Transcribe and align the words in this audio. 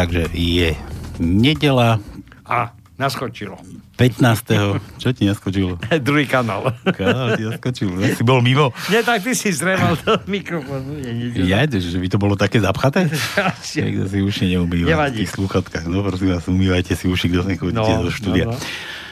No, 0.00 0.08
takže 0.08 0.32
je 0.32 0.72
nedela. 1.20 2.00
A, 2.48 2.72
naskočilo. 2.96 3.60
15. 4.00 4.96
Čo 4.96 5.12
ti 5.12 5.28
naskočilo? 5.28 5.76
Druhý 6.08 6.24
kanál. 6.24 6.72
Kámo, 6.88 7.36
ti 7.36 7.44
naskočilo. 7.44 8.00
Ja 8.00 8.16
si 8.16 8.24
bol 8.24 8.40
mimo. 8.40 8.72
Nie, 8.88 9.04
tak 9.04 9.20
ty 9.20 9.36
si 9.36 9.52
zremal 9.52 10.00
do 10.00 10.16
mikrofónu. 10.24 10.96
Ja, 11.44 11.68
že 11.68 12.00
by 12.00 12.08
to 12.08 12.16
bolo 12.16 12.32
také 12.32 12.64
zapchaté? 12.64 13.12
Niekto 13.76 14.08
si 14.08 14.18
uši 14.24 14.56
neumýva. 14.56 14.88
Nevadí. 14.96 15.28
V 15.28 15.36
slúchatkách. 15.36 15.84
No 15.84 16.00
prosím 16.00 16.32
vás, 16.32 16.48
umývajte 16.48 16.96
si 16.96 17.04
uši, 17.04 17.28
kto 17.28 17.44
nechodíte 17.44 17.92
No, 17.92 18.08
do 18.08 18.10
štúdia. 18.10 18.48
no, 18.48 18.56
no. 18.56 18.60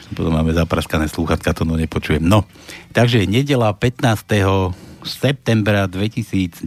Potom 0.09 0.33
máme 0.33 0.57
zapraskané 0.57 1.05
slúchatka, 1.05 1.53
to 1.53 1.69
no 1.69 1.77
nepočujem. 1.77 2.25
No, 2.25 2.49
takže 2.97 3.29
nedela 3.29 3.69
15. 3.77 4.25
septembra 5.05 5.85
2019 5.85 6.65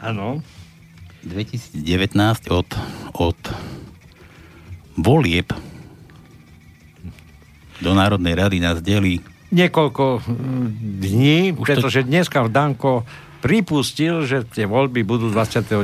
Áno. 0.00 0.40
2019 1.22 1.76
od, 2.48 2.68
od 3.12 3.40
volieb 4.96 5.52
do 7.80 7.90
Národnej 7.92 8.36
rady 8.36 8.56
nás 8.60 8.80
delí 8.80 9.20
Niekoľko 9.50 10.22
mm, 10.22 10.66
dní, 11.02 11.38
Už 11.52 11.58
to- 11.58 11.64
pretože 11.66 12.06
dneska 12.06 12.46
Danko 12.46 13.02
pripustil, 13.40 14.22
že 14.28 14.44
tie 14.46 14.68
voľby 14.68 15.00
budú 15.02 15.32
29. 15.32 15.80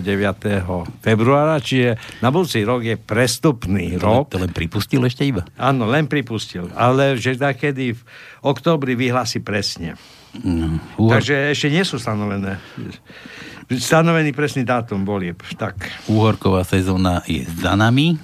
februára, 1.00 1.56
čiže 1.58 1.96
na 2.20 2.28
budúci 2.28 2.62
rok 2.62 2.84
je 2.84 3.00
prestupný 3.00 3.96
rok. 3.96 4.28
To 4.30 4.38
len 4.38 4.52
pripustil 4.52 5.00
ešte 5.02 5.24
iba. 5.24 5.42
Áno, 5.56 5.88
len 5.88 6.04
pripustil. 6.04 6.68
Ale 6.76 7.16
že 7.16 7.34
takedy 7.34 7.96
v 7.96 8.00
oktobri 8.44 8.92
vyhlási 8.92 9.40
presne. 9.40 9.96
No, 10.36 10.76
Uhor, 11.00 11.16
Takže 11.16 11.56
ešte 11.56 11.72
nie 11.72 11.80
sú 11.80 11.96
stanovené. 11.96 12.60
Stanovený 13.66 14.30
presný 14.30 14.62
dátum 14.62 15.02
volieb. 15.02 15.42
Tak. 15.58 16.06
Uhorková 16.06 16.62
sezóna 16.62 17.26
je 17.26 17.42
za 17.42 17.74
nami. 17.74 18.14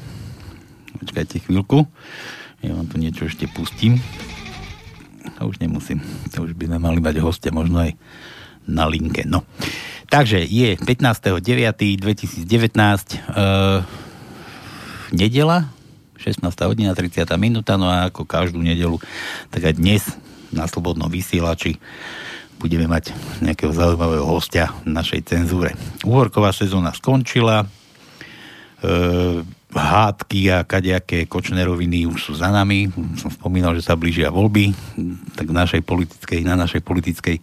Počkajte 1.03 1.43
chvíľku. 1.43 1.83
Ja 2.63 2.79
vám 2.79 2.87
tu 2.87 3.03
niečo 3.03 3.27
ešte 3.27 3.51
pustím. 3.51 3.99
A 5.43 5.43
už 5.43 5.59
nemusím. 5.59 5.99
To 6.31 6.47
už 6.47 6.55
by 6.55 6.71
sme 6.71 6.79
mali 6.79 7.03
mať 7.03 7.19
hostia 7.19 7.51
možno 7.51 7.83
aj 7.83 7.99
na 8.71 8.87
linke. 8.87 9.27
No. 9.27 9.43
Takže 10.07 10.47
je 10.47 10.79
15.9.2019 10.79 12.47
uh, 12.47 13.83
nedela 15.11 15.67
16. 16.23 16.39
hodina 16.71 16.95
30. 16.95 17.27
minúta 17.35 17.75
no 17.75 17.91
a 17.91 18.15
ako 18.15 18.23
každú 18.31 18.63
nedelu 18.63 19.03
tak 19.51 19.67
aj 19.67 19.75
dnes 19.75 20.07
na 20.55 20.71
Slobodnom 20.71 21.11
vysielači 21.11 21.83
budeme 22.63 22.87
mať 22.87 23.11
nejakého 23.43 23.75
zaujímavého 23.75 24.23
hostia 24.23 24.71
v 24.87 24.95
našej 24.95 25.27
cenzúre. 25.27 25.75
Uhorková 26.07 26.55
sezóna 26.55 26.95
skončila, 26.95 27.67
e, 27.67 27.67
hádky 29.73 30.53
a 30.53 30.63
kadejaké 30.63 31.25
kočneroviny 31.27 32.07
už 32.07 32.31
sú 32.31 32.33
za 32.39 32.53
nami. 32.53 32.93
Som 33.19 33.33
spomínal, 33.33 33.75
že 33.75 33.83
sa 33.83 33.99
blížia 33.99 34.29
voľby, 34.31 34.71
tak 35.35 35.49
našej 35.51 35.83
politickej, 35.83 36.45
na 36.45 36.55
našej 36.55 36.85
politickej 36.85 37.41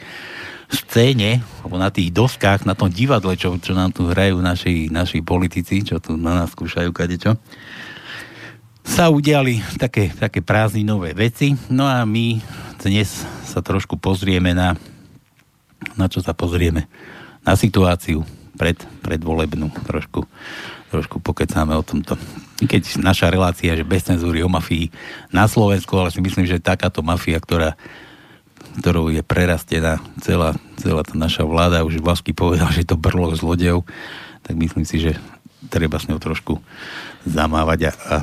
scéne, 0.69 1.41
alebo 1.65 1.81
na 1.81 1.89
tých 1.89 2.13
doskách, 2.13 2.63
na 2.69 2.77
tom 2.77 2.93
divadle, 2.93 3.33
čo, 3.33 3.57
čo 3.57 3.73
nám 3.73 3.89
tu 3.89 4.05
hrajú 4.05 4.37
naši, 4.37 4.87
naši 4.93 5.25
politici, 5.25 5.81
čo 5.81 5.97
tu 5.97 6.13
na 6.13 6.45
nás 6.45 6.53
skúšajú 6.53 6.93
kadečo, 6.93 7.41
sa 8.85 9.09
udiali 9.09 9.61
také, 9.81 10.13
také 10.13 10.45
prázdninové 10.45 11.17
veci. 11.17 11.57
No 11.73 11.89
a 11.89 12.05
my 12.05 12.37
dnes 12.81 13.25
sa 13.45 13.65
trošku 13.65 13.97
pozrieme 13.97 14.53
na, 14.53 14.77
na 15.95 16.11
čo 16.11 16.19
sa 16.19 16.35
pozrieme, 16.35 16.87
na 17.43 17.55
situáciu 17.55 18.27
pred, 18.59 18.75
predvolebnú. 19.03 19.71
Trošku, 19.87 20.27
trošku 20.91 21.23
pokecáme 21.23 21.75
o 21.75 21.83
tomto. 21.83 22.19
Keď 22.59 22.99
naša 22.99 23.31
relácia, 23.31 23.75
že 23.75 23.87
bez 23.87 24.03
cenzúry 24.03 24.43
o 24.43 24.51
mafii 24.51 24.91
na 25.31 25.47
Slovensku, 25.47 25.95
ale 25.95 26.11
si 26.11 26.19
myslím, 26.19 26.43
že 26.43 26.59
takáto 26.59 26.99
mafia, 26.99 27.39
ktorá 27.39 27.79
ktorou 28.79 29.11
je 29.11 29.23
prerastená 29.25 29.99
celá, 30.23 30.55
celá 30.79 31.01
tá 31.03 31.15
naša 31.15 31.43
vláda, 31.43 31.87
už 31.87 31.99
Vlasky 31.99 32.31
povedal, 32.31 32.69
že 32.71 32.83
je 32.85 32.91
to 32.91 32.99
brlo 32.99 33.31
zlodejov, 33.33 33.83
tak 34.43 34.55
myslím 34.55 34.85
si, 34.87 34.99
že 34.99 35.19
treba 35.67 35.99
s 35.99 36.07
ňou 36.07 36.19
trošku 36.21 36.59
zamávať 37.27 37.89
a, 37.89 37.91
a, 37.91 38.17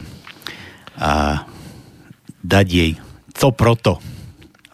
a 0.97 1.13
dať 2.41 2.67
jej 2.69 2.93
co 3.37 3.49
proto. 3.53 4.01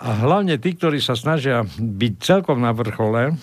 A 0.02 0.26
hlavne 0.26 0.58
tí, 0.58 0.74
ktorí 0.74 0.98
sa 0.98 1.14
snažia 1.14 1.62
byť 1.78 2.12
celkom 2.18 2.58
na 2.58 2.74
vrchole, 2.74 3.38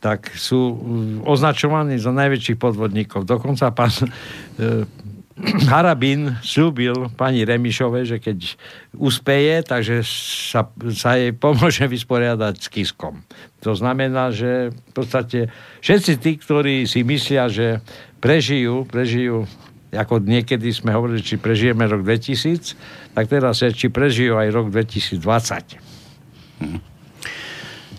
tak 0.00 0.32
sú 0.34 0.74
mm, 0.74 1.28
označovaní 1.28 2.00
za 2.00 2.10
najväčších 2.10 2.58
podvodníkov. 2.58 3.28
Dokonca 3.28 3.70
pán 3.76 3.92
e, 3.92 4.08
Harabín 5.70 6.40
slúbil 6.40 7.12
pani 7.14 7.44
Remišovej, 7.44 8.04
že 8.08 8.18
keď 8.18 8.38
uspeje, 8.96 9.62
takže 9.62 10.00
sa, 10.48 10.66
sa 10.96 11.20
jej 11.20 11.36
pomôže 11.36 11.84
vysporiadať 11.84 12.54
s 12.56 12.66
Kiskom. 12.72 13.22
To 13.62 13.76
znamená, 13.76 14.32
že 14.32 14.72
v 14.72 14.92
podstate 14.96 15.52
všetci 15.84 16.12
tí, 16.18 16.32
ktorí 16.40 16.88
si 16.88 17.04
myslia, 17.06 17.46
že 17.46 17.84
prežijú, 18.18 18.88
prežijú 18.88 19.44
ako 19.92 20.24
niekedy 20.24 20.72
sme 20.72 20.96
hovorili, 20.96 21.20
či 21.20 21.36
prežijeme 21.36 21.84
rok 21.84 22.00
2000, 22.00 23.12
tak 23.12 23.28
teraz 23.28 23.60
je, 23.60 23.68
či 23.76 23.92
prežijú 23.92 24.40
aj 24.40 24.48
rok 24.48 24.66
2020. 24.72 25.20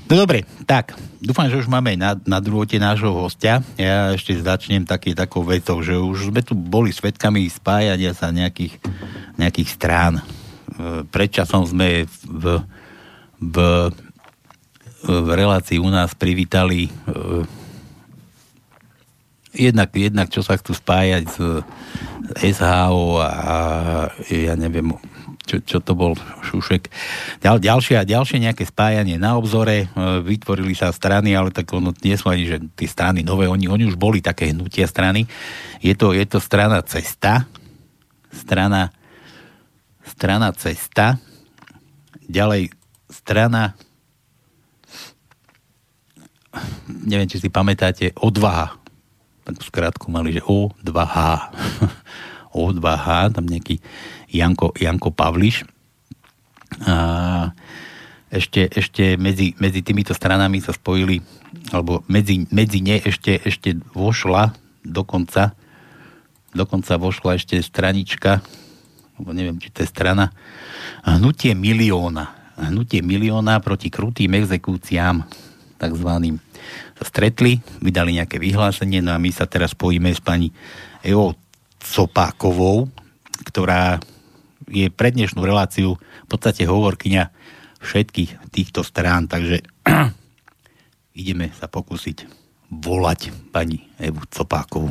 No 0.09 0.13
dobre, 0.19 0.43
tak, 0.65 0.97
dúfam, 1.21 1.47
že 1.47 1.61
už 1.61 1.69
máme 1.69 1.95
na, 1.95 2.17
na 2.27 2.43
druhote 2.43 2.75
nášho 2.81 3.13
hostia. 3.13 3.63
Ja 3.79 4.11
ešte 4.11 4.35
začnem 4.35 4.83
taký, 4.83 5.15
takou 5.15 5.45
vetou, 5.45 5.79
že 5.79 5.95
už 5.95 6.33
sme 6.33 6.41
tu 6.43 6.57
boli 6.57 6.91
svetkami 6.91 7.45
spájania 7.47 8.11
sa 8.17 8.33
nejakých, 8.33 8.77
nejakých 9.39 9.69
strán. 9.69 10.19
E, 10.19 10.23
Predčasom 11.07 11.63
sme 11.63 12.09
v, 12.29 12.61
v, 13.39 13.55
v 15.07 15.27
relácii 15.33 15.79
u 15.79 15.87
nás 15.87 16.11
privítali 16.17 16.89
e, 16.89 16.91
jednak, 19.53 19.93
jednak 19.93 20.27
čo 20.33 20.41
sa 20.41 20.57
chcú 20.57 20.73
spájať 20.73 21.23
s 21.29 21.37
SHO 22.57 23.21
a, 23.21 23.29
a 23.29 23.55
ja 24.29 24.57
neviem, 24.57 24.93
čo, 25.43 25.59
čo 25.61 25.77
to 25.83 25.93
bol 25.93 26.15
Šušek. 26.49 26.89
Ďal, 27.43 27.59
ďalšie, 27.59 28.01
ďalšie 28.07 28.37
nejaké 28.41 28.63
spájanie 28.63 29.19
na 29.19 29.35
obzore, 29.35 29.85
e, 29.85 29.87
vytvorili 30.23 30.73
sa 30.73 30.89
strany, 30.95 31.35
ale 31.35 31.51
tak 31.51 31.69
ono 31.75 31.91
nie 32.01 32.15
sú 32.15 32.31
ani, 32.31 32.47
že 32.47 32.57
tie 32.73 32.87
strany 32.87 33.21
nové, 33.21 33.45
oni, 33.45 33.67
oni 33.67 33.85
už 33.87 33.99
boli 33.99 34.23
také 34.23 34.55
hnutia 34.55 34.87
strany. 34.87 35.27
Je 35.83 35.93
to, 35.93 36.15
je 36.15 36.23
to 36.25 36.39
strana 36.39 36.81
Cesta, 36.81 37.45
strana 38.31 38.89
strana 40.03 40.51
Cesta, 40.55 41.19
ďalej 42.27 42.71
strana 43.11 43.75
neviem, 46.87 47.25
či 47.25 47.41
si 47.41 47.49
pamätáte, 47.49 48.13
odvaha. 48.21 48.82
Skrátku 49.43 50.07
mali, 50.07 50.35
že 50.35 50.41
O2H. 50.43 51.17
O2H, 52.55 53.07
tam 53.35 53.45
nejaký 53.47 53.79
Janko, 54.31 54.71
Janko 54.75 55.11
Pavliš. 55.11 55.67
A 56.87 57.51
ešte, 58.33 58.65
ešte 58.65 59.13
medzi, 59.19 59.53
medzi 59.61 59.85
týmito 59.85 60.17
stranami 60.17 60.57
sa 60.57 60.73
spojili, 60.73 61.21
alebo 61.69 62.01
medzi, 62.09 62.49
medzi 62.49 62.81
ne 62.81 62.97
ešte, 62.97 63.37
ešte 63.37 63.77
vošla 63.93 64.57
dokonca, 64.81 65.53
dokonca 66.49 66.97
vošla 66.97 67.37
ešte 67.37 67.61
stranička, 67.61 68.41
alebo 69.13 69.29
neviem, 69.37 69.61
či 69.61 69.69
to 69.69 69.85
je 69.85 69.89
strana, 69.93 70.33
Hnutie 71.05 71.53
milióna. 71.53 72.55
Hnutie 72.57 73.05
milióna 73.05 73.61
proti 73.61 73.93
krutým 73.93 74.33
exekúciám, 74.33 75.27
takzvaným. 75.77 76.41
Stretli, 77.03 77.59
vydali 77.83 78.17
nejaké 78.17 78.39
vyhlásenie, 78.39 79.03
no 79.03 79.13
a 79.15 79.21
my 79.21 79.29
sa 79.29 79.45
teraz 79.45 79.75
spojíme 79.75 80.09
s 80.09 80.23
pani 80.23 80.49
Evo 81.03 81.35
Copákovou, 81.83 82.87
ktorá 83.43 83.99
je 84.71 84.87
pre 84.87 85.11
dnešnú 85.11 85.43
reláciu 85.43 85.99
v 85.99 86.27
podstate 86.31 86.63
hovorkyňa 86.63 87.23
všetkých 87.83 88.49
týchto 88.49 88.81
strán, 88.81 89.27
takže 89.27 89.61
ideme 91.19 91.51
sa 91.51 91.67
pokúsiť 91.67 92.25
volať 92.71 93.51
pani 93.51 93.83
Evu 93.99 94.23
Copákovú. 94.31 94.89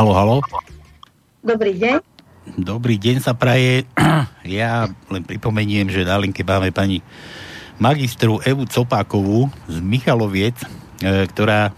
Halo, 0.00 0.16
halo. 0.16 0.36
Dobrý 1.44 1.76
deň. 1.76 2.00
Dobrý 2.56 2.96
deň 2.96 3.20
sa 3.20 3.36
praje. 3.36 3.84
Ja 4.48 4.88
len 5.12 5.20
pripomeniem, 5.28 5.92
že 5.92 6.08
na 6.08 6.16
linke 6.16 6.40
máme 6.40 6.72
pani 6.72 7.04
magistru 7.76 8.40
Evu 8.40 8.64
Copákovú 8.64 9.52
z 9.68 9.76
Michaloviec, 9.84 10.56
e, 11.04 11.28
ktorá 11.28 11.76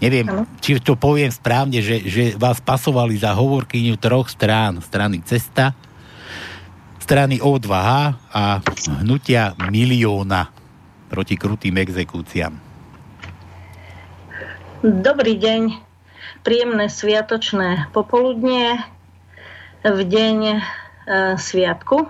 neviem, 0.00 0.24
ano. 0.24 0.48
či 0.64 0.80
to 0.80 0.96
poviem 0.96 1.28
správne, 1.28 1.84
že, 1.84 2.00
že 2.08 2.32
vás 2.40 2.64
pasovali 2.64 3.20
za 3.20 3.36
hovorkyňu 3.36 4.00
troch 4.00 4.32
strán. 4.32 4.80
Strany 4.80 5.20
Cesta, 5.28 5.76
strany 6.96 7.44
O2H 7.44 8.16
a 8.32 8.64
hnutia 9.04 9.52
milióna 9.68 10.48
proti 11.12 11.36
krutým 11.36 11.76
exekúciám. 11.76 12.56
Dobrý 14.80 15.36
deň, 15.36 15.89
príjemné 16.40 16.88
sviatočné 16.88 17.92
popoludnie 17.92 18.80
v 19.84 20.00
deň 20.04 20.38
e, 20.40 20.56
sviatku. 21.36 22.08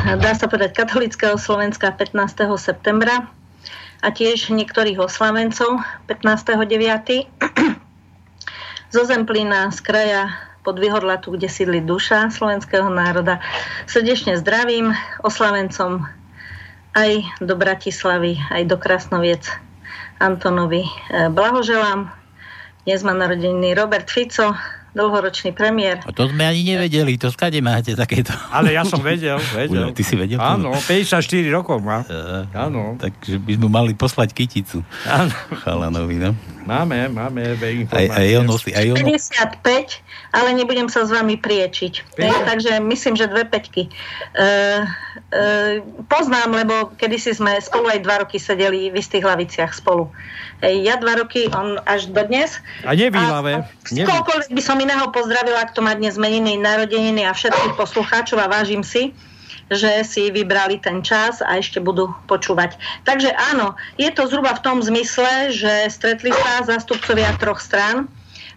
Dá 0.00 0.32
sa 0.32 0.46
povedať 0.48 0.74
katolického 0.74 1.36
Slovenska 1.36 1.92
15. 1.92 2.46
septembra 2.56 3.28
a 4.00 4.08
tiež 4.08 4.50
niektorých 4.50 4.98
oslavencov 4.98 5.82
15.9. 6.08 7.28
zo 8.94 9.02
Zemplína 9.06 9.70
z 9.70 9.78
kraja 9.84 10.22
pod 10.60 10.76
Vyhorlatu, 10.76 11.32
kde 11.36 11.48
sídli 11.48 11.80
duša 11.80 12.28
slovenského 12.32 12.88
národa. 12.90 13.40
Srdečne 13.88 14.36
zdravím 14.36 14.92
oslavencom 15.24 16.04
aj 16.98 17.10
do 17.38 17.54
Bratislavy, 17.54 18.36
aj 18.50 18.62
do 18.66 18.76
Krasnoviec 18.76 19.46
Antonovi. 20.18 20.84
E, 20.84 20.92
blahoželám. 21.30 22.19
Dnes 22.90 23.06
má 23.06 23.14
narodeniny 23.14 23.70
Robert 23.78 24.10
Fico, 24.10 24.50
dlhoročný 24.98 25.54
premiér. 25.54 26.02
A 26.02 26.10
to 26.10 26.26
sme 26.26 26.42
ani 26.42 26.74
nevedeli, 26.74 27.14
to 27.14 27.30
skade 27.30 27.62
máte 27.62 27.94
takéto. 27.94 28.34
Ale 28.50 28.74
ja 28.74 28.82
som 28.82 28.98
vedel, 28.98 29.38
vedel. 29.54 29.94
Ty 29.94 30.02
si 30.02 30.18
vedel? 30.18 30.42
Áno, 30.42 30.74
54 30.74 31.22
rokov 31.54 31.78
má. 31.86 32.02
Uh, 32.10 32.50
Áno. 32.50 32.98
Takže 32.98 33.38
by 33.38 33.52
sme 33.62 33.68
mali 33.70 33.94
poslať 33.94 34.34
kyticu. 34.34 34.82
Áno. 35.06 35.30
Chalanovi, 35.62 36.18
no. 36.18 36.34
Máme, 36.66 37.06
máme 37.14 37.54
aj, 37.94 38.06
aj 38.10 38.26
on 38.42 38.46
nosí, 38.50 38.74
aj 38.74 38.90
on... 38.90 38.98
55, 38.98 39.62
ale 40.34 40.48
nebudem 40.58 40.90
sa 40.90 41.06
s 41.06 41.14
vami 41.14 41.38
priečiť. 41.38 42.18
Ne, 42.18 42.30
takže 42.46 42.82
myslím, 42.82 43.14
že 43.14 43.30
dve 43.30 43.46
peťky. 43.46 43.86
Uh, 44.34 44.82
uh, 45.30 45.78
poznám, 46.10 46.58
lebo 46.58 46.90
kedysi 46.98 47.38
sme 47.38 47.54
spolu 47.62 47.94
aj 47.94 48.02
dva 48.02 48.26
roky 48.26 48.42
sedeli 48.42 48.90
v 48.90 48.98
istých 48.98 49.22
hlaviciach 49.22 49.78
spolu. 49.78 50.10
Ja 50.60 51.00
dva 51.00 51.16
roky, 51.16 51.48
on 51.56 51.80
až 51.88 52.12
do 52.12 52.20
dnes. 52.20 52.60
A 52.84 52.92
nevýlave. 52.92 53.64
Koľko 53.88 54.52
by 54.52 54.62
som 54.62 54.76
iného 54.76 55.08
pozdravila, 55.08 55.64
ak 55.64 55.72
to 55.72 55.80
má 55.80 55.96
dnes 55.96 56.20
meniny, 56.20 56.60
narodeniny 56.60 57.24
a 57.24 57.32
všetkých 57.32 57.80
poslucháčov 57.80 58.36
a 58.36 58.52
vážim 58.52 58.84
si, 58.84 59.16
že 59.70 60.02
si 60.04 60.28
vybrali 60.28 60.82
ten 60.82 61.00
čas 61.00 61.40
a 61.40 61.56
ešte 61.56 61.80
budú 61.80 62.10
počúvať. 62.26 62.76
Takže 63.06 63.32
áno, 63.54 63.78
je 63.96 64.10
to 64.12 64.26
zhruba 64.28 64.52
v 64.58 64.64
tom 64.66 64.82
zmysle, 64.82 65.54
že 65.54 65.88
stretli 65.88 66.34
sa 66.34 66.66
zástupcovia 66.66 67.38
troch 67.38 67.62
strán. 67.62 68.10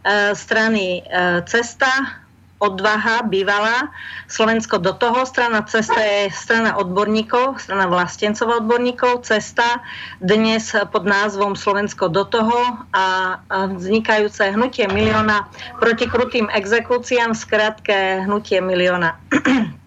E, 0.04 0.34
strany 0.36 1.06
e, 1.06 1.46
Cesta, 1.46 2.23
odvaha 2.64 3.28
bývala, 3.28 3.92
Slovensko 4.32 4.80
do 4.80 4.96
toho, 4.96 5.28
strana 5.28 5.68
cesta 5.68 6.00
je 6.00 6.32
strana 6.32 6.80
odborníkov, 6.80 7.60
strana 7.60 7.92
vlastencov 7.92 8.64
odborníkov, 8.64 9.28
cesta 9.28 9.84
dnes 10.24 10.72
pod 10.96 11.04
názvom 11.04 11.60
Slovensko 11.60 12.08
do 12.08 12.24
toho 12.24 12.88
a 12.96 13.38
vznikajúce 13.52 14.56
hnutie 14.56 14.88
milióna 14.88 15.52
proti 15.84 16.08
krutým 16.08 16.48
exekúciám, 16.48 17.36
skratke 17.36 18.24
hnutie 18.24 18.64
milióna. 18.64 19.20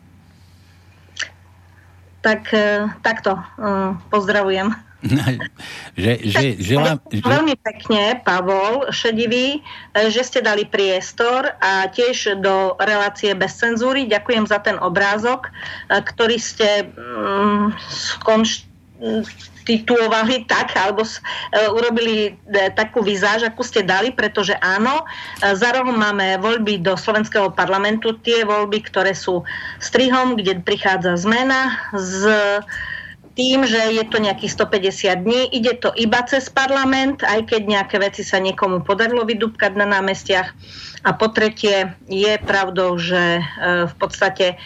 tak 2.27 2.51
e, 2.53 2.91
takto 3.07 3.39
e, 3.39 3.43
pozdravujem. 4.11 4.86
Že, 5.97 6.13
že, 6.25 6.47
želám, 6.57 6.97
že... 7.13 7.21
Veľmi 7.21 7.57
pekne, 7.61 8.21
Pavol 8.25 8.89
Šedivý, 8.89 9.61
e, 9.61 10.09
že 10.09 10.25
ste 10.25 10.41
dali 10.41 10.65
priestor 10.65 11.53
a 11.61 11.87
tiež 11.93 12.41
do 12.41 12.75
relácie 12.81 13.37
bez 13.37 13.61
cenzúry. 13.61 14.09
Ďakujem 14.09 14.49
za 14.49 14.59
ten 14.65 14.81
obrázok, 14.81 15.49
e, 15.49 15.51
ktorý 16.01 16.37
ste 16.41 16.89
mm, 16.89 17.77
titulovali 19.67 20.47
tak, 20.47 20.79
alebo 20.79 21.03
uh, 21.03 21.11
urobili 21.75 22.33
uh, 22.33 22.71
takú 22.73 23.03
vizáž, 23.03 23.51
akú 23.51 23.67
ste 23.67 23.83
dali, 23.83 24.15
pretože 24.15 24.55
áno, 24.63 25.03
uh, 25.03 25.53
za 25.59 25.75
rohom 25.75 25.99
máme 25.99 26.39
voľby 26.39 26.81
do 26.81 26.95
slovenského 26.95 27.51
parlamentu, 27.51 28.15
tie 28.23 28.47
voľby, 28.47 28.87
ktoré 28.87 29.13
sú 29.13 29.43
strihom, 29.83 30.39
kde 30.39 30.63
prichádza 30.63 31.19
zmena 31.19 31.77
z 31.93 32.31
tým, 33.37 33.69
že 33.69 33.93
je 33.93 34.05
to 34.09 34.17
nejakých 34.17 34.57
150 34.57 35.29
dní, 35.29 35.53
ide 35.53 35.77
to 35.77 35.93
iba 35.93 36.25
cez 36.25 36.49
parlament, 36.49 37.21
aj 37.21 37.53
keď 37.53 37.63
nejaké 37.69 38.01
veci 38.01 38.25
sa 38.25 38.41
niekomu 38.41 38.81
podarilo 38.81 39.29
vydúbkať 39.29 39.77
na 39.77 39.85
námestiach. 39.85 40.57
A 41.07 41.15
po 41.15 41.31
tretie, 41.31 41.93
je 42.11 42.35
pravdou, 42.43 42.99
že 42.99 43.39
e, 43.39 43.43
v 43.87 43.95
podstate 44.01 44.47
e, 44.51 44.57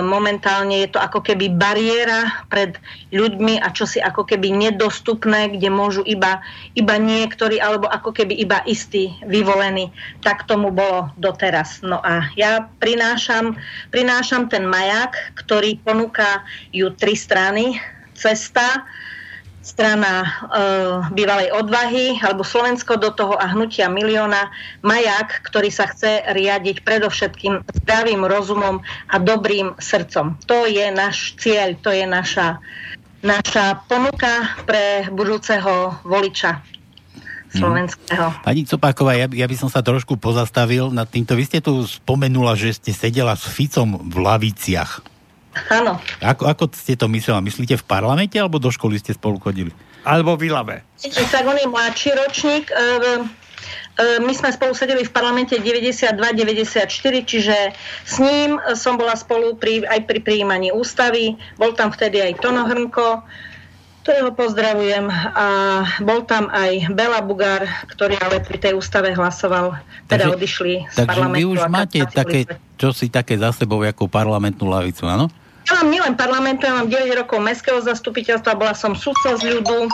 momentálne 0.00 0.86
je 0.86 0.88
to 0.94 1.02
ako 1.02 1.20
keby 1.20 1.52
bariéra 1.52 2.46
pred 2.48 2.78
ľuďmi 3.12 3.60
a 3.60 3.68
čo 3.74 3.84
si 3.84 3.98
ako 4.00 4.24
keby 4.24 4.54
nedostupné, 4.54 5.52
kde 5.52 5.68
môžu 5.68 6.00
iba, 6.06 6.40
iba 6.78 6.96
niektorí 6.96 7.60
alebo 7.60 7.90
ako 7.90 8.14
keby 8.14 8.38
iba 8.38 8.64
istí 8.64 9.12
vyvolení. 9.26 9.92
Tak 10.24 10.48
tomu 10.48 10.70
bolo 10.72 11.12
doteraz. 11.18 11.84
No 11.84 12.00
a 12.00 12.30
ja 12.38 12.70
prinášam, 12.80 13.58
prinášam 13.92 14.48
ten 14.48 14.64
maják, 14.64 15.12
ktorý 15.36 15.76
ponúka 15.82 16.46
ju 16.72 16.88
tri 16.94 17.18
strany 17.18 17.76
cesta, 18.14 18.86
strana 19.62 20.26
e, 20.26 20.28
bývalej 21.14 21.54
odvahy 21.54 22.18
alebo 22.18 22.42
Slovensko 22.42 22.98
do 22.98 23.14
toho 23.14 23.38
a 23.38 23.46
hnutia 23.54 23.86
milióna 23.86 24.50
majak, 24.82 25.46
ktorý 25.46 25.70
sa 25.70 25.86
chce 25.86 26.26
riadiť 26.34 26.82
predovšetkým 26.82 27.62
zdravým 27.86 28.26
rozumom 28.26 28.82
a 29.08 29.16
dobrým 29.22 29.78
srdcom. 29.78 30.36
To 30.50 30.66
je 30.66 30.90
náš 30.90 31.38
cieľ, 31.38 31.78
to 31.78 31.94
je 31.94 32.02
naša, 32.02 32.58
naša 33.22 33.86
ponuka 33.86 34.58
pre 34.66 35.06
budúceho 35.14 35.94
voliča 36.02 36.58
slovenského. 37.54 38.34
Hmm. 38.34 38.42
Pani 38.42 38.66
Copáková, 38.66 39.14
ja, 39.14 39.30
ja 39.30 39.46
by 39.46 39.56
som 39.56 39.70
sa 39.70 39.84
trošku 39.84 40.18
pozastavil 40.18 40.90
nad 40.90 41.06
týmto. 41.06 41.38
Vy 41.38 41.44
ste 41.46 41.60
tu 41.62 41.84
spomenula, 41.86 42.58
že 42.58 42.74
ste 42.74 42.90
sedela 42.90 43.36
s 43.38 43.46
Ficom 43.46 44.10
v 44.10 44.16
laviciach. 44.18 45.11
Áno. 45.68 46.00
Ako, 46.24 46.48
ako 46.48 46.64
ste 46.72 46.96
to 46.96 47.06
myslela? 47.12 47.44
Myslíte 47.44 47.76
v 47.76 47.84
parlamente, 47.84 48.40
alebo 48.40 48.56
do 48.56 48.72
školy 48.72 48.96
ste 48.96 49.12
spolu 49.12 49.36
chodili? 49.36 49.72
Alebo 50.02 50.34
v 50.34 50.50
Ilave. 50.50 50.76
Tak 50.98 51.44
on 51.46 51.54
je 51.54 51.68
mladší 51.68 52.10
ročník. 52.18 52.66
E, 52.66 52.74
e, 52.74 54.18
my 54.18 54.32
sme 54.34 54.50
spolu 54.50 54.74
sedeli 54.74 55.06
v 55.06 55.12
parlamente 55.14 55.54
92-94, 55.54 56.88
čiže 57.22 57.56
s 58.02 58.16
ním 58.18 58.58
som 58.74 58.98
bola 58.98 59.14
spolu 59.14 59.54
pri, 59.54 59.86
aj 59.86 60.08
pri 60.08 60.18
prijímaní 60.24 60.74
ústavy. 60.74 61.38
Bol 61.54 61.76
tam 61.78 61.94
vtedy 61.94 62.18
aj 62.18 62.42
Tono 62.42 62.66
Hrnko, 62.66 63.22
ktorého 64.02 64.34
pozdravujem. 64.34 65.06
A 65.38 65.46
bol 66.02 66.26
tam 66.26 66.50
aj 66.50 66.90
Bela 66.90 67.22
Bugár, 67.22 67.62
ktorý 67.94 68.18
ale 68.18 68.42
pri 68.42 68.58
tej 68.58 68.74
ústave 68.74 69.14
hlasoval, 69.14 69.78
teda 70.10 70.26
takže, 70.26 70.34
odišli 70.34 70.72
z 70.90 70.96
takže 70.98 71.06
parlamentu. 71.06 71.38
Takže 71.38 71.46
vy 71.46 71.54
už 71.54 71.62
máte 71.70 71.98
také, 72.10 72.40
čo 72.74 72.90
si 72.90 73.06
také 73.06 73.38
za 73.38 73.54
sebou 73.54 73.78
ako 73.86 74.10
parlamentnú 74.10 74.66
lavicu, 74.66 75.06
áno? 75.06 75.30
Ja 75.62 75.78
mám 75.78 75.88
nielen 75.94 76.14
parlamentu, 76.18 76.66
ja 76.66 76.74
mám 76.74 76.90
9 76.90 77.20
rokov 77.22 77.38
mestského 77.38 77.78
zastupiteľstva, 77.78 78.58
bola 78.58 78.74
som 78.74 78.98
sudca 78.98 79.38
z 79.38 79.42
ľudu, 79.58 79.86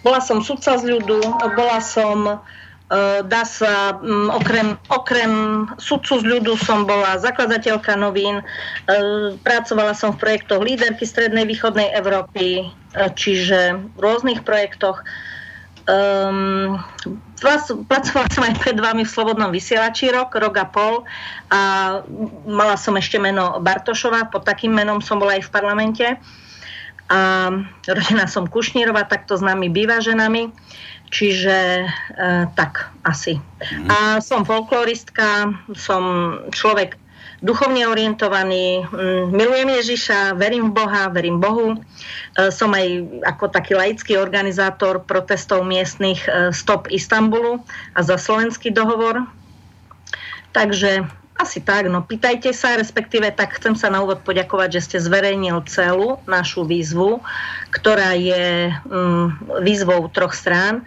bola 0.00 0.20
som 0.24 0.40
sudca 0.40 0.80
z 0.80 0.84
ľudu, 0.96 1.20
bola 1.56 1.78
som 1.82 2.40
Uh, 2.88 3.20
dá 3.20 3.44
sa, 3.44 4.00
okrem, 4.32 4.80
okrem 4.88 5.32
sudcu 5.76 6.24
z 6.24 6.24
ľudu 6.24 6.56
som 6.56 6.88
bola 6.88 7.20
zakladateľka 7.20 7.92
novín, 8.00 8.40
uh, 8.40 9.36
pracovala 9.44 9.92
som 9.92 10.16
v 10.16 10.24
projektoch 10.24 10.64
líderky 10.64 11.04
Strednej 11.04 11.44
východnej 11.44 11.92
Európy, 11.92 12.64
uh, 12.64 13.12
čiže 13.12 13.76
v 13.92 13.98
rôznych 14.00 14.40
projektoch. 14.40 15.04
Um, 15.88 16.76
pracovala 17.40 18.28
som 18.28 18.44
aj 18.44 18.60
pred 18.60 18.76
vami 18.76 19.08
v 19.08 19.10
Slobodnom 19.10 19.48
vysielači 19.48 20.12
rok, 20.12 20.36
rok 20.36 20.60
a 20.60 20.68
pol 20.68 21.08
a 21.48 21.60
mala 22.44 22.76
som 22.76 22.92
ešte 23.00 23.16
meno 23.16 23.56
Bartošová, 23.64 24.28
pod 24.28 24.44
takým 24.44 24.76
menom 24.76 25.00
som 25.00 25.16
bola 25.16 25.40
aj 25.40 25.48
v 25.48 25.54
parlamente. 25.54 26.06
A 27.08 27.48
rodina 27.88 28.28
som 28.28 28.44
Kušnírova, 28.44 29.08
takto 29.08 29.32
s 29.32 29.40
nami 29.40 29.72
býva 29.72 30.04
ženami, 30.04 30.52
čiže 31.08 31.88
e, 31.88 31.88
tak 32.52 32.92
asi. 33.08 33.40
Mm. 33.40 33.88
A 33.88 33.96
som 34.20 34.44
folkloristka, 34.44 35.56
som 35.72 36.36
človek 36.52 37.00
duchovne 37.38 37.86
orientovaný, 37.86 38.82
mm, 38.86 39.30
milujem 39.30 39.68
Ježiša, 39.70 40.34
verím 40.34 40.70
v 40.70 40.76
Boha, 40.82 41.06
verím 41.10 41.38
Bohu. 41.38 41.74
E, 41.74 41.78
som 42.50 42.74
aj 42.74 43.06
ako 43.22 43.44
taký 43.50 43.78
laický 43.78 44.18
organizátor 44.18 45.02
protestov 45.06 45.62
miestnych 45.62 46.26
e, 46.26 46.50
Stop 46.50 46.90
Istanbulu 46.90 47.62
a 47.94 48.00
za 48.02 48.18
slovenský 48.18 48.74
dohovor. 48.74 49.22
Takže 50.50 51.06
asi 51.38 51.62
tak, 51.62 51.86
no 51.86 52.02
pýtajte 52.02 52.50
sa, 52.50 52.74
respektíve 52.74 53.30
tak 53.30 53.54
chcem 53.62 53.78
sa 53.78 53.86
na 53.94 54.02
úvod 54.02 54.26
poďakovať, 54.26 54.68
že 54.74 54.84
ste 54.90 54.98
zverejnil 54.98 55.62
celú 55.70 56.18
našu 56.26 56.66
výzvu, 56.66 57.22
ktorá 57.70 58.18
je 58.18 58.74
mm, 58.74 59.62
výzvou 59.62 60.10
troch 60.10 60.34
strán 60.34 60.82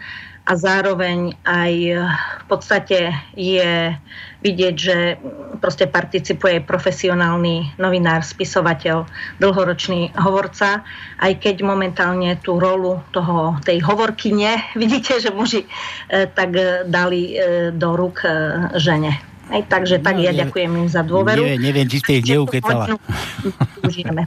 a 0.52 0.60
zároveň 0.60 1.32
aj 1.48 1.74
v 2.12 2.46
podstate 2.52 3.16
je 3.40 3.96
vidieť, 4.44 4.76
že 4.76 5.16
proste 5.64 5.88
participuje 5.88 6.60
profesionálny 6.60 7.80
novinár, 7.80 8.28
spisovateľ, 8.28 9.08
dlhoročný 9.40 10.12
hovorca, 10.20 10.84
aj 11.24 11.40
keď 11.40 11.64
momentálne 11.64 12.36
tú 12.44 12.60
rolu 12.60 13.00
toho, 13.16 13.56
tej 13.64 13.80
hovorkyne, 13.80 14.60
vidíte, 14.82 15.24
že 15.24 15.32
muži 15.32 15.64
e, 15.64 16.28
tak 16.28 16.52
dali 16.92 17.32
e, 17.32 17.72
do 17.72 17.96
rúk 17.96 18.28
žene. 18.76 19.31
Aj, 19.52 19.62
takže 19.68 20.00
tak 20.00 20.16
no, 20.16 20.24
ja 20.24 20.32
nie, 20.32 20.48
ďakujem 20.48 20.72
im 20.80 20.88
za 20.88 21.04
dôveru. 21.04 21.44
Nie, 21.44 21.60
neviem, 21.60 21.84
či 21.84 22.00
ste 22.00 22.24
ich 22.24 22.26
neukecala. 22.32 22.96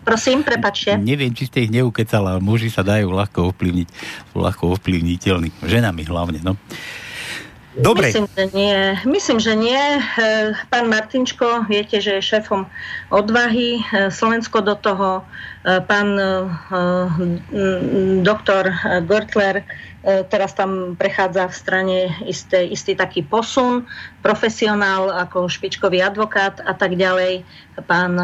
Prosím, 0.04 0.44
prepačte. 0.44 1.00
Neviem, 1.10 1.32
či 1.32 1.48
ste 1.48 1.64
ich 1.64 1.72
neukecala. 1.72 2.36
Muži 2.44 2.68
sa 2.68 2.84
dajú 2.84 3.08
ľahko 3.08 3.56
ovplyvniť, 3.56 3.88
sú 4.30 4.36
ľahko 4.44 4.76
ovplyvniteľní. 4.76 5.64
Ženami 5.64 6.02
hlavne, 6.04 6.44
no. 6.44 6.60
Dobre. 7.74 8.06
Myslím, 8.06 8.28
že 8.30 8.44
nie. 8.54 8.78
Myslím, 9.02 9.38
že 9.42 9.54
nie. 9.58 9.82
E, 9.98 10.00
pán 10.70 10.86
Martinčko, 10.86 11.66
viete, 11.66 11.98
že 11.98 12.22
je 12.22 12.22
šéfom 12.22 12.70
odvahy. 13.10 13.82
E, 13.82 14.10
Slovensko 14.14 14.62
do 14.62 14.78
toho. 14.78 15.26
E, 15.66 15.82
pán 15.82 16.14
doktor 18.22 18.70
Görtler 19.08 19.66
teraz 20.04 20.52
tam 20.52 21.00
prechádza 21.00 21.48
v 21.48 21.54
strane 21.56 21.98
isté, 22.28 22.68
istý 22.68 22.92
taký 22.92 23.24
posun, 23.24 23.88
profesionál 24.20 25.08
ako 25.08 25.48
špičkový 25.48 26.04
advokát 26.04 26.60
a 26.60 26.76
tak 26.76 27.00
ďalej. 27.00 27.40
Pán 27.88 28.20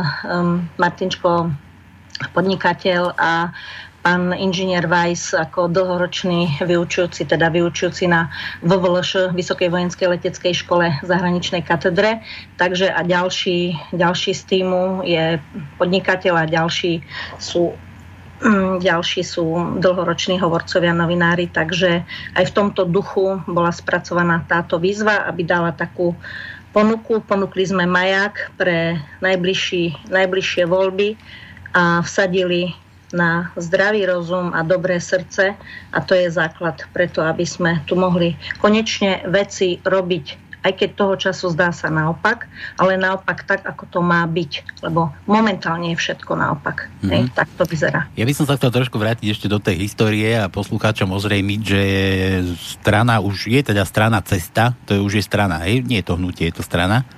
Martinčko 0.76 1.48
podnikateľ 2.36 3.16
a 3.16 3.48
pán 4.00 4.32
inžinier 4.32 4.88
Weiss 4.88 5.36
ako 5.36 5.68
dlhoročný 5.68 6.60
vyučujúci, 6.64 7.28
teda 7.28 7.52
vyučujúci 7.52 8.08
na 8.08 8.32
VVLŠ, 8.64 9.32
Vysokej 9.36 9.68
vojenskej 9.68 10.08
leteckej 10.16 10.54
škole 10.56 11.00
zahraničnej 11.04 11.60
katedre. 11.60 12.24
Takže 12.56 12.88
a 12.88 13.00
ďalší, 13.04 13.76
ďalší 13.92 14.32
z 14.32 14.42
týmu 14.48 15.04
je 15.04 15.36
podnikateľ 15.76 16.34
a 16.34 16.44
ďalší 16.48 17.04
sú 17.36 17.76
mm, 18.40 18.80
ďalší 18.80 19.20
sú 19.20 19.76
dlhoroční 19.80 20.40
hovorcovia, 20.40 20.96
novinári, 20.96 21.52
takže 21.52 22.04
aj 22.36 22.44
v 22.48 22.54
tomto 22.56 22.88
duchu 22.88 23.44
bola 23.44 23.68
spracovaná 23.68 24.44
táto 24.48 24.80
výzva, 24.80 25.28
aby 25.28 25.44
dala 25.44 25.76
takú 25.76 26.16
ponuku. 26.72 27.20
Ponúkli 27.20 27.68
sme 27.68 27.84
maják 27.84 28.48
pre 28.56 28.96
najbližšie 29.20 30.64
voľby 30.64 31.20
a 31.76 32.02
vsadili 32.02 32.74
na 33.10 33.50
zdravý 33.58 34.06
rozum 34.06 34.54
a 34.54 34.62
dobré 34.62 35.02
srdce 35.02 35.58
a 35.90 35.98
to 36.02 36.14
je 36.14 36.30
základ 36.30 36.78
preto, 36.94 37.22
aby 37.22 37.42
sme 37.42 37.82
tu 37.86 37.98
mohli 37.98 38.38
konečne 38.62 39.26
veci 39.26 39.82
robiť 39.82 40.50
aj 40.60 40.72
keď 40.76 40.90
toho 40.92 41.14
času 41.16 41.56
zdá 41.56 41.72
sa 41.72 41.88
naopak, 41.88 42.44
ale 42.76 43.00
naopak 43.00 43.48
tak, 43.48 43.64
ako 43.64 43.84
to 43.88 44.00
má 44.04 44.24
byť, 44.28 44.84
lebo 44.84 45.08
momentálne 45.24 45.92
je 45.92 45.96
všetko 45.96 46.36
naopak. 46.36 46.88
Mm-hmm. 47.00 47.10
Hej, 47.10 47.22
tak 47.32 47.48
to 47.56 47.64
vyzerá. 47.64 48.06
Ja 48.16 48.28
by 48.28 48.34
som 48.36 48.44
sa 48.44 48.60
chcel 48.60 48.68
trošku 48.72 49.00
vrátiť 49.00 49.32
ešte 49.32 49.48
do 49.48 49.56
tej 49.56 49.80
histórie 49.88 50.36
a 50.36 50.52
poslucháčom 50.52 51.08
ozrejmiť, 51.16 51.60
že 51.64 51.82
strana 52.60 53.24
už 53.24 53.48
je 53.48 53.60
teda 53.64 53.88
strana 53.88 54.20
cesta, 54.20 54.76
to 54.84 54.96
je 54.96 55.00
už 55.00 55.12
je 55.20 55.24
strana, 55.24 55.64
hej? 55.64 55.80
nie 55.80 56.04
je 56.04 56.06
to 56.12 56.20
hnutie, 56.20 56.52
je 56.52 56.60
to 56.60 56.64
strana? 56.64 57.08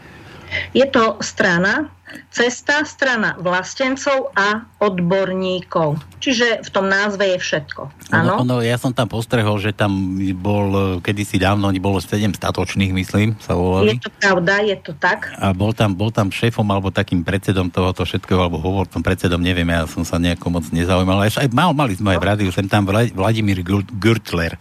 Je 0.76 0.84
to 0.84 1.16
strana, 1.24 1.88
cesta, 2.32 2.82
strana 2.88 3.36
vlastencov 3.36 4.32
a 4.32 4.64
odborníkov. 4.80 6.00
Čiže 6.22 6.62
v 6.62 6.70
tom 6.70 6.86
názve 6.86 7.34
je 7.34 7.38
všetko. 7.42 8.12
Áno? 8.14 8.40
Ono, 8.40 8.46
ono, 8.46 8.56
ja 8.62 8.78
som 8.78 8.94
tam 8.94 9.10
postrehol, 9.10 9.58
že 9.58 9.74
tam 9.74 10.16
bol 10.38 10.98
kedysi 11.02 11.42
dávno, 11.42 11.74
bolo 11.82 11.98
sedem 11.98 12.30
statočných, 12.30 12.94
myslím, 12.94 13.34
sa 13.42 13.58
volali. 13.58 13.98
Je 13.98 14.06
to 14.06 14.10
pravda, 14.22 14.62
je 14.62 14.76
to 14.78 14.92
tak. 14.94 15.34
A 15.42 15.50
bol 15.50 15.74
tam, 15.74 15.98
bol 15.98 16.14
tam 16.14 16.30
šéfom 16.30 16.64
alebo 16.70 16.94
takým 16.94 17.26
predsedom 17.26 17.68
tohoto 17.74 18.06
všetkého, 18.06 18.38
alebo 18.38 18.62
hovorcom 18.62 19.02
predsedom, 19.02 19.42
neviem, 19.42 19.66
ja 19.66 19.84
som 19.90 20.06
sa 20.06 20.22
nejako 20.22 20.62
moc 20.62 20.64
nezaujímal. 20.70 21.26
Aj, 21.26 21.48
mal, 21.50 21.74
mali 21.74 21.98
sme 21.98 22.14
aj 22.14 22.20
v 22.22 22.26
rádiu, 22.28 22.50
sem 22.54 22.70
tam 22.70 22.86
Vladimír 22.88 23.66
Gürtler. 23.98 24.54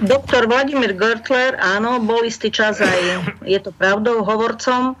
Doktor 0.00 0.46
Vladimír 0.46 0.94
Görtler, 0.94 1.58
áno, 1.58 1.98
bol 2.00 2.22
istý 2.22 2.48
čas 2.54 2.78
aj, 2.78 3.34
je 3.42 3.58
to 3.58 3.74
pravdou, 3.74 4.22
hovorcom 4.22 4.94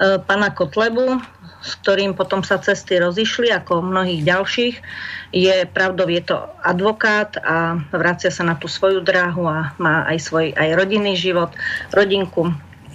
pana 0.00 0.48
Kotlebu, 0.48 1.20
s 1.60 1.76
ktorým 1.84 2.16
potom 2.16 2.40
sa 2.40 2.56
cesty 2.56 2.96
rozišli, 2.96 3.52
ako 3.52 3.84
mnohých 3.84 4.24
ďalších. 4.24 4.74
Je 5.36 5.68
pravdou, 5.68 6.08
je 6.08 6.24
to 6.24 6.40
advokát 6.64 7.36
a 7.44 7.78
vracia 7.92 8.32
sa 8.32 8.42
na 8.42 8.56
tú 8.56 8.66
svoju 8.66 9.04
dráhu 9.04 9.44
a 9.46 9.76
má 9.76 10.08
aj 10.08 10.18
svoj 10.24 10.46
aj 10.56 10.68
rodinný 10.74 11.14
život, 11.14 11.52
rodinku. 11.92 12.50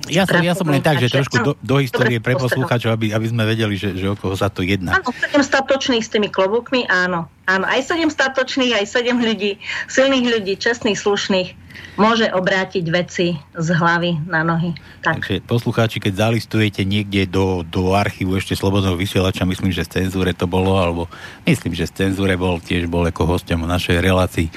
Ja 0.05 0.29
som, 0.29 0.37
ja 0.37 0.53
som 0.53 0.69
len 0.69 0.85
tak, 0.85 1.01
že 1.01 1.09
trošku 1.09 1.41
do, 1.41 1.51
do 1.57 1.81
histórie 1.81 2.21
pre 2.21 2.37
poslucháčov, 2.37 2.93
aby, 2.93 3.09
aby 3.09 3.25
sme 3.25 3.41
vedeli, 3.41 3.73
že, 3.73 3.97
že 3.97 4.05
o 4.05 4.13
koho 4.13 4.37
sa 4.37 4.53
to 4.53 4.61
jedná. 4.61 5.01
Áno, 5.01 5.09
sedem 5.17 5.41
statočných 5.41 6.03
s 6.05 6.13
tými 6.13 6.29
klobúkmi, 6.29 6.85
áno. 6.85 7.25
Áno, 7.49 7.65
aj 7.65 7.89
sedem 7.89 8.13
statočných, 8.13 8.77
aj 8.77 8.85
sedem 8.85 9.17
ľudí, 9.17 9.57
silných 9.89 10.25
ľudí, 10.29 10.53
čestných, 10.61 10.97
slušných 10.97 11.64
môže 11.95 12.27
obrátiť 12.31 12.85
veci 12.91 13.39
z 13.55 13.67
hlavy 13.71 14.27
na 14.27 14.43
nohy. 14.43 14.75
Tak. 14.99 15.23
Takže 15.23 15.43
poslucháči, 15.47 15.97
keď 16.03 16.27
zalistujete 16.27 16.83
niekde 16.83 17.27
do, 17.27 17.63
do 17.63 17.95
archívu 17.95 18.35
ešte 18.35 18.57
Slobodného 18.57 18.99
vysielača, 18.99 19.47
myslím, 19.47 19.71
že 19.71 19.87
z 19.87 20.03
cenzúre 20.03 20.35
to 20.35 20.45
bolo, 20.45 20.75
alebo 20.75 21.07
myslím, 21.47 21.71
že 21.71 21.87
z 21.87 22.05
cenzúre 22.05 22.35
bol, 22.35 22.59
tiež 22.59 22.91
bol 22.91 23.07
ako 23.07 23.37
hostom 23.37 23.63
našej 23.63 23.97
relácii 24.03 24.47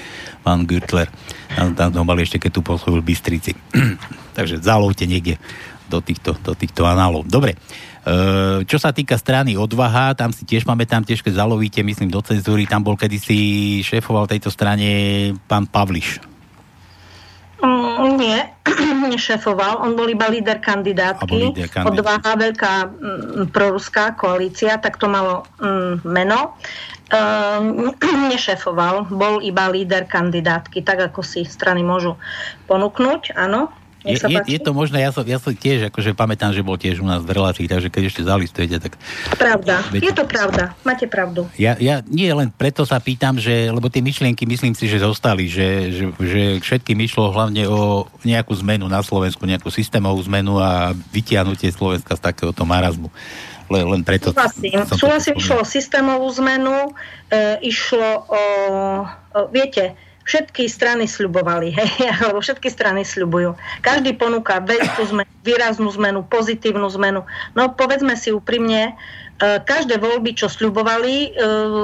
pán 0.43 0.67
Gürtler. 0.67 1.07
Tam, 1.55 1.75
tam 1.75 1.89
to 1.95 2.03
mali 2.03 2.27
ešte, 2.27 2.43
keď 2.43 2.51
tu 2.59 2.61
pôsobil 2.65 3.01
v 3.01 3.09
Bystrici. 3.15 3.53
Takže 4.39 4.61
zalovte 4.63 5.07
niekde 5.07 5.39
do 5.89 6.05
týchto, 6.05 6.37
do 6.45 6.53
týchto 6.53 6.85
análov. 6.85 7.25
Dobre. 7.25 7.57
E, 8.09 8.65
čo 8.65 8.77
sa 8.81 8.93
týka 8.93 9.17
strany 9.17 9.57
Odvaha, 9.57 10.17
tam 10.17 10.33
si 10.33 10.45
tiež 10.45 10.65
máme 10.69 10.85
tam 10.85 11.05
tiež, 11.05 11.25
keď 11.25 11.45
zalovíte, 11.45 11.81
myslím, 11.85 12.13
do 12.13 12.21
cenzúry, 12.25 12.69
tam 12.69 12.85
bol 12.85 12.97
kedysi 12.97 13.81
šéfoval 13.85 14.29
tejto 14.29 14.53
strane 14.53 15.33
pán 15.49 15.69
Pavliš. 15.69 16.21
Mm, 17.59 18.15
nie, 18.15 18.39
nešefoval, 19.11 19.83
on 19.83 19.99
bol 19.99 20.07
iba 20.07 20.31
líder 20.31 20.63
kandidátky. 20.63 21.51
Líder. 21.51 21.67
Odvaha, 21.83 22.39
veľká 22.39 22.75
mm, 22.87 23.51
proruská 23.51 24.15
koalícia, 24.15 24.79
tak 24.79 24.95
to 25.03 25.11
malo 25.11 25.43
mm, 25.59 26.07
meno. 26.07 26.55
Um, 27.11 27.99
nešefoval, 28.31 29.11
bol 29.11 29.43
iba 29.43 29.67
líder 29.67 30.07
kandidátky, 30.07 30.87
tak 30.87 31.11
ako 31.11 31.27
si 31.27 31.43
strany 31.43 31.83
môžu 31.83 32.15
ponúknuť, 32.71 33.35
áno. 33.35 33.75
Je, 34.09 34.17
je, 34.17 34.39
je 34.57 34.61
to 34.65 34.73
možné, 34.73 35.05
ja 35.05 35.13
som, 35.13 35.21
ja 35.29 35.37
som 35.37 35.53
tiež, 35.53 35.93
akože 35.93 36.17
pamätám, 36.17 36.57
že 36.57 36.65
bol 36.65 36.81
tiež 36.81 37.05
u 37.05 37.07
nás 37.07 37.21
v 37.21 37.37
relácii, 37.37 37.69
takže 37.69 37.93
keď 37.93 38.03
ešte 38.09 38.23
zalistujete, 38.25 38.77
tak... 38.81 38.97
Pravda, 39.37 39.85
viete, 39.93 40.09
je 40.09 40.13
to 40.17 40.25
pravda, 40.25 40.73
máte 40.83 41.05
pravdu. 41.05 41.45
Ja, 41.61 41.77
ja 41.77 42.01
nie 42.09 42.33
len 42.33 42.49
preto 42.49 42.89
sa 42.89 42.97
pýtam, 42.99 43.37
že, 43.37 43.69
lebo 43.69 43.93
tie 43.93 44.01
myšlienky 44.01 44.49
myslím 44.49 44.73
si, 44.73 44.89
že 44.89 45.05
zostali, 45.05 45.45
že, 45.47 45.93
že, 45.93 46.05
že 46.17 46.43
všetkým 46.65 46.97
išlo 47.05 47.29
hlavne 47.29 47.69
o 47.69 48.09
nejakú 48.25 48.57
zmenu 48.65 48.89
na 48.89 49.05
Slovensku, 49.05 49.45
nejakú 49.45 49.69
systémovú 49.69 50.25
zmenu 50.25 50.57
a 50.57 50.97
vytiahnutie 51.13 51.69
Slovenska 51.69 52.17
z 52.17 52.25
takéhoto 52.25 52.65
marazmu. 52.65 53.13
Len, 53.69 53.85
len 53.85 54.01
preto... 54.01 54.33
Súhlasím, 54.33 54.81
súhlasím 54.97 55.35
išlo 55.37 55.61
o 55.61 55.67
systémovú 55.69 56.29
zmenu, 56.41 56.97
e, 57.29 57.61
išlo 57.69 58.25
o, 58.25 58.43
o 59.37 59.41
viete, 59.53 59.93
všetky 60.29 60.69
strany 60.69 61.09
sľubovali, 61.09 61.73
hej, 61.79 62.13
alebo 62.21 62.45
všetky 62.45 62.69
strany 62.69 63.03
sľubujú. 63.03 63.57
Každý 63.81 64.21
ponúka 64.21 64.61
veľkú 64.61 65.03
zmenu, 65.17 65.31
výraznú 65.41 65.89
zmenu, 65.97 66.21
pozitívnu 66.29 66.85
zmenu. 67.01 67.25
No 67.57 67.73
povedzme 67.73 68.13
si 68.13 68.29
úprimne, 68.29 68.93
e, 68.93 69.63
každé 69.65 69.97
voľby, 69.97 70.37
čo 70.37 70.53
sľubovali, 70.53 71.15
e, 71.17 71.29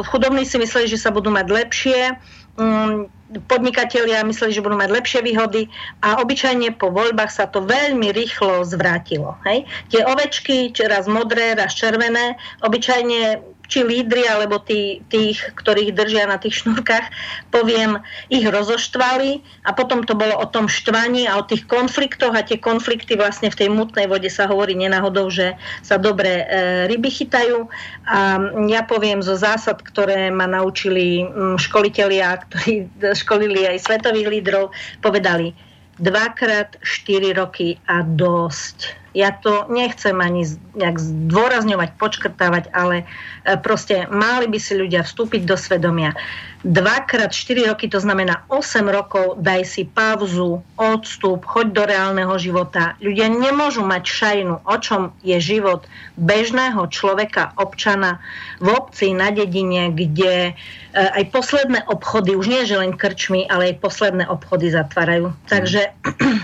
chudobní 0.05 0.45
si 0.45 0.61
mysleli, 0.61 0.93
že 0.93 1.01
sa 1.01 1.09
budú 1.09 1.33
mať 1.33 1.47
lepšie, 1.49 2.13
mm, 2.61 3.09
podnikatelia 3.51 4.23
mysleli, 4.23 4.55
že 4.55 4.63
budú 4.63 4.79
mať 4.79 4.91
lepšie 4.95 5.21
výhody 5.27 5.67
a 6.05 6.23
obyčajne 6.23 6.77
po 6.79 6.93
voľbách 6.93 7.33
sa 7.33 7.51
to 7.51 7.65
veľmi 7.67 8.15
rýchlo 8.15 8.63
zvrátilo. 8.63 9.35
Hej? 9.43 9.67
Tie 9.91 10.07
ovečky, 10.07 10.71
raz 10.87 11.11
modré, 11.11 11.59
raz 11.59 11.75
červené, 11.75 12.39
obyčajne 12.63 13.54
či 13.69 13.85
lídry, 13.85 14.29
alebo 14.29 14.61
tí, 14.61 15.01
tých, 15.09 15.41
ktorých 15.57 15.97
držia 15.97 16.29
na 16.29 16.37
tých 16.37 16.65
šnúrkach, 16.65 17.09
poviem, 17.49 18.01
ich 18.29 18.45
rozoštvali 18.45 19.41
a 19.65 19.71
potom 19.73 20.05
to 20.05 20.13
bolo 20.13 20.37
o 20.37 20.47
tom 20.49 20.69
štvaní 20.69 21.25
a 21.29 21.41
o 21.41 21.47
tých 21.47 21.65
konfliktoch 21.69 22.33
a 22.37 22.45
tie 22.45 22.61
konflikty 22.61 23.17
vlastne 23.17 23.49
v 23.49 23.59
tej 23.59 23.69
mutnej 23.73 24.09
vode 24.09 24.29
sa 24.29 24.45
hovorí 24.49 24.77
nenáhodou, 24.77 25.33
že 25.33 25.57
sa 25.81 25.97
dobre 25.97 26.45
e, 26.45 26.45
ryby 26.89 27.11
chytajú. 27.11 27.69
A 28.09 28.41
ja 28.69 28.83
poviem 28.85 29.25
zo 29.25 29.37
zásad, 29.37 29.81
ktoré 29.81 30.29
ma 30.29 30.45
naučili 30.45 31.25
m, 31.25 31.57
školitelia, 31.57 32.41
ktorí 32.49 32.89
školili 33.23 33.69
aj 33.69 33.85
svetových 33.85 34.29
lídrov, 34.29 34.73
povedali 35.01 35.57
dvakrát 35.95 36.75
4 36.83 37.39
roky 37.39 37.79
a 37.87 38.03
dosť 38.03 39.04
ja 39.15 39.31
to 39.31 39.71
nechcem 39.71 40.19
ani 40.19 40.43
nejak 40.75 40.99
zdôrazňovať, 40.99 41.95
počkrtávať, 41.95 42.75
ale 42.75 43.07
e, 43.47 43.55
proste 43.63 44.11
mali 44.11 44.51
by 44.51 44.59
si 44.59 44.75
ľudia 44.75 45.07
vstúpiť 45.07 45.47
do 45.47 45.55
svedomia. 45.55 46.19
Dvakrát 46.67 47.31
4 47.31 47.71
roky, 47.71 47.87
to 47.87 48.03
znamená 48.03 48.43
8 48.51 48.83
rokov, 48.91 49.39
daj 49.39 49.63
si 49.69 49.87
pauzu, 49.87 50.65
odstup, 50.75 51.47
choď 51.47 51.67
do 51.71 51.83
reálneho 51.87 52.35
života. 52.43 52.99
Ľudia 52.99 53.31
nemôžu 53.31 53.87
mať 53.87 54.03
šajnu, 54.03 54.55
o 54.67 54.77
čom 54.83 55.15
je 55.23 55.39
život 55.39 55.87
bežného 56.19 56.83
človeka, 56.91 57.55
občana 57.55 58.19
v 58.59 58.75
obci, 58.75 59.15
na 59.15 59.31
dedine, 59.31 59.95
kde 59.95 60.51
e, 60.51 60.53
aj 60.97 61.31
posledné 61.31 61.87
obchody, 61.87 62.35
už 62.35 62.51
nie 62.51 62.67
že 62.67 62.83
len 62.83 62.99
krčmi, 62.99 63.47
ale 63.47 63.71
aj 63.71 63.85
posledné 63.85 64.27
obchody 64.27 64.75
zatvárajú. 64.75 65.31
Takže, 65.47 65.95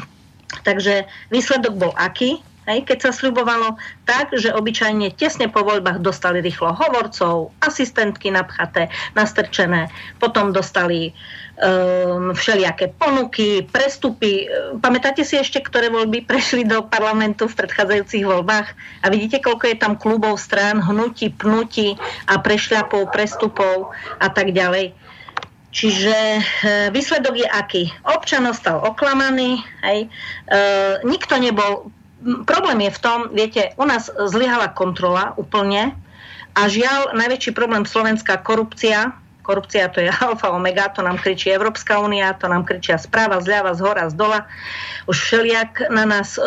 takže 0.68 1.10
výsledok 1.34 1.74
bol 1.74 1.92
aký? 1.98 2.46
Hej, 2.68 2.84
keď 2.84 2.98
sa 3.08 3.10
sľubovalo 3.16 3.80
tak, 4.04 4.36
že 4.36 4.52
obyčajne 4.52 5.16
tesne 5.16 5.48
po 5.48 5.64
voľbách 5.64 6.04
dostali 6.04 6.44
rýchlo 6.44 6.76
hovorcov, 6.76 7.56
asistentky 7.64 8.28
napchaté, 8.28 8.92
nastrčené, 9.16 9.88
potom 10.20 10.52
dostali 10.52 11.16
um, 11.56 12.36
všelijaké 12.36 12.92
ponuky, 13.00 13.64
prestupy. 13.64 14.44
Pamätáte 14.84 15.24
si 15.24 15.40
ešte, 15.40 15.64
ktoré 15.64 15.88
voľby 15.88 16.24
prešli 16.30 16.68
do 16.68 16.84
parlamentu 16.84 17.48
v 17.48 17.58
predchádzajúcich 17.64 18.28
voľbách? 18.28 18.68
A 19.02 19.06
vidíte, 19.08 19.40
koľko 19.40 19.64
je 19.64 19.76
tam 19.80 19.96
klubov, 19.96 20.36
strán, 20.36 20.84
hnutí, 20.84 21.32
pnutí 21.32 21.96
a 22.28 22.38
prešľapov, 22.38 23.08
prestupov 23.08 23.96
a 24.20 24.28
tak 24.28 24.52
ďalej. 24.52 24.92
Čiže 25.70 26.16
e, 26.18 26.42
výsledok 26.90 27.46
je 27.46 27.46
aký? 27.46 27.84
Občan 28.02 28.42
ostal 28.50 28.82
oklamaný, 28.82 29.62
hej. 29.86 30.10
E, 30.50 30.58
nikto 31.06 31.38
nebol 31.38 31.94
problém 32.44 32.88
je 32.88 32.90
v 32.96 33.02
tom, 33.02 33.18
viete, 33.32 33.72
u 33.76 33.84
nás 33.84 34.12
zlyhala 34.12 34.72
kontrola 34.72 35.32
úplne 35.36 35.96
a 36.54 36.66
žiaľ, 36.66 37.14
najväčší 37.14 37.54
problém 37.54 37.86
Slovenská 37.86 38.42
korupcia, 38.42 39.14
korupcia 39.40 39.90
to 39.90 39.98
je 40.04 40.10
alfa 40.26 40.52
omega, 40.54 40.92
to 40.92 41.02
nám 41.02 41.18
kričí 41.18 41.50
Európska 41.50 41.98
únia, 41.98 42.36
to 42.36 42.46
nám 42.46 42.62
kričia 42.62 43.00
správa 43.00 43.42
zľava, 43.42 43.74
z 43.74 43.80
hora, 43.82 44.04
z 44.06 44.14
dola. 44.14 44.40
Už 45.10 45.16
všeliak 45.16 45.90
na 45.90 46.06
nás 46.06 46.38
e, 46.38 46.42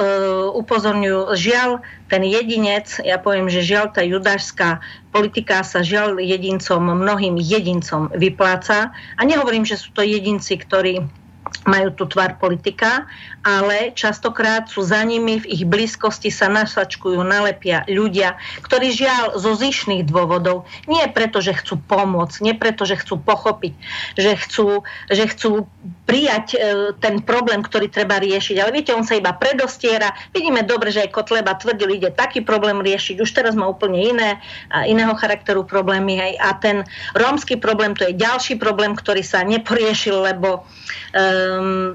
upozorňujú. 0.56 1.36
Žiaľ, 1.36 1.84
ten 2.08 2.24
jedinec, 2.24 3.02
ja 3.04 3.20
poviem, 3.20 3.50
že 3.50 3.66
žiaľ 3.66 3.92
tá 3.92 4.06
judášská 4.06 4.80
politika 5.12 5.66
sa 5.66 5.84
žiaľ 5.84 6.22
jedincom, 6.22 6.80
mnohým 6.80 7.36
jedincom 7.42 8.14
vypláca. 8.16 8.94
A 9.18 9.22
nehovorím, 9.26 9.66
že 9.68 9.76
sú 9.76 9.92
to 9.92 10.06
jedinci, 10.06 10.56
ktorí 10.56 11.23
majú 11.64 11.96
tu 11.96 12.04
tvar 12.10 12.42
politika, 12.42 13.08
ale 13.44 13.92
častokrát 13.96 14.68
sú 14.68 14.84
za 14.84 15.04
nimi, 15.04 15.40
v 15.40 15.50
ich 15.52 15.64
blízkosti 15.68 16.32
sa 16.32 16.48
nasačkujú, 16.48 17.20
nalepia 17.24 17.84
ľudia, 17.88 18.40
ktorí 18.64 18.92
žiaľ 18.92 19.40
zo 19.40 19.56
zišných 19.56 20.08
dôvodov, 20.08 20.68
nie 20.88 21.04
preto, 21.12 21.40
že 21.40 21.56
chcú 21.56 21.80
pomôcť, 21.80 22.38
nie 22.44 22.56
preto, 22.56 22.84
že 22.88 23.00
chcú 23.00 23.20
pochopiť, 23.20 23.74
že 24.16 24.32
chcú, 24.40 24.88
že 25.12 25.24
chcú 25.28 25.68
prijať 26.04 26.48
e, 26.56 26.58
ten 27.00 27.24
problém, 27.24 27.64
ktorý 27.64 27.88
treba 27.88 28.20
riešiť. 28.20 28.60
Ale 28.60 28.76
viete, 28.76 28.96
on 28.96 29.08
sa 29.08 29.16
iba 29.16 29.32
predostiera. 29.36 30.12
Vidíme 30.36 30.64
dobre, 30.64 30.92
že 30.92 31.08
aj 31.08 31.16
Kotleba 31.16 31.56
tvrdil, 31.56 31.96
ide 31.96 32.12
taký 32.12 32.44
problém 32.44 32.84
riešiť. 32.84 33.24
Už 33.24 33.32
teraz 33.32 33.56
má 33.56 33.68
úplne 33.68 34.00
iné, 34.00 34.40
a 34.72 34.84
iného 34.84 35.16
charakteru 35.16 35.64
problémy. 35.64 36.20
Hej. 36.20 36.34
A 36.44 36.56
ten 36.60 36.78
rómsky 37.16 37.56
problém, 37.56 37.96
to 37.96 38.08
je 38.08 38.20
ďalší 38.20 38.60
problém, 38.60 38.96
ktorý 38.96 39.24
sa 39.24 39.44
neporiešil, 39.48 40.28
lebo 40.28 40.64
um, 40.64 41.43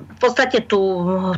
v 0.04 0.18
podstate 0.18 0.64
tu, 0.64 0.80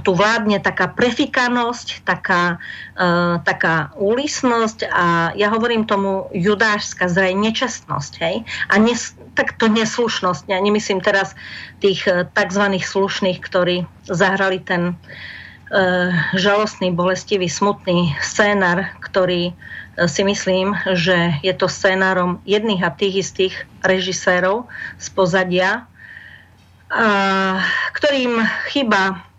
tu 0.03 0.11
vládne 0.13 0.59
taká 0.59 0.91
prefikanosť, 0.91 2.03
taká, 2.05 2.59
uh, 2.97 3.39
taká 3.43 3.95
úlisnosť 3.97 4.89
a 4.91 5.33
ja 5.35 5.49
hovorím 5.51 5.89
tomu 5.89 6.29
judášska 6.35 7.09
zraj 7.09 7.35
nečestnosť. 7.35 8.13
Hej. 8.21 8.37
A 8.69 8.75
nes, 8.79 9.15
tak 9.35 9.57
to 9.57 9.71
neslušnosť. 9.71 10.49
Ja 10.51 10.59
nemyslím 10.61 11.01
teraz 11.03 11.39
tých 11.79 12.05
uh, 12.07 12.29
tzv. 12.31 12.65
slušných, 12.79 13.39
ktorí 13.41 13.89
zahrali 14.09 14.61
ten 14.61 14.95
uh, 14.95 16.11
žalostný, 16.37 16.93
bolestivý, 16.93 17.49
smutný 17.49 18.15
scénar, 18.21 18.95
ktorý 19.05 19.57
si 20.09 20.25
myslím, 20.25 20.73
že 20.97 21.37
je 21.45 21.53
to 21.53 21.69
scénárom 21.69 22.41
jedných 22.49 22.81
a 22.81 22.95
tých 22.95 23.27
istých 23.27 23.55
režisérov 23.85 24.65
z 24.97 25.07
pozadia 25.13 25.85
ktorým 27.95 28.33
chyba 28.75 29.31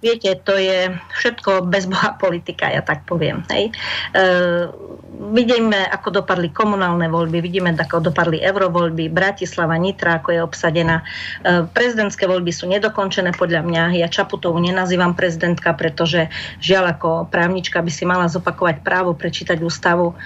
Viete, 0.00 0.32
to 0.32 0.56
je 0.56 0.96
všetko 1.20 1.68
bezboha 1.68 2.16
politika, 2.16 2.72
ja 2.72 2.80
tak 2.80 3.04
poviem. 3.04 3.44
Hej. 3.52 3.68
E, 3.68 3.72
vidíme, 5.36 5.76
ako 5.76 6.24
dopadli 6.24 6.48
komunálne 6.48 7.04
voľby, 7.12 7.44
vidíme, 7.44 7.68
ako 7.76 8.08
dopadli 8.08 8.40
eurovoľby, 8.40 9.12
Bratislava, 9.12 9.76
Nitra, 9.76 10.24
ako 10.24 10.28
je 10.32 10.40
obsadená. 10.40 11.04
E, 11.44 11.68
prezidentské 11.68 12.24
voľby 12.24 12.48
sú 12.48 12.64
nedokončené 12.72 13.36
podľa 13.36 13.60
mňa. 13.60 14.00
Ja 14.00 14.08
Čaputovú 14.08 14.56
nenazývam 14.56 15.12
prezidentka, 15.12 15.76
pretože 15.76 16.32
žiaľ 16.64 16.96
ako 16.96 17.28
právnička 17.28 17.84
by 17.84 17.92
si 17.92 18.08
mala 18.08 18.32
zopakovať 18.32 18.80
právo, 18.80 19.12
prečítať 19.12 19.60
ústavu 19.60 20.16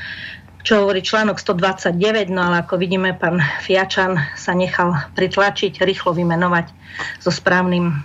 čo 0.64 0.80
hovorí 0.80 1.04
článok 1.04 1.36
129, 1.36 2.32
no 2.32 2.40
ale 2.40 2.64
ako 2.64 2.80
vidíme, 2.80 3.12
pán 3.12 3.36
Fiačan 3.60 4.16
sa 4.32 4.56
nechal 4.56 4.96
pritlačiť, 5.12 5.84
rýchlo 5.84 6.16
vymenovať 6.16 6.72
so 7.20 7.28
správnym 7.28 8.00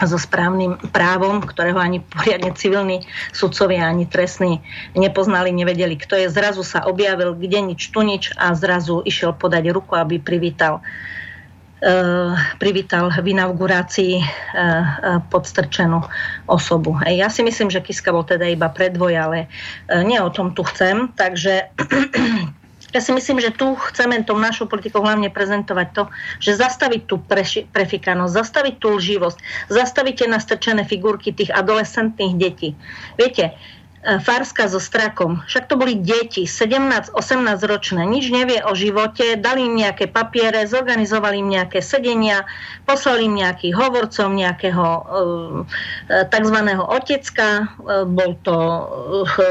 so 0.00 0.16
správnym 0.16 0.80
právom, 0.96 1.44
ktorého 1.44 1.76
ani 1.76 2.00
poriadne 2.00 2.56
civilní 2.56 3.04
sudcovia, 3.36 3.84
ani 3.84 4.08
trestní 4.08 4.64
nepoznali, 4.96 5.52
nevedeli, 5.52 6.00
kto 6.00 6.16
je. 6.16 6.32
Zrazu 6.32 6.64
sa 6.64 6.88
objavil 6.88 7.36
kde 7.36 7.74
nič, 7.74 7.92
tu 7.92 8.00
nič 8.00 8.32
a 8.40 8.56
zrazu 8.56 9.04
išiel 9.04 9.36
podať 9.36 9.68
ruku, 9.68 9.92
aby 10.00 10.16
privítal 10.16 10.80
privítal 12.60 13.08
v 13.08 13.32
inaugurácii 13.32 14.20
eh, 14.20 14.24
eh, 14.54 14.84
podstrčenú 15.32 16.04
osobu. 16.44 17.00
Ja 17.08 17.32
si 17.32 17.40
myslím, 17.40 17.72
že 17.72 17.80
Kiska 17.80 18.12
bol 18.12 18.28
teda 18.28 18.44
iba 18.44 18.68
predvoj, 18.68 19.12
ale 19.16 19.38
nie 20.04 20.20
o 20.20 20.28
tom 20.28 20.52
tu 20.52 20.60
chcem. 20.66 21.08
Takže 21.16 21.72
ja 22.96 23.00
si 23.00 23.10
myslím, 23.16 23.40
že 23.40 23.54
tu 23.56 23.72
chceme 23.90 24.20
tou 24.28 24.36
našou 24.36 24.68
politikou 24.68 25.00
hlavne 25.00 25.32
prezentovať 25.32 25.88
to, 25.96 26.02
že 26.42 26.60
zastaviť 26.60 27.02
tú 27.08 27.16
prefikanosť, 27.72 28.32
zastaviť 28.34 28.74
tú 28.76 29.00
lživosť, 29.00 29.38
zastaviť 29.72 30.14
tie 30.20 30.28
nastrčené 30.28 30.82
figurky 30.84 31.32
tých 31.32 31.54
adolescentných 31.54 32.34
detí. 32.36 32.70
Viete, 33.16 33.56
Farska 34.00 34.64
so 34.64 34.80
Strakom. 34.80 35.44
Však 35.44 35.68
to 35.68 35.76
boli 35.76 35.92
deti, 35.92 36.48
17-18 36.48 37.12
ročné, 37.68 38.08
nič 38.08 38.32
nevie 38.32 38.64
o 38.64 38.72
živote, 38.72 39.36
dali 39.36 39.68
im 39.68 39.76
nejaké 39.76 40.08
papiere, 40.08 40.64
zorganizovali 40.64 41.44
im 41.44 41.52
nejaké 41.52 41.84
sedenia, 41.84 42.48
poslali 42.88 43.28
im 43.28 43.36
nejakých 43.36 43.76
hovorcov, 43.76 44.32
nejakého 44.32 44.86
e, 44.88 45.02
e 46.08 46.24
tzv. 46.32 46.58
otecka, 46.80 47.48
e, 47.60 47.64
bol 48.08 48.40
to 48.40 48.56
e, 48.56 49.44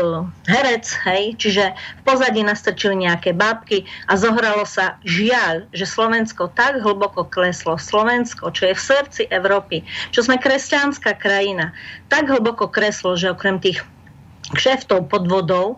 herec, 0.49 0.85
hej, 1.05 1.37
čiže 1.37 1.69
v 1.69 2.01
pozadí 2.09 2.41
nastrčili 2.41 3.05
nejaké 3.05 3.37
bábky 3.37 3.85
a 4.09 4.17
zohralo 4.17 4.65
sa 4.65 4.97
žiaľ, 5.05 5.69
že 5.77 5.85
Slovensko 5.85 6.49
tak 6.57 6.81
hlboko 6.81 7.21
kleslo, 7.21 7.77
Slovensko, 7.77 8.49
čo 8.49 8.65
je 8.65 8.73
v 8.73 8.81
srdci 8.81 9.21
Európy, 9.29 9.85
čo 10.09 10.25
sme 10.25 10.41
kresťanská 10.41 11.21
krajina, 11.21 11.69
tak 12.09 12.25
hlboko 12.25 12.65
kreslo, 12.65 13.13
že 13.13 13.29
okrem 13.29 13.61
tých 13.61 13.85
kšeftov, 14.53 15.09
podvodov 15.09 15.77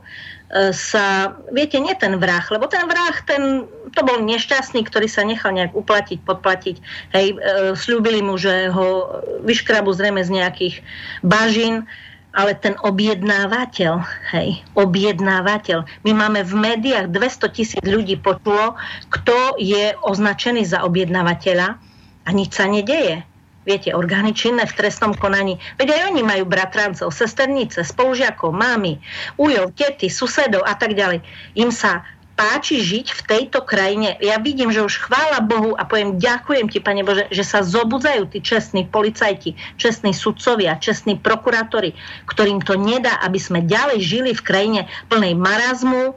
e, 0.52 0.72
sa, 0.72 1.38
viete, 1.52 1.80
nie 1.80 1.94
ten 1.96 2.16
vrah, 2.18 2.44
lebo 2.52 2.68
ten 2.68 2.88
vrah, 2.88 3.16
ten, 3.24 3.68
to 3.96 4.02
bol 4.04 4.20
nešťastný, 4.24 4.84
ktorý 4.88 5.08
sa 5.08 5.28
nechal 5.28 5.52
nejak 5.56 5.76
uplatiť, 5.76 6.20
podplatiť. 6.24 6.76
Hej, 7.16 7.28
e, 7.34 7.36
slúbili 7.76 8.24
mu, 8.24 8.36
že 8.40 8.72
ho 8.72 9.22
vyškrabu 9.44 9.92
zrejme 9.92 10.24
z 10.24 10.42
nejakých 10.42 10.76
bažín, 11.24 11.88
ale 12.32 12.56
ten 12.56 12.80
objednávateľ, 12.80 13.94
hej, 14.32 14.64
objednávateľ. 14.80 15.84
My 16.08 16.12
máme 16.16 16.48
v 16.48 16.54
médiách 16.56 17.12
200 17.12 17.56
tisíc 17.56 17.84
ľudí 17.84 18.16
počulo, 18.16 18.80
kto 19.12 19.60
je 19.60 19.92
označený 20.00 20.64
za 20.64 20.88
objednávateľa 20.88 21.76
a 22.24 22.30
nič 22.32 22.56
sa 22.56 22.72
nedeje 22.72 23.28
viete, 23.66 23.94
orgány 23.94 24.34
činné 24.34 24.66
v 24.66 24.76
trestnom 24.78 25.14
konaní. 25.14 25.58
Veď 25.78 25.98
aj 25.98 26.02
oni 26.14 26.22
majú 26.26 26.44
bratrancov, 26.50 27.14
sesternice, 27.14 27.86
spolužiakov, 27.86 28.54
mámy, 28.54 28.98
ujov, 29.38 29.74
tety, 29.78 30.10
susedov 30.10 30.66
a 30.66 30.74
tak 30.74 30.98
ďalej. 30.98 31.22
Im 31.58 31.70
sa 31.70 32.06
páči 32.36 32.82
žiť 32.82 33.08
v 33.14 33.22
tejto 33.28 33.62
krajine. 33.62 34.18
Ja 34.24 34.42
vidím, 34.42 34.74
že 34.74 34.82
už 34.82 35.08
chvála 35.08 35.44
Bohu 35.44 35.78
a 35.78 35.86
poviem 35.86 36.18
ďakujem 36.18 36.72
ti, 36.72 36.80
Pane 36.82 37.04
Bože, 37.06 37.30
že 37.30 37.44
sa 37.46 37.62
zobudzajú 37.62 38.32
tí 38.32 38.40
čestní 38.42 38.88
policajti, 38.88 39.54
čestní 39.78 40.16
sudcovia, 40.16 40.80
čestní 40.80 41.20
prokurátori, 41.20 41.94
ktorým 42.26 42.64
to 42.64 42.80
nedá, 42.80 43.20
aby 43.22 43.38
sme 43.38 43.62
ďalej 43.62 44.00
žili 44.02 44.32
v 44.34 44.42
krajine 44.42 44.82
plnej 45.12 45.38
marazmu, 45.38 46.12
e, 46.12 46.14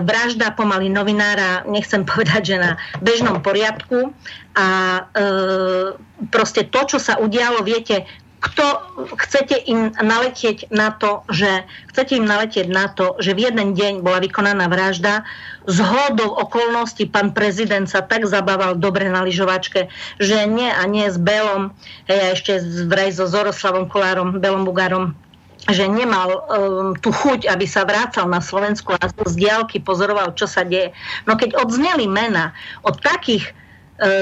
vražda 0.00 0.54
pomaly 0.56 0.88
novinára, 0.88 1.66
nechcem 1.68 2.06
povedať, 2.10 2.54
že 2.54 2.56
na 2.56 2.70
bežnom 3.04 3.42
poriadku 3.42 4.14
a 4.56 4.68
e, 4.96 5.00
proste 6.32 6.64
to, 6.72 6.96
čo 6.96 6.98
sa 7.02 7.20
udialo, 7.20 7.60
viete, 7.60 8.08
kto 8.46 8.64
chcete 9.26 9.58
im 9.66 9.90
naletieť 9.90 10.70
na 10.70 10.94
to, 10.94 11.26
že 11.26 11.66
chcete 11.90 12.14
im 12.14 12.26
naletieť 12.26 12.70
na 12.70 12.86
to, 12.86 13.18
že 13.18 13.34
v 13.34 13.50
jeden 13.50 13.74
deň 13.74 14.06
bola 14.06 14.22
vykonaná 14.22 14.70
vražda, 14.70 15.26
z 15.66 15.78
hodou 15.82 16.30
okolností 16.38 17.10
pán 17.10 17.34
prezident 17.34 17.90
sa 17.90 18.06
tak 18.06 18.30
zabával 18.30 18.78
dobre 18.78 19.10
na 19.10 19.26
lyžovačke, 19.26 19.90
že 20.22 20.46
nie 20.46 20.70
a 20.70 20.86
nie 20.86 21.10
s 21.10 21.18
Belom, 21.18 21.74
hej, 22.06 22.18
a 22.22 22.26
ešte 22.38 22.62
vraj 22.86 23.10
so 23.10 23.26
Zoroslavom 23.26 23.90
Kolárom, 23.90 24.38
Belom 24.38 24.62
Bugárom, 24.62 25.18
že 25.66 25.90
nemal 25.90 26.30
um, 26.30 26.94
tú 26.94 27.10
chuť, 27.10 27.50
aby 27.50 27.66
sa 27.66 27.82
vrácal 27.82 28.30
na 28.30 28.38
Slovensku 28.38 28.94
a 28.94 29.10
z 29.10 29.34
diálky 29.34 29.82
pozoroval, 29.82 30.38
čo 30.38 30.46
sa 30.46 30.62
deje. 30.62 30.94
No 31.26 31.34
keď 31.34 31.58
odzneli 31.58 32.06
mena 32.06 32.54
od 32.86 33.02
takých 33.02 33.50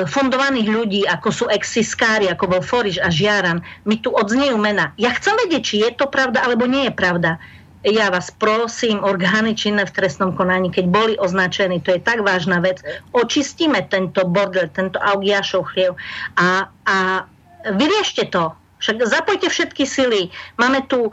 fundovaných 0.07 0.69
ľudí, 0.71 1.03
ako 1.03 1.29
sú 1.35 1.45
exiskári, 1.51 2.31
ako 2.31 2.45
bol 2.47 2.63
Foriš 2.63 3.03
a 3.03 3.11
Žiaran, 3.11 3.59
mi 3.87 3.99
tu 3.99 4.15
odznejú 4.15 4.55
mena. 4.55 4.95
Ja 4.95 5.11
chcem 5.19 5.35
vedieť, 5.35 5.63
či 5.63 5.75
je 5.83 5.91
to 5.99 6.07
pravda, 6.07 6.47
alebo 6.47 6.71
nie 6.71 6.87
je 6.87 6.95
pravda. 6.95 7.43
Ja 7.85 8.09
vás 8.09 8.33
prosím, 8.33 9.05
orgány 9.05 9.53
činné 9.53 9.85
v 9.85 9.93
trestnom 9.93 10.33
konaní, 10.33 10.73
keď 10.73 10.85
boli 10.89 11.15
označení, 11.21 11.85
to 11.85 11.93
je 11.93 12.01
tak 12.01 12.25
vážna 12.25 12.57
vec, 12.65 12.81
očistíme 13.13 13.85
tento 13.93 14.25
bordel, 14.25 14.73
tento 14.73 14.97
Augiašov 14.97 15.69
chliev 15.75 15.93
a, 16.41 16.73
a 16.89 17.29
vyriešte 17.77 18.33
to 18.33 18.57
však 18.85 19.01
zapojte 19.09 19.49
všetky 19.49 19.89
sily. 19.89 20.29
Máme 20.61 20.85
tu 20.85 21.09
e, 21.09 21.13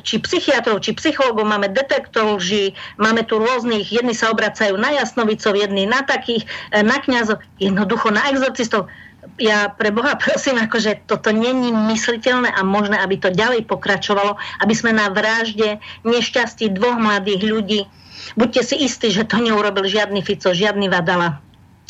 či 0.00 0.16
psychiatrov, 0.24 0.80
či 0.80 0.96
psychologov, 0.96 1.44
máme 1.44 1.68
detektorov 1.68 2.40
lži, 2.40 2.72
máme 2.96 3.20
tu 3.28 3.36
rôznych, 3.36 3.92
jedni 3.92 4.16
sa 4.16 4.32
obracajú 4.32 4.80
na 4.80 4.96
jasnovicov, 4.96 5.52
jedni 5.60 5.84
na 5.84 6.00
takých, 6.00 6.48
e, 6.72 6.80
na 6.80 6.96
kňazov, 6.96 7.44
jednoducho 7.60 8.08
na 8.08 8.32
exorcistov. 8.32 8.88
Ja 9.36 9.68
pre 9.68 9.92
Boha 9.92 10.16
prosím, 10.16 10.56
akože 10.56 11.04
toto 11.04 11.28
není 11.28 11.68
mysliteľné 11.68 12.56
a 12.56 12.64
možné, 12.64 12.96
aby 12.96 13.20
to 13.20 13.28
ďalej 13.28 13.68
pokračovalo, 13.68 14.40
aby 14.64 14.72
sme 14.72 14.96
na 14.96 15.12
vražde 15.12 15.84
nešťastí 16.08 16.72
dvoch 16.72 16.96
mladých 16.96 17.44
ľudí 17.44 17.82
Buďte 18.36 18.62
si 18.62 18.76
istí, 18.84 19.10
že 19.10 19.26
to 19.26 19.42
neurobil 19.42 19.82
žiadny 19.88 20.22
Fico, 20.22 20.52
žiadny 20.54 20.86
Vadala 20.92 21.40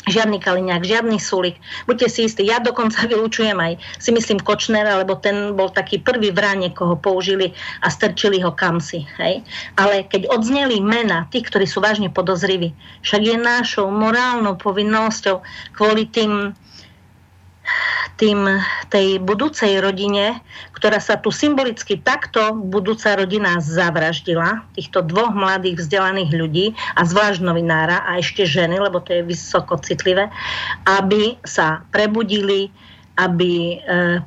Žiadny 0.01 0.41
Kaliňák, 0.41 0.81
žiadny 0.81 1.21
Sulik. 1.21 1.61
Buďte 1.85 2.07
si 2.09 2.19
istí, 2.25 2.41
ja 2.41 2.57
dokonca 2.57 3.05
vylučujem 3.11 3.53
aj, 3.53 3.77
si 4.01 4.09
myslím, 4.09 4.41
Kočnera, 4.41 4.97
lebo 4.97 5.13
ten 5.21 5.53
bol 5.53 5.69
taký 5.69 6.01
prvý 6.01 6.33
vrane, 6.33 6.73
koho 6.73 6.97
použili 6.97 7.53
a 7.85 7.87
strčili 7.93 8.41
ho 8.41 8.49
kamsi. 8.49 9.05
Hej? 9.21 9.45
Ale 9.77 10.09
keď 10.09 10.33
odzneli 10.33 10.81
mena 10.81 11.29
tých, 11.29 11.53
ktorí 11.53 11.69
sú 11.69 11.85
vážne 11.85 12.09
podozriví, 12.09 12.73
však 13.05 13.21
je 13.21 13.37
našou 13.37 13.93
morálnou 13.93 14.57
povinnosťou 14.57 15.45
kvôli 15.77 16.09
tým 16.09 16.57
tým, 18.21 18.45
tej 18.93 19.17
budúcej 19.17 19.81
rodine, 19.81 20.37
ktorá 20.77 21.01
sa 21.01 21.17
tu 21.17 21.33
symbolicky 21.33 21.97
takto 21.97 22.53
budúca 22.53 23.17
rodina 23.17 23.57
zavraždila, 23.57 24.61
týchto 24.77 25.01
dvoch 25.01 25.33
mladých 25.33 25.81
vzdelaných 25.81 26.31
ľudí 26.35 26.65
a 26.93 27.01
zvlášť 27.01 27.41
novinára 27.41 28.05
a 28.05 28.21
ešte 28.21 28.45
ženy, 28.45 28.77
lebo 28.77 29.01
to 29.01 29.17
je 29.17 29.25
vysoko 29.25 29.81
citlivé, 29.81 30.29
aby 30.85 31.41
sa 31.41 31.81
prebudili, 31.89 32.69
aby 33.17 33.53
e, 33.75 33.75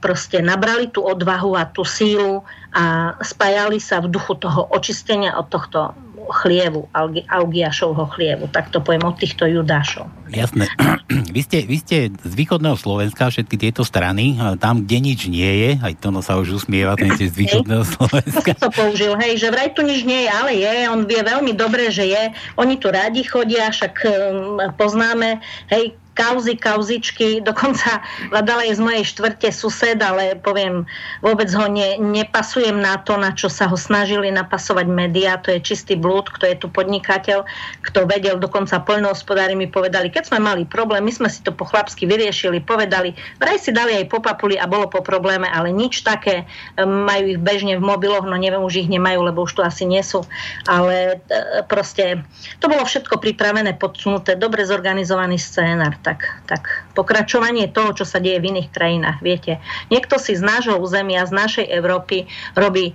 proste 0.03 0.43
nabrali 0.43 0.91
tú 0.91 1.07
odvahu 1.07 1.55
a 1.55 1.71
tú 1.71 1.87
sílu 1.87 2.43
a 2.75 3.15
spájali 3.23 3.79
sa 3.79 4.03
v 4.03 4.11
duchu 4.11 4.35
toho 4.43 4.67
očistenia 4.75 5.39
od 5.39 5.47
tohto 5.49 5.95
chlievu, 6.31 6.89
Augiašovho 7.29 8.07
chlievu, 8.13 8.49
tak 8.49 8.73
to 8.73 8.81
poviem 8.81 9.05
od 9.05 9.17
týchto 9.21 9.45
judášov. 9.45 10.09
Jasné. 10.33 10.67
Vy 11.35 11.41
ste, 11.43 11.59
vy 11.67 11.77
ste 11.83 11.97
z 12.15 12.35
východného 12.35 12.79
Slovenska, 12.79 13.27
všetky 13.27 13.59
tieto 13.59 13.83
strany, 13.83 14.39
tam, 14.59 14.87
kde 14.87 14.99
nič 15.03 15.27
nie 15.27 15.47
je, 15.47 15.71
aj 15.83 15.99
to 15.99 16.15
no 16.15 16.23
sa 16.23 16.39
už 16.39 16.63
usmieva, 16.63 16.95
ten 16.95 17.11
z 17.11 17.35
východného 17.35 17.83
Slovenska. 17.83 18.55
to 18.55 18.71
použil, 18.71 19.19
hej, 19.19 19.39
že 19.39 19.51
vraj 19.51 19.75
tu 19.75 19.83
nič 19.83 20.07
nie 20.07 20.27
je, 20.27 20.31
ale 20.31 20.51
je, 20.55 20.75
on 20.91 21.03
vie 21.07 21.19
veľmi 21.23 21.53
dobre, 21.59 21.91
že 21.91 22.07
je, 22.07 22.23
oni 22.55 22.79
tu 22.79 22.87
radi 22.91 23.27
chodia, 23.27 23.71
však 23.71 23.95
um, 24.07 24.59
poznáme, 24.79 25.43
hej, 25.75 25.99
kauzy, 26.15 26.55
kauzičky, 26.57 27.39
dokonca 27.49 28.01
hľadala 28.31 28.71
je 28.71 28.79
z 28.79 28.83
mojej 28.83 29.05
štvrte 29.05 29.51
sused, 29.51 29.99
ale 29.99 30.39
poviem, 30.39 30.87
vôbec 31.21 31.51
ho 31.53 31.67
ne, 31.67 31.99
nepasujem 31.99 32.79
na 32.79 32.97
to, 33.03 33.19
na 33.19 33.35
čo 33.35 33.51
sa 33.51 33.67
ho 33.67 33.77
snažili 33.77 34.31
napasovať 34.31 34.87
médiá, 34.87 35.37
to 35.43 35.51
je 35.53 35.61
čistý 35.61 35.99
blúd, 35.99 36.31
kto 36.31 36.47
je 36.47 36.57
tu 36.57 36.67
podnikateľ, 36.71 37.45
kto 37.83 37.99
vedel, 38.07 38.39
dokonca 38.39 38.81
poľnohospodári 38.87 39.59
mi 39.59 39.67
povedali, 39.67 40.09
keď 40.09 40.31
sme 40.31 40.41
mali 40.41 40.63
problém, 40.65 41.03
my 41.05 41.13
sme 41.13 41.29
si 41.29 41.43
to 41.43 41.51
po 41.51 41.67
chlapsky 41.67 42.07
vyriešili, 42.07 42.63
povedali, 42.63 43.13
vraj 43.43 43.59
si 43.59 43.75
dali 43.75 43.99
aj 43.99 44.07
po 44.09 44.23
papuli 44.23 44.55
a 44.57 44.71
bolo 44.71 44.87
po 44.87 45.03
probléme, 45.03 45.51
ale 45.51 45.75
nič 45.75 46.07
také, 46.07 46.47
majú 46.79 47.35
ich 47.35 47.41
bežne 47.43 47.77
v 47.77 47.83
mobiloch, 47.83 48.23
no 48.23 48.39
neviem, 48.39 48.63
už 48.63 48.87
ich 48.87 48.89
nemajú, 48.89 49.27
lebo 49.27 49.43
už 49.43 49.59
tu 49.59 49.61
asi 49.67 49.83
nie 49.85 50.01
sú, 50.01 50.23
ale 50.71 51.19
e, 51.27 51.65
proste 51.67 52.23
to 52.63 52.71
bolo 52.71 52.87
všetko 52.87 53.19
pripravené, 53.19 53.75
podsunuté, 53.75 54.39
dobre 54.39 54.63
zorganizovaný 54.63 55.41
scénar 55.41 56.04
tak, 56.05 56.45
tak 56.45 56.85
pokračovanie 56.93 57.73
toho, 57.73 57.97
čo 57.97 58.05
sa 58.05 58.21
deje 58.21 58.37
v 58.45 58.53
iných 58.53 58.69
krajinách. 58.69 59.19
Viete, 59.25 59.65
niekto 59.89 60.21
si 60.21 60.37
z 60.37 60.45
nášho 60.45 60.77
územia, 60.77 61.25
z 61.25 61.33
našej 61.33 61.67
Európy 61.73 62.29
robí, 62.53 62.93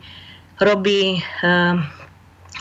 robí 0.61 1.17
e, 1.17 1.19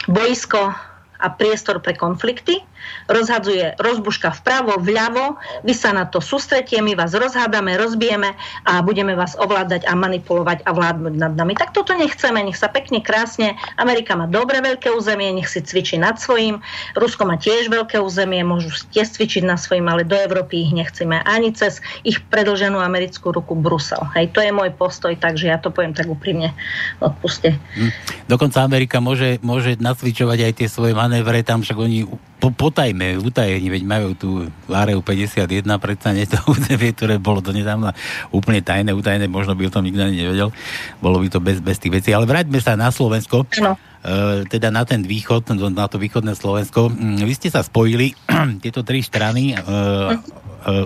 boisko 0.08 0.72
a 1.18 1.26
priestor 1.36 1.84
pre 1.84 1.92
konflikty 1.92 2.64
rozhadzuje 3.08 3.78
rozbuška 3.80 4.36
vpravo, 4.42 4.76
vľavo, 4.78 5.40
vy 5.64 5.74
sa 5.74 5.96
na 5.96 6.04
to 6.04 6.20
sústretie, 6.20 6.78
my 6.84 6.94
vás 6.94 7.16
rozhádame, 7.16 7.74
rozbijeme 7.80 8.36
a 8.68 8.84
budeme 8.84 9.16
vás 9.16 9.34
ovládať 9.34 9.88
a 9.88 9.96
manipulovať 9.96 10.62
a 10.68 10.70
vládnuť 10.76 11.14
nad 11.16 11.32
nami. 11.34 11.56
Tak 11.56 11.72
toto 11.72 11.96
nechceme, 11.96 12.44
nech 12.44 12.60
sa 12.60 12.68
pekne, 12.68 13.00
krásne. 13.00 13.56
Amerika 13.80 14.14
má 14.14 14.28
dobre 14.28 14.60
veľké 14.60 14.92
územie, 14.92 15.32
nech 15.32 15.48
si 15.48 15.64
cvičí 15.64 15.96
nad 15.96 16.20
svojím. 16.20 16.60
Rusko 16.94 17.24
má 17.24 17.40
tiež 17.40 17.72
veľké 17.72 17.98
územie, 17.98 18.44
môžu 18.44 18.70
tiež 18.92 19.16
cvičiť 19.16 19.42
nad 19.48 19.56
svojím, 19.56 19.88
ale 19.88 20.04
do 20.04 20.14
Európy 20.14 20.68
ich 20.68 20.72
nechceme 20.76 21.24
ani 21.24 21.56
cez 21.56 21.80
ich 22.04 22.20
predlženú 22.28 22.76
americkú 22.78 23.32
ruku 23.32 23.56
Brusel. 23.56 24.04
Hej, 24.14 24.36
to 24.36 24.44
je 24.44 24.52
môj 24.52 24.70
postoj, 24.76 25.16
takže 25.16 25.48
ja 25.48 25.56
to 25.56 25.72
poviem 25.72 25.96
tak 25.96 26.06
úprimne. 26.06 26.52
Odpuste. 27.00 27.56
Hm. 27.74 27.90
Dokonca 28.28 28.60
Amerika 28.62 29.00
môže, 29.00 29.40
môže 29.40 29.80
nacvičovať 29.80 30.38
aj 30.44 30.52
tie 30.60 30.68
svoje 30.68 30.92
manévre, 30.92 31.40
tam 31.40 31.64
však 31.64 31.78
oni 31.78 32.04
po, 32.38 32.54
potajme, 32.54 33.18
utajení, 33.18 33.66
veď 33.66 33.82
majú 33.82 34.08
tu 34.14 34.28
Láreu 34.70 35.02
51, 35.02 35.66
predsa 35.82 36.14
nie 36.14 36.24
to 36.24 36.38
územie, 36.54 36.94
ktoré 36.94 37.18
bolo 37.18 37.42
to 37.42 37.50
nedávno 37.50 37.90
úplne 38.30 38.62
tajné, 38.62 38.94
utajené, 38.94 39.26
možno 39.26 39.58
by 39.58 39.66
o 39.66 39.74
tom 39.74 39.82
nikto 39.82 40.06
ani 40.06 40.22
nevedel, 40.22 40.54
bolo 41.02 41.18
by 41.18 41.28
to 41.28 41.42
bez, 41.42 41.58
bez 41.58 41.82
tých 41.82 41.98
vecí. 41.98 42.10
Ale 42.14 42.30
vráťme 42.30 42.62
sa 42.62 42.78
na 42.78 42.94
Slovensko, 42.94 43.42
no. 43.58 43.74
e, 44.06 44.46
teda 44.46 44.70
na 44.70 44.86
ten 44.86 45.02
východ, 45.02 45.50
na 45.74 45.90
to 45.90 45.98
východné 45.98 46.38
Slovensko. 46.38 46.94
Mm, 46.94 47.26
vy 47.26 47.34
ste 47.34 47.50
sa 47.50 47.66
spojili, 47.66 48.14
tieto 48.62 48.86
tri 48.86 49.02
strany, 49.02 49.52
e, 49.52 49.56
e, 49.58 49.64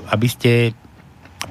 aby 0.08 0.28
ste 0.28 0.72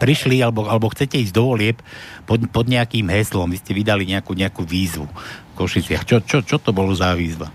prišli, 0.02 0.42
alebo, 0.42 0.66
alebo 0.66 0.90
chcete 0.90 1.20
ísť 1.20 1.34
do 1.36 1.46
volieb 1.54 1.78
pod, 2.26 2.42
pod 2.50 2.66
nejakým 2.66 3.06
heslom. 3.12 3.52
Vy 3.54 3.62
ste 3.62 3.78
vydali 3.78 4.08
nejakú, 4.10 4.34
nejakú 4.34 4.66
výzvu 4.66 5.06
v 5.06 5.54
Košiciach. 5.54 6.08
Čo, 6.08 6.24
čo, 6.24 6.42
čo 6.42 6.58
to 6.58 6.72
bolo 6.72 6.96
za 6.96 7.12
výzva? 7.14 7.52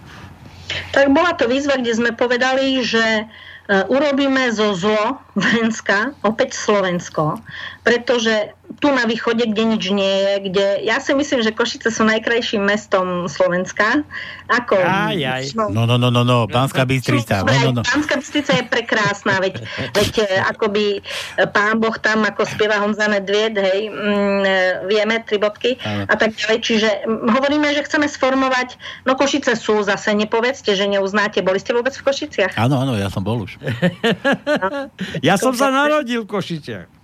Tak 0.91 1.15
bola 1.15 1.37
to 1.39 1.47
výzva, 1.47 1.79
kde 1.79 1.93
sme 1.95 2.11
povedali, 2.15 2.83
že 2.83 3.27
E, 3.67 3.83
urobíme 3.91 4.47
zo 4.55 4.79
zlo 4.79 5.19
Venska 5.35 6.15
opäť 6.23 6.55
Slovensko, 6.55 7.43
pretože 7.83 8.55
tu 8.81 8.89
na 8.93 9.09
východe, 9.09 9.47
kde 9.47 9.63
nič 9.65 9.85
nie 9.95 10.15
je, 10.21 10.33
kde 10.51 10.67
ja 10.85 11.01
si 11.01 11.15
myslím, 11.15 11.41
že 11.41 11.55
Košice 11.55 11.89
sú 11.89 12.05
najkrajším 12.05 12.67
mestom 12.67 13.31
Slovenska. 13.31 14.05
Ako, 14.47 14.79
aj, 14.79 15.17
aj. 15.17 15.45
No, 15.57 15.87
no, 15.87 15.99
no, 15.99 16.11
no, 16.11 16.23
no, 16.23 16.47
Pánska 16.47 16.87
Bystrica. 16.87 17.43
No, 17.43 17.51
no, 17.71 17.81
no. 17.81 17.83
Pánska 17.83 18.21
Bystrica 18.21 18.53
je 18.55 18.65
prekrásna, 18.67 19.43
veď, 19.43 19.63
veď 19.91 20.13
e, 20.23 20.27
akoby 20.47 20.85
e, 20.99 21.47
pán 21.51 21.83
Boh 21.83 21.95
tam, 21.99 22.23
ako 22.23 22.47
spieva 22.47 22.79
Honza 22.79 23.11
Nedvied, 23.11 23.59
hej, 23.59 23.91
mm, 23.91 24.87
vieme, 24.87 25.19
tri 25.27 25.43
bodky 25.43 25.79
a 25.83 26.15
tak 26.15 26.39
ďalej. 26.39 26.59
Čiže 26.63 26.89
hovoríme, 27.09 27.67
že 27.75 27.87
chceme 27.87 28.07
sformovať, 28.07 28.79
no 29.03 29.19
Košice 29.19 29.59
sú 29.59 29.83
zase, 29.83 30.15
nepovedzte, 30.15 30.79
že 30.79 30.87
neuznáte. 30.87 31.43
Boli 31.43 31.59
ste 31.59 31.75
vôbec 31.75 31.95
v 31.97 32.03
Košiciach? 32.07 32.55
Áno, 32.55 32.79
áno, 32.79 32.95
ja 32.95 33.11
som 33.11 33.27
bol 33.27 33.43
už 33.43 33.59
ja 35.29 35.35
som 35.37 35.53
sa 35.53 35.69
narodil 35.73 36.25
v 36.25 36.29
Košiciach. 36.29 36.96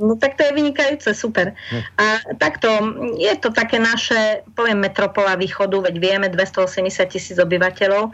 No 0.00 0.16
tak 0.16 0.40
to 0.40 0.42
je 0.48 0.56
vynikajúce, 0.56 1.12
super. 1.12 1.52
A 2.00 2.20
takto, 2.40 2.68
je 3.20 3.32
to 3.36 3.52
také 3.52 3.76
naše, 3.76 4.40
poviem, 4.56 4.80
metropola 4.80 5.36
východu, 5.36 5.84
veď 5.84 5.94
vieme, 6.00 6.26
280 6.32 6.88
tisíc 7.12 7.36
obyvateľov, 7.36 8.12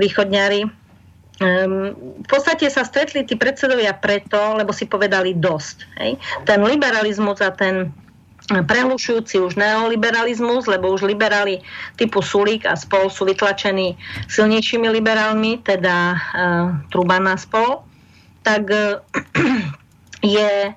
východňari, 0.00 0.88
Um, 1.38 1.94
v 2.18 2.26
podstate 2.26 2.66
sa 2.66 2.82
stretli 2.82 3.22
tí 3.22 3.38
predsedovia 3.38 3.94
preto, 3.94 4.58
lebo 4.58 4.74
si 4.74 4.90
povedali 4.90 5.38
dosť. 5.38 5.76
Hej? 6.02 6.18
Ten 6.42 6.66
liberalizmus 6.66 7.38
a 7.38 7.54
ten 7.54 7.94
prehlušujúci 8.48 9.38
už 9.38 9.54
neoliberalizmus, 9.54 10.66
lebo 10.66 10.90
už 10.90 11.06
liberáli 11.06 11.62
typu 11.94 12.24
Sulík 12.24 12.66
a 12.66 12.74
spol 12.74 13.06
sú 13.06 13.22
vytlačení 13.28 13.94
silnejšími 14.26 14.90
liberálmi, 14.90 15.62
teda 15.62 16.18
uh, 16.18 16.74
Truban 16.90 17.30
a 17.30 17.38
spol, 17.38 17.86
tak 18.42 18.66
uh, 18.72 18.98
je 20.24 20.74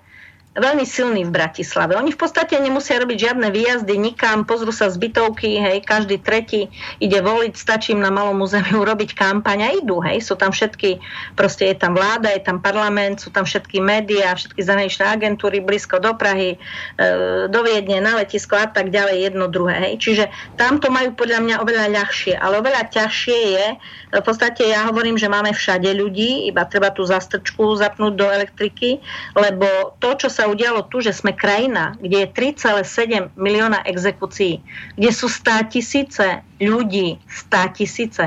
veľmi 0.52 0.84
silný 0.84 1.24
v 1.24 1.32
Bratislave. 1.32 1.96
Oni 1.96 2.12
v 2.12 2.20
podstate 2.20 2.60
nemusia 2.60 3.00
robiť 3.00 3.32
žiadne 3.32 3.48
výjazdy 3.56 3.96
nikam, 3.96 4.44
pozrú 4.44 4.76
sa 4.76 4.92
z 4.92 5.00
bytovky, 5.00 5.64
hej, 5.64 5.80
každý 5.88 6.20
tretí 6.20 6.68
ide 7.00 7.24
voliť, 7.24 7.56
stačí 7.56 7.96
im 7.96 8.04
na 8.04 8.12
malom 8.12 8.44
územiu 8.44 8.84
robiť 8.92 9.16
kampaň 9.16 9.60
a 9.64 9.70
idú, 9.80 10.04
hej, 10.04 10.20
sú 10.20 10.36
tam 10.36 10.52
všetky, 10.52 11.00
proste 11.40 11.72
je 11.72 11.76
tam 11.80 11.96
vláda, 11.96 12.36
je 12.36 12.44
tam 12.44 12.60
parlament, 12.60 13.24
sú 13.24 13.32
tam 13.32 13.48
všetky 13.48 13.80
médiá, 13.80 14.36
všetky 14.36 14.60
zahraničné 14.60 15.08
agentúry 15.08 15.64
blízko 15.64 16.04
do 16.04 16.12
Prahy, 16.20 16.60
e, 17.00 17.48
do 17.48 17.60
Viedne, 17.64 18.04
na 18.04 18.20
letisko 18.20 18.60
a 18.60 18.68
tak 18.68 18.92
ďalej, 18.92 19.32
jedno 19.32 19.48
druhé, 19.48 19.80
hej. 19.88 20.04
Čiže 20.04 20.28
tam 20.60 20.84
to 20.84 20.92
majú 20.92 21.16
podľa 21.16 21.40
mňa 21.48 21.56
oveľa 21.64 21.88
ľahšie, 21.96 22.36
ale 22.36 22.60
oveľa 22.60 22.92
ťažšie 22.92 23.40
je, 23.56 23.68
v 24.12 24.24
podstate 24.28 24.68
ja 24.68 24.92
hovorím, 24.92 25.16
že 25.16 25.32
máme 25.32 25.56
všade 25.56 25.88
ľudí, 25.96 26.52
iba 26.52 26.68
treba 26.68 26.92
tú 26.92 27.08
zastrčku 27.08 27.80
zapnúť 27.80 28.14
do 28.20 28.28
elektriky, 28.28 29.00
lebo 29.40 29.96
to, 30.04 30.12
čo 30.20 30.28
sa 30.28 30.41
udialo 30.48 30.88
tu, 30.88 31.02
že 31.02 31.14
sme 31.14 31.36
krajina, 31.36 31.98
kde 32.00 32.26
je 32.26 32.34
3,7 32.56 33.34
milióna 33.36 33.84
exekúcií, 33.86 34.62
kde 34.96 35.10
sú 35.12 35.28
100 35.28 35.74
tisíce 35.74 36.26
ľudí, 36.62 37.20
100 37.28 37.78
tisíce 37.78 38.26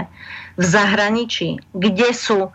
v 0.54 0.64
zahraničí, 0.64 1.58
kde 1.74 2.10
sú 2.14 2.52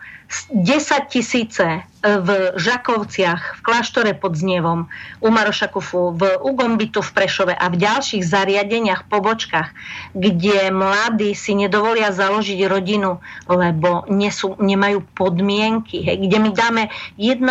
10 0.53 1.09
tisíce 1.09 1.83
v 1.99 2.55
Žakovciach, 2.55 3.59
v 3.59 3.62
kláštore 3.63 4.15
pod 4.15 4.39
Znievom, 4.39 4.88
u 5.19 5.27
Maroša 5.27 5.67
Kufu, 5.67 6.15
v 6.15 6.31
Ugombitu 6.39 7.03
v 7.03 7.12
Prešove 7.12 7.51
a 7.51 7.65
v 7.67 7.75
ďalších 7.75 8.23
zariadeniach, 8.23 9.12
pobočkách, 9.12 9.67
kde 10.15 10.71
mladí 10.71 11.35
si 11.35 11.59
nedovolia 11.59 12.15
založiť 12.15 12.59
rodinu, 12.71 13.19
lebo 13.51 14.07
nesú, 14.07 14.55
nemajú 14.63 15.03
podmienky, 15.12 15.99
hej, 16.07 16.23
kde 16.23 16.38
my 16.39 16.49
dáme 16.55 16.83
1,7 17.19 17.43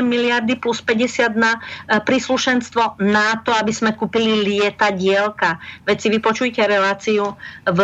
miliardy 0.00 0.56
plus 0.56 0.80
50 0.80 1.36
na 1.36 1.60
e, 1.60 2.00
príslušenstvo 2.00 3.04
na 3.04 3.36
to, 3.44 3.52
aby 3.52 3.72
sme 3.72 3.92
kúpili 3.92 4.48
lietadielka. 4.48 5.60
Veď 5.84 5.96
si 6.00 6.08
vypočujte 6.08 6.64
reláciu 6.64 7.36
v, 7.68 7.78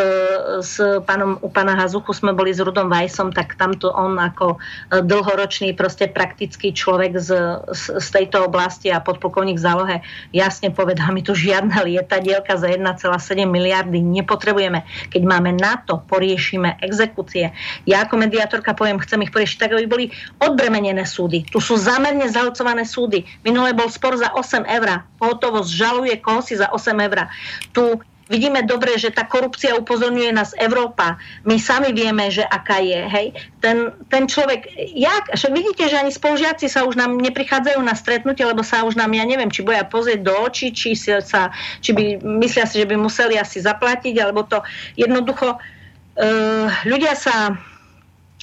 s 0.64 0.80
pánom, 1.04 1.36
u 1.44 1.48
pána 1.52 1.76
Hazuchu 1.76 2.16
sme 2.16 2.32
boli 2.32 2.56
s 2.56 2.64
Rudom 2.64 2.88
Vajsom, 2.88 3.36
tak 3.36 3.60
tamto 3.60 3.92
on 3.92 4.16
ako 4.16 4.56
e, 4.56 5.04
dlhoročný 5.04 5.76
proste 5.76 5.89
praktický 6.10 6.70
človek 6.76 7.18
z, 7.18 7.30
z, 7.72 7.82
z 7.98 8.08
tejto 8.12 8.46
oblasti 8.46 8.92
a 8.92 9.02
podplukovník 9.02 9.58
v 9.58 9.64
zálohe 9.64 9.96
jasne 10.30 10.70
povedal, 10.70 11.10
my 11.10 11.22
tu 11.24 11.32
žiadne 11.34 11.72
lietadielka 11.72 12.54
za 12.54 12.70
1,7 12.70 13.06
miliardy 13.48 13.98
nepotrebujeme. 13.98 14.84
Keď 15.10 15.22
máme 15.24 15.56
na 15.56 15.80
to, 15.82 16.02
poriešime 16.06 16.78
exekúcie. 16.84 17.50
Ja 17.88 18.06
ako 18.06 18.20
mediátorka 18.20 18.76
poviem, 18.76 19.00
chcem 19.02 19.24
ich 19.24 19.32
poriešiť 19.34 19.58
tak, 19.58 19.74
aby 19.74 19.86
boli 19.88 20.06
odbremenené 20.38 21.02
súdy. 21.08 21.46
Tu 21.48 21.58
sú 21.58 21.80
zamerne 21.80 22.28
zahlcované 22.30 22.86
súdy. 22.86 23.26
Minule 23.42 23.72
bol 23.72 23.88
spor 23.88 24.14
za 24.18 24.30
8 24.34 24.66
eur. 24.66 25.02
Pohotovosť 25.18 25.70
žaluje 25.70 26.14
koho 26.20 26.44
si 26.44 26.58
za 26.58 26.68
8 26.70 27.06
eur. 27.06 27.26
Tu 27.72 27.84
vidíme 28.30 28.62
dobre, 28.62 28.94
že 28.94 29.10
tá 29.10 29.26
korupcia 29.26 29.74
upozorňuje 29.74 30.30
nás 30.30 30.54
Európa. 30.56 31.18
My 31.42 31.58
sami 31.58 31.90
vieme, 31.90 32.30
že 32.30 32.46
aká 32.46 32.78
je. 32.78 33.02
Hej? 33.10 33.26
Ten, 33.58 33.90
ten 34.06 34.30
človek, 34.30 34.70
jak? 34.94 35.34
Však 35.34 35.52
vidíte, 35.52 35.90
že 35.90 35.98
ani 35.98 36.14
spolužiaci 36.14 36.70
sa 36.70 36.86
už 36.86 36.94
nám 36.94 37.18
neprichádzajú 37.18 37.82
na 37.82 37.98
stretnutie, 37.98 38.46
lebo 38.46 38.62
sa 38.62 38.86
už 38.86 38.94
nám, 38.94 39.10
ja 39.10 39.26
neviem, 39.26 39.50
či 39.50 39.66
boja 39.66 39.82
pozrieť 39.82 40.22
do 40.22 40.32
očí, 40.46 40.70
či, 40.70 40.94
sa, 40.94 41.50
či 41.82 41.90
by 41.90 42.22
myslia 42.40 42.64
si, 42.70 42.78
že 42.78 42.86
by 42.86 42.94
museli 42.94 43.34
asi 43.34 43.58
zaplatiť, 43.58 44.14
alebo 44.22 44.46
to 44.46 44.62
jednoducho 44.94 45.58
uh, 45.58 46.66
ľudia 46.86 47.18
sa 47.18 47.58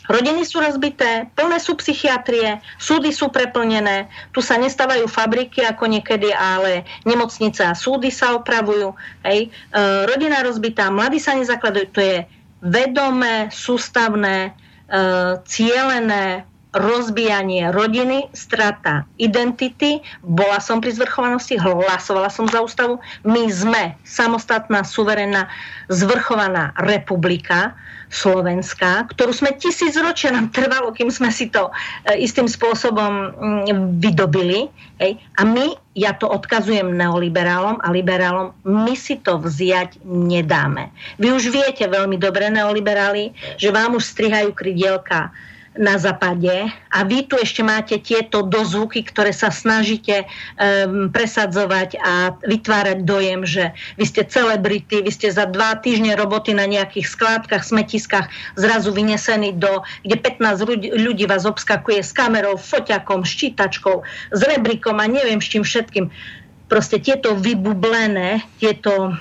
Rodiny 0.07 0.47
sú 0.47 0.63
rozbité, 0.63 1.27
plné 1.35 1.59
sú 1.59 1.75
psychiatrie, 1.75 2.63
súdy 2.79 3.11
sú 3.11 3.27
preplnené, 3.27 4.07
tu 4.31 4.39
sa 4.39 4.55
nestávajú 4.55 5.03
fabriky 5.07 5.67
ako 5.67 5.91
niekedy, 5.91 6.31
ale 6.31 6.87
nemocnice 7.03 7.67
a 7.67 7.75
súdy 7.75 8.07
sa 8.07 8.39
opravujú. 8.39 8.95
Hej. 9.27 9.47
E, 9.47 9.79
rodina 10.07 10.39
rozbitá, 10.43 10.87
mladí 10.87 11.19
sa 11.19 11.35
nezakladajú, 11.35 11.87
to 11.91 11.99
je 11.99 12.17
vedomé, 12.63 13.51
sústavné, 13.51 14.55
e, 14.87 14.99
cielené 15.43 16.47
rozbijanie 16.77 17.73
rodiny, 17.73 18.29
strata 18.35 19.07
identity. 19.17 20.03
Bola 20.21 20.61
som 20.61 20.83
pri 20.83 20.93
zvrchovanosti, 20.93 21.57
hlasovala 21.57 22.29
som 22.29 22.45
za 22.45 22.61
ústavu. 22.61 23.01
My 23.25 23.49
sme 23.49 23.97
samostatná, 24.05 24.85
suverénna, 24.85 25.49
zvrchovaná 25.89 26.75
republika 26.77 27.73
Slovenska, 28.07 29.03
ktorú 29.11 29.35
sme 29.35 29.51
tisíc 29.59 29.91
ročia 29.99 30.31
nám 30.31 30.55
trvalo, 30.55 30.95
kým 30.95 31.11
sme 31.11 31.27
si 31.27 31.51
to 31.51 31.67
e, 32.07 32.23
istým 32.23 32.47
spôsobom 32.47 33.11
mm, 33.67 33.99
vydobili. 33.99 34.71
Hej. 35.03 35.19
A 35.35 35.43
my, 35.43 35.75
ja 35.91 36.15
to 36.15 36.31
odkazujem 36.31 36.95
neoliberálom 36.95 37.83
a 37.83 37.87
liberálom, 37.91 38.55
my 38.63 38.95
si 38.95 39.19
to 39.19 39.37
vziať 39.37 39.99
nedáme. 40.07 40.89
Vy 41.19 41.35
už 41.35 41.51
viete 41.51 41.83
veľmi 41.83 42.15
dobre, 42.15 42.47
neoliberáli, 42.47 43.35
že 43.59 43.75
vám 43.75 43.99
už 43.99 44.07
strihajú 44.07 44.55
krydielka 44.55 45.35
na 45.77 45.95
západe 46.01 46.69
a 46.91 46.99
vy 47.05 47.29
tu 47.29 47.37
ešte 47.37 47.61
máte 47.61 47.95
tieto 48.01 48.41
dozvuky, 48.43 49.05
ktoré 49.05 49.31
sa 49.31 49.53
snažíte 49.53 50.25
um, 50.25 51.07
presadzovať 51.13 51.97
a 52.01 52.33
vytvárať 52.43 53.05
dojem, 53.05 53.45
že 53.45 53.71
vy 53.95 54.05
ste 54.05 54.25
celebrity, 54.25 55.05
vy 55.05 55.11
ste 55.13 55.29
za 55.29 55.45
dva 55.45 55.77
týždne 55.77 56.17
roboty 56.17 56.57
na 56.57 56.65
nejakých 56.65 57.07
skládkach, 57.07 57.63
smetiskách 57.63 58.27
zrazu 58.57 58.89
vynesení 58.91 59.53
do, 59.55 59.85
kde 60.01 60.17
15 60.17 60.97
ľudí, 60.97 61.23
vás 61.29 61.45
obskakuje 61.45 62.01
s 62.01 62.11
kamerou, 62.11 62.57
foťakom, 62.57 63.23
ščítačkou, 63.23 64.01
s 64.33 64.41
rebrikom 64.41 64.97
a 64.97 65.05
neviem 65.05 65.39
s 65.39 65.47
čím 65.47 65.63
všetkým. 65.63 66.09
Proste 66.67 66.99
tieto 66.99 67.37
vybublené, 67.37 68.43
tieto 68.59 69.15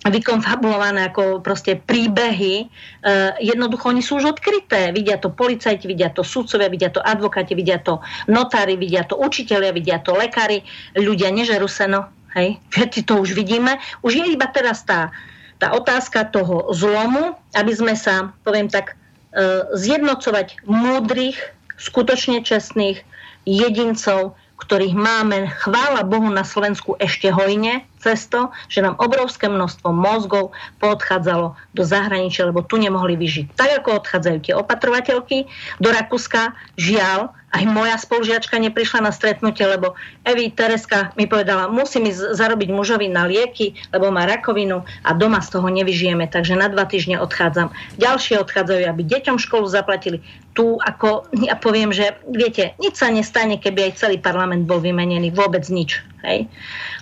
vykonfabulované 0.00 1.12
ako 1.12 1.44
proste 1.44 1.76
príbehy, 1.76 2.64
uh, 2.64 3.36
jednoducho 3.36 3.92
oni 3.92 4.00
sú 4.00 4.16
už 4.16 4.32
odkryté. 4.32 4.96
Vidia 4.96 5.20
to 5.20 5.28
policajti, 5.28 5.84
vidia 5.84 6.08
to 6.08 6.24
sudcovia, 6.24 6.72
vidia 6.72 6.88
to 6.88 7.04
advokáti, 7.04 7.52
vidia 7.52 7.76
to 7.76 8.00
notári, 8.24 8.80
vidia 8.80 9.04
to 9.04 9.20
učiteľia, 9.20 9.76
vidia 9.76 10.00
to 10.00 10.16
lekári, 10.16 10.64
ľudia 10.96 11.28
nežerú 11.28 11.68
seno, 11.68 12.08
hej, 12.32 12.56
všetci 12.72 13.04
to 13.04 13.20
už 13.20 13.36
vidíme. 13.36 13.76
Už 14.00 14.24
je 14.24 14.32
iba 14.32 14.48
teraz 14.48 14.88
tá, 14.88 15.12
tá 15.60 15.76
otázka 15.76 16.32
toho 16.32 16.72
zlomu, 16.72 17.36
aby 17.52 17.72
sme 17.76 17.92
sa, 17.92 18.32
poviem 18.40 18.72
tak, 18.72 18.96
uh, 19.36 19.68
zjednocovať 19.76 20.64
múdrych, 20.64 21.36
skutočne 21.76 22.40
čestných 22.40 23.04
jedincov, 23.44 24.32
ktorých 24.60 24.96
máme, 24.96 25.48
chvála 25.60 26.04
Bohu, 26.04 26.28
na 26.28 26.44
Slovensku 26.44 26.96
ešte 27.00 27.32
hojne, 27.32 27.84
cez 28.00 28.26
to, 28.26 28.48
že 28.72 28.80
nám 28.80 28.96
obrovské 28.96 29.46
množstvo 29.46 29.92
mozgov 29.92 30.56
poodchádzalo 30.80 31.54
do 31.76 31.82
zahraničia, 31.84 32.48
lebo 32.48 32.64
tu 32.64 32.80
nemohli 32.80 33.14
vyžiť. 33.20 33.54
Tak 33.54 33.84
ako 33.84 34.00
odchádzajú 34.00 34.38
tie 34.40 34.54
opatrovateľky 34.56 35.46
do 35.78 35.88
Rakúska, 35.92 36.56
žiaľ, 36.80 37.32
aj 37.50 37.64
moja 37.66 37.98
spolužiačka 37.98 38.54
neprišla 38.62 39.02
na 39.02 39.12
stretnutie, 39.12 39.66
lebo 39.66 39.98
Evi 40.22 40.54
Tereska 40.54 41.10
mi 41.18 41.26
povedala, 41.26 41.66
musím 41.66 42.06
ísť 42.06 42.38
zarobiť 42.38 42.70
mužovi 42.70 43.10
na 43.10 43.26
lieky, 43.26 43.74
lebo 43.90 44.14
má 44.14 44.22
rakovinu 44.22 44.86
a 45.02 45.10
doma 45.10 45.42
z 45.42 45.58
toho 45.58 45.66
nevyžijeme, 45.66 46.30
takže 46.30 46.54
na 46.54 46.70
dva 46.70 46.86
týždne 46.86 47.18
odchádzam. 47.18 47.74
Ďalšie 47.98 48.38
odchádzajú, 48.38 48.86
aby 48.86 49.02
deťom 49.02 49.42
školu 49.42 49.66
zaplatili. 49.66 50.22
Tu 50.54 50.78
ako, 50.78 51.26
ja 51.42 51.58
poviem, 51.58 51.90
že 51.90 52.14
viete, 52.30 52.78
nič 52.78 53.02
sa 53.02 53.10
nestane, 53.10 53.58
keby 53.58 53.90
aj 53.90 53.98
celý 53.98 54.22
parlament 54.22 54.70
bol 54.70 54.78
vymenený, 54.78 55.34
vôbec 55.34 55.66
nič. 55.66 55.98
Hej? 56.22 56.46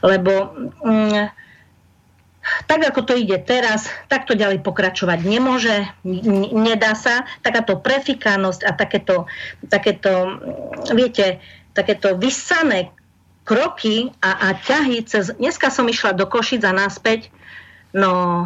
Lebo 0.00 0.56
mm, 0.80 1.47
tak 2.66 2.84
ako 2.84 3.00
to 3.04 3.14
ide 3.16 3.36
teraz, 3.44 3.88
tak 4.12 4.28
to 4.28 4.36
ďalej 4.36 4.60
pokračovať 4.62 5.18
nemôže, 5.24 5.88
nedá 6.52 6.92
sa. 6.98 7.24
Takáto 7.40 7.80
prefikanosť 7.80 8.60
a 8.66 8.70
takéto, 8.76 9.28
takéto 9.68 10.38
viete, 10.92 11.40
takéto 11.72 12.16
vysané 12.18 12.90
kroky 13.48 14.12
a, 14.20 14.52
a 14.52 14.58
ťahy 14.58 15.04
cez... 15.08 15.32
Dneska 15.32 15.72
som 15.72 15.88
išla 15.88 16.12
do 16.12 16.28
Košic 16.28 16.60
a 16.68 16.72
naspäť, 16.76 17.32
no 17.96 18.44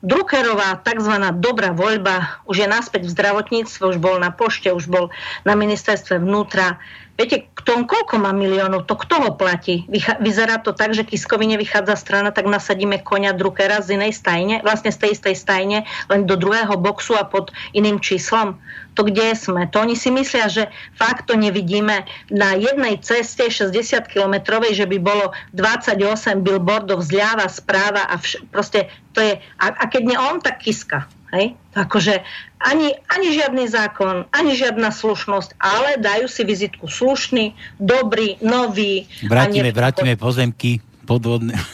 Druckerová 0.00 0.80
tzv. 0.80 1.12
dobrá 1.36 1.76
voľba 1.76 2.40
už 2.48 2.64
je 2.64 2.68
naspäť 2.68 3.04
v 3.04 3.12
zdravotníctve, 3.12 3.84
už 3.84 3.98
bol 4.00 4.16
na 4.16 4.32
pošte, 4.32 4.72
už 4.72 4.88
bol 4.88 5.12
na 5.44 5.52
ministerstve 5.52 6.24
vnútra. 6.24 6.80
Viete, 7.20 7.52
kto, 7.52 7.84
koľko 7.84 8.16
má 8.16 8.32
miliónov, 8.32 8.88
to 8.88 8.96
kto 8.96 9.20
ho 9.20 9.30
platí? 9.36 9.84
Vyzerá 10.24 10.56
to 10.56 10.72
tak, 10.72 10.96
že 10.96 11.04
Kiskovi 11.04 11.44
nevychádza 11.52 11.92
strana, 11.92 12.32
tak 12.32 12.48
nasadíme 12.48 12.96
konia 13.04 13.36
Druckera 13.36 13.84
z 13.84 14.00
inej 14.00 14.16
stajne, 14.16 14.64
vlastne 14.64 14.88
z 14.88 15.04
tej 15.04 15.10
istej 15.20 15.36
stajne, 15.36 15.78
len 16.08 16.24
do 16.24 16.40
druhého 16.40 16.80
boxu 16.80 17.20
a 17.20 17.28
pod 17.28 17.52
iným 17.76 18.00
číslom. 18.00 18.56
To 18.96 19.04
kde 19.04 19.36
sme? 19.36 19.68
To 19.68 19.84
oni 19.84 20.00
si 20.00 20.08
myslia, 20.08 20.48
že 20.48 20.72
fakt 20.96 21.28
to 21.28 21.36
nevidíme 21.36 22.08
na 22.32 22.56
jednej 22.56 22.96
ceste 23.04 23.52
60 23.52 24.08
kilometrovej, 24.08 24.80
že 24.80 24.88
by 24.88 24.96
bolo 24.96 25.36
28 25.52 26.40
billboardov 26.40 27.04
zľava, 27.04 27.52
správa 27.52 28.08
a 28.08 28.16
vš- 28.16 28.48
proste 28.48 28.88
to 29.12 29.20
je, 29.20 29.36
a, 29.60 29.66
a 29.76 29.84
keď 29.92 30.02
nie 30.08 30.16
on, 30.16 30.40
tak 30.40 30.64
Kiska. 30.64 31.04
Hej? 31.36 31.52
Akože 31.76 32.24
ani, 32.60 32.92
ani 33.08 33.28
žiadny 33.32 33.64
zákon, 33.72 34.28
ani 34.36 34.52
žiadna 34.52 34.92
slušnosť, 34.92 35.56
ale 35.56 35.96
dajú 35.96 36.28
si 36.28 36.44
vizitku 36.44 36.86
slušný, 36.86 37.56
dobrý, 37.80 38.36
nový. 38.44 39.08
Vrátime, 39.24 39.72
vrátime 39.72 40.14
pozemky 40.20 40.84
podvodné. 41.08 41.56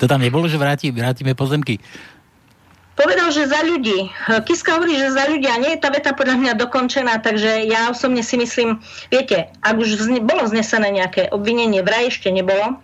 To 0.00 0.08
tam 0.08 0.24
nebolo, 0.24 0.48
že 0.48 0.56
vráti, 0.56 0.88
vrátime 0.88 1.36
pozemky. 1.36 1.76
Povedal, 2.96 3.28
že 3.32 3.48
za 3.48 3.60
ľudí. 3.64 4.08
Kiska 4.48 4.80
hovorí, 4.80 4.96
že 4.96 5.12
za 5.12 5.28
ľudí 5.28 5.44
a 5.48 5.60
nie 5.60 5.76
je 5.76 5.82
tá 5.84 5.92
veta 5.92 6.16
podľa 6.16 6.40
mňa 6.40 6.52
dokončená, 6.56 7.20
takže 7.20 7.64
ja 7.68 7.92
osobne 7.92 8.24
si 8.24 8.40
myslím, 8.40 8.80
viete, 9.08 9.52
ak 9.64 9.76
už 9.76 9.96
vzne, 9.96 10.18
bolo 10.24 10.48
znesené 10.48 10.92
nejaké 10.92 11.28
obvinenie, 11.32 11.84
vraj 11.84 12.12
ešte 12.12 12.32
nebolo, 12.32 12.80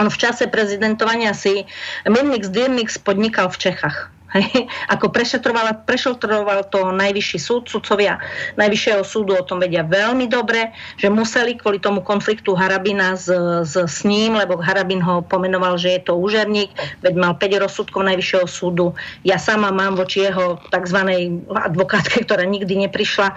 on 0.00 0.08
v 0.08 0.20
čase 0.20 0.48
prezidentovania 0.48 1.36
si 1.36 1.68
Mirnix 2.08 2.48
Dirnix 2.48 2.96
podnikal 2.96 3.52
v 3.52 3.60
Čechách. 3.60 4.08
Hej. 4.32 4.68
Ako 4.88 5.12
prešetroval, 5.12 5.84
prešetroval 5.84 6.64
to 6.72 6.88
najvyšší 6.92 7.38
súd, 7.38 7.68
sudcovia 7.68 8.16
najvyššieho 8.56 9.02
súdu 9.04 9.36
o 9.36 9.44
tom 9.44 9.60
vedia 9.60 9.84
veľmi 9.84 10.26
dobre, 10.28 10.72
že 10.96 11.12
museli 11.12 11.56
kvôli 11.56 11.78
tomu 11.78 12.00
konfliktu 12.00 12.56
Harabina 12.56 13.16
s, 13.16 13.28
s, 13.66 13.74
s 13.76 13.98
ním, 14.08 14.36
lebo 14.36 14.60
Harabin 14.60 15.00
ho 15.04 15.20
pomenoval, 15.24 15.76
že 15.76 15.98
je 15.98 16.02
to 16.08 16.16
úžerník, 16.16 16.72
veď 17.04 17.14
mal 17.16 17.36
5 17.36 17.64
rozsudkov 17.64 18.00
najvyššieho 18.08 18.46
súdu. 18.48 18.96
Ja 19.26 19.36
sama 19.36 19.68
mám 19.68 19.96
voči 19.96 20.24
jeho 20.24 20.60
tzv. 20.72 20.98
advokátke, 21.52 22.24
ktorá 22.24 22.44
nikdy 22.48 22.88
neprišla, 22.88 23.28
e, 23.32 23.36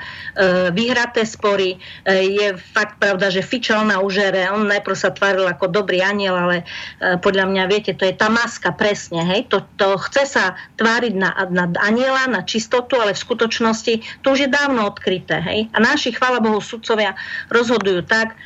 vyhraté 0.72 1.28
spory. 1.28 1.78
E, 2.06 2.18
je 2.40 2.48
fakt 2.56 3.00
pravda, 3.00 3.32
že 3.32 3.46
fičal 3.46 3.84
na 3.88 4.00
úžere, 4.00 4.48
on 4.52 4.68
najprv 4.68 4.96
sa 4.96 5.12
tváril 5.12 5.48
ako 5.48 5.72
dobrý 5.72 6.00
aniel, 6.00 6.36
ale 6.36 6.64
e, 7.00 7.16
podľa 7.20 7.46
mňa, 7.52 7.64
viete, 7.68 7.92
to 7.96 8.08
je 8.08 8.16
tá 8.16 8.28
maska 8.32 8.72
presne, 8.76 9.24
hej, 9.26 9.48
to, 9.52 9.64
to 9.80 9.96
chce 10.10 10.38
sa 10.38 10.56
tváriť 10.86 11.14
na, 11.18 11.34
na 11.50 11.66
aniela, 11.82 12.30
na 12.30 12.46
čistotu, 12.46 13.02
ale 13.02 13.18
v 13.18 13.24
skutočnosti 13.26 14.22
to 14.22 14.38
už 14.38 14.46
je 14.46 14.50
dávno 14.54 14.86
odkryté. 14.86 15.42
Hej? 15.42 15.74
A 15.74 15.82
naši, 15.82 16.14
chvála 16.14 16.38
Bohu, 16.38 16.62
sudcovia 16.62 17.18
rozhodujú 17.50 18.06
tak, 18.06 18.38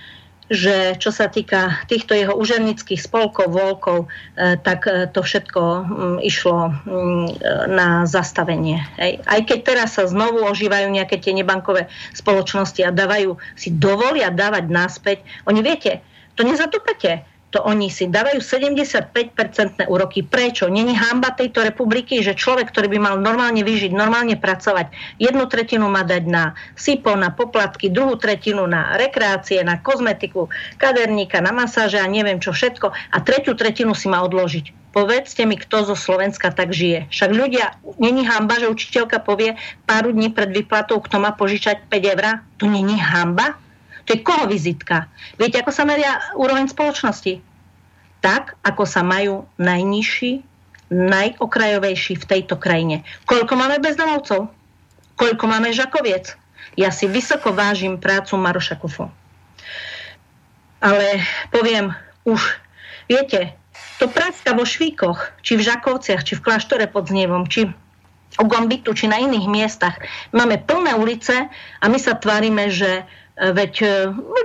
že 0.49 0.97
čo 0.97 1.13
sa 1.13 1.29
týka 1.29 1.85
týchto 1.85 2.17
jeho 2.17 2.33
užernických 2.33 2.97
spolkov, 2.97 3.53
volkov, 3.53 4.09
e, 4.33 4.57
tak 4.57 4.89
e, 4.89 5.05
to 5.05 5.21
všetko 5.21 5.61
mm, 5.61 6.17
išlo 6.25 6.73
mm, 6.73 7.25
na 7.69 8.09
zastavenie. 8.09 8.81
Hej. 8.97 9.21
Aj 9.29 9.39
keď 9.45 9.59
teraz 9.61 10.01
sa 10.01 10.09
znovu 10.09 10.41
ožívajú 10.49 10.89
nejaké 10.89 11.21
tie 11.21 11.37
nebankové 11.37 11.85
spoločnosti 12.17 12.81
a 12.81 12.89
dávajú, 12.89 13.37
si 13.53 13.69
dovolia 13.69 14.33
dávať 14.33 14.65
naspäť, 14.73 15.17
oni 15.45 15.61
viete, 15.61 16.01
to 16.33 16.41
nezatúpete 16.41 17.28
to 17.49 17.65
oni 17.65 17.89
si 17.89 18.05
dávajú 18.05 18.37
75-percentné 18.41 19.89
úroky. 19.89 20.21
Prečo? 20.21 20.69
Není 20.69 20.93
hamba 20.93 21.33
tejto 21.33 21.65
republiky, 21.65 22.21
že 22.21 22.37
človek, 22.37 22.69
ktorý 22.69 22.93
by 22.93 22.99
mal 23.01 23.15
normálne 23.17 23.65
vyžiť, 23.65 23.89
normálne 23.89 24.37
pracovať, 24.37 25.17
jednu 25.17 25.49
tretinu 25.49 25.89
má 25.89 26.05
dať 26.05 26.23
na 26.29 26.53
SIPO, 26.77 27.17
na 27.17 27.33
poplatky, 27.33 27.89
druhú 27.89 28.21
tretinu 28.21 28.69
na 28.69 28.93
rekreácie, 29.01 29.65
na 29.65 29.81
kozmetiku, 29.81 30.45
kaderníka, 30.77 31.41
na 31.41 31.49
masáže 31.49 31.97
a 31.97 32.05
neviem 32.05 32.37
čo 32.37 32.53
všetko 32.53 32.93
a 32.93 33.17
tretiu 33.25 33.57
tretinu 33.57 33.97
si 33.97 34.05
má 34.05 34.21
odložiť. 34.21 34.77
Povedzte 34.89 35.45
mi, 35.45 35.53
kto 35.53 35.93
zo 35.93 35.95
Slovenska 35.95 36.49
tak 36.49 36.73
žije. 36.73 37.05
Však 37.13 37.29
ľudia, 37.29 37.77
není 38.01 38.25
hamba, 38.25 38.57
že 38.57 38.73
učiteľka 38.73 39.21
povie 39.21 39.53
pár 39.85 40.09
dní 40.09 40.33
pred 40.33 40.49
výplatou, 40.49 40.97
kto 40.97 41.21
má 41.21 41.29
požičať 41.37 41.85
5 41.93 42.13
eur? 42.17 42.25
To 42.57 42.65
není 42.65 42.97
hamba? 42.97 43.53
To 44.09 44.17
je 44.17 44.25
koho 44.25 44.49
vizitka? 44.49 45.05
Viete, 45.37 45.61
ako 45.61 45.69
sa 45.69 45.85
meria 45.85 46.17
úroveň 46.33 46.65
spoločnosti? 46.65 47.45
Tak, 48.25 48.57
ako 48.65 48.89
sa 48.89 49.05
majú 49.05 49.45
najnižší, 49.61 50.41
najokrajovejší 50.89 52.17
v 52.17 52.25
tejto 52.25 52.57
krajine. 52.57 53.05
Koľko 53.29 53.53
máme 53.53 53.77
bezdomovcov? 53.77 54.49
Koľko 55.13 55.45
máme 55.45 55.69
žakoviec? 55.69 56.33
Ja 56.73 56.89
si 56.89 57.05
vysoko 57.05 57.53
vážim 57.53 58.01
prácu 58.01 58.33
Maroša 58.33 58.81
Kufu. 58.81 59.13
Ale 60.81 61.21
poviem, 61.53 61.93
už, 62.25 62.41
viete, 63.05 63.53
to 64.01 64.09
práska 64.09 64.57
vo 64.57 64.65
Švíkoch, 64.65 65.37
či 65.45 65.53
v 65.53 65.69
Žakovciach, 65.69 66.25
či 66.25 66.33
v 66.33 66.43
Kláštore 66.49 66.89
pod 66.89 67.13
Znievom, 67.13 67.45
či 67.45 67.69
u 68.39 68.45
Gombitu, 68.47 68.95
či 68.95 69.05
na 69.05 69.19
iných 69.19 69.45
miestach. 69.45 69.99
Máme 70.31 70.57
plné 70.63 70.95
ulice 70.95 71.51
a 71.77 71.85
my 71.85 71.99
sa 71.99 72.15
tvárime, 72.15 72.71
že 72.71 73.03
Veď 73.39 73.73
e, 73.81 73.87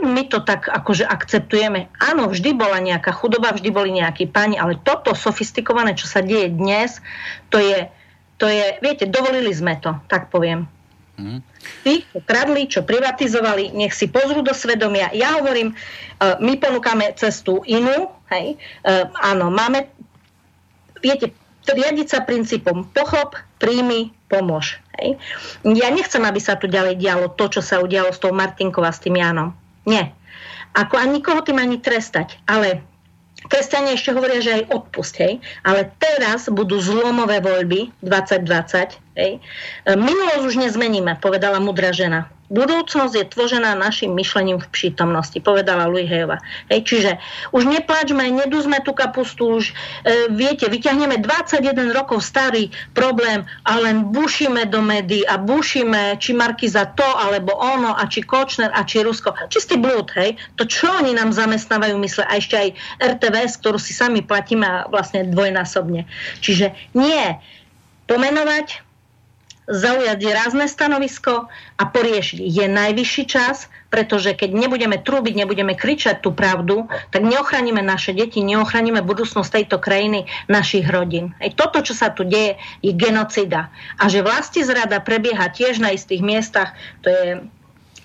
my 0.07 0.23
to 0.31 0.39
tak 0.39 0.71
akože 0.71 1.03
akceptujeme. 1.03 1.91
Áno, 1.99 2.31
vždy 2.31 2.55
bola 2.55 2.79
nejaká 2.79 3.11
chudoba, 3.11 3.51
vždy 3.51 3.75
boli 3.75 3.91
nejakí 3.91 4.31
pani, 4.31 4.55
ale 4.55 4.79
toto 4.79 5.19
sofistikované, 5.19 5.99
čo 5.99 6.07
sa 6.07 6.23
deje 6.23 6.55
dnes, 6.55 7.03
to 7.51 7.59
je, 7.59 7.91
to 8.39 8.47
je 8.47 8.79
viete, 8.79 9.11
dovolili 9.11 9.51
sme 9.51 9.83
to, 9.83 9.99
tak 10.07 10.31
poviem. 10.31 10.71
Mm. 11.19 11.43
Tí, 11.83 12.07
čo 12.07 12.23
kradli, 12.23 12.71
čo 12.71 12.87
privatizovali, 12.87 13.75
nech 13.75 13.95
si 13.95 14.07
pozrú 14.07 14.47
do 14.47 14.55
svedomia. 14.55 15.11
Ja 15.11 15.43
hovorím, 15.43 15.75
e, 15.75 15.77
my 16.39 16.55
ponúkame 16.63 17.11
cestu 17.19 17.67
inú, 17.67 18.15
hej, 18.31 18.55
e, 18.55 18.89
áno, 19.19 19.51
máme, 19.51 19.91
viete, 21.03 21.35
riadiť 21.67 22.07
sa 22.07 22.23
princípom 22.23 22.87
pochop, 22.95 23.35
príjmy, 23.59 24.15
pomôž. 24.35 24.83
Hej. 24.99 25.19
Ja 25.63 25.95
nechcem, 25.95 26.23
aby 26.27 26.43
sa 26.43 26.59
tu 26.59 26.67
ďalej 26.67 26.99
dialo 26.99 27.31
to, 27.39 27.47
čo 27.47 27.61
sa 27.63 27.79
udialo 27.79 28.11
s 28.11 28.19
tou 28.19 28.35
Martinkou 28.35 28.83
a 28.83 28.91
s 28.91 28.99
tým 28.99 29.15
Janom. 29.19 29.55
Nie. 29.87 30.11
Ako 30.75 30.99
ani 30.99 31.23
nikoho 31.23 31.47
tým 31.47 31.63
ani 31.63 31.79
trestať. 31.79 32.43
Ale 32.51 32.83
kresťania 33.47 33.95
ešte 33.95 34.11
hovoria, 34.11 34.43
že 34.43 34.63
aj 34.63 34.75
odpust, 34.75 35.15
hej. 35.23 35.39
Ale 35.63 35.95
teraz 36.03 36.51
budú 36.51 36.83
zlomové 36.83 37.39
voľby 37.39 37.95
2020, 38.03 39.04
hej. 39.15 39.41
Minulosť 39.87 40.45
už 40.45 40.57
nezmeníme, 40.59 41.19
povedala 41.23 41.63
mudrá 41.63 41.95
žena. 41.95 42.31
Budúcnosť 42.53 43.15
je 43.17 43.25
tvořená 43.25 43.73
našim 43.73 44.13
myšlením 44.13 44.61
v 44.61 44.69
prítomnosti, 44.69 45.41
povedala 45.41 45.89
Louis 45.89 46.05
Hejova. 46.05 46.45
Hej, 46.69 46.85
čiže 46.85 47.11
už 47.57 47.65
neplačme, 47.65 48.21
nedúzme 48.21 48.85
tú 48.85 48.93
kapustu, 48.93 49.59
už 49.59 49.73
e, 49.73 50.29
viete, 50.29 50.69
vyťahneme 50.69 51.25
21 51.25 51.97
rokov 51.97 52.21
starý 52.21 52.69
problém 52.93 53.49
a 53.65 53.81
len 53.81 54.13
bušíme 54.13 54.69
do 54.69 54.85
médií 54.85 55.25
a 55.25 55.41
bušíme, 55.41 56.21
či 56.21 56.37
za 56.69 56.85
to, 56.93 57.09
alebo 57.17 57.57
ono, 57.57 57.97
a 57.97 58.05
či 58.05 58.21
Kočner, 58.21 58.69
a 58.77 58.85
či 58.85 59.01
Rusko. 59.01 59.33
Čistý 59.49 59.81
blúd, 59.81 60.13
hej. 60.13 60.37
To, 60.61 60.69
čo 60.69 60.93
oni 61.01 61.17
nám 61.17 61.33
zamestnávajú 61.33 61.97
mysle, 62.05 62.29
a 62.29 62.37
ešte 62.37 62.61
aj 62.61 62.69
RTVS, 63.01 63.57
ktorú 63.65 63.81
si 63.81 63.97
sami 63.97 64.21
platíme 64.21 64.85
vlastne 64.93 65.25
dvojnásobne. 65.33 66.05
Čiže 66.45 66.77
nie, 66.93 67.41
pomenovať, 68.05 68.85
zaujať 69.65 70.21
rázne 70.29 70.69
stanovisko 70.69 71.49
a 71.81 71.83
poriešiť. 71.89 72.39
Je 72.41 72.67
najvyšší 72.69 73.25
čas, 73.25 73.73
pretože 73.89 74.35
keď 74.35 74.51
nebudeme 74.53 74.99
trúbiť, 75.01 75.35
nebudeme 75.39 75.79
kričať 75.79 76.21
tú 76.21 76.35
pravdu, 76.35 76.91
tak 77.15 77.23
neochránime 77.23 77.81
naše 77.81 78.13
deti, 78.13 78.43
neochránime 78.43 79.01
budúcnosť 79.07 79.51
tejto 79.63 79.77
krajiny, 79.81 80.27
našich 80.51 80.85
rodín. 80.91 81.33
Aj 81.39 81.49
toto, 81.55 81.81
čo 81.81 81.95
sa 81.95 82.11
tu 82.11 82.27
deje, 82.27 82.59
je 82.85 82.93
genocida. 82.93 83.71
A 83.97 84.11
že 84.11 84.27
vlasti 84.27 84.67
zrada 84.67 84.99
prebieha 85.01 85.49
tiež 85.49 85.79
na 85.79 85.95
istých 85.95 86.21
miestach, 86.21 86.77
to 87.01 87.09
je 87.09 87.29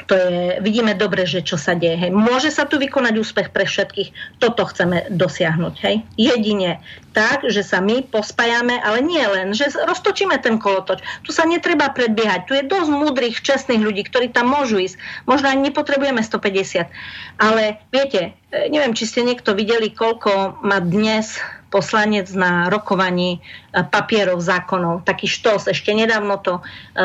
to 0.09 0.17
je, 0.17 0.57
vidíme 0.65 0.97
dobre, 0.97 1.29
že 1.29 1.45
čo 1.45 1.53
sa 1.53 1.77
deje. 1.77 1.93
Hej. 1.93 2.09
Môže 2.09 2.49
sa 2.49 2.65
tu 2.65 2.81
vykonať 2.81 3.13
úspech 3.21 3.53
pre 3.53 3.69
všetkých, 3.69 4.41
toto 4.41 4.65
chceme 4.65 5.05
dosiahnuť. 5.13 5.73
Hej. 5.85 5.95
Jedine 6.17 6.81
tak, 7.13 7.45
že 7.45 7.61
sa 7.61 7.77
my 7.77 8.01
pospájame, 8.09 8.81
ale 8.81 9.05
nie 9.05 9.21
len, 9.21 9.53
že 9.53 9.69
roztočíme 9.69 10.33
ten 10.41 10.57
kolotoč. 10.57 11.05
Tu 11.21 11.29
sa 11.29 11.45
netreba 11.45 11.93
predbiehať. 11.93 12.49
Tu 12.49 12.57
je 12.57 12.65
dosť 12.65 12.89
múdrych, 12.89 13.37
čestných 13.37 13.85
ľudí, 13.85 14.09
ktorí 14.09 14.33
tam 14.33 14.49
môžu 14.49 14.81
ísť. 14.81 14.97
Možno 15.29 15.53
ani 15.53 15.69
nepotrebujeme 15.69 16.25
150. 16.25 16.89
Ale 17.37 17.77
viete, 17.93 18.33
e, 18.49 18.65
neviem, 18.73 18.97
či 18.97 19.05
ste 19.05 19.21
niekto 19.21 19.53
videli, 19.53 19.93
koľko 19.93 20.57
má 20.65 20.81
dnes 20.81 21.37
poslanec 21.69 22.33
na 22.33 22.67
rokovaní 22.67 23.37
e, 23.37 23.39
papierov, 23.85 24.41
zákonov. 24.41 25.05
Taký 25.05 25.29
štos. 25.29 25.69
Ešte 25.69 25.93
nedávno 25.93 26.41
to 26.41 26.59
e, 26.59 26.61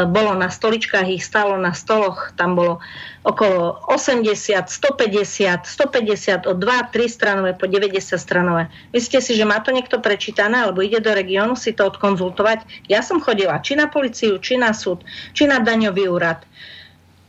bolo 0.08 0.32
na 0.32 0.48
stoličkách, 0.48 1.08
ich 1.12 1.24
stalo 1.24 1.60
na 1.60 1.76
stoloch. 1.76 2.32
Tam 2.34 2.56
bolo 2.56 2.80
okolo 3.24 3.80
80, 3.88 4.68
150, 4.68 5.64
150 5.64 6.48
od 6.48 6.56
2, 6.56 6.92
3 6.92 7.08
stranové 7.08 7.52
po 7.56 7.68
90 7.68 8.16
stranové. 8.20 8.68
Myslíte 8.92 9.20
si, 9.20 9.32
že 9.36 9.48
má 9.48 9.60
to 9.60 9.72
niekto 9.72 10.00
prečítané, 10.00 10.64
alebo 10.64 10.84
ide 10.84 11.00
do 11.00 11.12
regiónu 11.12 11.56
si 11.56 11.76
to 11.76 11.88
odkonzultovať? 11.88 12.88
Ja 12.88 13.00
som 13.00 13.20
chodila 13.20 13.60
či 13.60 13.76
na 13.76 13.88
policiu, 13.88 14.40
či 14.40 14.60
na 14.60 14.72
súd, 14.76 15.04
či 15.32 15.48
na 15.48 15.60
daňový 15.60 16.08
úrad. 16.08 16.44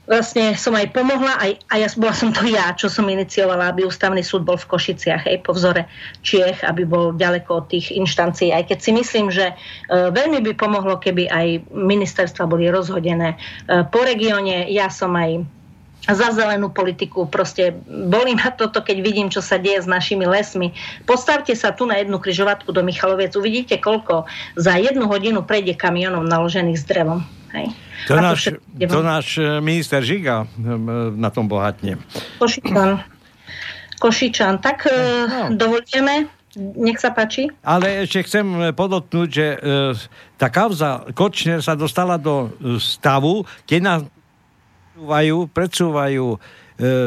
Vlastne 0.05 0.53
som 0.57 0.73
aj 0.77 0.93
pomohla, 0.93 1.37
aj, 1.41 1.51
a 1.69 1.73
ja 1.81 1.89
bola 1.97 2.13
som 2.13 2.29
to 2.29 2.45
ja, 2.45 2.73
čo 2.77 2.89
som 2.89 3.05
iniciovala, 3.09 3.73
aby 3.73 3.85
ústavný 3.85 4.21
súd 4.21 4.45
bol 4.45 4.57
v 4.57 4.69
Košiciach, 4.69 5.25
aj 5.25 5.37
po 5.41 5.57
vzore 5.57 5.89
Čiech, 6.21 6.61
aby 6.61 6.85
bol 6.85 7.13
ďaleko 7.17 7.65
od 7.65 7.65
tých 7.73 7.93
inštancií. 7.93 8.53
Aj 8.53 8.65
keď 8.65 8.79
si 8.81 8.91
myslím, 8.93 9.33
že 9.33 9.51
e, 9.51 9.55
veľmi 9.89 10.41
by 10.45 10.51
pomohlo, 10.57 11.01
keby 11.01 11.29
aj 11.29 11.47
ministerstva 11.73 12.45
boli 12.45 12.69
rozhodené 12.69 13.35
e, 13.35 13.37
po 13.89 14.05
regióne. 14.05 14.69
Ja 14.69 14.93
som 14.93 15.13
aj 15.17 15.45
za 16.05 16.29
zelenú 16.37 16.69
politiku. 16.69 17.25
Proste 17.25 17.73
bolí 17.89 18.37
ma 18.37 18.53
toto, 18.53 18.85
keď 18.85 18.97
vidím, 19.01 19.27
čo 19.33 19.41
sa 19.41 19.57
deje 19.57 19.81
s 19.81 19.87
našimi 19.89 20.29
lesmi. 20.29 20.69
Postavte 21.09 21.57
sa 21.57 21.73
tu 21.73 21.89
na 21.89 21.97
jednu 21.97 22.21
kryžovatku 22.21 22.69
do 22.69 22.85
Michaloviec, 22.85 23.33
uvidíte, 23.33 23.81
koľko 23.81 24.29
za 24.53 24.77
jednu 24.77 25.09
hodinu 25.09 25.41
prejde 25.41 25.73
kamionov 25.73 26.29
naložených 26.29 26.77
s 26.77 26.85
drevom. 26.85 27.25
Hej. 27.57 27.73
To, 28.07 28.15
náš, 28.21 28.53
to 28.77 28.99
náš 29.01 29.27
e, 29.37 29.59
minister 29.61 30.01
Žiga 30.01 30.45
e, 30.45 30.47
na 31.17 31.29
tom 31.33 31.49
bohatne. 31.49 31.97
Košičan. 32.37 33.01
Košičan. 33.97 34.61
Tak 34.61 34.85
e, 34.85 34.93
no. 35.25 35.41
dovolíme, 35.57 36.29
nech 36.77 37.01
sa 37.01 37.09
páči. 37.09 37.49
Ale 37.65 38.05
ešte 38.05 38.29
chcem 38.29 38.71
podotknúť, 38.77 39.29
že 39.29 39.47
tá 40.39 40.47
kauza 40.47 41.03
Kočner 41.11 41.59
sa 41.59 41.75
dostala 41.75 42.15
do 42.15 42.53
stavu, 42.79 43.43
keď 43.67 43.79
nás 43.83 44.01
predsúvajú, 44.95 45.37
predsúvajú 45.51 46.25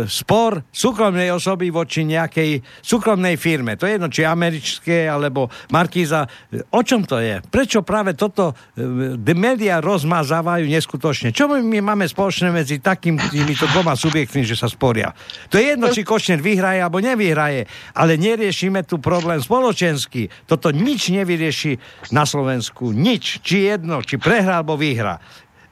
spor 0.08 0.64
súkromnej 0.72 1.28
osoby 1.28 1.68
voči 1.68 2.00
nejakej 2.08 2.64
súkromnej 2.80 3.36
firme. 3.36 3.76
To 3.76 3.84
je 3.84 4.00
jedno, 4.00 4.08
či 4.08 4.24
americké, 4.24 5.04
alebo 5.04 5.52
Markíza. 5.68 6.24
O 6.72 6.80
čom 6.80 7.04
to 7.04 7.20
je? 7.20 7.44
Prečo 7.44 7.84
práve 7.84 8.16
toto 8.16 8.56
e, 8.72 9.36
médiá 9.36 9.84
rozmazávajú 9.84 10.64
neskutočne? 10.64 11.36
Čo 11.36 11.52
my, 11.52 11.84
máme 11.84 12.08
spoločné 12.08 12.48
medzi 12.48 12.80
takým 12.80 13.20
týmito 13.28 13.68
dvoma 13.68 13.92
subjektmi, 13.92 14.40
že 14.40 14.56
sa 14.56 14.72
sporia? 14.72 15.12
To 15.52 15.60
je 15.60 15.76
jedno, 15.76 15.92
či 15.92 16.00
Košner 16.00 16.40
vyhraje 16.40 16.80
alebo 16.80 17.04
nevyhraje, 17.04 17.68
ale 17.92 18.16
neriešime 18.16 18.88
tu 18.88 18.96
problém 18.96 19.36
spoločenský. 19.36 20.32
Toto 20.48 20.72
nič 20.72 21.12
nevyrieši 21.12 21.76
na 22.16 22.24
Slovensku. 22.24 22.96
Nič. 22.96 23.44
Či 23.44 23.68
jedno, 23.76 24.00
či 24.00 24.16
prehra 24.16 24.64
alebo 24.64 24.80
vyhra. 24.80 25.20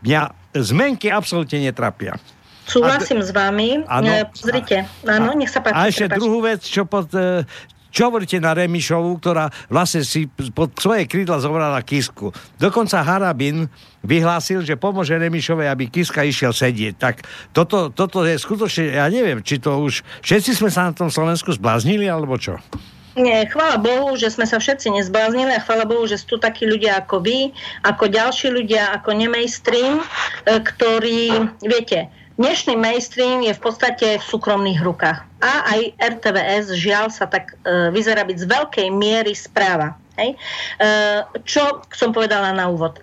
Mňa 0.05 0.53
zmenky 0.53 1.09
absolútne 1.09 1.65
netrapia. 1.65 2.21
Súhlasím 2.67 3.23
a, 3.23 3.27
s 3.27 3.31
vami. 3.31 3.87
Ano, 3.87 4.11
e, 4.11 4.27
Pozrite, 4.27 4.91
áno, 5.07 5.31
nech 5.39 5.51
sa 5.51 5.63
páči. 5.63 5.75
A 5.79 5.87
ešte 5.87 6.07
druhú 6.19 6.43
vec, 6.43 6.67
čo 6.67 6.83
pod, 6.83 7.07
e, 7.15 7.47
čo 7.97 8.13
hovoríte 8.13 8.37
na 8.43 8.53
Remišovu, 8.53 9.17
ktorá 9.23 9.49
vlastne 9.73 10.05
si 10.05 10.29
pod 10.29 10.77
svoje 10.77 11.09
krídla 11.09 11.41
zobrala 11.41 11.81
Kisku. 11.81 12.29
Dokonca 12.61 13.01
Harabin 13.01 13.73
vyhlásil, 14.05 14.61
že 14.61 14.77
pomôže 14.77 15.17
Remišovej, 15.17 15.73
aby 15.73 15.89
Kiska 15.89 16.21
išiel 16.27 16.53
sedieť. 16.53 16.95
Tak 17.01 17.25
toto, 17.57 17.89
toto 17.89 18.21
je 18.27 18.37
skutočne, 18.37 19.01
ja 19.01 19.09
neviem, 19.09 19.41
či 19.41 19.57
to 19.57 19.81
už 19.81 20.05
všetci 20.21 20.61
sme 20.61 20.69
sa 20.69 20.91
na 20.91 20.93
tom 20.93 21.09
Slovensku 21.09 21.55
zbláznili, 21.57 22.05
alebo 22.05 22.37
čo? 22.37 22.61
Nie, 23.17 23.49
chvála 23.49 23.81
Bohu, 23.81 24.13
že 24.13 24.29
sme 24.29 24.45
sa 24.45 24.61
všetci 24.61 24.93
nezbláznili 24.93 25.57
a 25.57 25.65
chvála 25.65 25.89
Bohu, 25.89 26.05
že 26.05 26.21
sú 26.21 26.37
tu 26.37 26.39
takí 26.45 26.69
ľudia 26.69 27.01
ako 27.01 27.25
vy, 27.25 27.49
ako 27.81 28.13
ďalší 28.13 28.53
ľudia, 28.53 28.93
ako 28.93 29.17
nemainstream, 29.17 30.05
e, 30.45 30.61
ktorí, 30.61 31.33
viete, 31.65 32.13
dnešný 32.37 32.77
mainstream 32.77 33.41
je 33.43 33.53
v 33.53 33.61
podstate 33.61 34.21
v 34.21 34.25
súkromných 34.25 34.81
rukách. 34.85 35.25
A 35.41 35.53
aj 35.77 35.81
RTVS, 35.97 36.77
žiaľ, 36.77 37.13
sa 37.13 37.29
tak 37.29 37.57
e, 37.65 37.91
vyzerá 37.93 38.25
byť 38.25 38.39
z 38.41 38.47
veľkej 38.47 38.89
miery 38.93 39.33
správa. 39.33 39.97
Hej? 40.21 40.37
E, 40.37 40.39
čo 41.45 41.85
som 41.93 42.13
povedala 42.13 42.53
na 42.53 42.69
úvod? 42.69 42.97
E, 42.97 43.03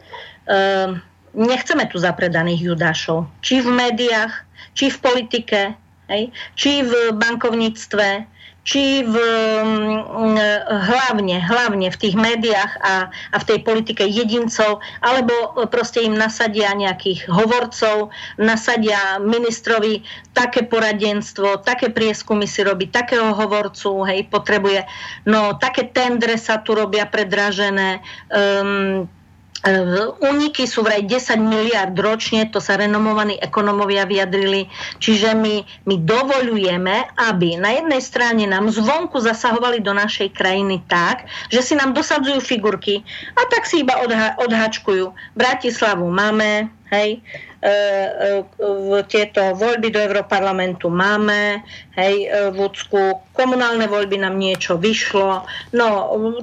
nechceme 1.34 1.86
tu 1.90 1.98
zapredaných 2.02 2.74
judášov. 2.74 3.30
Či 3.42 3.66
v 3.66 3.70
médiách, 3.74 4.34
či 4.78 4.90
v 4.94 4.98
politike, 5.02 5.62
hej? 6.10 6.30
či 6.54 6.86
v 6.86 7.14
bankovníctve, 7.18 8.33
či 8.64 9.04
v, 9.04 9.16
mm, 9.16 10.40
hlavne, 10.72 11.36
hlavne 11.44 11.88
v 11.92 12.00
tých 12.00 12.16
médiách 12.16 12.72
a, 12.80 13.12
a 13.12 13.38
v 13.38 13.48
tej 13.48 13.60
politike 13.60 14.08
jedincov, 14.08 14.80
alebo 15.04 15.68
proste 15.68 16.00
im 16.08 16.16
nasadia 16.16 16.72
nejakých 16.72 17.28
hovorcov, 17.28 18.16
nasadia 18.40 19.20
ministrovi 19.20 20.08
také 20.32 20.64
poradenstvo, 20.64 21.60
také 21.68 21.92
prieskumy 21.92 22.48
si 22.48 22.64
robí, 22.64 22.88
takého 22.88 23.36
hovorcu, 23.36 24.08
hej, 24.08 24.32
potrebuje. 24.32 24.88
No, 25.28 25.60
také 25.60 25.92
tendre 25.92 26.40
sa 26.40 26.64
tu 26.64 26.72
robia 26.74 27.04
predražené. 27.04 28.00
Um, 28.32 29.12
Úniky 30.20 30.68
sú 30.68 30.84
vraj 30.84 31.08
10 31.08 31.40
miliard 31.40 31.96
ročne, 31.96 32.52
to 32.52 32.60
sa 32.60 32.76
renomovaní 32.76 33.40
ekonomovia 33.40 34.04
vyjadrili, 34.04 34.68
čiže 35.00 35.32
my, 35.32 35.88
my 35.88 35.96
dovolujeme, 36.04 37.08
aby 37.16 37.56
na 37.56 37.80
jednej 37.80 38.04
strane 38.04 38.44
nám 38.44 38.68
zvonku 38.68 39.24
zasahovali 39.24 39.80
do 39.80 39.96
našej 39.96 40.36
krajiny 40.36 40.84
tak, 40.92 41.32
že 41.48 41.64
si 41.64 41.80
nám 41.80 41.96
dosadzujú 41.96 42.44
figurky 42.44 43.08
a 43.40 43.48
tak 43.48 43.64
si 43.64 43.88
iba 43.88 44.04
odha- 44.04 44.36
odhačkujú. 44.44 45.16
Bratislavu 45.40 46.12
máme, 46.12 46.68
hej, 46.92 47.24
tieto 49.08 49.56
voľby 49.56 49.88
do 49.88 50.00
Európarlamentu 50.04 50.92
máme, 50.92 51.64
hej, 51.96 52.28
e, 52.28 52.52
v 52.52 52.58
Úcku, 52.60 53.24
komunálne 53.32 53.88
voľby 53.88 54.20
nám 54.20 54.36
niečo 54.36 54.76
vyšlo, 54.76 55.48
no 55.72 55.88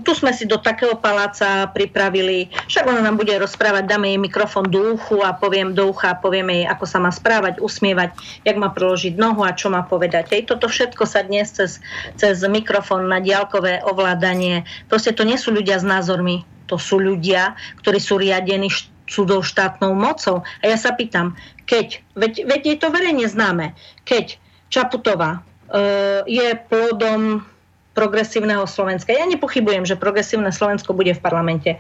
tu 0.01 0.17
sme 0.17 0.33
si 0.33 0.49
do 0.49 0.57
takého 0.57 0.97
paláca 0.97 1.69
pripravili, 1.77 2.49
však 2.73 2.89
ona 2.89 3.05
nám 3.05 3.21
bude 3.21 3.37
rozprávať, 3.37 3.85
dáme 3.85 4.09
jej 4.09 4.21
mikrofón 4.21 4.73
do 4.73 4.97
uchu 4.97 5.21
a 5.21 5.37
poviem 5.37 5.77
do 5.77 5.93
ucha 5.93 6.17
a 6.17 6.21
povieme 6.21 6.65
jej, 6.65 6.67
ako 6.67 6.85
sa 6.89 6.97
má 6.97 7.13
správať, 7.13 7.61
usmievať, 7.61 8.17
jak 8.49 8.57
má 8.57 8.73
proložiť 8.73 9.21
nohu 9.21 9.45
a 9.45 9.53
čo 9.53 9.69
má 9.69 9.85
povedať. 9.85 10.33
Hej, 10.33 10.49
toto 10.49 10.73
všetko 10.73 11.05
sa 11.05 11.21
dnes 11.21 11.53
cez, 11.53 11.85
cez 12.17 12.41
mikrofón 12.49 13.13
na 13.13 13.21
diálkové 13.21 13.85
ovládanie, 13.85 14.65
proste 14.89 15.13
to 15.13 15.29
nie 15.29 15.37
sú 15.37 15.53
ľudia 15.53 15.77
s 15.77 15.85
názormi, 15.85 16.49
to 16.65 16.81
sú 16.81 16.97
ľudia, 17.03 17.59
ktorí 17.83 17.99
sú 18.01 18.17
riadení 18.17 18.71
súdov 18.71 19.00
štátnou 19.11 19.93
mocou. 19.93 20.47
A 20.63 20.65
ja 20.71 20.79
sa 20.79 20.95
pýtam, 20.95 21.35
keď, 21.67 22.01
veď, 22.15 22.47
veď 22.47 22.63
je 22.67 22.77
to 22.79 22.89
verejne 22.95 23.27
známe, 23.27 23.75
keď 24.07 24.39
Čaputová 24.71 25.43
uh, 25.43 26.23
je 26.31 26.55
plodom 26.71 27.43
progresívneho 27.91 28.65
Slovenska. 28.71 29.11
Ja 29.11 29.27
nepochybujem, 29.27 29.83
že 29.83 29.99
progresívne 29.99 30.55
Slovensko 30.55 30.95
bude 30.95 31.11
v 31.11 31.21
parlamente. 31.21 31.75
E, 31.75 31.79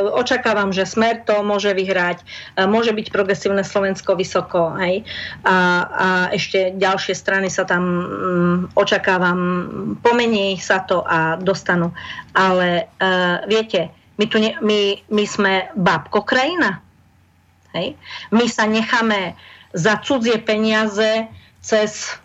očakávam, 0.00 0.72
že 0.72 0.88
Smer 0.88 1.20
to 1.22 1.44
môže 1.44 1.70
vyhrať, 1.76 2.24
e, 2.56 2.64
môže 2.64 2.96
byť 2.96 3.12
progresívne 3.12 3.60
Slovensko 3.60 4.16
vysoko. 4.16 4.72
Hej? 4.80 5.04
A, 5.44 5.56
a 5.84 6.08
ešte 6.32 6.72
ďalšie 6.74 7.12
strany 7.12 7.52
sa 7.52 7.68
tam 7.68 7.84
um, 7.84 8.02
očakávam, 8.72 9.38
pomení 10.00 10.56
sa 10.56 10.80
to 10.82 11.04
a 11.04 11.36
dostanú. 11.36 11.92
Ale 12.32 12.88
uh, 13.02 13.42
viete, 13.50 13.92
my, 14.20 14.28
tu 14.28 14.36
ne, 14.36 14.52
my, 14.60 15.00
my 15.08 15.24
sme 15.24 15.72
bábko 15.72 16.20
krajina. 16.28 16.84
Hej? 17.72 17.96
My 18.28 18.44
sa 18.52 18.68
necháme 18.68 19.32
za 19.72 19.96
cudzie 19.96 20.36
peniaze 20.44 21.24
cez 21.64 22.20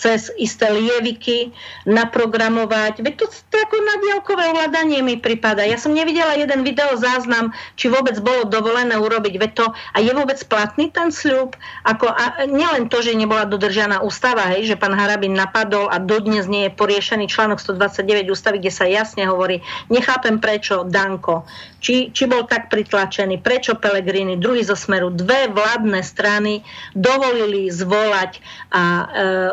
cez 0.00 0.32
isté 0.40 0.72
lieviky 0.72 1.52
naprogramovať. 1.84 3.04
Veď 3.04 3.14
to, 3.20 3.26
to 3.28 3.56
ako 3.60 3.76
na 3.84 4.00
diálkové 4.00 4.48
ovládanie 4.48 5.04
mi 5.04 5.20
prípada. 5.20 5.60
Ja 5.60 5.76
som 5.76 5.92
nevidela 5.92 6.40
jeden 6.40 6.64
video 6.64 6.96
záznam, 6.96 7.52
či 7.76 7.92
vôbec 7.92 8.16
bolo 8.24 8.48
dovolené 8.48 8.96
urobiť. 8.96 9.36
Veď 9.36 9.50
to, 9.52 9.66
a 9.68 9.98
je 10.00 10.12
vôbec 10.16 10.40
platný 10.48 10.88
ten 10.88 11.12
sľub? 11.12 11.52
Ako, 11.84 12.08
a 12.08 12.48
nielen 12.48 12.88
to, 12.88 13.04
že 13.04 13.12
nebola 13.12 13.44
dodržaná 13.44 14.00
ústava, 14.00 14.48
hej, 14.56 14.72
že 14.72 14.80
pán 14.80 14.96
Harabin 14.96 15.36
napadol 15.36 15.92
a 15.92 16.00
dodnes 16.00 16.48
nie 16.48 16.72
je 16.72 16.72
poriešený 16.72 17.28
článok 17.28 17.60
129 17.60 18.32
ústavy, 18.32 18.56
kde 18.56 18.72
sa 18.72 18.88
jasne 18.88 19.28
hovorí, 19.28 19.60
nechápem 19.92 20.40
prečo 20.40 20.88
Danko, 20.88 21.44
či, 21.84 22.08
či 22.16 22.24
bol 22.24 22.48
tak 22.48 22.72
pritlačený, 22.72 23.44
prečo 23.44 23.76
Pelegrini, 23.76 24.40
druhý 24.40 24.64
zo 24.64 24.76
smeru, 24.78 25.12
dve 25.12 25.52
vládne 25.52 26.00
strany 26.00 26.64
dovolili 26.96 27.68
zvolať 27.68 28.40
a 28.72 28.82
e, 28.84 29.04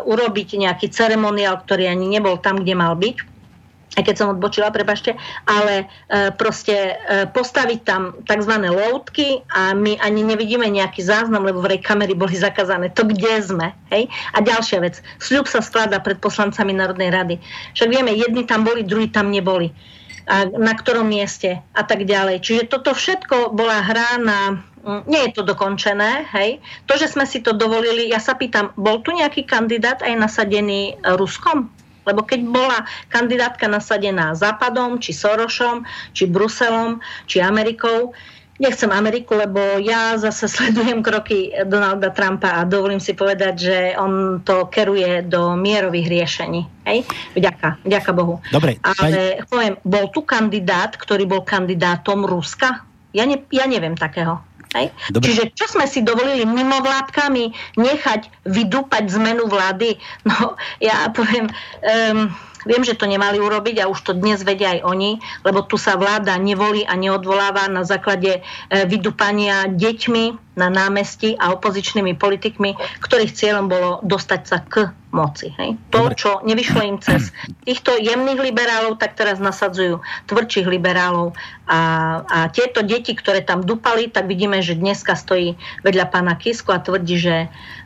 urobiť 0.05 0.36
urobiť 0.37 0.61
nejaký 0.69 0.93
ceremoniál, 0.93 1.57
ktorý 1.65 1.89
ani 1.89 2.05
nebol 2.05 2.37
tam, 2.37 2.61
kde 2.61 2.77
mal 2.77 2.93
byť 2.93 3.33
aj 3.97 4.05
keď 4.05 4.13
som 4.13 4.29
odbočila, 4.29 4.69
prepašte, 4.69 5.17
ale 5.49 5.89
e, 6.05 6.29
proste 6.37 7.01
e, 7.01 7.25
postaviť 7.33 7.79
tam 7.81 8.13
tzv. 8.29 8.53
loutky 8.69 9.41
a 9.49 9.73
my 9.73 9.97
ani 9.97 10.21
nevidíme 10.21 10.69
nejaký 10.69 11.01
záznam, 11.01 11.41
lebo 11.41 11.65
vraj 11.65 11.81
kamery 11.81 12.13
boli 12.13 12.37
zakázané. 12.37 12.93
To 12.93 13.09
kde 13.09 13.41
sme, 13.41 13.73
hej? 13.89 14.05
A 14.37 14.45
ďalšia 14.45 14.85
vec, 14.85 15.01
sľub 15.17 15.49
sa 15.49 15.65
skladá 15.65 15.97
pred 15.97 16.21
poslancami 16.21 16.77
Národnej 16.77 17.09
rady. 17.09 17.35
Však 17.73 17.89
vieme, 17.89 18.13
jedni 18.13 18.45
tam 18.45 18.69
boli, 18.69 18.85
druhí 18.85 19.09
tam 19.09 19.33
neboli. 19.33 19.73
A 20.29 20.45
na 20.45 20.77
ktorom 20.77 21.09
mieste 21.09 21.57
a 21.73 21.81
tak 21.81 22.05
ďalej. 22.05 22.45
Čiže 22.45 22.69
toto 22.69 22.93
všetko 22.93 23.49
bola 23.57 23.81
hra 23.81 24.21
na 24.21 24.61
nie 25.05 25.27
je 25.27 25.31
to 25.35 25.43
dokončené, 25.43 26.25
hej. 26.31 26.63
To, 26.87 26.95
že 26.95 27.11
sme 27.11 27.27
si 27.27 27.43
to 27.43 27.51
dovolili, 27.51 28.07
ja 28.07 28.23
sa 28.23 28.39
pýtam, 28.39 28.71
bol 28.79 29.03
tu 29.03 29.11
nejaký 29.11 29.43
kandidát 29.43 29.99
aj 29.99 30.15
nasadený 30.15 30.95
e, 30.95 31.15
Ruskom? 31.19 31.67
Lebo 32.07 32.23
keď 32.23 32.39
bola 32.47 32.87
kandidátka 33.11 33.67
nasadená 33.67 34.31
Západom, 34.31 35.03
či 35.03 35.11
Sorošom, 35.11 35.83
či 36.15 36.23
Bruselom, 36.31 37.03
či 37.27 37.43
Amerikou, 37.43 38.15
nechcem 38.57 38.89
Ameriku, 38.89 39.37
lebo 39.37 39.59
ja 39.83 40.17
zase 40.17 40.49
sledujem 40.55 41.03
kroky 41.03 41.53
Donalda 41.65 42.09
Trumpa 42.15 42.61
a 42.61 42.67
dovolím 42.67 43.03
si 43.03 43.13
povedať, 43.13 43.55
že 43.55 43.77
on 43.99 44.41
to 44.41 44.71
keruje 44.71 45.25
do 45.25 45.53
mierových 45.59 46.07
riešení. 46.09 46.61
Hej? 46.87 47.05
Vďaka, 47.37 47.83
vďaka 47.85 48.11
Bohu. 48.15 48.41
Dobre, 48.49 48.79
Ale 48.81 49.43
poviem, 49.51 49.75
bol 49.85 50.09
tu 50.09 50.25
kandidát, 50.25 50.95
ktorý 50.95 51.27
bol 51.27 51.41
kandidátom 51.45 52.25
Ruska? 52.25 52.87
Ja, 53.15 53.23
ne, 53.23 53.39
ja 53.53 53.65
neviem 53.65 53.95
takého. 53.95 54.41
Hej? 54.75 54.91
Čiže 55.15 55.55
čo 55.55 55.65
sme 55.71 55.87
si 55.87 56.03
dovolili 56.03 56.43
mimo 56.43 56.83
vládkami 56.83 57.77
nechať 57.79 58.47
vydúpať 58.47 59.03
zmenu 59.15 59.47
vlády? 59.47 59.95
No, 60.27 60.59
ja 60.83 61.07
poviem... 61.11 61.47
Um, 61.83 62.33
Viem, 62.67 62.83
že 62.83 62.99
to 62.99 63.07
nemali 63.07 63.39
urobiť 63.39 63.79
a 63.79 63.87
už 63.87 64.03
to 64.03 64.11
dnes 64.11 64.43
vedia 64.43 64.75
aj 64.75 64.83
oni, 64.83 65.23
lebo 65.47 65.63
tu 65.63 65.79
sa 65.79 65.95
vláda 65.95 66.35
nevolí 66.35 66.83
a 66.83 66.99
neodvoláva 66.99 67.71
na 67.71 67.87
základe 67.87 68.41
e, 68.41 68.41
vydupania 68.83 69.71
deťmi 69.71 70.57
na 70.59 70.67
námestí 70.67 71.39
a 71.39 71.55
opozičnými 71.55 72.19
politikmi, 72.19 72.75
ktorých 72.99 73.31
cieľom 73.31 73.71
bolo 73.71 73.89
dostať 74.03 74.41
sa 74.43 74.59
k 74.67 74.91
moci. 75.11 75.55
Hej? 75.55 75.79
To, 75.95 76.11
čo 76.11 76.43
nevyšlo 76.43 76.81
im 76.83 76.97
cez 76.99 77.31
týchto 77.63 77.95
jemných 77.95 78.39
liberálov, 78.51 78.99
tak 78.99 79.15
teraz 79.15 79.39
nasadzujú 79.39 80.03
tvrdších 80.27 80.67
liberálov. 80.67 81.31
A, 81.67 81.79
a 82.27 82.37
tieto 82.51 82.83
deti, 82.83 83.15
ktoré 83.15 83.43
tam 83.43 83.63
dupali, 83.63 84.11
tak 84.11 84.27
vidíme, 84.27 84.59
že 84.59 84.75
dneska 84.75 85.15
stojí 85.15 85.55
vedľa 85.83 86.05
pána 86.11 86.35
Kisku 86.35 86.71
a 86.75 86.79
tvrdí, 86.83 87.19
že 87.19 87.35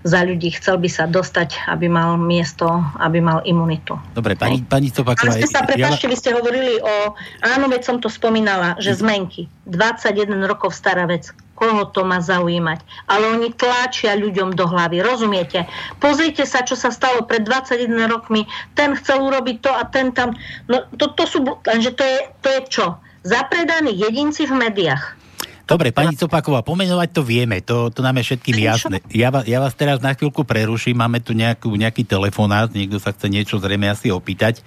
za 0.01 0.25
ľudí 0.25 0.49
chcel 0.57 0.81
by 0.81 0.89
sa 0.89 1.05
dostať, 1.05 1.69
aby 1.69 1.85
mal 1.85 2.17
miesto, 2.17 2.65
aby 2.97 3.21
mal 3.21 3.45
imunitu. 3.45 3.97
Dobre, 4.17 4.33
pani, 4.33 4.65
pani 4.65 4.89
Topaková... 4.89 5.33
Ale 5.33 5.45
ste 5.45 5.49
sa, 5.49 5.61
prepáčte, 5.61 6.09
vy 6.09 6.17
ste 6.17 6.33
hovorili 6.33 6.81
o... 6.81 7.13
Áno, 7.45 7.69
veď 7.69 7.81
som 7.85 7.97
to 8.01 8.09
spomínala, 8.09 8.77
že 8.81 8.97
zmenky. 8.97 9.45
21 9.69 10.41
rokov 10.49 10.73
stará 10.73 11.05
vec 11.05 11.29
koho 11.61 11.85
to 11.93 12.01
má 12.01 12.17
zaujímať. 12.17 12.81
Ale 13.05 13.37
oni 13.37 13.53
tláčia 13.53 14.17
ľuďom 14.17 14.57
do 14.57 14.65
hlavy, 14.65 15.05
rozumiete? 15.05 15.69
Pozrite 16.01 16.49
sa, 16.49 16.65
čo 16.65 16.73
sa 16.73 16.89
stalo 16.89 17.21
pred 17.29 17.45
21 17.45 18.09
rokmi. 18.09 18.49
Ten 18.73 18.97
chcel 18.97 19.21
urobiť 19.21 19.57
to 19.61 19.69
a 19.69 19.85
ten 19.85 20.09
tam... 20.09 20.33
No 20.65 20.89
to, 20.97 21.13
to 21.13 21.29
sú... 21.29 21.45
Lenže 21.45 21.93
to 21.93 22.01
je, 22.01 22.17
to 22.41 22.47
je 22.49 22.59
čo? 22.65 22.85
Zapredaní 23.21 23.93
jedinci 23.93 24.49
v 24.49 24.57
médiách. 24.57 25.21
Dobre, 25.69 25.93
pani 25.95 26.17
Copaková, 26.17 26.65
pomenovať 26.65 27.09
to 27.15 27.21
vieme, 27.23 27.63
to, 27.63 27.87
to 27.95 28.03
nám 28.03 28.19
je 28.19 28.33
všetkým 28.33 28.59
jasné. 28.59 28.99
Ja, 29.13 29.31
ja 29.47 29.63
vás 29.63 29.71
teraz 29.71 30.03
na 30.03 30.11
chvíľku 30.11 30.43
preruším, 30.43 30.99
máme 30.99 31.23
tu 31.23 31.31
nejakú, 31.31 31.71
nejaký 31.71 32.03
telefonát, 32.03 32.67
niekto 32.75 32.99
sa 32.99 33.15
chce 33.15 33.31
niečo 33.31 33.55
zrejme 33.55 33.87
asi 33.87 34.11
opýtať, 34.11 34.59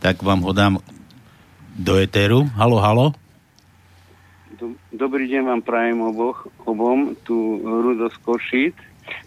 tak 0.00 0.16
vám 0.24 0.40
ho 0.40 0.56
dám 0.56 0.80
do 1.76 2.00
etéru. 2.00 2.48
Halo, 2.56 2.80
halo. 2.80 3.25
Dobrý 4.88 5.28
deň 5.28 5.42
vám 5.44 5.60
prajem 5.60 6.00
oboch, 6.00 6.48
obom, 6.64 7.12
tu 7.28 7.60
Rudo 7.60 8.08
z 8.08 8.16
Košít. 8.24 8.76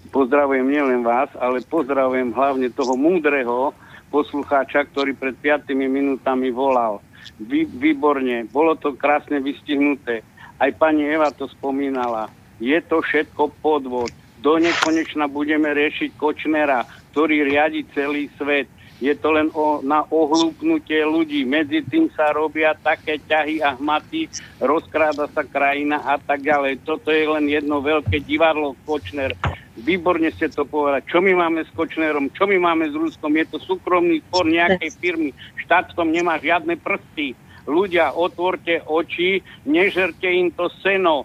Pozdravujem 0.09 0.65
nielen 0.65 1.05
vás, 1.05 1.29
ale 1.37 1.61
pozdravujem 1.61 2.33
hlavne 2.33 2.73
toho 2.73 2.97
múdreho 2.97 3.69
poslucháča, 4.09 4.89
ktorý 4.89 5.13
pred 5.13 5.37
5 5.37 5.69
minútami 5.77 6.49
volal. 6.49 6.97
Vy, 7.37 7.69
výborne, 7.69 8.49
bolo 8.49 8.73
to 8.73 8.97
krásne 8.97 9.37
vystihnuté. 9.37 10.25
Aj 10.57 10.73
pani 10.73 11.05
Eva 11.05 11.29
to 11.29 11.45
spomínala. 11.45 12.33
Je 12.57 12.81
to 12.81 12.97
všetko 13.05 13.53
podvod. 13.61 14.09
Do 14.41 14.57
nekonečna 14.57 15.29
budeme 15.29 15.69
riešiť 15.77 16.17
Kočnera, 16.17 16.89
ktorý 17.13 17.45
riadi 17.45 17.85
celý 17.93 18.33
svet 18.33 18.65
je 18.99 19.15
to 19.15 19.31
len 19.31 19.47
o, 19.55 19.79
na 19.79 20.03
ohlúpnutie 20.11 21.03
ľudí. 21.07 21.47
Medzi 21.47 21.83
tým 21.87 22.11
sa 22.11 22.35
robia 22.35 22.75
také 22.75 23.19
ťahy 23.23 23.63
a 23.63 23.75
hmaty, 23.79 24.27
rozkráda 24.59 25.31
sa 25.31 25.43
krajina 25.47 26.03
a 26.03 26.19
tak 26.19 26.43
ďalej. 26.43 26.83
Toto 26.83 27.09
je 27.09 27.23
len 27.23 27.47
jedno 27.47 27.79
veľké 27.79 28.19
divadlo 28.27 28.75
Kočner. 28.83 29.33
Výborne 29.79 30.27
ste 30.35 30.51
to 30.51 30.67
povedali. 30.67 31.07
Čo 31.07 31.23
my 31.23 31.31
máme 31.31 31.63
s 31.63 31.71
Kočnerom? 31.71 32.35
Čo 32.35 32.51
my 32.51 32.59
máme 32.59 32.91
s 32.91 32.95
Ruskom? 32.95 33.31
Je 33.39 33.47
to 33.47 33.57
súkromný 33.63 34.19
spor 34.27 34.43
nejakej 34.43 34.91
firmy. 34.99 35.31
Štát 35.63 35.95
v 35.95 35.95
tom 35.95 36.11
nemá 36.11 36.35
žiadne 36.35 36.75
prsty. 36.75 37.39
Ľudia, 37.63 38.11
otvorte 38.11 38.83
oči, 38.83 39.39
nežerte 39.63 40.27
im 40.27 40.51
to 40.51 40.67
seno 40.83 41.23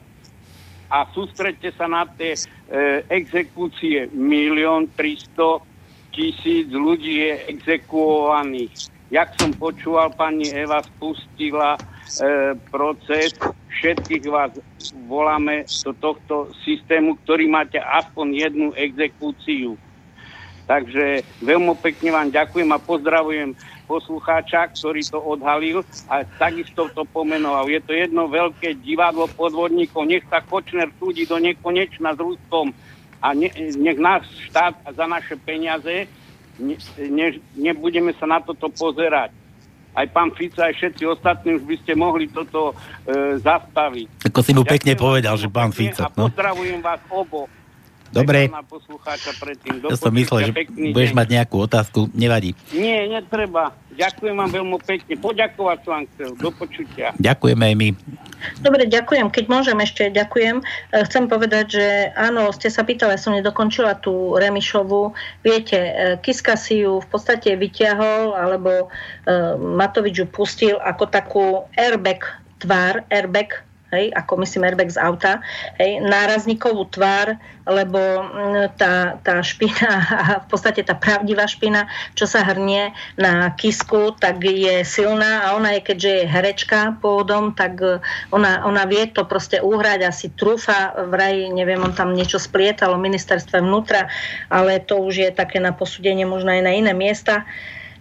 a 0.93 1.11
sústredte 1.11 1.75
sa 1.75 1.91
na 1.91 2.07
tie 2.07 2.37
e, 2.37 2.41
exekúcie. 3.11 4.07
Milión 4.13 4.93
tristo 4.95 5.67
tisíc 6.15 6.71
ľudí 6.71 7.27
je 7.27 7.33
exekuovaných. 7.51 8.73
Jak 9.11 9.37
som 9.37 9.51
počúval, 9.53 10.15
pani 10.15 10.49
Eva 10.49 10.81
spustila 10.81 11.77
e, 11.77 11.81
proces, 12.71 13.37
všetkých 13.69 14.25
vás 14.31 14.55
voláme 15.11 15.67
do 15.85 15.93
tohto 15.99 16.55
systému, 16.63 17.19
ktorý 17.23 17.51
máte 17.51 17.83
aspoň 17.83 18.27
jednu 18.49 18.67
exekúciu. 18.79 19.77
Takže 20.65 21.21
veľmi 21.45 21.77
pekne 21.77 22.09
vám 22.17 22.29
ďakujem 22.33 22.71
a 22.73 22.81
pozdravujem 22.81 23.53
poslucháča, 23.85 24.73
ktorý 24.73 25.05
to 25.05 25.21
odhalil 25.21 25.85
a 26.09 26.25
takisto 26.41 26.89
to 26.97 27.05
pomenoval. 27.13 27.69
Je 27.69 27.85
to 27.85 27.93
jedno 27.93 28.33
veľké 28.33 28.81
divadlo 28.81 29.29
podvodníkov. 29.29 30.09
Nech 30.09 30.25
sa 30.33 30.41
Kočner 30.41 30.89
súdi 30.97 31.29
do 31.29 31.37
nekonečna 31.37 32.17
s 32.17 32.21
Ruskom 32.21 32.73
a 33.25 33.33
ne, 33.33 33.49
nech 33.57 33.97
náš 33.97 34.29
štát 34.53 34.77
za 34.93 35.07
naše 35.09 35.41
peniaze, 35.41 36.05
ne, 36.61 36.77
ne, 37.09 37.41
nebudeme 37.57 38.13
sa 38.21 38.29
na 38.29 38.45
toto 38.45 38.69
pozerať. 38.69 39.33
Aj 39.95 40.05
pán 40.11 40.35
Fica, 40.35 40.69
aj 40.69 40.75
všetci 40.77 41.03
ostatní 41.07 41.57
už 41.57 41.65
by 41.65 41.77
ste 41.81 41.93
mohli 41.95 42.27
toto 42.29 42.75
e, 43.07 43.39
zastaviť. 43.41 44.27
Ako 44.29 44.41
si 44.43 44.53
mu 44.53 44.67
pekne 44.67 44.99
povedal, 44.99 45.39
že 45.39 45.49
pán 45.49 45.71
Fica. 45.71 46.11
No. 46.19 46.29
A 46.29 46.29
pozdravujem 46.29 46.83
vás 46.83 47.01
obo. 47.09 47.47
Dobre. 48.15 48.47
Ja 49.91 49.99
som 49.99 50.15
myslel, 50.15 50.39
že 50.49 50.53
budeš 50.71 51.11
deň. 51.11 51.19
mať 51.19 51.29
nejakú 51.35 51.57
otázku. 51.59 52.07
Nevadí. 52.15 52.55
Nie, 52.71 53.11
netreba. 53.11 53.75
Ďakujem 53.95 54.35
vám 54.39 54.51
veľmi 54.51 54.79
pekne. 54.83 55.15
Poďakovať 55.19 55.79
vám 55.87 56.03
chcel. 56.15 56.31
Do 56.39 56.51
počutia. 56.55 57.15
Ďakujeme 57.19 57.63
aj 57.63 57.75
my. 57.75 57.89
Dobre, 58.61 58.85
ďakujem. 58.91 59.31
Keď 59.31 59.45
môžem 59.49 59.79
ešte, 59.81 60.11
ďakujem. 60.11 60.61
E, 60.61 60.65
chcem 61.09 61.25
povedať, 61.31 61.79
že 61.81 61.87
áno, 62.19 62.51
ste 62.51 62.69
sa 62.69 62.85
pýtali, 62.85 63.17
ja 63.17 63.21
som 63.21 63.33
nedokončila 63.33 63.97
tú 64.03 64.37
Remišovu. 64.37 65.15
Viete, 65.47 65.79
e, 65.79 65.93
Kiska 66.21 66.59
si 66.59 66.85
ju 66.85 67.01
v 67.01 67.09
podstate 67.09 67.57
vyťahol, 67.57 68.37
alebo 68.37 68.71
e, 68.71 68.87
Matovič 69.59 70.23
ju 70.23 70.27
pustil 70.29 70.77
ako 70.83 71.05
takú 71.09 71.45
airbag 71.79 72.21
tvár, 72.61 73.07
airbag 73.09 73.65
hej, 73.95 74.11
ako 74.13 74.43
myslím 74.43 74.67
airbag 74.67 74.91
z 74.91 74.99
auta, 74.99 75.41
hej, 75.79 76.03
nárazníkovú 76.03 76.91
tvár, 76.91 77.39
lebo 77.65 77.99
mm, 77.99 78.77
tá, 78.77 79.17
tá 79.25 79.41
špina 79.41 80.05
a 80.05 80.25
v 80.45 80.47
podstate 80.53 80.85
tá 80.85 80.93
pravdivá 80.93 81.49
špina, 81.49 81.89
čo 82.13 82.29
sa 82.29 82.45
hrnie 82.45 82.93
na 83.17 83.55
kisku, 83.57 84.13
tak 84.21 84.45
je 84.45 84.85
silná 84.85 85.49
a 85.49 85.57
ona 85.57 85.79
je, 85.79 85.81
keďže 85.81 86.11
je 86.11 86.25
herečka 86.29 86.79
pôvodom, 87.01 87.57
tak 87.57 87.81
e, 87.81 88.05
ona, 88.29 88.67
ona 88.69 88.85
vie 88.85 89.09
to 89.09 89.25
proste 89.25 89.65
uhrať, 89.65 90.05
asi 90.05 90.29
trúfa, 90.37 90.93
vraj, 91.09 91.49
neviem, 91.55 91.81
on 91.81 91.97
tam 91.97 92.13
niečo 92.13 92.37
splietalo 92.37 93.01
ministerstve 93.01 93.65
vnútra, 93.65 94.13
ale 94.53 94.85
to 94.85 95.01
už 95.01 95.15
je 95.25 95.31
také 95.33 95.57
na 95.63 95.73
posúdenie 95.73 96.29
možno 96.29 96.53
aj 96.53 96.63
na 96.63 96.73
iné 96.77 96.93
miesta. 96.93 97.49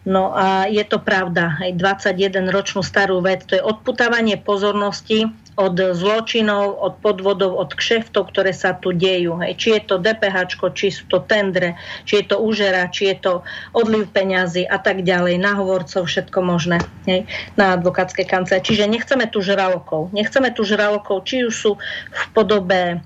No 0.03 0.35
a 0.35 0.67
je 0.67 0.83
to 0.83 0.99
pravda, 0.99 1.55
aj 1.63 1.79
21 1.79 2.51
ročnú 2.51 2.83
starú 2.83 3.23
vec, 3.23 3.47
to 3.47 3.55
je 3.55 3.63
odputávanie 3.63 4.35
pozornosti 4.35 5.31
od 5.53 5.75
zločinov, 5.93 6.81
od 6.81 6.93
podvodov, 6.99 7.53
od 7.57 7.71
kšeftov, 7.77 8.33
ktoré 8.33 8.51
sa 8.53 8.73
tu 8.73 8.89
dejú. 8.89 9.37
Hej. 9.41 9.53
Či 9.57 9.67
je 9.77 9.81
to 9.85 9.95
DPH, 10.01 10.49
či 10.73 10.87
sú 10.89 11.05
to 11.05 11.21
tendre, 11.21 11.77
či 12.03 12.21
je 12.21 12.25
to 12.33 12.41
úžera, 12.41 12.89
či 12.89 13.13
je 13.13 13.15
to 13.21 13.33
odliv 13.77 14.09
peňazí 14.09 14.65
a 14.65 14.81
tak 14.81 15.05
ďalej, 15.05 15.37
na 15.37 15.53
hovorcov, 15.53 16.09
všetko 16.09 16.39
možné 16.41 16.81
hej, 17.05 17.29
na 17.53 17.77
advokátskej 17.77 18.25
kancelárii. 18.25 18.65
Čiže 18.65 18.89
nechceme 18.89 19.29
tu 19.29 19.45
žralokov. 19.45 20.09
Nechceme 20.09 20.49
tu 20.49 20.65
žralokov, 20.65 21.25
či 21.29 21.45
už 21.45 21.53
sú 21.53 21.71
v 22.09 22.23
podobe 22.33 23.01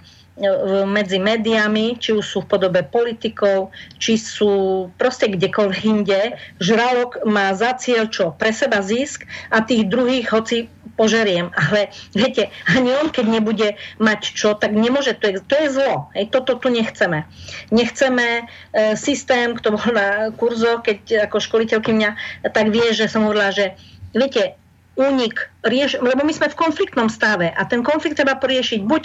medzi 0.86 1.18
médiami, 1.18 1.98
či 1.98 2.14
už 2.14 2.26
sú 2.26 2.40
v 2.46 2.50
podobe 2.54 2.86
politikov, 2.86 3.74
či 3.98 4.22
sú 4.22 4.86
proste 5.02 5.34
kdekoľvek 5.34 5.82
inde. 5.82 6.38
Žralok 6.62 7.26
má 7.26 7.50
za 7.58 7.74
cieľ 7.74 8.06
čo? 8.10 8.38
Pre 8.38 8.54
seba 8.54 8.86
zisk 8.86 9.26
a 9.50 9.66
tých 9.66 9.90
druhých 9.90 10.30
hoci 10.30 10.70
požeriem. 10.98 11.54
Ale 11.54 11.94
viete, 12.18 12.50
ani 12.66 12.94
on, 12.98 13.14
keď 13.14 13.26
nebude 13.30 13.78
mať 14.02 14.34
čo, 14.34 14.58
tak 14.58 14.74
nemôže, 14.74 15.14
to 15.18 15.30
je, 15.30 15.34
to 15.46 15.56
je 15.62 15.68
zlo. 15.78 16.10
Hej, 16.18 16.34
toto 16.34 16.58
tu 16.58 16.74
nechceme. 16.74 17.30
Nechceme 17.70 18.50
e, 18.74 18.98
systém, 18.98 19.54
kto 19.54 19.78
bol 19.78 19.90
na 19.94 20.34
kurzo, 20.34 20.82
keď 20.82 21.30
ako 21.30 21.38
školiteľky 21.38 21.94
mňa, 21.94 22.10
tak 22.50 22.74
vie, 22.74 22.90
že 22.98 23.06
som 23.06 23.30
hovorila, 23.30 23.54
že 23.54 23.78
viete, 24.14 24.58
únik 24.98 25.54
rieš, 25.68 26.00
lebo 26.00 26.24
my 26.24 26.34
sme 26.34 26.48
v 26.50 26.60
konfliktnom 26.60 27.12
stave 27.12 27.52
a 27.52 27.62
ten 27.68 27.84
konflikt 27.84 28.18
treba 28.18 28.40
poriešiť 28.40 28.82
buď 28.84 29.04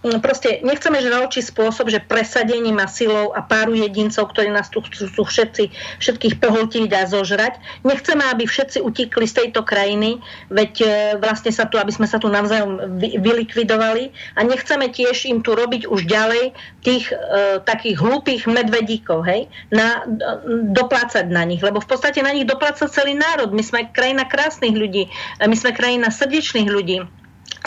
Mm, 0.00 0.24
proste 0.24 0.64
nechceme 0.64 0.96
žraločí 1.04 1.44
spôsob, 1.44 1.92
že 1.92 2.00
presadením 2.00 2.80
a 2.80 2.88
silou 2.88 3.36
a 3.36 3.44
páru 3.44 3.76
jedincov, 3.76 4.32
ktorí 4.32 4.48
nás 4.48 4.72
tu 4.72 4.80
chcú 4.80 5.28
všetci, 5.28 5.68
všetkých 6.00 6.40
pohltiť 6.40 6.88
a 6.96 7.04
zožrať. 7.04 7.60
Nechceme, 7.84 8.24
aby 8.32 8.48
všetci 8.48 8.80
utikli 8.80 9.28
z 9.28 9.44
tejto 9.44 9.60
krajiny, 9.60 10.24
veď 10.48 10.72
e, 10.80 10.88
vlastne 11.20 11.52
sa 11.52 11.68
tu, 11.68 11.76
aby 11.76 11.92
sme 11.92 12.08
sa 12.08 12.16
tu 12.16 12.32
navzájom 12.32 12.96
vylikvidovali 12.96 14.16
a 14.36 14.40
nechceme 14.40 14.88
tiež 14.88 15.28
im 15.28 15.44
tu 15.44 15.52
robiť 15.52 15.84
už 15.84 16.08
ďalej 16.08 16.56
tých 16.80 17.12
e, 17.12 17.60
takých 17.60 18.00
hlúpých 18.00 18.48
medvedíkov, 18.48 19.28
hej, 19.28 19.52
na, 19.68 20.08
doplácať 20.72 21.28
na 21.28 21.44
nich, 21.44 21.60
lebo 21.60 21.76
v 21.76 21.88
podstate 21.92 22.24
na 22.24 22.32
nich 22.32 22.48
dopláca 22.48 22.88
celý 22.88 23.12
národ. 23.12 23.52
My 23.52 23.60
sme 23.60 23.92
krajina 23.92 24.24
krásnych 24.24 24.72
ľudí, 24.72 25.12
my 25.44 25.52
sme 25.52 25.76
krajina 25.76 25.99
srdečných 26.08 26.72
ľudí 26.72 27.04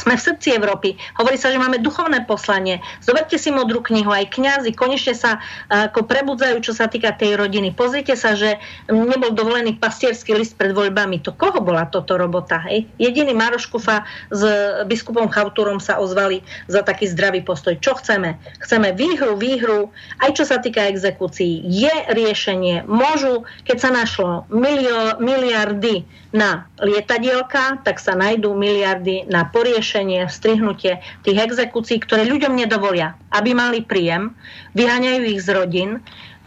sme 0.02 0.18
v 0.18 0.26
srdci 0.26 0.58
Európy. 0.58 0.98
Hovorí 1.22 1.38
sa, 1.38 1.54
že 1.54 1.62
máme 1.62 1.78
duchovné 1.78 2.26
poslanie. 2.26 2.82
Zoberte 3.06 3.38
si 3.38 3.54
modrú 3.54 3.86
knihu, 3.86 4.10
aj 4.10 4.34
kňazi 4.34 4.74
konečne 4.74 5.14
sa 5.14 5.38
ako 5.70 6.10
prebudzajú, 6.10 6.58
čo 6.66 6.74
sa 6.74 6.90
týka 6.90 7.14
tej 7.14 7.38
rodiny. 7.38 7.78
Pozrite 7.78 8.18
sa, 8.18 8.34
že 8.34 8.58
nebol 8.90 9.38
dovolený 9.38 9.78
pastierský 9.78 10.34
list 10.34 10.58
pred 10.58 10.74
voľbami. 10.74 11.22
To 11.22 11.36
koho 11.38 11.62
bola 11.62 11.86
toto 11.86 12.18
robota? 12.18 12.58
Hej? 12.66 12.90
Jediný 12.98 13.38
Maroš 13.38 13.70
Kufa 13.70 14.02
s 14.34 14.42
biskupom 14.90 15.30
Chautúrom 15.30 15.78
sa 15.78 16.02
ozvali 16.02 16.42
za 16.66 16.82
taký 16.82 17.06
zdravý 17.14 17.46
postoj. 17.46 17.78
Čo 17.78 18.02
chceme? 18.02 18.42
Chceme 18.66 18.98
výhru, 18.98 19.38
výhru, 19.38 19.94
aj 20.26 20.42
čo 20.42 20.44
sa 20.50 20.58
týka 20.58 20.90
exekúcií. 20.90 21.62
Je 21.70 21.94
riešenie. 22.10 22.90
Môžu, 22.90 23.46
keď 23.70 23.78
sa 23.78 23.90
našlo 23.94 24.50
milio, 24.50 25.22
miliardy 25.22 26.23
na 26.34 26.66
lietadielka, 26.82 27.86
tak 27.86 28.02
sa 28.02 28.18
najdú 28.18 28.58
miliardy 28.58 29.30
na 29.30 29.46
poriešenie, 29.54 30.26
strihnutie 30.28 30.98
tých 31.22 31.38
exekúcií, 31.38 32.02
ktoré 32.02 32.26
ľuďom 32.26 32.58
nedovolia, 32.58 33.14
aby 33.30 33.54
mali 33.54 33.86
príjem, 33.86 34.34
vyháňajú 34.74 35.22
ich 35.30 35.40
z 35.46 35.50
rodín, 35.54 35.90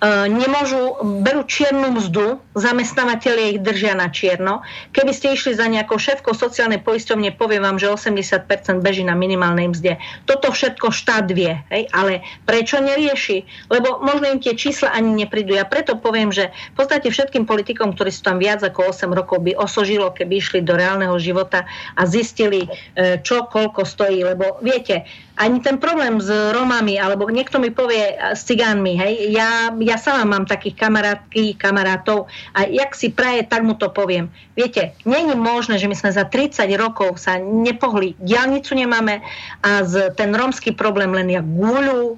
nemôžu, 0.04 1.00
berú 1.24 1.48
čiernu 1.48 1.96
mzdu, 1.96 2.36
zamestnávateľe 2.52 3.56
ich 3.56 3.58
držia 3.64 3.96
na 3.96 4.12
čierno. 4.12 4.60
Keby 4.92 5.12
ste 5.16 5.32
išli 5.32 5.56
za 5.56 5.64
nejakou 5.64 5.96
šéfkou 5.96 6.36
sociálnej 6.36 6.84
poisťovne, 6.84 7.32
poviem 7.32 7.64
vám, 7.64 7.80
že 7.80 7.88
80% 7.88 8.44
beží 8.84 9.08
na 9.08 9.16
minimálnej 9.16 9.72
mzde. 9.72 9.96
Toto 10.28 10.52
všetko 10.52 10.92
štát 10.92 11.32
vie, 11.32 11.56
hej? 11.72 11.88
ale 11.96 12.20
prečo 12.44 12.76
nerieši? 12.76 13.68
Lebo 13.72 14.04
možno 14.04 14.28
im 14.28 14.40
tie 14.40 14.52
čísla 14.52 14.92
ani 14.92 15.24
neprídu. 15.24 15.56
Ja 15.56 15.64
preto 15.64 15.96
poviem, 15.96 16.28
že 16.28 16.52
v 16.76 16.84
podstate 16.84 17.08
všetkým 17.08 17.48
politikom, 17.48 17.96
ktorí 17.96 18.12
sú 18.12 18.20
tam 18.20 18.36
viac 18.36 18.60
ako 18.60 18.92
8 18.92 19.16
rokov, 19.16 19.40
by 19.40 19.56
osožilo, 19.56 20.12
keby 20.12 20.44
išli 20.44 20.60
do 20.60 20.76
reálneho 20.76 21.16
života 21.16 21.64
a 21.96 22.04
zistili, 22.04 22.68
e, 22.68 23.16
čo 23.24 23.48
koľko 23.48 23.88
stojí. 23.88 24.20
Lebo 24.20 24.60
viete, 24.60 25.08
ani 25.36 25.60
ten 25.60 25.76
problém 25.76 26.16
s 26.16 26.32
Romami, 26.56 26.96
alebo 26.96 27.28
niekto 27.28 27.60
mi 27.60 27.68
povie 27.68 28.16
s 28.16 28.48
cigánmi, 28.48 28.96
hej, 28.96 29.14
ja, 29.36 29.68
ja 29.76 29.96
sama 30.00 30.24
mám 30.24 30.48
takých 30.48 30.80
kamarátky, 30.80 31.60
kamarátov 31.60 32.24
a 32.56 32.64
jak 32.64 32.96
si 32.96 33.12
praje, 33.12 33.44
tak 33.44 33.60
mu 33.60 33.76
to 33.76 33.92
poviem. 33.92 34.32
Viete, 34.56 34.96
je 35.04 35.36
možné, 35.36 35.76
že 35.76 35.84
my 35.84 35.92
sme 35.92 36.10
za 36.16 36.24
30 36.24 36.64
rokov 36.80 37.20
sa 37.20 37.36
nepohli, 37.36 38.16
diálnicu 38.16 38.72
nemáme 38.72 39.20
a 39.60 39.84
z, 39.84 40.16
ten 40.16 40.32
rómsky 40.32 40.72
problém 40.72 41.12
len 41.12 41.28
jak 41.28 41.44
guľu, 41.44 42.16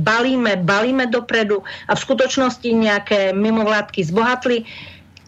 balíme, 0.00 0.64
balíme 0.64 1.12
dopredu 1.12 1.60
a 1.88 1.92
v 1.92 2.00
skutočnosti 2.00 2.68
nejaké 2.72 3.36
mimovládky 3.36 4.00
zbohatli 4.00 4.64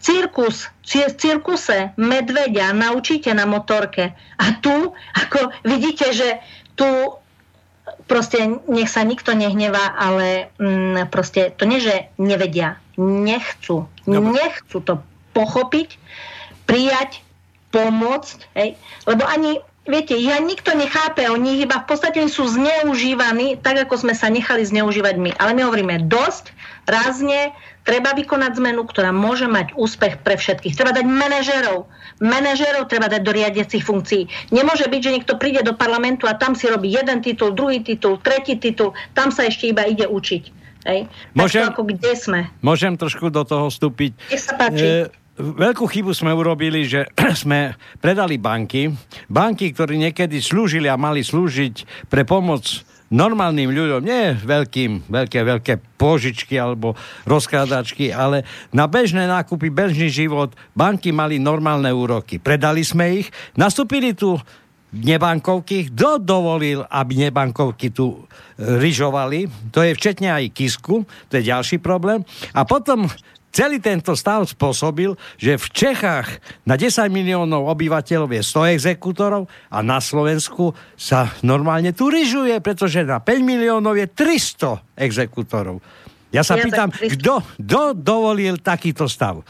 cirkus, 0.03 0.67
v 0.83 1.15
cirkuse 1.15 1.95
medvedia 1.95 2.75
naučíte 2.75 3.31
na 3.31 3.47
motorke. 3.47 4.11
A 4.35 4.45
tu, 4.59 4.91
ako 5.15 5.39
vidíte, 5.63 6.11
že 6.11 6.43
tu 6.75 6.89
proste 8.07 8.39
nech 8.67 8.89
sa 8.89 9.03
nikto 9.03 9.35
nehnevá, 9.35 9.95
ale 9.95 10.51
mm, 10.59 11.11
proste 11.11 11.51
to 11.55 11.67
nie, 11.67 11.79
že 11.83 12.11
nevedia, 12.19 12.79
nechcú. 12.99 13.87
Dobre. 14.07 14.39
Nechcú 14.39 14.77
to 14.83 14.93
pochopiť, 15.33 15.97
prijať, 16.69 17.23
pomôcť, 17.73 18.37
hej? 18.53 18.77
lebo 19.09 19.25
ani 19.25 19.57
Viete, 19.83 20.15
ja 20.15 20.39
nikto 20.39 20.71
nechápe 20.79 21.27
o 21.27 21.35
nich, 21.35 21.59
iba 21.59 21.83
v 21.83 21.87
podstate 21.91 22.23
sú 22.31 22.47
zneužívaní, 22.47 23.59
tak 23.59 23.83
ako 23.83 23.99
sme 23.99 24.15
sa 24.15 24.31
nechali 24.31 24.63
zneužívať 24.63 25.15
my. 25.19 25.31
Ale 25.35 25.51
my 25.51 25.67
hovoríme 25.67 26.07
dosť, 26.07 26.55
rázne, 26.87 27.51
treba 27.83 28.15
vykonať 28.15 28.63
zmenu, 28.63 28.87
ktorá 28.87 29.11
môže 29.11 29.43
mať 29.43 29.75
úspech 29.75 30.23
pre 30.23 30.39
všetkých. 30.39 30.79
Treba 30.79 30.95
dať 30.95 31.03
manažerov, 31.03 31.91
manažerov 32.23 32.87
treba 32.87 33.11
dať 33.11 33.27
do 33.27 33.35
riadiacich 33.35 33.83
funkcií. 33.83 34.31
Nemôže 34.55 34.87
byť, 34.87 35.01
že 35.03 35.13
niekto 35.19 35.35
príde 35.35 35.59
do 35.67 35.75
parlamentu 35.75 36.31
a 36.31 36.39
tam 36.39 36.55
si 36.55 36.71
robí 36.71 36.87
jeden 36.87 37.19
titul, 37.19 37.51
druhý 37.51 37.83
titul, 37.83 38.23
tretí 38.23 38.55
titul, 38.55 38.95
tam 39.19 39.35
sa 39.35 39.51
ešte 39.51 39.67
iba 39.67 39.83
ide 39.83 40.07
učiť. 40.07 40.43
Hej? 40.87 41.11
Môžem, 41.35 41.67
ako 41.67 41.91
kde 41.91 42.11
sme? 42.15 42.39
Môžem 42.63 42.95
trošku 42.95 43.27
do 43.27 43.43
toho 43.43 43.67
vstúpiť. 43.67 44.15
Nech 44.31 44.43
sa 44.43 44.55
páči. 44.55 45.11
E- 45.11 45.22
veľkú 45.37 45.89
chybu 45.89 46.13
sme 46.13 46.31
urobili, 46.33 46.85
že 46.85 47.09
sme 47.41 47.73
predali 47.97 48.37
banky. 48.37 48.93
Banky, 49.29 49.73
ktoré 49.73 49.97
niekedy 49.97 50.39
slúžili 50.39 50.85
a 50.89 50.99
mali 50.99 51.25
slúžiť 51.25 52.07
pre 52.09 52.25
pomoc 52.25 52.85
normálnym 53.13 53.69
ľuďom, 53.69 54.01
nie 54.01 54.33
veľkým, 54.41 55.05
veľké, 55.05 55.39
veľké 55.45 55.73
požičky 56.01 56.57
alebo 56.57 56.97
rozkrádačky, 57.29 58.09
ale 58.09 58.41
na 58.73 58.89
bežné 58.89 59.29
nákupy, 59.29 59.69
bežný 59.69 60.09
život 60.09 60.57
banky 60.73 61.13
mali 61.13 61.37
normálne 61.37 61.93
úroky. 61.93 62.41
Predali 62.41 62.81
sme 62.81 63.21
ich, 63.21 63.29
nastúpili 63.53 64.17
tu 64.17 64.33
nebankovky. 64.93 65.93
Kto 65.93 66.17
dovolil, 66.17 66.81
aby 66.89 67.29
nebankovky 67.29 67.93
tu 67.93 68.17
e, 68.17 68.19
ryžovali? 68.81 69.69
To 69.69 69.85
je 69.85 69.93
včetne 69.93 70.33
aj 70.33 70.53
Kisku, 70.53 71.05
to 71.29 71.33
je 71.37 71.49
ďalší 71.49 71.77
problém. 71.81 72.25
A 72.57 72.65
potom 72.65 73.05
Celý 73.53 73.77
tento 73.77 74.17
stav 74.17 74.49
spôsobil, 74.49 75.13
že 75.37 75.61
v 75.61 75.67
Čechách 75.69 76.41
na 76.65 76.73
10 76.73 77.05
miliónov 77.13 77.69
obyvateľov 77.69 78.33
je 78.33 78.41
100 78.41 78.73
exekútorov 78.81 79.45
a 79.69 79.85
na 79.85 80.01
Slovensku 80.01 80.73
sa 80.97 81.29
normálne 81.45 81.93
turižuje, 81.93 82.57
pretože 82.65 83.05
na 83.05 83.21
5 83.21 83.45
miliónov 83.45 83.93
je 83.93 84.09
300 84.09 84.97
exekútorov. 84.97 85.85
Ja 86.33 86.41
sa 86.41 86.57
ja 86.57 86.65
pýtam, 86.65 86.89
kto 86.89 87.93
dovolil 87.93 88.57
takýto 88.57 89.05
stav? 89.05 89.45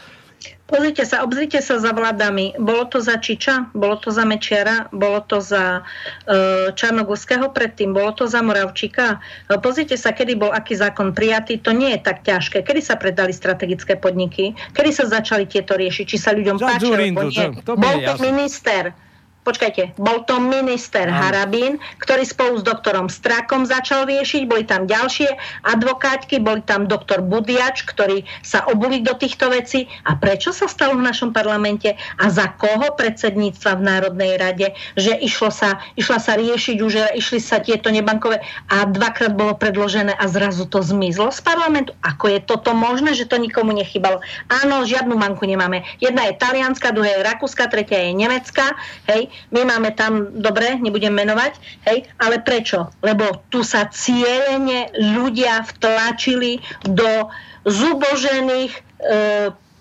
Pozrite 0.64 1.04
sa, 1.04 1.22
obzrite 1.22 1.60
sa 1.60 1.76
za 1.76 1.92
vládami. 1.92 2.56
Bolo 2.56 2.88
to 2.88 2.98
za 2.98 3.20
Čiča, 3.20 3.70
bolo 3.76 4.00
to 4.00 4.08
za 4.10 4.24
Mečiara, 4.24 4.88
bolo 4.90 5.20
to 5.22 5.38
za 5.38 5.84
e, 6.24 6.72
Čarnogurského 6.72 7.52
predtým, 7.52 7.92
bolo 7.92 8.16
to 8.16 8.24
za 8.24 8.40
Moravčíka. 8.40 9.20
E, 9.46 9.60
pozrite 9.60 9.94
sa, 9.94 10.16
kedy 10.16 10.34
bol 10.40 10.50
aký 10.50 10.74
zákon 10.74 11.12
prijatý, 11.12 11.60
to 11.60 11.76
nie 11.76 11.92
je 11.94 12.00
tak 12.00 12.24
ťažké. 12.24 12.64
Kedy 12.64 12.80
sa 12.80 12.96
predali 12.96 13.30
strategické 13.36 14.00
podniky, 14.00 14.56
kedy 14.72 14.90
sa 14.90 15.04
začali 15.04 15.44
tieto 15.46 15.76
riešiť, 15.76 16.04
či 16.08 16.16
sa 16.16 16.32
ľuďom 16.32 16.56
páčilo, 16.56 16.96
alebo 16.96 17.28
nie. 17.28 17.48
Bol 17.62 17.96
to 18.02 18.14
minister 18.24 18.96
počkajte, 19.44 19.94
bol 20.00 20.24
to 20.24 20.40
minister 20.40 21.06
Aj. 21.06 21.28
Harabín, 21.28 21.76
ktorý 22.00 22.24
spolu 22.24 22.58
s 22.58 22.64
doktorom 22.64 23.12
Strakom 23.12 23.68
začal 23.68 24.08
riešiť, 24.08 24.48
boli 24.48 24.64
tam 24.64 24.88
ďalšie 24.88 25.28
advokátky, 25.68 26.40
boli 26.40 26.64
tam 26.64 26.88
doktor 26.88 27.20
Budiač, 27.20 27.84
ktorí 27.84 28.24
sa 28.40 28.64
obuli 28.72 29.04
do 29.04 29.12
týchto 29.12 29.52
vecí. 29.52 29.84
A 30.08 30.16
prečo 30.16 30.50
sa 30.50 30.64
stalo 30.64 30.96
v 30.96 31.04
našom 31.04 31.36
parlamente 31.36 31.92
a 32.16 32.32
za 32.32 32.56
koho 32.56 32.96
predsedníctva 32.96 33.76
v 33.78 33.82
Národnej 33.84 34.32
rade, 34.40 34.72
že 34.96 35.12
išlo 35.20 35.52
sa, 35.52 35.76
išla 36.00 36.18
sa 36.18 36.40
riešiť 36.40 36.76
už, 36.80 36.92
išli 37.20 37.38
sa 37.38 37.60
tieto 37.60 37.92
nebankové 37.92 38.40
a 38.72 38.88
dvakrát 38.88 39.36
bolo 39.36 39.52
predložené 39.60 40.16
a 40.16 40.24
zrazu 40.24 40.64
to 40.64 40.80
zmizlo 40.80 41.28
z 41.28 41.44
parlamentu. 41.44 41.92
Ako 42.00 42.32
je 42.32 42.40
toto 42.40 42.72
možné, 42.72 43.12
že 43.12 43.28
to 43.28 43.36
nikomu 43.36 43.76
nechybalo? 43.76 44.24
Áno, 44.48 44.88
žiadnu 44.88 45.20
banku 45.20 45.44
nemáme. 45.44 45.84
Jedna 46.00 46.32
je 46.32 46.40
talianská, 46.40 46.96
druhá 46.96 47.20
je 47.20 47.28
rakúska, 47.28 47.68
tretia 47.68 48.08
je 48.08 48.16
nemecká. 48.16 48.72
Hej, 49.04 49.33
my 49.50 49.62
máme 49.64 49.90
tam, 49.94 50.30
dobre, 50.34 50.76
nebudem 50.78 51.14
menovať, 51.14 51.58
hej, 51.88 52.08
ale 52.18 52.42
prečo? 52.42 52.90
Lebo 53.00 53.44
tu 53.48 53.62
sa 53.62 53.88
cieľene 53.88 54.92
ľudia 55.16 55.64
vtlačili 55.64 56.60
do 56.86 57.28
zubožených 57.64 58.72
e, 58.74 58.80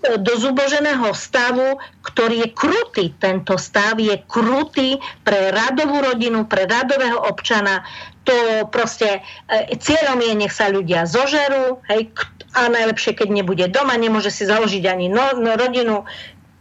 do 0.04 0.36
zuboženého 0.36 1.16
stavu, 1.16 1.80
ktorý 2.04 2.44
je 2.44 2.50
krutý. 2.52 3.06
Tento 3.24 3.56
stav 3.56 3.96
je 3.96 4.20
krutý 4.28 5.00
pre 5.24 5.56
radovú 5.56 6.04
rodinu, 6.04 6.44
pre 6.44 6.68
radového 6.68 7.24
občana. 7.24 7.88
To 8.28 8.68
proste 8.68 9.24
e, 9.48 9.72
cieľom 9.80 10.20
je, 10.20 10.34
nech 10.36 10.52
sa 10.52 10.68
ľudia 10.68 11.08
zožerú, 11.08 11.80
hej, 11.88 12.12
a 12.54 12.70
najlepšie, 12.70 13.18
keď 13.18 13.30
nebude 13.34 13.66
doma, 13.74 13.98
nemôže 13.98 14.30
si 14.30 14.46
založiť 14.46 14.86
ani 14.86 15.10
no, 15.10 15.42
no, 15.42 15.58
rodinu, 15.58 16.06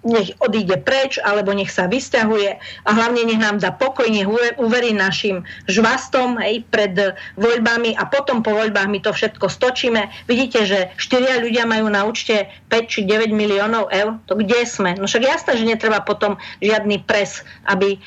nech 0.02 0.34
odíde 0.42 0.82
preč, 0.82 1.18
alebo 1.22 1.54
nech 1.54 1.70
sa 1.70 1.86
vysťahuje 1.86 2.50
a 2.58 2.90
hlavne 2.90 3.22
nech 3.22 3.38
nám 3.38 3.62
dá 3.62 3.70
pokoj, 3.70 4.06
nech 4.10 4.26
uverí 4.58 4.90
našim 4.90 5.46
žvastom 5.70 6.42
hej, 6.42 6.66
pred 6.74 7.14
voľbami 7.38 7.94
a 7.94 8.06
potom 8.10 8.42
po 8.42 8.50
voľbách 8.54 8.90
my 8.90 8.98
to 8.98 9.14
všetko 9.14 9.46
stočíme. 9.46 10.10
Vidíte, 10.26 10.66
že 10.66 10.78
štyria 10.98 11.38
ľudia 11.38 11.64
majú 11.66 11.86
na 11.86 12.02
účte 12.02 12.50
5 12.68 12.92
či 12.92 13.00
9 13.06 13.30
miliónov 13.30 13.88
eur. 13.94 14.18
To 14.26 14.34
kde 14.34 14.66
sme? 14.66 14.98
No 14.98 15.06
však 15.06 15.22
jasné, 15.22 15.52
že 15.54 15.68
netreba 15.68 16.02
potom 16.02 16.36
žiadny 16.58 17.06
pres, 17.06 17.46
aby 17.70 17.96
e, 17.96 17.98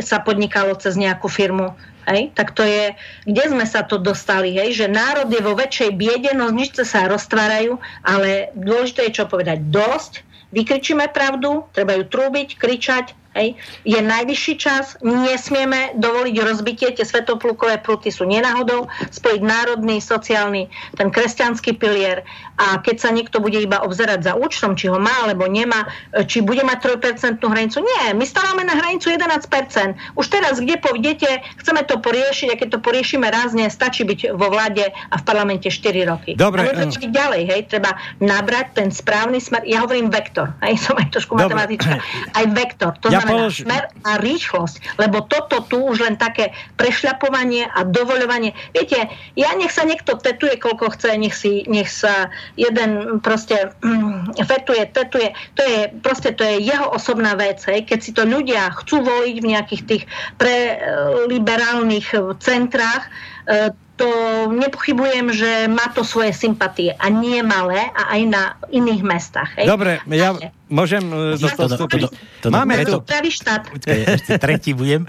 sa 0.00 0.24
podnikalo 0.24 0.72
cez 0.80 0.96
nejakú 0.96 1.28
firmu. 1.28 1.76
Hej? 2.10 2.34
Tak 2.34 2.58
to 2.58 2.66
je, 2.66 2.92
kde 3.24 3.44
sme 3.54 3.62
sa 3.62 3.86
to 3.86 4.02
dostali, 4.02 4.58
hej? 4.58 4.74
že 4.74 4.90
národ 4.90 5.30
je 5.30 5.38
vo 5.38 5.54
väčšej 5.54 5.90
biede, 5.94 6.30
no 6.34 6.50
nič 6.50 6.74
sa 6.82 7.06
roztvárajú, 7.06 7.78
ale 8.02 8.50
dôležité 8.58 9.06
je 9.08 9.22
čo 9.22 9.24
povedať 9.30 9.62
dosť, 9.70 10.26
vykričíme 10.50 11.06
pravdu, 11.14 11.62
treba 11.70 11.94
ju 11.94 12.04
trúbiť, 12.10 12.58
kričať, 12.58 13.14
Hej. 13.30 13.54
Je 13.86 14.00
najvyšší 14.02 14.54
čas, 14.58 14.98
nesmieme 15.06 15.94
dovoliť 15.94 16.34
rozbitie, 16.42 16.90
tie 16.90 17.06
svetoplukové 17.06 17.78
pruty 17.78 18.10
sú 18.10 18.26
nenáhodou, 18.26 18.90
spojiť 19.14 19.38
národný, 19.38 20.02
sociálny, 20.02 20.66
ten 20.98 21.14
kresťanský 21.14 21.78
pilier. 21.78 22.26
A 22.58 22.82
keď 22.82 22.96
sa 22.98 23.14
niekto 23.14 23.38
bude 23.38 23.62
iba 23.62 23.80
obzerať 23.86 24.26
za 24.26 24.34
účtom, 24.34 24.74
či 24.74 24.90
ho 24.90 24.98
má 24.98 25.14
alebo 25.22 25.46
nemá, 25.46 25.86
či 26.26 26.42
bude 26.42 26.66
mať 26.66 26.98
3% 26.98 27.38
hranicu, 27.38 27.78
nie, 27.86 28.18
my 28.18 28.24
stávame 28.26 28.66
na 28.66 28.74
hranicu 28.74 29.14
11%. 29.14 30.18
Už 30.18 30.26
teraz, 30.26 30.58
kde 30.58 30.82
povedete, 30.82 31.40
chceme 31.62 31.86
to 31.86 32.02
poriešiť. 32.02 32.48
A 32.50 32.58
keď 32.58 32.68
to 32.76 32.78
poriešime 32.82 33.30
rázne, 33.30 33.70
stačí 33.70 34.02
byť 34.02 34.34
vo 34.34 34.50
vláde 34.50 34.90
a 34.90 35.14
v 35.16 35.22
parlamente 35.22 35.70
4 35.70 36.02
roky. 36.10 36.34
Dobre. 36.34 36.66
A 36.66 36.82
ďalej, 36.90 37.42
hej, 37.46 37.60
treba 37.70 37.94
nabrať 38.18 38.74
ten 38.74 38.88
správny 38.90 39.38
smer, 39.38 39.62
ja 39.64 39.86
hovorím 39.86 40.10
vektor, 40.10 40.50
hej, 40.66 40.82
som 40.82 40.98
aj 40.98 41.14
trošku 41.14 41.38
matematička, 41.38 42.02
aj 42.34 42.44
vektor. 42.52 42.92
To 43.00 43.08
ja 43.08 43.19
znamená 43.22 43.48
polož... 43.48 43.54
smer 43.62 43.82
a 44.02 44.12
rýchlosť. 44.18 44.76
Lebo 44.96 45.24
toto 45.28 45.62
tu 45.68 45.78
už 45.84 46.02
len 46.02 46.16
také 46.16 46.56
prešľapovanie 46.80 47.68
a 47.68 47.84
dovoľovanie. 47.84 48.56
Viete, 48.72 49.12
ja 49.36 49.52
nech 49.54 49.70
sa 49.70 49.84
niekto 49.84 50.16
tetuje, 50.16 50.56
koľko 50.56 50.96
chce, 50.96 51.16
nech, 51.20 51.36
si, 51.36 51.64
nech 51.68 51.92
sa 51.92 52.32
jeden 52.56 53.20
proste 53.20 53.76
mm, 53.84 54.40
fetuje, 54.42 54.82
tetuje. 54.90 55.36
To 55.54 55.62
je 55.62 55.80
proste 56.00 56.32
to 56.34 56.42
je 56.42 56.64
jeho 56.64 56.88
osobná 56.90 57.36
vec. 57.36 57.60
Hej. 57.68 57.86
Keď 57.86 57.98
si 58.00 58.12
to 58.16 58.24
ľudia 58.24 58.72
chcú 58.82 59.04
voliť 59.04 59.36
v 59.38 59.50
nejakých 59.52 59.82
tých 59.86 60.04
preliberálnych 60.40 62.16
centrách, 62.40 63.06
e, 63.46 63.70
to 64.00 64.08
nepochybujem, 64.48 65.28
že 65.36 65.68
má 65.68 65.92
to 65.92 66.00
svoje 66.00 66.32
sympatie 66.32 66.96
a 66.96 67.12
nie 67.12 67.44
malé 67.44 67.92
a 67.92 68.16
aj 68.16 68.22
na 68.24 68.42
iných 68.72 69.02
mestách. 69.04 69.60
Hej? 69.60 69.68
Dobre, 69.68 70.00
ja 70.08 70.32
môžem 70.72 71.02
e, 71.02 71.36
do 71.36 71.48
toho 71.50 71.68
vstúpiť. 71.68 72.02
Máme 72.48 72.80
tu... 72.86 73.02
Pravý 73.04 73.28
štát. 73.28 73.68
ešte 73.84 74.38
tretí 74.40 74.72
budem. 74.72 75.04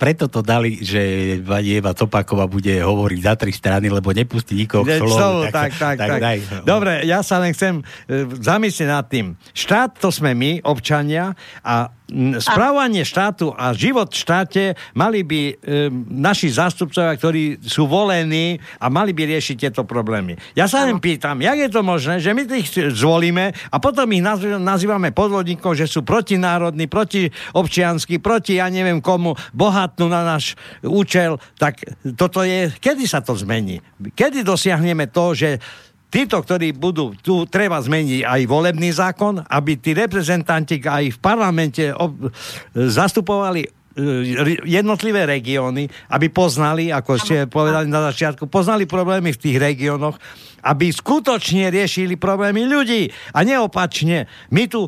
Preto 0.00 0.30
to 0.30 0.40
dali, 0.40 0.80
že 0.80 1.36
pani 1.44 1.82
Eva 1.82 1.92
Topáková 1.92 2.48
bude 2.48 2.80
hovoriť 2.80 3.20
za 3.20 3.34
tri 3.36 3.52
strany, 3.52 3.92
lebo 3.92 4.14
nepustí 4.14 4.56
nikoho 4.56 4.86
k 4.86 5.02
slovu. 5.02 5.50
Tak, 5.50 5.76
tak, 5.76 5.98
tak, 6.00 6.08
tak. 6.16 6.20
Daj. 6.22 6.38
Dobre, 6.64 7.04
ja 7.04 7.20
sa 7.20 7.42
len 7.42 7.52
chcem 7.52 7.82
e, 7.82 8.24
zamyslieť 8.40 8.88
nad 8.88 9.04
tým. 9.10 9.34
Štát 9.52 9.98
to 9.98 10.08
sme 10.08 10.32
my, 10.32 10.62
občania, 10.64 11.34
a 11.60 11.90
správanie 12.42 13.06
štátu 13.06 13.54
a 13.54 13.70
život 13.70 14.10
v 14.10 14.18
štáte 14.18 14.64
mali 14.98 15.22
by 15.22 15.40
e, 15.46 15.54
naši 16.10 16.50
zástupcovia, 16.50 17.14
ktorí 17.14 17.62
sú 17.62 17.86
volení 17.86 18.29
a 18.78 18.86
mali 18.86 19.10
by 19.10 19.26
riešiť 19.36 19.56
tieto 19.56 19.82
problémy. 19.82 20.38
Ja 20.54 20.70
sa 20.70 20.86
len 20.86 21.02
pýtam, 21.02 21.42
jak 21.42 21.58
je 21.58 21.70
to 21.72 21.82
možné, 21.82 22.22
že 22.22 22.30
my 22.30 22.46
tých 22.46 22.70
zvolíme 22.94 23.50
a 23.50 23.76
potom 23.82 24.06
ich 24.14 24.22
nazývame 24.60 25.10
podvodníkov, 25.10 25.74
že 25.74 25.90
sú 25.90 26.06
protinárodní, 26.06 26.86
protiobčiansky, 26.86 28.22
proti 28.22 28.62
ja 28.62 28.70
neviem 28.70 29.02
komu, 29.02 29.34
bohatnú 29.56 30.06
na 30.06 30.22
náš 30.22 30.54
účel, 30.84 31.40
tak 31.56 31.82
toto 32.14 32.46
je, 32.46 32.70
kedy 32.78 33.04
sa 33.08 33.24
to 33.24 33.34
zmení? 33.34 33.82
Kedy 34.14 34.46
dosiahneme 34.46 35.08
to, 35.10 35.34
že 35.34 35.58
títo, 36.10 36.42
ktorí 36.42 36.74
budú, 36.74 37.14
tu 37.22 37.46
treba 37.46 37.78
zmeniť 37.78 38.26
aj 38.26 38.40
volebný 38.50 38.90
zákon, 38.90 39.40
aby 39.46 39.78
tí 39.78 39.94
reprezentanti 39.94 40.82
aj 40.82 41.16
v 41.16 41.18
parlamente 41.22 41.88
ob, 41.94 42.28
zastupovali 42.74 43.79
jednotlivé 44.64 45.26
regióny, 45.26 45.90
aby 46.14 46.26
poznali, 46.30 46.94
ako 46.94 47.12
ste 47.18 47.50
povedali 47.50 47.90
na 47.90 48.10
začiatku, 48.10 48.46
poznali 48.46 48.86
problémy 48.86 49.34
v 49.34 49.42
tých 49.42 49.58
regiónoch, 49.58 50.14
aby 50.62 50.92
skutočne 50.92 51.72
riešili 51.72 52.14
problémy 52.14 52.68
ľudí 52.68 53.10
a 53.34 53.42
neopačne. 53.42 54.30
My 54.54 54.70
tu 54.70 54.86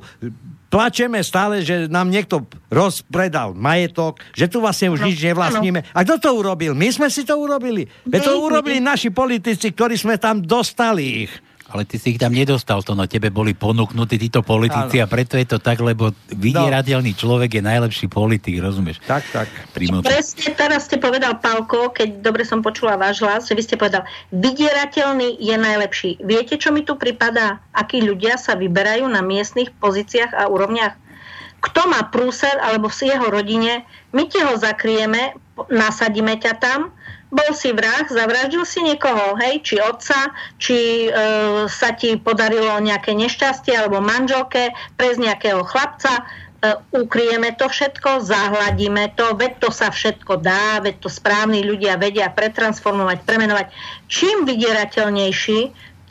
plačeme 0.72 1.20
stále, 1.20 1.60
že 1.60 1.90
nám 1.90 2.08
niekto 2.08 2.48
rozpredal 2.72 3.52
majetok, 3.52 4.24
že 4.32 4.48
tu 4.48 4.64
vlastne 4.64 4.88
už 4.88 5.04
no, 5.04 5.06
nič 5.12 5.20
nevlastníme. 5.20 5.84
A 5.92 5.98
kto 6.00 6.16
to 6.16 6.30
urobil? 6.32 6.72
My 6.72 6.88
sme 6.88 7.12
si 7.12 7.28
to 7.28 7.36
urobili. 7.36 7.84
Veď 8.08 8.32
to 8.32 8.40
urobili 8.40 8.80
naši 8.80 9.12
politici, 9.12 9.68
ktorí 9.68 10.00
sme 10.00 10.16
tam 10.16 10.40
dostali 10.40 11.28
ich. 11.28 11.32
Ale 11.72 11.88
ty 11.88 11.96
si 11.96 12.12
ich 12.12 12.20
tam 12.20 12.36
nedostal, 12.36 12.84
to 12.84 12.92
no 12.92 13.08
tebe 13.08 13.32
boli 13.32 13.56
ponúknutí 13.56 14.20
títo 14.20 14.44
politici 14.44 15.00
ano. 15.00 15.04
a 15.04 15.06
preto 15.08 15.40
je 15.40 15.48
to 15.48 15.56
tak, 15.56 15.80
lebo 15.80 16.12
vydierateľný 16.28 17.16
no. 17.16 17.18
človek 17.18 17.56
je 17.56 17.62
najlepší 17.64 18.06
politik, 18.12 18.60
rozumieš? 18.60 19.00
Tak, 19.08 19.24
tak. 19.32 19.48
Presne 19.72 20.52
teraz 20.52 20.84
ste 20.84 21.00
povedal, 21.00 21.40
Pálko, 21.40 21.96
keď 21.96 22.20
dobre 22.20 22.44
som 22.44 22.60
počula 22.60 23.00
váš 23.00 23.24
hlas, 23.24 23.48
že 23.48 23.56
vy 23.56 23.62
ste 23.64 23.80
povedal, 23.80 24.04
vydierateľný 24.36 25.40
je 25.40 25.56
najlepší. 25.56 26.10
Viete, 26.20 26.60
čo 26.60 26.76
mi 26.76 26.84
tu 26.84 27.00
pripadá? 27.00 27.64
Akí 27.72 28.04
ľudia 28.04 28.36
sa 28.36 28.52
vyberajú 28.52 29.08
na 29.08 29.24
miestnych 29.24 29.72
pozíciách 29.80 30.36
a 30.36 30.52
úrovniach? 30.52 31.00
Kto 31.62 31.88
má 31.88 32.04
prúser 32.10 32.52
alebo 32.58 32.90
v 32.90 33.06
jeho 33.06 33.26
rodine, 33.30 33.86
my 34.12 34.26
ti 34.26 34.42
ho 34.42 34.58
zakrieme, 34.58 35.38
nasadíme 35.70 36.36
ťa 36.36 36.52
tam, 36.58 36.90
bol 37.32 37.50
si 37.56 37.72
vrah, 37.72 38.04
zavraždil 38.04 38.68
si 38.68 38.84
niekoho, 38.84 39.40
hej, 39.40 39.64
či 39.64 39.80
otca, 39.80 40.36
či 40.60 41.08
e, 41.08 41.10
sa 41.64 41.96
ti 41.96 42.20
podarilo 42.20 42.76
nejaké 42.76 43.16
nešťastie 43.16 43.72
alebo 43.72 44.04
manželke, 44.04 44.76
prez 45.00 45.16
nejakého 45.16 45.64
chlapca, 45.64 46.12
e, 46.12 46.22
ukryjeme 46.92 47.56
to 47.56 47.72
všetko, 47.72 48.20
zahladíme 48.20 49.16
to, 49.16 49.32
veď 49.32 49.64
to 49.64 49.72
sa 49.72 49.88
všetko 49.88 50.44
dá, 50.44 50.84
veď 50.84 51.00
to 51.00 51.08
správni 51.08 51.64
ľudia 51.64 51.96
vedia 51.96 52.28
pretransformovať, 52.28 53.24
premenovať. 53.24 53.72
Čím 54.12 54.44
vydierateľnejší, 54.44 55.60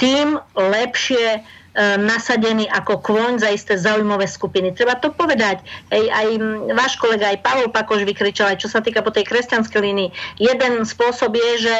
tým 0.01 0.41
lepšie 0.57 1.45
Nasadený 1.79 2.67
ako 2.67 2.99
kvoň 2.99 3.39
za 3.39 3.47
isté 3.47 3.79
zaujímavé 3.79 4.27
skupiny. 4.27 4.75
Treba 4.75 4.99
to 4.99 5.15
povedať. 5.15 5.63
Ej, 5.87 6.11
aj 6.11 6.27
váš 6.75 6.99
kolega, 6.99 7.31
aj 7.31 7.39
Pavel 7.39 7.71
Pakoš 7.71 8.03
vykričal, 8.03 8.51
aj 8.51 8.59
čo 8.59 8.67
sa 8.67 8.83
týka 8.83 8.99
po 8.99 9.15
tej 9.15 9.23
kresťanskej 9.23 9.79
línii. 9.79 10.09
Jeden 10.35 10.83
spôsob 10.83 11.31
je, 11.31 11.71
že 11.71 11.75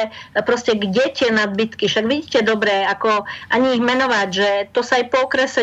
proste 0.48 0.72
kde 0.80 1.12
tie 1.12 1.28
nadbytky, 1.28 1.92
však 1.92 2.08
vidíte 2.08 2.40
dobre, 2.40 2.72
ako 2.88 3.28
ani 3.52 3.76
ich 3.76 3.82
menovať, 3.84 4.28
že 4.32 4.48
to 4.72 4.80
sa 4.80 4.96
aj 4.96 5.12
po 5.12 5.28
okrese 5.28 5.60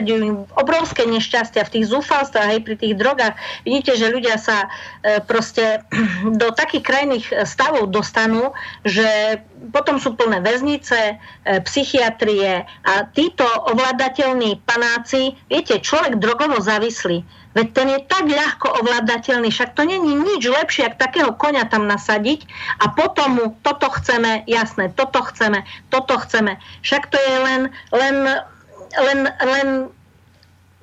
obrovské 0.53 1.09
nešťastia 1.09 1.65
v 1.65 1.73
tých 1.80 1.86
zúfalstvách, 1.89 2.49
aj 2.53 2.61
pri 2.61 2.75
tých 2.77 2.93
drogách. 2.93 3.34
Vidíte, 3.65 3.97
že 3.97 4.13
ľudia 4.13 4.38
sa 4.38 4.69
e, 5.01 5.19
proste 5.25 5.82
do 6.41 6.53
takých 6.53 6.86
krajných 6.86 7.25
stavov 7.49 7.89
dostanú, 7.89 8.53
že 8.86 9.41
potom 9.72 9.99
sú 9.99 10.16
plné 10.16 10.39
väznice, 10.39 10.97
e, 10.97 11.16
psychiatrie 11.68 12.64
a 12.64 12.93
títo 13.12 13.43
ovládateľní 13.43 14.64
panáci, 14.64 15.36
viete, 15.51 15.84
človek 15.84 16.16
drogovo 16.18 16.64
závislý, 16.64 17.28
veď 17.53 17.68
ten 17.76 17.88
je 17.91 17.99
tak 18.07 18.26
ľahko 18.32 18.80
ovládateľný, 18.80 19.51
však 19.51 19.76
to 19.76 19.84
není 19.84 20.16
nič 20.16 20.47
lepšie, 20.47 20.88
ak 20.88 21.01
takého 21.01 21.36
konia 21.36 21.68
tam 21.68 21.86
nasadiť 21.91 22.47
a 22.80 22.95
potom 22.95 23.30
mu 23.36 23.45
toto 23.62 23.91
chceme, 23.99 24.47
jasné, 24.47 24.95
toto 24.95 25.20
chceme, 25.28 25.68
toto 25.91 26.16
chceme. 26.24 26.55
Však 26.82 27.12
to 27.12 27.18
je 27.20 27.36
len, 27.43 27.62
len, 27.91 28.16
len, 28.95 29.20
len 29.28 29.68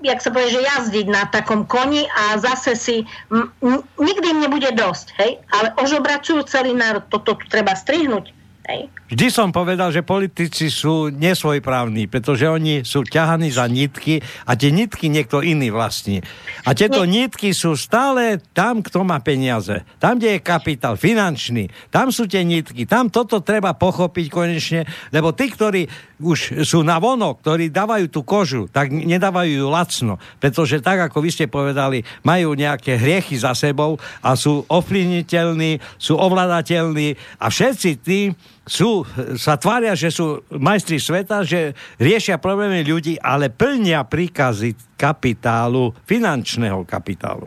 jak 0.05 0.21
sa 0.21 0.29
povie, 0.29 0.53
že 0.53 0.61
jazdiť 0.61 1.07
na 1.09 1.25
takom 1.33 1.65
koni 1.65 2.05
a 2.05 2.37
zase 2.37 2.77
si 2.77 2.97
m, 3.33 3.49
m, 3.65 3.81
nikdy 3.97 4.37
im 4.37 4.41
nebude 4.45 4.69
dosť, 4.77 5.17
hej? 5.17 5.41
Ale 5.49 5.73
ožobračujú 5.81 6.45
celý 6.45 6.77
národ, 6.77 7.09
toto 7.09 7.41
tu 7.41 7.45
treba 7.49 7.73
strihnúť. 7.73 8.36
Hej. 8.67 8.91
Vždy 9.07 9.27
som 9.31 9.55
povedal, 9.55 9.95
že 9.95 10.03
politici 10.03 10.67
sú 10.67 11.15
nesvojprávni, 11.15 12.11
pretože 12.11 12.51
oni 12.51 12.83
sú 12.83 13.07
ťahaní 13.07 13.55
za 13.55 13.71
nitky 13.71 14.19
a 14.43 14.59
tie 14.59 14.75
nitky 14.75 15.07
niekto 15.07 15.47
iný 15.47 15.71
vlastní. 15.71 16.19
A 16.67 16.75
tieto 16.75 17.07
Nie. 17.07 17.23
nitky 17.23 17.55
sú 17.55 17.79
stále 17.79 18.43
tam, 18.51 18.83
kto 18.83 19.07
má 19.07 19.23
peniaze. 19.23 19.87
Tam, 20.03 20.19
kde 20.19 20.37
je 20.37 20.41
kapitál 20.43 20.99
finančný. 20.99 21.71
Tam 21.95 22.11
sú 22.11 22.27
tie 22.27 22.43
nitky. 22.43 22.83
Tam 22.91 23.07
toto 23.07 23.39
treba 23.39 23.79
pochopiť 23.79 24.27
konečne, 24.27 24.83
lebo 25.15 25.31
tí, 25.31 25.55
ktorí 25.55 25.87
už 26.19 26.67
sú 26.67 26.83
na 26.83 26.99
vonok, 26.99 27.47
ktorí 27.47 27.71
dávajú 27.71 28.11
tú 28.11 28.27
kožu, 28.27 28.67
tak 28.67 28.91
nedávajú 28.91 29.63
ju 29.63 29.67
lacno. 29.71 30.19
Pretože 30.43 30.83
tak, 30.83 31.07
ako 31.07 31.23
vy 31.23 31.31
ste 31.31 31.47
povedali, 31.47 32.03
majú 32.27 32.59
nejaké 32.59 32.99
hriechy 32.99 33.39
za 33.39 33.55
sebou 33.55 34.03
a 34.19 34.35
sú 34.35 34.67
ovplyvniteľní, 34.67 35.79
sú 35.95 36.19
ovladateľní 36.19 37.15
a 37.39 37.47
všetci 37.47 37.91
tí, 38.03 38.35
sú, 38.67 39.07
sa 39.39 39.55
tvária, 39.55 39.95
že 39.95 40.11
sú 40.11 40.43
majstri 40.51 40.99
sveta, 40.99 41.47
že 41.47 41.79
riešia 42.03 42.43
problémy 42.43 42.83
ľudí, 42.83 43.15
ale 43.23 43.47
plnia 43.47 44.03
príkazy 44.03 44.96
kapitálu, 44.97 45.93
finančného 46.09 46.83
kapitálu. 46.89 47.47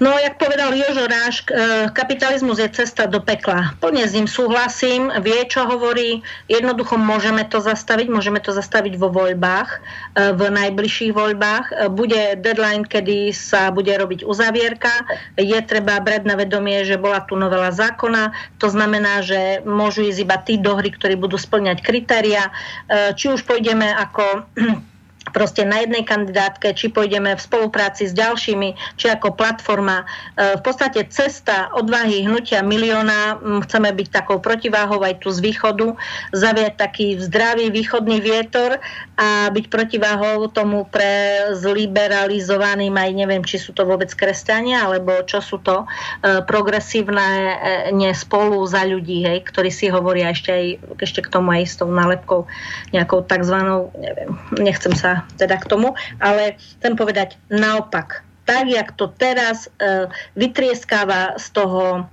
No, 0.00 0.16
jak 0.18 0.40
povedal 0.40 0.72
Jožo 0.72 1.06
Ráš, 1.06 1.44
e, 1.46 1.86
kapitalizmus 1.92 2.58
je 2.58 2.68
cesta 2.72 3.06
do 3.06 3.20
pekla. 3.20 3.76
Plne 3.78 4.08
s 4.08 4.16
ním 4.16 4.26
súhlasím, 4.26 5.12
vie, 5.22 5.44
čo 5.46 5.68
hovorí. 5.68 6.24
Jednoducho 6.48 6.96
môžeme 6.98 7.46
to 7.46 7.60
zastaviť, 7.60 8.08
môžeme 8.10 8.40
to 8.42 8.50
zastaviť 8.50 8.96
vo 8.96 9.12
voľbách, 9.12 9.68
e, 9.70 9.78
v 10.34 10.40
najbližších 10.50 11.12
voľbách. 11.12 11.64
E, 11.70 11.72
bude 11.92 12.40
deadline, 12.40 12.88
kedy 12.88 13.30
sa 13.30 13.70
bude 13.70 13.92
robiť 13.92 14.24
uzavierka. 14.24 14.90
Je 15.36 15.60
treba 15.62 16.00
brať 16.00 16.26
na 16.26 16.34
vedomie, 16.34 16.82
že 16.82 16.98
bola 16.98 17.22
tu 17.28 17.36
novela 17.36 17.70
zákona. 17.70 18.32
To 18.58 18.72
znamená, 18.72 19.20
že 19.20 19.62
môžu 19.68 20.02
ísť 20.08 20.18
iba 20.24 20.36
tí 20.40 20.56
dohry, 20.56 20.90
ktorí 20.90 21.14
budú 21.14 21.36
splňať 21.36 21.84
kritéria. 21.84 22.50
Či 22.90 23.36
už 23.36 23.46
pôjdeme 23.46 23.86
ako 23.86 24.48
proste 25.30 25.62
na 25.66 25.82
jednej 25.82 26.02
kandidátke, 26.06 26.74
či 26.74 26.90
pôjdeme 26.90 27.34
v 27.34 27.40
spolupráci 27.40 28.10
s 28.10 28.14
ďalšími, 28.14 28.98
či 28.98 29.06
ako 29.10 29.34
platforma. 29.34 30.04
E, 30.36 30.58
v 30.58 30.62
podstate 30.62 31.06
cesta 31.08 31.70
odvahy 31.74 32.26
hnutia 32.26 32.62
milióna, 32.62 33.40
chceme 33.66 33.90
byť 33.94 34.08
takou 34.10 34.38
protiváhou 34.42 35.02
aj 35.02 35.22
tu 35.22 35.30
z 35.30 35.40
východu, 35.40 35.94
zaviať 36.34 36.74
taký 36.76 37.06
zdravý 37.22 37.70
východný 37.70 38.18
vietor 38.20 38.82
a 39.16 39.48
byť 39.52 39.66
protiváhou 39.70 40.50
tomu 40.50 40.86
pre 40.88 41.52
zliberalizovaným, 41.56 42.94
aj 42.94 43.10
neviem, 43.14 43.42
či 43.46 43.60
sú 43.60 43.72
to 43.72 43.86
vôbec 43.86 44.10
kresťania, 44.12 44.86
alebo 44.86 45.22
čo 45.24 45.40
sú 45.40 45.62
to 45.62 45.84
e, 45.84 46.42
progresívne 46.44 47.30
ne 47.94 48.10
spolu 48.12 48.62
za 48.66 48.82
ľudí, 48.84 49.22
hej, 49.24 49.46
ktorí 49.46 49.70
si 49.70 49.86
hovoria 49.88 50.32
ešte, 50.32 50.50
aj, 50.50 50.66
ešte 51.00 51.20
k 51.24 51.32
tomu 51.32 51.54
aj 51.54 51.64
s 51.66 51.74
tou 51.78 51.88
nálepkou 51.88 52.46
nejakou 52.90 53.22
takzvanou, 53.24 53.94
neviem, 53.98 54.34
nechcem 54.58 54.92
sa 54.96 55.19
teda 55.36 55.56
k 55.60 55.68
tomu, 55.68 55.94
ale 56.20 56.56
chcem 56.78 56.94
povedať 56.96 57.36
naopak. 57.50 58.22
Tak, 58.44 58.66
jak 58.66 58.92
to 58.98 59.12
teraz 59.14 59.70
e, 59.78 60.10
vytrieskáva 60.34 61.38
z 61.38 61.46
toho 61.54 62.08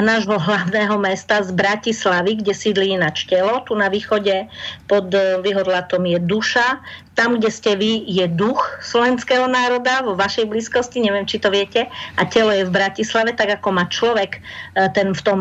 nášho 0.00 0.40
hlavného 0.40 0.96
mesta 0.96 1.44
z 1.44 1.52
Bratislavy, 1.52 2.40
kde 2.40 2.56
sídli 2.56 2.96
ináč 2.96 3.28
telo. 3.28 3.60
Tu 3.68 3.76
na 3.76 3.92
východe 3.92 4.48
pod 4.88 5.12
Vyhodlatom 5.44 6.00
je 6.08 6.16
duša. 6.16 6.80
Tam, 7.12 7.36
kde 7.36 7.50
ste 7.52 7.76
vy, 7.76 8.08
je 8.08 8.24
duch 8.28 8.60
slovenského 8.80 9.44
národa 9.50 10.00
vo 10.00 10.16
vašej 10.16 10.48
blízkosti, 10.48 11.04
neviem, 11.04 11.28
či 11.28 11.36
to 11.36 11.52
viete. 11.52 11.88
A 12.16 12.22
telo 12.24 12.52
je 12.52 12.64
v 12.64 12.74
Bratislave, 12.74 13.36
tak 13.36 13.60
ako 13.60 13.68
má 13.74 13.84
človek, 13.88 14.38
e, 14.38 14.88
ten 14.96 15.12
v 15.12 15.20
tom 15.20 15.40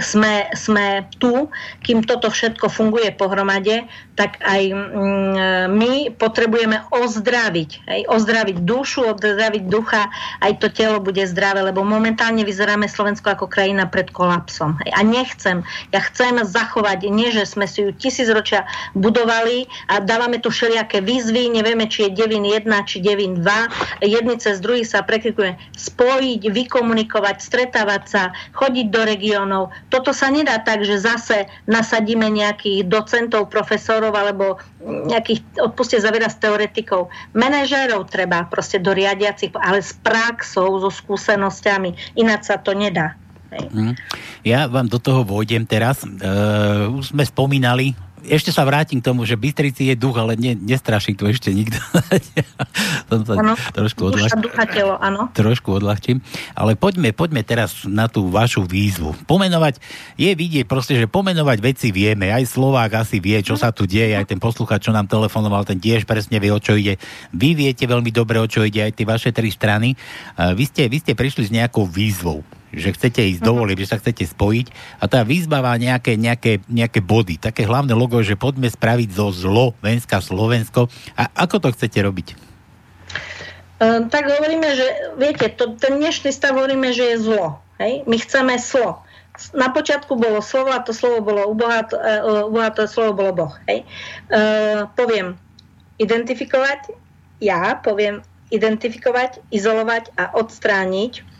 sme, 0.00 0.48
sme 0.56 1.04
tu, 1.20 1.52
kým 1.84 2.06
toto 2.06 2.32
všetko 2.32 2.72
funguje 2.72 3.12
pohromade, 3.12 3.84
tak 4.14 4.38
aj 4.46 4.62
my 5.74 6.14
potrebujeme 6.14 6.86
ozdraviť. 6.94 7.70
Hej? 7.90 8.00
Ozdraviť 8.06 8.56
dušu, 8.62 9.10
ozdraviť 9.14 9.64
ducha, 9.66 10.06
aj 10.38 10.62
to 10.62 10.70
telo 10.70 11.02
bude 11.02 11.22
zdravé, 11.26 11.66
lebo 11.66 11.82
momentálne 11.82 12.46
vyzeráme 12.46 12.86
Slovensko 12.86 13.34
ako 13.34 13.50
krajina 13.50 13.90
pred 13.90 14.14
kolapsom. 14.14 14.78
Hej. 14.86 14.90
A 14.94 15.00
nechcem, 15.02 15.56
ja 15.90 16.00
chcem 16.06 16.38
zachovať, 16.46 17.10
nie 17.10 17.34
že 17.34 17.42
sme 17.42 17.66
si 17.66 17.82
ju 17.82 17.90
tisícročia 17.90 18.66
budovali 18.94 19.66
a 19.90 19.98
dávame 19.98 20.38
tu 20.38 20.54
všelijaké 20.54 20.93
výzvy, 21.00 21.50
nevieme, 21.50 21.88
či 21.88 22.06
je 22.06 22.14
Devin 22.14 22.44
1, 22.44 22.68
či 22.84 23.00
Devin 23.00 23.40
2, 23.40 24.04
jedni 24.04 24.36
cez 24.38 24.60
druhý 24.60 24.84
sa 24.84 25.02
preklikuje, 25.02 25.56
spojiť, 25.74 26.50
vykomunikovať, 26.50 27.36
stretávať 27.40 28.02
sa, 28.06 28.22
chodiť 28.54 28.86
do 28.92 29.00
regiónov. 29.02 29.74
Toto 29.90 30.12
sa 30.12 30.30
nedá 30.30 30.60
tak, 30.60 30.84
že 30.84 31.00
zase 31.00 31.48
nasadíme 31.64 32.28
nejakých 32.30 32.86
docentov, 32.86 33.50
profesorov 33.50 34.14
alebo 34.14 34.60
nejakých, 34.84 35.64
odpustie 35.64 35.98
za 35.98 36.12
z 36.14 36.36
teoretikov. 36.38 37.08
Manažérov 37.32 38.06
treba 38.12 38.46
proste 38.46 38.78
do 38.78 38.92
riadiacich, 38.92 39.50
ale 39.58 39.80
s 39.80 39.96
praxou, 39.96 40.78
so 40.78 40.90
skúsenosťami. 40.92 42.18
Ináč 42.20 42.52
sa 42.52 42.60
to 42.60 42.76
nedá. 42.76 43.16
Mhm. 43.54 43.94
Ja 44.42 44.66
vám 44.66 44.90
do 44.90 44.98
toho 44.98 45.22
vôjdem 45.22 45.62
teraz. 45.64 46.02
Uh, 46.02 46.90
už 46.90 47.14
sme 47.14 47.22
spomínali, 47.22 47.94
ešte 48.24 48.50
sa 48.50 48.64
vrátim 48.64 48.98
k 49.00 49.06
tomu, 49.06 49.28
že 49.28 49.36
Bystrici 49.36 49.92
je 49.92 49.94
duch, 49.94 50.16
ale 50.16 50.34
ne, 50.34 50.56
nestraší 50.56 51.12
tu 51.14 51.28
ešte 51.28 51.52
nikto. 51.52 51.76
ano, 53.12 53.54
trošku, 53.76 54.10
odľahčím, 54.12 54.48
trošku 55.36 55.68
odľahčím. 55.76 56.18
Ale 56.56 56.74
poďme, 56.74 57.12
poďme 57.12 57.44
teraz 57.44 57.84
na 57.84 58.08
tú 58.08 58.28
vašu 58.32 58.64
výzvu. 58.64 59.14
Pomenovať, 59.28 59.78
je 60.16 60.32
vidieť 60.32 60.64
proste, 60.64 60.96
že 60.96 61.06
pomenovať 61.06 61.58
veci 61.60 61.88
vieme. 61.92 62.32
Aj 62.32 62.42
Slovák 62.42 63.04
asi 63.04 63.20
vie, 63.20 63.38
čo 63.44 63.54
sa 63.54 63.70
tu 63.70 63.84
deje, 63.84 64.16
aj 64.16 64.28
ten 64.28 64.40
posluchač, 64.40 64.88
čo 64.88 64.92
nám 64.96 65.06
telefonoval, 65.06 65.68
ten 65.68 65.78
tiež 65.78 66.08
presne 66.08 66.40
vie, 66.40 66.50
o 66.50 66.60
čo 66.60 66.74
ide. 66.74 66.96
Vy 67.36 67.54
viete 67.54 67.84
veľmi 67.84 68.10
dobre, 68.10 68.40
o 68.40 68.48
čo 68.48 68.64
ide, 68.64 68.84
aj 68.84 68.96
tie 68.96 69.06
vaše 69.06 69.30
tri 69.30 69.52
strany. 69.52 69.94
Vy 70.36 70.64
ste, 70.68 70.88
vy 70.88 70.98
ste 71.00 71.12
prišli 71.12 71.48
s 71.48 71.54
nejakou 71.54 71.84
výzvou 71.84 72.42
že 72.76 72.94
chcete 72.94 73.22
ísť 73.22 73.40
uh-huh. 73.40 73.54
do 73.54 73.60
volieb, 73.64 73.80
že 73.80 73.90
sa 73.90 73.98
chcete 73.98 74.26
spojiť 74.28 74.66
a 75.00 75.04
tá 75.06 75.22
výzva 75.22 75.64
má 75.64 75.74
nejaké, 75.78 76.18
nejaké, 76.18 76.60
nejaké 76.66 77.00
body. 77.00 77.40
Také 77.40 77.64
hlavné 77.64 77.94
logo, 77.96 78.20
že 78.20 78.36
poďme 78.36 78.68
spraviť 78.68 79.08
zo 79.14 79.30
Slovenska 79.32 80.20
Slovensko. 80.20 80.90
A 81.14 81.30
ako 81.34 81.56
to 81.62 81.68
chcete 81.72 81.98
robiť? 82.00 82.34
Uh, 83.74 84.06
tak 84.06 84.30
hovoríme, 84.30 84.68
že 84.74 84.86
viete, 85.18 85.50
to, 85.54 85.74
ten 85.76 85.98
dnešný 85.98 86.30
stav 86.30 86.54
hovoríme, 86.54 86.94
že 86.94 87.14
je 87.14 87.16
zlo. 87.26 87.58
Hej? 87.82 88.06
My 88.06 88.16
chceme 88.18 88.54
slo. 88.56 89.02
Na 89.50 89.66
počiatku 89.74 90.14
bolo 90.14 90.38
slovo 90.38 90.70
a 90.70 90.78
to 90.78 90.94
slovo 90.94 91.18
bolo 91.26 91.50
u 91.50 91.54
Boha, 91.58 91.82
uh, 91.82 92.46
Boha 92.46 92.70
to 92.70 92.86
slovo 92.86 93.18
bolo 93.18 93.32
Boh. 93.34 93.54
Hej? 93.66 93.82
Uh, 94.30 94.86
poviem 94.94 95.34
identifikovať, 95.98 96.94
ja 97.42 97.78
poviem 97.82 98.22
identifikovať, 98.54 99.42
izolovať 99.50 100.14
a 100.14 100.30
odstrániť 100.38 101.33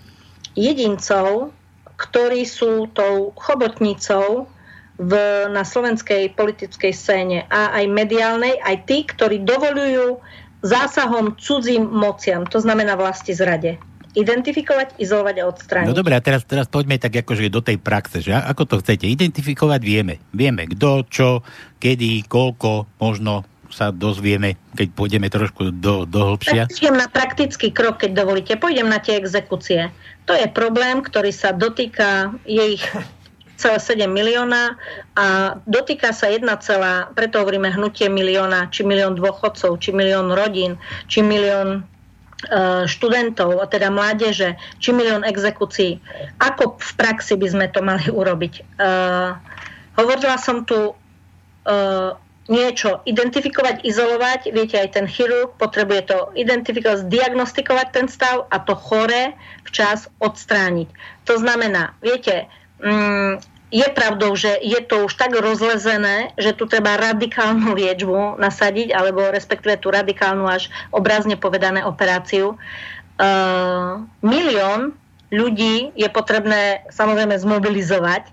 jedincov, 0.54 1.54
ktorí 1.94 2.42
sú 2.42 2.90
tou 2.90 3.30
chobotnicou 3.38 4.50
v, 4.98 5.12
na 5.50 5.62
slovenskej 5.66 6.34
politickej 6.34 6.92
scéne 6.94 7.38
a 7.50 7.74
aj 7.74 7.84
mediálnej, 7.90 8.58
aj 8.62 8.86
tí, 8.86 9.02
ktorí 9.06 9.42
dovolujú 9.42 10.22
zásahom 10.64 11.36
cudzím 11.36 11.86
mociam, 11.86 12.46
to 12.46 12.62
znamená 12.62 12.96
vlasti 12.96 13.34
zrade 13.34 13.76
identifikovať, 14.14 14.94
izolovať 15.02 15.36
a 15.42 15.44
odstrániť. 15.50 15.90
No 15.90 15.98
dobré, 15.98 16.14
a 16.14 16.22
teraz, 16.22 16.46
teraz 16.46 16.70
poďme 16.70 17.02
tak 17.02 17.18
akože 17.18 17.50
do 17.50 17.58
tej 17.58 17.82
praxe, 17.82 18.22
že 18.22 18.30
ako 18.30 18.62
to 18.64 18.74
chcete 18.78 19.10
identifikovať, 19.10 19.82
vieme. 19.82 20.22
Vieme 20.30 20.70
kto, 20.70 21.02
čo, 21.10 21.28
kedy, 21.82 22.30
koľko, 22.30 22.86
možno 23.02 23.42
sa 23.74 23.90
dozvieme, 23.90 24.54
keď 24.78 24.88
pôjdeme 24.94 25.26
trošku 25.26 25.74
do, 25.74 26.06
do 26.06 26.32
hĺbšia? 26.32 26.70
Tak 26.70 26.94
na 26.94 27.10
praktický 27.10 27.74
krok, 27.74 28.06
keď 28.06 28.22
dovolíte. 28.22 28.54
Pôjdem 28.54 28.86
na 28.86 29.02
tie 29.02 29.18
exekúcie. 29.18 29.90
To 30.30 30.32
je 30.32 30.46
problém, 30.46 31.02
ktorý 31.02 31.34
sa 31.34 31.50
dotýka 31.50 32.30
jej 32.46 32.78
7 33.58 34.06
milióna 34.10 34.78
a 35.14 35.56
dotýka 35.64 36.10
sa 36.10 36.30
1, 36.30 36.46
preto 37.14 37.34
hovoríme 37.42 37.70
hnutie 37.70 38.10
milióna, 38.10 38.68
či 38.70 38.82
milión 38.82 39.14
dôchodcov, 39.14 39.78
či 39.78 39.94
milión 39.94 40.34
rodín, 40.34 40.74
či 41.06 41.22
milión 41.22 41.80
e, 41.80 42.84
študentov, 42.84 43.62
teda 43.70 43.94
mládeže, 43.94 44.58
či 44.82 44.90
milión 44.90 45.22
exekúcií. 45.22 46.02
Ako 46.42 46.76
v 46.76 46.90
praxi 46.98 47.38
by 47.38 47.46
sme 47.46 47.66
to 47.70 47.80
mali 47.80 48.06
urobiť? 48.20 48.54
Uh, 48.76 49.38
hovorila 49.94 50.36
som 50.36 50.66
tu 50.66 50.92
uh, 50.92 52.10
niečo 52.48 53.00
identifikovať, 53.08 53.84
izolovať. 53.88 54.52
Viete, 54.52 54.76
aj 54.76 55.00
ten 55.00 55.06
chirurg 55.08 55.56
potrebuje 55.56 56.12
to 56.12 56.18
identifikovať, 56.36 57.08
diagnostikovať 57.08 57.86
ten 57.92 58.06
stav 58.08 58.44
a 58.52 58.60
to 58.60 58.76
chore 58.76 59.32
včas 59.64 60.12
odstrániť. 60.20 60.88
To 61.24 61.34
znamená, 61.40 61.96
viete, 62.04 62.48
mm, 62.84 63.40
je 63.74 63.86
pravdou, 63.90 64.38
že 64.38 64.54
je 64.62 64.78
to 64.86 65.10
už 65.10 65.18
tak 65.18 65.34
rozlezené, 65.34 66.30
že 66.38 66.54
tu 66.54 66.70
treba 66.70 66.94
radikálnu 66.94 67.74
liečbu 67.74 68.38
nasadiť, 68.38 68.94
alebo 68.94 69.34
respektíve 69.34 69.82
tú 69.82 69.90
radikálnu 69.90 70.46
až 70.46 70.70
obrazne 70.94 71.34
povedané 71.34 71.82
operáciu. 71.82 72.54
Uh, 73.14 74.02
milión 74.26 74.94
ľudí 75.32 75.96
je 75.96 76.08
potrebné 76.12 76.84
samozrejme 76.92 77.36
zmobilizovať 77.38 78.28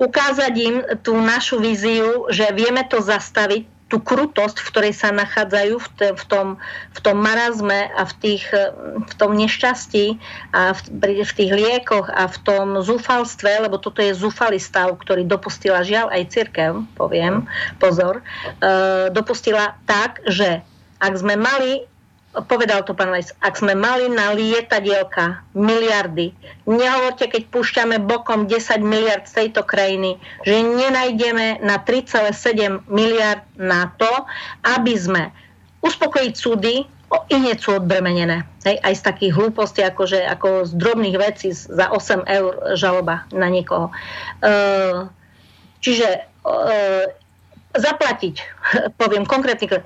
ukázať 0.00 0.54
im 0.56 0.76
tú 1.04 1.12
našu 1.20 1.60
víziu, 1.60 2.24
že 2.32 2.48
vieme 2.56 2.80
to 2.88 3.04
zastaviť, 3.04 3.68
tú 3.90 3.98
krutosť, 3.98 4.62
v 4.62 4.68
ktorej 4.70 4.94
sa 4.94 5.10
nachádzajú 5.10 5.74
v, 5.82 5.88
te, 5.98 6.08
v, 6.14 6.24
tom, 6.30 6.46
v 6.94 6.98
tom 7.02 7.18
marazme 7.18 7.90
a 7.98 8.06
v, 8.06 8.12
tých, 8.22 8.46
v 9.02 9.14
tom 9.18 9.34
nešťastí 9.34 10.14
a 10.54 10.70
v, 10.78 10.80
v 11.26 11.32
tých 11.34 11.50
liekoch 11.50 12.06
a 12.06 12.30
v 12.30 12.36
tom 12.46 12.78
zúfalstve, 12.78 13.66
lebo 13.66 13.82
toto 13.82 13.98
je 13.98 14.14
zúfalý 14.14 14.62
stav, 14.62 14.94
ktorý 14.94 15.26
dopustila 15.26 15.82
žiaľ 15.82 16.06
aj 16.14 16.30
církev, 16.30 16.86
poviem, 16.94 17.50
pozor, 17.82 18.22
e, 18.22 19.10
dopustila 19.10 19.74
tak, 19.90 20.22
že 20.30 20.62
ak 21.02 21.12
sme 21.18 21.34
mali 21.34 21.82
povedal 22.30 22.86
to 22.86 22.94
pán 22.94 23.10
Lejs, 23.10 23.34
ak 23.42 23.58
sme 23.58 23.74
mali 23.74 24.06
na 24.06 24.30
lietadielka 24.30 25.42
miliardy, 25.50 26.30
nehovorte, 26.62 27.26
keď 27.26 27.50
púšťame 27.50 27.98
bokom 27.98 28.46
10 28.46 28.78
miliard 28.86 29.26
z 29.26 29.46
tejto 29.46 29.66
krajiny, 29.66 30.14
že 30.46 30.62
nenajdeme 30.62 31.58
na 31.66 31.82
3,7 31.82 32.86
miliard 32.86 33.42
na 33.58 33.90
to, 33.98 34.10
aby 34.62 34.94
sme 34.94 35.34
uspokojiť 35.82 36.34
súdy, 36.38 36.86
i 37.10 37.34
hneď 37.34 37.58
sú 37.58 37.74
odbremenené. 37.82 38.46
Hej, 38.62 38.78
aj 38.86 38.94
z 38.94 39.02
takých 39.02 39.32
hlúpostí, 39.34 39.82
ako, 39.82 40.06
že, 40.06 40.22
ako 40.22 40.62
z 40.70 40.78
drobných 40.78 41.18
vecí 41.18 41.50
za 41.50 41.90
8 41.90 42.22
eur 42.22 42.78
žaloba 42.78 43.26
na 43.34 43.50
niekoho. 43.50 43.90
E, 43.90 43.94
čiže 45.82 46.06
e, 46.06 46.20
zaplatiť, 47.74 48.34
poviem 49.02 49.26
konkrétny 49.26 49.82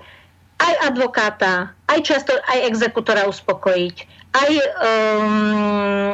aj 0.58 0.74
advokáta, 0.92 1.74
aj 1.90 1.98
často 2.02 2.32
aj 2.34 2.58
exekutora 2.70 3.26
uspokojiť, 3.26 3.96
aj 4.34 4.50
um, 4.82 6.10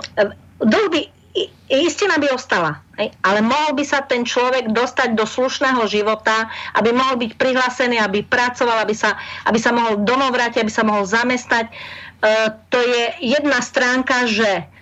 dlh 0.60 0.88
by, 0.92 1.00
istina 1.70 2.20
by 2.20 2.32
ostala, 2.34 2.80
ale 2.98 3.40
mohol 3.40 3.76
by 3.76 3.84
sa 3.86 4.04
ten 4.04 4.26
človek 4.26 4.72
dostať 4.72 5.16
do 5.16 5.24
slušného 5.24 5.84
života, 5.88 6.48
aby 6.76 6.92
mohol 6.92 7.16
byť 7.20 7.32
prihlásený, 7.36 8.00
aby 8.00 8.26
pracoval, 8.26 8.84
aby 8.84 8.92
sa, 8.96 9.16
aby 9.48 9.56
sa 9.56 9.72
mohol 9.72 10.04
domov 10.04 10.36
vrátiť, 10.36 10.60
aby 10.60 10.72
sa 10.72 10.84
mohol 10.84 11.08
zamestnať. 11.08 11.72
Uh, 12.20 12.52
to 12.68 12.76
je 12.76 13.32
jedna 13.32 13.64
stránka, 13.64 14.28
že 14.28 14.68
E, 14.70 14.79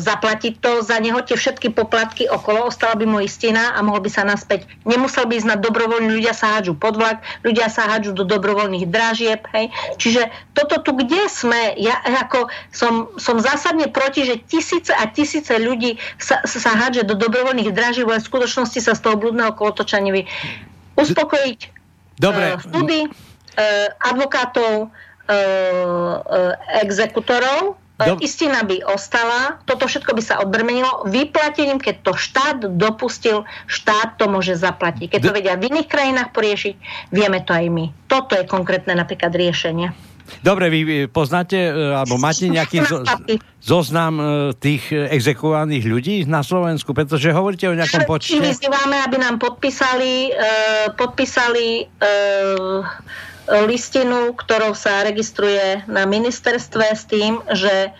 zaplatiť 0.00 0.62
to 0.62 0.80
za 0.80 0.96
neho, 1.02 1.20
tie 1.20 1.36
všetky 1.36 1.74
poplatky 1.74 2.24
okolo, 2.24 2.72
ostala 2.72 2.96
by 2.96 3.04
mu 3.04 3.18
istina 3.20 3.76
a 3.76 3.84
mohol 3.84 4.00
by 4.00 4.10
sa 4.10 4.24
naspäť, 4.24 4.64
nemusel 4.88 5.28
by 5.28 5.36
ísť 5.36 5.48
na 5.52 5.56
dobrovoľný, 5.60 6.08
ľudia 6.16 6.32
sa 6.32 6.56
hádžu 6.56 6.78
pod 6.78 6.96
vlak, 6.96 7.20
ľudia 7.44 7.68
sa 7.68 7.84
hádžu 7.90 8.16
do 8.16 8.24
dobrovoľných 8.24 8.88
dražieb, 8.88 9.44
hej. 9.52 9.68
Čiže 10.00 10.32
toto 10.56 10.80
tu, 10.80 10.96
kde 10.96 11.28
sme, 11.28 11.76
ja 11.76 12.00
ako 12.24 12.48
som, 12.72 13.12
som 13.20 13.36
zásadne 13.36 13.92
proti, 13.92 14.24
že 14.24 14.40
tisíce 14.40 14.94
a 14.96 15.04
tisíce 15.10 15.52
ľudí 15.60 16.00
sa, 16.16 16.40
sa 16.46 16.72
hádže 16.72 17.04
do 17.04 17.18
dobrovoľných 17.18 17.74
dražieb, 17.74 18.08
ale 18.08 18.24
v 18.24 18.30
skutočnosti 18.32 18.80
sa 18.80 18.96
z 18.96 19.00
toho 19.04 19.20
blúdneho 19.20 19.52
kolotoča 19.52 20.00
nevy 20.00 20.24
uspokojiť 20.96 21.80
Dobre. 22.20 22.52
Uh, 22.52 22.60
súdy, 22.60 23.00
uh, 23.08 23.88
advokátov, 24.04 24.88
uh, 24.88 25.32
uh, 25.32 26.80
exekutorov, 26.84 27.80
Dob- 28.06 28.22
Istina 28.24 28.64
by 28.64 28.86
ostala, 28.88 29.60
toto 29.68 29.84
všetko 29.84 30.16
by 30.16 30.22
sa 30.22 30.34
odbrmenilo 30.40 31.04
vyplatením, 31.08 31.82
keď 31.82 32.06
to 32.06 32.12
štát 32.16 32.58
dopustil, 32.76 33.44
štát 33.68 34.16
to 34.16 34.30
môže 34.30 34.56
zaplatiť. 34.56 35.16
Keď 35.16 35.20
to 35.20 35.32
vedia 35.36 35.54
v 35.60 35.68
iných 35.68 35.88
krajinách 35.88 36.30
poriešiť, 36.32 36.74
vieme 37.12 37.44
to 37.44 37.52
aj 37.52 37.66
my. 37.68 37.92
Toto 38.08 38.36
je 38.36 38.44
konkrétne 38.48 38.96
napríklad 38.96 39.32
riešenie. 39.34 39.92
Dobre, 40.46 40.70
vy 40.70 40.80
poznáte, 41.10 41.58
e, 41.58 41.90
alebo 41.90 42.14
máte 42.14 42.46
nejaký 42.46 42.86
zo, 42.86 43.02
zoznam 43.58 44.14
e, 44.14 44.24
tých 44.54 44.94
exekuovaných 44.94 45.84
ľudí 45.90 46.16
na 46.30 46.46
Slovensku, 46.46 46.94
pretože 46.94 47.34
hovoríte 47.34 47.66
o 47.66 47.74
nejakom 47.74 48.06
počte. 48.06 48.38
Vyzývame, 48.38 49.02
aby 49.02 49.18
nám 49.18 49.42
podpísali, 49.42 50.30
uh, 50.30 50.94
podpísali 50.94 51.90
listinu, 53.66 54.32
ktorou 54.34 54.72
sa 54.78 55.02
registruje 55.02 55.82
na 55.90 56.06
ministerstve 56.06 56.86
s 56.94 57.04
tým, 57.06 57.42
že 57.50 57.90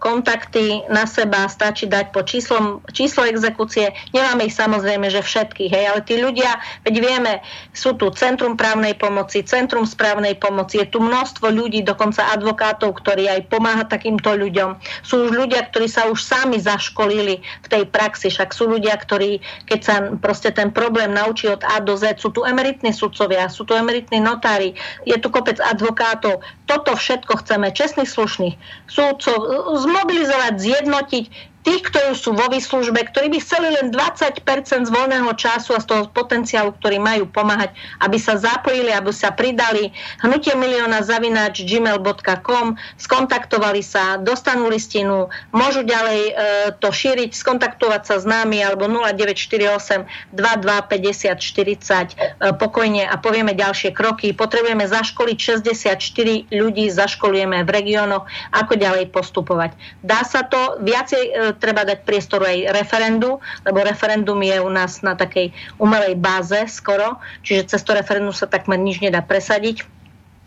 kontakty 0.00 0.80
na 0.88 1.04
seba, 1.04 1.44
stačí 1.44 1.84
dať 1.84 2.08
po 2.16 2.24
číslom, 2.24 2.80
číslo 2.96 3.28
exekúcie. 3.28 3.92
Nemáme 4.16 4.48
ich 4.48 4.56
samozrejme, 4.56 5.12
že 5.12 5.20
všetkých, 5.20 5.68
hej, 5.68 5.84
ale 5.92 6.00
tí 6.08 6.16
ľudia, 6.16 6.56
veď 6.88 6.94
vieme, 6.96 7.32
sú 7.76 7.92
tu 7.92 8.08
Centrum 8.16 8.56
právnej 8.56 8.96
pomoci, 8.96 9.44
Centrum 9.44 9.84
správnej 9.84 10.40
pomoci, 10.40 10.80
je 10.80 10.88
tu 10.88 11.04
množstvo 11.04 11.52
ľudí, 11.52 11.84
dokonca 11.84 12.32
advokátov, 12.32 12.96
ktorí 12.96 13.28
aj 13.28 13.52
pomáha 13.52 13.84
takýmto 13.84 14.32
ľuďom. 14.32 14.80
Sú 15.04 15.28
už 15.28 15.36
ľudia, 15.36 15.68
ktorí 15.68 15.84
sa 15.84 16.08
už 16.08 16.24
sami 16.24 16.56
zaškolili 16.56 17.44
v 17.44 17.66
tej 17.68 17.84
praxi, 17.92 18.32
však 18.32 18.56
sú 18.56 18.72
ľudia, 18.72 18.96
ktorí, 18.96 19.44
keď 19.68 19.80
sa 19.84 19.94
proste 20.16 20.48
ten 20.48 20.72
problém 20.72 21.12
naučí 21.12 21.44
od 21.52 21.60
A 21.68 21.76
do 21.84 21.92
Z, 21.92 22.24
sú 22.24 22.32
tu 22.32 22.48
emeritní 22.48 22.96
sudcovia, 22.96 23.52
sú 23.52 23.68
tu 23.68 23.76
emeritní 23.76 24.16
notári, 24.16 24.72
je 25.04 25.16
tu 25.20 25.28
kopec 25.28 25.60
advokátov. 25.60 26.40
Toto 26.72 26.96
všetko 26.96 27.44
chceme, 27.44 27.68
čestných, 27.68 28.08
slušných 28.08 28.56
súdcov, 28.88 29.36
zmobilizovať, 29.84 30.54
zjednotiť 30.56 31.24
tých, 31.62 31.82
ktorí 31.88 32.18
sú 32.18 32.34
vo 32.34 32.50
výslužbe, 32.50 32.98
ktorí 32.98 33.30
by 33.30 33.38
chceli 33.38 33.68
len 33.70 33.94
20% 33.94 34.42
z 34.86 34.90
voľného 34.90 35.30
času 35.38 35.78
a 35.78 35.80
z 35.82 35.86
toho 35.86 36.02
potenciálu, 36.10 36.74
ktorý 36.76 36.98
majú 36.98 37.30
pomáhať, 37.30 37.70
aby 38.02 38.18
sa 38.18 38.34
zapojili, 38.34 38.90
aby 38.90 39.14
sa 39.14 39.30
pridali. 39.30 39.94
Hnutie 40.20 40.58
milióna 40.58 41.06
zavinač 41.06 41.62
gmail.com, 41.62 42.74
skontaktovali 42.98 43.80
sa, 43.80 44.18
dostanú 44.18 44.66
listinu, 44.66 45.30
môžu 45.54 45.86
ďalej 45.86 46.20
e, 46.26 46.32
to 46.82 46.90
šíriť, 46.90 47.30
skontaktovať 47.30 48.02
sa 48.10 48.16
s 48.18 48.26
nami 48.26 48.58
alebo 48.58 48.90
0948 48.90 50.34
22 50.34 50.90
50 50.90 51.38
40 51.38 52.10
e, 52.10 52.50
pokojne 52.58 53.06
a 53.06 53.14
povieme 53.22 53.54
ďalšie 53.54 53.94
kroky. 53.94 54.34
Potrebujeme 54.34 54.82
zaškoliť 54.90 55.38
64 55.38 56.50
ľudí, 56.50 56.90
zaškolujeme 56.90 57.62
v 57.62 57.70
regiónoch, 57.70 58.26
ako 58.50 58.74
ďalej 58.74 59.14
postupovať. 59.14 59.78
Dá 60.02 60.26
sa 60.26 60.42
to 60.42 60.82
viacej 60.82 61.22
e, 61.30 61.51
treba 61.56 61.84
dať 61.86 62.04
priestor 62.04 62.44
aj 62.44 62.72
referendu, 62.72 63.40
lebo 63.66 63.84
referendum 63.84 64.38
je 64.40 64.56
u 64.60 64.70
nás 64.70 65.00
na 65.00 65.16
takej 65.16 65.52
umelej 65.76 66.16
báze 66.18 66.58
skoro, 66.68 67.20
čiže 67.44 67.74
cez 67.74 67.80
to 67.82 67.96
referendum 67.96 68.34
sa 68.34 68.48
takmer 68.48 68.80
nič 68.80 69.00
nedá 69.00 69.20
presadiť. 69.24 69.84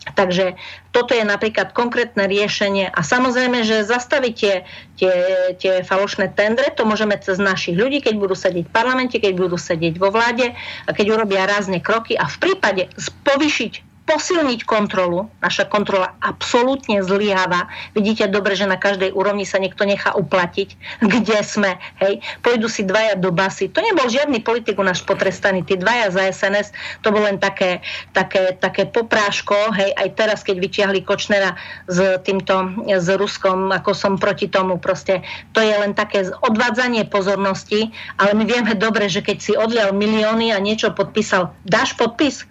Takže 0.06 0.54
toto 0.94 1.18
je 1.18 1.26
napríklad 1.26 1.74
konkrétne 1.74 2.30
riešenie 2.30 2.94
a 2.94 3.02
samozrejme, 3.02 3.66
že 3.66 3.90
zastaviť 3.90 4.34
tie, 4.38 4.56
tie, 5.02 5.14
tie 5.58 5.74
falošné 5.82 6.30
tendre, 6.38 6.70
to 6.78 6.86
môžeme 6.86 7.18
cez 7.18 7.42
našich 7.42 7.74
ľudí, 7.74 8.06
keď 8.06 8.14
budú 8.22 8.38
sedieť 8.38 8.70
v 8.70 8.76
parlamente, 8.76 9.18
keď 9.18 9.34
budú 9.34 9.58
sedieť 9.58 9.98
vo 9.98 10.14
vláde 10.14 10.54
a 10.86 10.90
keď 10.94 11.18
urobia 11.18 11.50
rázne 11.50 11.82
kroky 11.82 12.14
a 12.14 12.30
v 12.30 12.38
prípade 12.38 12.86
povyšiť 13.26 13.95
posilniť 14.06 14.70
kontrolu. 14.70 15.26
Naša 15.42 15.66
kontrola 15.66 16.14
absolútne 16.22 17.02
zlyháva. 17.02 17.66
Vidíte 17.98 18.30
dobre, 18.30 18.54
že 18.54 18.70
na 18.70 18.78
každej 18.78 19.12
úrovni 19.18 19.50
sa 19.50 19.58
niekto 19.58 19.82
nechá 19.84 20.14
uplatiť. 20.14 20.78
Kde 21.14 21.42
sme? 21.42 21.78
Hej, 22.00 22.22
pôjdu 22.46 22.70
si 22.70 22.86
dvaja 22.86 23.18
do 23.18 23.34
basy. 23.34 23.68
To 23.74 23.82
nebol 23.82 24.06
žiadny 24.06 24.46
politik 24.46 24.78
u 24.78 24.86
nás 24.86 25.02
potrestaný. 25.02 25.66
Tí 25.66 25.82
dvaja 25.82 26.14
za 26.14 26.30
SNS, 26.30 26.72
to 27.02 27.10
bolo 27.10 27.26
len 27.26 27.42
také, 27.42 27.82
také, 28.14 28.54
také 28.62 28.86
popráško. 28.86 29.74
Hej, 29.74 29.98
aj 29.98 30.10
teraz, 30.14 30.40
keď 30.46 30.62
vyťahli 30.62 31.02
Kočnera 31.02 31.58
s 31.90 32.22
týmto, 32.22 32.86
s 32.86 33.08
Ruskom, 33.10 33.74
ako 33.74 33.92
som 33.98 34.22
proti 34.22 34.46
tomu 34.46 34.78
proste, 34.78 35.26
to 35.58 35.60
je 35.66 35.74
len 35.74 35.98
také 35.98 36.30
odvádzanie 36.46 37.10
pozornosti, 37.10 37.90
ale 38.22 38.38
my 38.38 38.44
vieme 38.46 38.74
dobre, 38.78 39.10
že 39.10 39.26
keď 39.26 39.38
si 39.42 39.54
odlial 39.58 39.92
milióny 39.98 40.54
a 40.54 40.62
niečo 40.62 40.94
podpísal, 40.94 41.50
dáš 41.66 41.98
podpis? 41.98 42.46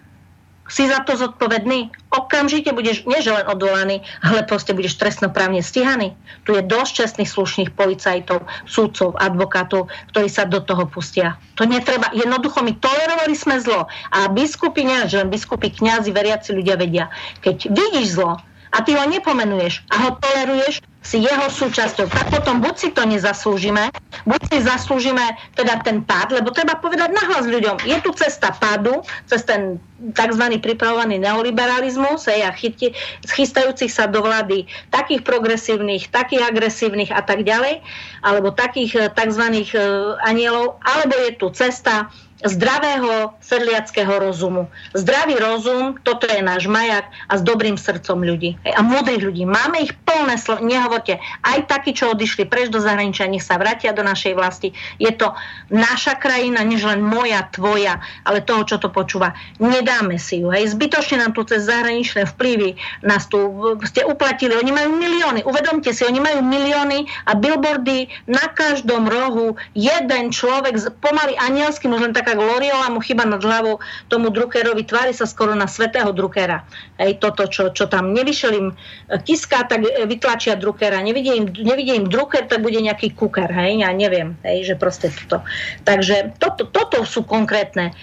Si 0.65 0.89
za 0.89 1.05
to 1.05 1.13
zodpovedný, 1.13 1.93
okamžite 2.09 2.73
budeš 2.73 3.05
nie 3.05 3.21
že 3.21 3.33
odvolaný, 3.45 4.01
ale 4.25 4.41
proste 4.45 4.73
budeš 4.73 4.97
trestnoprávne 4.97 5.61
stíhaný. 5.61 6.17
Tu 6.45 6.57
je 6.57 6.65
dosť 6.65 6.91
čestných 7.05 7.29
slušných 7.29 7.69
policajtov, 7.77 8.45
súdcov, 8.65 9.13
advokátov, 9.21 9.89
ktorí 10.13 10.27
sa 10.29 10.49
do 10.49 10.61
toho 10.61 10.89
pustia. 10.89 11.37
To 11.61 11.69
netreba. 11.69 12.09
Jednoducho 12.17 12.65
my 12.65 12.73
tolerovali 12.81 13.35
sme 13.37 13.61
zlo. 13.61 13.85
A 14.09 14.25
biskupy, 14.29 14.81
nie 14.85 15.05
že 15.05 15.21
len 15.21 15.29
biskupy, 15.29 15.69
kňazi, 15.69 16.09
veriaci 16.09 16.49
ľudia 16.57 16.81
vedia. 16.81 17.13
Keď 17.45 17.69
vidíš 17.69 18.17
zlo 18.17 18.41
a 18.75 18.83
ty 18.83 18.91
ho 18.91 19.07
nepomenuješ 19.07 19.87
a 19.87 19.95
ho 20.03 20.09
toleruješ, 20.19 20.83
si 21.05 21.21
jeho 21.21 21.47
súčasťou. 21.53 22.09
Tak 22.09 22.33
potom 22.33 22.65
buď 22.65 22.75
si 22.75 22.89
to 22.89 23.05
nezaslúžime, 23.05 23.93
buď 24.25 24.41
si 24.49 24.57
zaslúžime 24.65 25.37
teda 25.53 25.77
ten 25.85 26.01
pád, 26.01 26.33
lebo 26.33 26.49
treba 26.49 26.81
povedať 26.81 27.13
nahlas 27.13 27.45
ľuďom, 27.45 27.85
je 27.85 27.97
tu 28.01 28.09
cesta 28.17 28.49
pádu, 28.57 29.05
cez 29.29 29.45
ten 29.45 29.77
tzv. 30.17 30.43
pripravovaný 30.59 31.21
neoliberalizmus 31.21 32.25
hej, 32.25 32.41
a 32.41 32.51
chyti, 32.51 32.97
chystajúcich 33.29 33.93
sa 33.93 34.09
do 34.09 34.25
vlády 34.25 34.65
takých 34.89 35.21
progresívnych, 35.21 36.09
takých 36.09 36.49
agresívnych 36.49 37.13
a 37.13 37.21
tak 37.21 37.45
ďalej, 37.45 37.85
alebo 38.25 38.49
takých 38.49 38.91
eh, 38.97 39.05
tzv. 39.13 39.45
Eh, 39.61 39.79
anielov, 40.25 40.81
alebo 40.81 41.13
je 41.21 41.31
tu 41.37 41.53
cesta 41.53 42.09
zdravého 42.45 43.33
sedliackého 43.41 44.21
rozumu. 44.21 44.69
Zdravý 44.93 45.35
rozum, 45.41 45.97
toto 46.05 46.29
je 46.29 46.39
náš 46.45 46.69
majak 46.69 47.09
a 47.27 47.33
s 47.35 47.41
dobrým 47.41 47.75
srdcom 47.75 48.21
ľudí. 48.21 48.55
A 48.63 48.85
múdrych 48.85 49.25
ľudí. 49.25 49.43
Máme 49.49 49.81
ich 49.81 49.93
plné 50.05 50.37
slovo. 50.37 50.61
Nehovorte, 50.65 51.17
aj 51.41 51.65
takí, 51.65 51.91
čo 51.91 52.13
odišli 52.13 52.45
preč 52.45 52.69
do 52.69 52.77
zahraničia, 52.77 53.25
nech 53.25 53.43
sa 53.43 53.57
vrátia 53.57 53.91
do 53.91 54.05
našej 54.05 54.37
vlasti. 54.37 54.71
Je 55.01 55.09
to 55.09 55.33
naša 55.73 56.15
krajina, 56.21 56.61
než 56.61 56.85
len 56.85 57.01
moja, 57.01 57.49
tvoja, 57.49 57.99
ale 58.23 58.45
toho, 58.45 58.63
čo 58.63 58.77
to 58.77 58.93
počúva. 58.93 59.33
Nedáme 59.57 60.21
si 60.21 60.45
ju. 60.45 60.53
Hej. 60.53 60.77
Zbytočne 60.77 61.25
nám 61.25 61.33
tu 61.33 61.41
cez 61.43 61.65
zahraničné 61.65 62.29
vplyvy 62.37 62.77
nás 63.01 63.25
tu 63.25 63.37
ste 63.85 64.05
uplatili. 64.05 64.53
Oni 64.55 64.71
majú 64.71 64.95
milióny. 64.95 65.43
Uvedomte 65.43 65.91
si, 65.91 66.05
oni 66.05 66.21
majú 66.21 66.45
milióny 66.45 67.09
a 67.25 67.33
billboardy 67.33 68.07
na 68.29 68.45
každom 68.53 69.09
rohu. 69.09 69.57
Jeden 69.73 70.29
človek 70.29 70.77
pomaly 71.01 71.35
anielským, 71.39 71.91
už 71.91 72.11
len 72.11 72.13
tak 72.35 72.43
gloriola 72.43 72.91
mu 72.91 72.99
chyba 72.99 73.23
nad 73.23 73.39
hlavou 73.39 73.79
tomu 74.11 74.27
drukerovi, 74.27 74.83
tvári 74.83 75.15
sa 75.15 75.23
skoro 75.23 75.55
na 75.55 75.71
svetého 75.71 76.11
drukera. 76.11 76.67
Hej, 76.99 77.23
toto, 77.23 77.47
čo, 77.47 77.71
čo 77.71 77.87
tam 77.87 78.11
nevyšiel 78.11 78.51
im 78.51 78.67
e, 78.71 78.75
kiska, 79.23 79.63
tak 79.71 79.87
e, 79.87 80.03
vytlačia 80.03 80.59
drukera. 80.59 80.99
Nevidie 80.99 81.39
im, 81.39 81.47
nevidie 81.47 81.95
im 81.95 82.11
druker, 82.11 82.51
tak 82.51 82.59
bude 82.59 82.75
nejaký 82.83 83.15
kuker. 83.15 83.47
Hej, 83.47 83.87
ja 83.87 83.89
neviem, 83.95 84.35
hej, 84.43 84.67
že 84.67 84.75
proste 84.75 85.07
toto. 85.15 85.47
Takže 85.87 86.35
toto, 86.35 86.67
toto 86.67 87.07
sú 87.07 87.23
konkrétne 87.23 87.95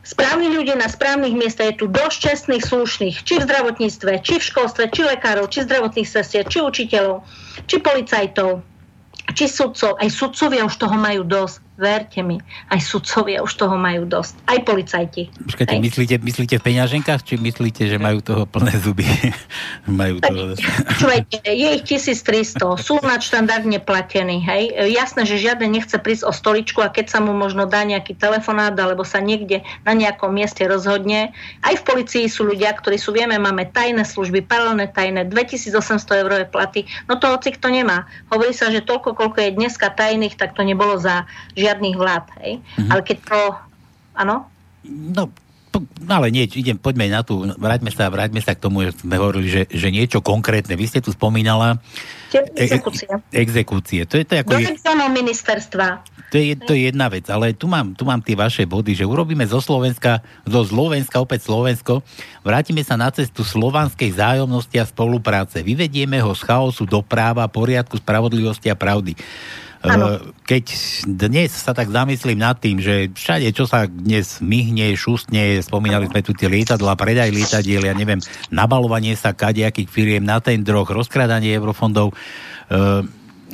správnych 0.00 0.52
ľudí 0.56 0.72
na 0.80 0.88
správnych 0.88 1.36
miestach, 1.36 1.76
je 1.76 1.84
tu 1.84 1.86
dosť 1.88 2.16
čestných, 2.32 2.64
slušných, 2.64 3.16
či 3.20 3.40
v 3.40 3.44
zdravotníctve, 3.44 4.24
či 4.24 4.40
v 4.40 4.48
školstve, 4.48 4.88
či 4.92 5.04
lekárov, 5.04 5.52
či 5.52 5.68
zdravotných 5.68 6.08
sestier, 6.08 6.44
či 6.48 6.64
učiteľov, 6.64 7.24
či 7.68 7.80
policajtov, 7.80 8.64
či 9.32 9.48
sudcov. 9.48 9.96
Aj 9.96 10.08
sudcovia 10.12 10.68
už 10.68 10.76
toho 10.76 10.96
majú 10.96 11.24
dosť. 11.24 11.64
Verte 11.74 12.22
mi, 12.22 12.38
aj 12.70 12.86
sudcovia 12.86 13.42
už 13.42 13.50
toho 13.58 13.74
majú 13.74 14.06
dosť. 14.06 14.46
Aj 14.46 14.58
policajti. 14.62 15.26
Počkajte, 15.34 15.74
myslíte, 15.82 16.14
myslíte 16.22 16.54
v 16.62 16.64
peňaženkách, 16.70 17.20
či 17.26 17.34
myslíte, 17.34 17.90
že 17.90 17.98
majú 17.98 18.22
toho 18.22 18.46
plné 18.46 18.78
zuby? 18.78 19.02
majú 19.90 20.22
toho... 20.22 20.54
Čujete, 21.02 21.42
je 21.42 21.68
ich 21.74 21.82
1300, 21.82 22.62
sú 22.78 23.02
nadštandardne 23.02 23.82
platení, 23.82 24.38
hej. 24.38 24.70
Jasné, 24.86 25.26
že 25.26 25.42
žiaden 25.42 25.74
nechce 25.74 25.98
prísť 25.98 26.30
o 26.30 26.32
stoličku 26.32 26.78
a 26.78 26.94
keď 26.94 27.10
sa 27.10 27.18
mu 27.18 27.34
možno 27.34 27.66
dá 27.66 27.82
nejaký 27.82 28.14
telefonát 28.14 28.78
alebo 28.78 29.02
sa 29.02 29.18
niekde 29.18 29.66
na 29.82 29.98
nejakom 29.98 30.30
mieste 30.30 30.62
rozhodne. 30.70 31.34
Aj 31.66 31.74
v 31.74 31.82
policii 31.82 32.30
sú 32.30 32.46
ľudia, 32.46 32.70
ktorí 32.70 33.02
sú, 33.02 33.10
vieme, 33.10 33.34
máme 33.34 33.66
tajné 33.74 34.06
služby, 34.06 34.46
paralelné 34.46 34.94
tajné, 34.94 35.26
2800 35.26 36.22
eurové 36.22 36.46
platy, 36.46 36.86
no 37.10 37.18
to 37.18 37.34
hoci 37.34 37.50
kto 37.50 37.66
nemá. 37.66 38.06
Hovorí 38.30 38.54
sa, 38.54 38.70
že 38.70 38.86
toľko, 38.86 39.18
koľko 39.18 39.42
je 39.42 39.58
dneska 39.58 39.90
tajných, 39.90 40.38
tak 40.38 40.54
to 40.54 40.62
nebolo 40.62 41.02
za 41.02 41.26
žiadnych 41.64 41.96
vlád. 41.96 42.24
Hej? 42.44 42.52
Mm-hmm. 42.60 42.90
Ale 42.92 43.00
keď 43.00 43.18
to... 43.24 43.38
Áno? 44.14 44.34
No, 44.84 45.22
no 45.80 46.12
ale 46.12 46.28
nie, 46.30 46.46
idem, 46.46 46.78
poďme 46.78 47.10
na 47.10 47.26
tú, 47.26 47.42
vráťme 47.56 47.90
sa, 47.90 48.12
vráťme 48.12 48.38
sa 48.44 48.54
k 48.54 48.62
tomu, 48.62 48.86
že 48.86 48.94
sme 49.00 49.16
hovorili, 49.18 49.48
že, 49.48 49.62
že 49.72 49.88
niečo 49.90 50.20
konkrétne. 50.22 50.76
Vy 50.78 50.86
ste 50.86 51.00
tu 51.02 51.10
spomínala 51.10 51.80
exekúcie. 52.54 53.08
E, 53.32 53.42
exekúcie. 53.42 54.00
To 54.06 54.14
je 54.20 54.24
to 54.28 54.34
ako... 54.38 54.50
Do 54.54 55.08
ministerstva. 55.10 55.86
To 56.34 56.42
je, 56.42 56.58
to 56.58 56.74
je 56.74 56.90
jedna 56.90 57.06
vec, 57.06 57.30
ale 57.30 57.54
tu 57.54 57.70
mám, 57.70 57.94
tu 57.94 58.02
mám 58.02 58.18
tie 58.18 58.34
vaše 58.34 58.66
body, 58.66 58.98
že 58.98 59.06
urobíme 59.06 59.46
zo 59.46 59.62
Slovenska, 59.62 60.18
zo 60.42 60.66
Slovenska, 60.66 61.22
opäť 61.22 61.46
Slovensko, 61.46 62.02
vrátime 62.42 62.82
sa 62.82 62.98
na 62.98 63.06
cestu 63.14 63.46
slovanskej 63.46 64.18
zájomnosti 64.18 64.74
a 64.74 64.82
spolupráce. 64.82 65.62
Vyvedieme 65.62 66.18
ho 66.18 66.34
z 66.34 66.42
chaosu 66.42 66.90
do 66.90 67.06
práva, 67.06 67.46
poriadku, 67.46 68.02
spravodlivosti 68.02 68.66
a 68.66 68.74
pravdy. 68.74 69.14
Ano. 69.84 70.16
Eh, 70.16 70.32
keď 70.48 70.64
dnes 71.04 71.52
sa 71.52 71.76
tak 71.76 71.92
zamyslím 71.92 72.40
nad 72.40 72.56
tým, 72.56 72.80
že 72.80 73.12
všade, 73.12 73.52
čo 73.52 73.68
sa 73.68 73.84
dnes 73.84 74.40
myhne, 74.40 74.96
šustne, 74.96 75.60
spomínali 75.60 76.08
sme 76.08 76.24
tu 76.24 76.32
tie 76.32 76.48
lietadla, 76.48 76.96
predaj 76.96 77.28
lietadiel, 77.28 77.84
ja 77.84 77.92
neviem, 77.92 78.20
nabalovanie 78.48 79.12
sa 79.12 79.36
kadejakých 79.36 79.92
firiem 79.92 80.24
na 80.24 80.40
tendroch, 80.40 80.88
rozkradanie 80.88 81.52
eurofondov, 81.52 82.16
uh, 82.16 83.04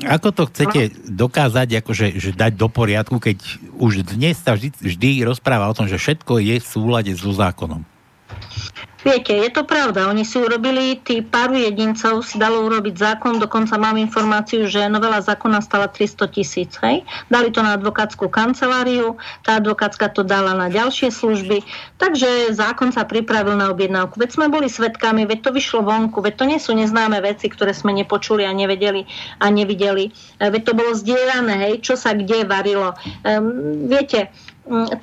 ako 0.01 0.29
to 0.33 0.43
chcete 0.49 0.81
dokázať, 1.13 1.85
akože, 1.85 2.07
že 2.17 2.31
dať 2.33 2.57
do 2.57 2.73
poriadku, 2.73 3.21
keď 3.21 3.37
už 3.77 4.09
dnes 4.17 4.41
sa 4.41 4.57
vždy, 4.57 4.73
vždy 4.81 5.11
rozpráva 5.29 5.69
o 5.69 5.77
tom, 5.77 5.91
že 5.91 6.01
všetko 6.01 6.41
je 6.41 6.57
v 6.57 6.67
súlade 6.67 7.13
so 7.13 7.35
zákonom? 7.37 7.85
Viete, 9.01 9.33
je 9.33 9.49
to 9.49 9.65
pravda. 9.65 10.13
Oni 10.13 10.29
si 10.29 10.37
urobili, 10.37 11.01
tí 11.01 11.25
pár 11.25 11.57
jedincov 11.57 12.21
si 12.21 12.37
dalo 12.37 12.69
urobiť 12.69 13.01
zákon, 13.01 13.41
dokonca 13.41 13.81
mám 13.81 13.97
informáciu, 13.97 14.69
že 14.69 14.93
novela 14.93 15.25
zákona 15.25 15.65
stala 15.65 15.89
300 15.89 16.29
tisíc. 16.29 16.77
Hej? 16.85 17.09
Dali 17.33 17.49
to 17.49 17.65
na 17.65 17.81
advokátsku 17.81 18.29
kanceláriu, 18.29 19.17
tá 19.41 19.57
advokátska 19.57 20.13
to 20.13 20.21
dala 20.21 20.53
na 20.53 20.69
ďalšie 20.69 21.09
služby, 21.09 21.65
takže 21.97 22.53
zákon 22.53 22.93
sa 22.93 23.09
pripravil 23.09 23.57
na 23.57 23.73
objednávku. 23.73 24.21
Veď 24.21 24.37
sme 24.37 24.53
boli 24.53 24.69
svetkami, 24.69 25.25
veď 25.25 25.49
to 25.49 25.51
vyšlo 25.57 25.81
vonku, 25.81 26.21
veď 26.21 26.35
to 26.37 26.45
nie 26.45 26.61
sú 26.61 26.77
neznáme 26.77 27.25
veci, 27.25 27.49
ktoré 27.49 27.73
sme 27.73 27.97
nepočuli 27.97 28.45
a 28.45 28.53
nevedeli 28.53 29.09
a 29.41 29.49
nevideli. 29.49 30.13
Veď 30.37 30.63
to 30.69 30.73
bolo 30.77 30.93
zdieľané, 30.93 31.55
hej, 31.57 31.75
čo 31.81 31.97
sa 31.97 32.13
kde 32.13 32.45
varilo. 32.45 32.93
Um, 33.25 33.89
viete, 33.89 34.29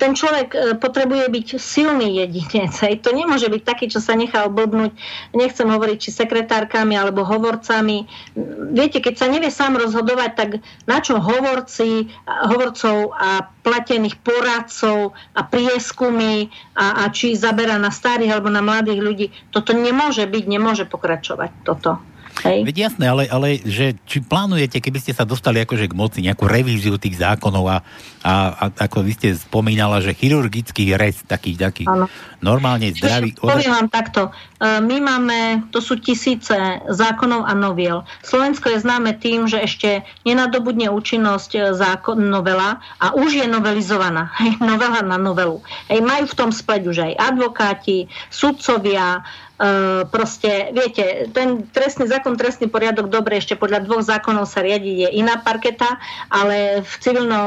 ten 0.00 0.16
človek 0.16 0.48
e, 0.52 0.58
potrebuje 0.80 1.28
byť 1.28 1.46
silný 1.60 2.24
jedinec. 2.24 2.72
Hej. 2.80 3.04
To 3.04 3.12
nemôže 3.12 3.52
byť 3.52 3.62
taký, 3.62 3.92
čo 3.92 4.00
sa 4.00 4.16
nechá 4.16 4.48
obodnúť, 4.48 4.96
nechcem 5.36 5.68
hovoriť, 5.68 5.98
či 6.00 6.10
sekretárkami 6.16 6.96
alebo 6.96 7.28
hovorcami. 7.28 8.08
Viete, 8.72 9.04
keď 9.04 9.14
sa 9.20 9.26
nevie 9.28 9.52
sám 9.52 9.76
rozhodovať, 9.76 10.30
tak 10.32 10.50
na 10.88 10.98
čo 11.04 11.20
hovorci, 11.20 12.08
hovorcov 12.24 13.12
a 13.12 13.44
platených 13.60 14.16
poradcov 14.24 15.12
a 15.36 15.40
prieskumy 15.44 16.48
a, 16.72 17.04
a 17.04 17.12
či 17.12 17.36
zabera 17.36 17.76
na 17.76 17.92
starých 17.92 18.40
alebo 18.40 18.48
na 18.48 18.64
mladých 18.64 19.00
ľudí, 19.04 19.26
toto 19.52 19.76
nemôže 19.76 20.24
byť, 20.24 20.44
nemôže 20.48 20.88
pokračovať 20.88 21.68
toto. 21.68 22.00
Hej. 22.44 22.62
Veď 22.62 22.76
jasné, 22.90 23.04
ale, 23.10 23.26
ale 23.26 23.58
že 23.58 23.98
či 24.06 24.22
plánujete, 24.22 24.78
keby 24.78 25.02
ste 25.02 25.10
sa 25.10 25.26
dostali 25.26 25.58
akože 25.62 25.90
k 25.90 25.94
moci, 25.98 26.18
nejakú 26.22 26.46
revíziu 26.46 26.94
tých 26.94 27.18
zákonov 27.18 27.64
a, 27.66 27.78
a, 28.22 28.34
a 28.54 28.64
ako 28.86 29.02
vy 29.02 29.12
ste 29.18 29.28
spomínala, 29.34 29.98
že 29.98 30.14
chirurgický 30.14 30.94
rez, 30.94 31.18
taký, 31.26 31.58
taký 31.58 31.84
ano. 31.90 32.06
normálne 32.38 32.94
zdravý... 32.94 33.34
Poviem 33.34 33.74
vám 33.74 33.88
takto. 33.90 34.30
E, 34.30 34.78
my 34.78 34.96
máme, 35.02 35.38
to 35.74 35.82
sú 35.82 35.98
tisíce 35.98 36.54
zákonov 36.86 37.42
a 37.46 37.52
noviel. 37.58 38.06
Slovensko 38.22 38.70
je 38.70 38.82
známe 38.86 39.18
tým, 39.18 39.50
že 39.50 39.58
ešte 39.58 40.06
nenadobudne 40.22 40.86
účinnosť 40.94 41.50
e, 41.54 41.60
zákon, 41.74 42.22
novela 42.22 42.78
a 43.02 43.18
už 43.18 43.42
je 43.42 43.46
novelizovaná. 43.50 44.30
Hej, 44.42 44.62
novela 44.62 45.02
na 45.02 45.18
novelu. 45.18 45.58
Hej, 45.90 46.06
majú 46.06 46.24
v 46.30 46.38
tom 46.38 46.50
spleť 46.54 46.82
už 46.86 46.98
aj 47.02 47.12
advokáti, 47.18 48.06
sudcovia, 48.30 49.26
Uh, 49.58 50.06
proste, 50.14 50.70
viete, 50.70 51.26
ten 51.34 51.66
trestný 51.74 52.06
zákon, 52.06 52.38
trestný 52.38 52.70
poriadok, 52.70 53.10
dobre, 53.10 53.42
ešte 53.42 53.58
podľa 53.58 53.90
dvoch 53.90 54.06
zákonov 54.06 54.46
sa 54.46 54.62
riadi, 54.62 55.02
je 55.02 55.18
iná 55.18 55.42
parketa, 55.42 55.98
ale 56.30 56.86
v, 56.86 56.94
civilno, 57.02 57.40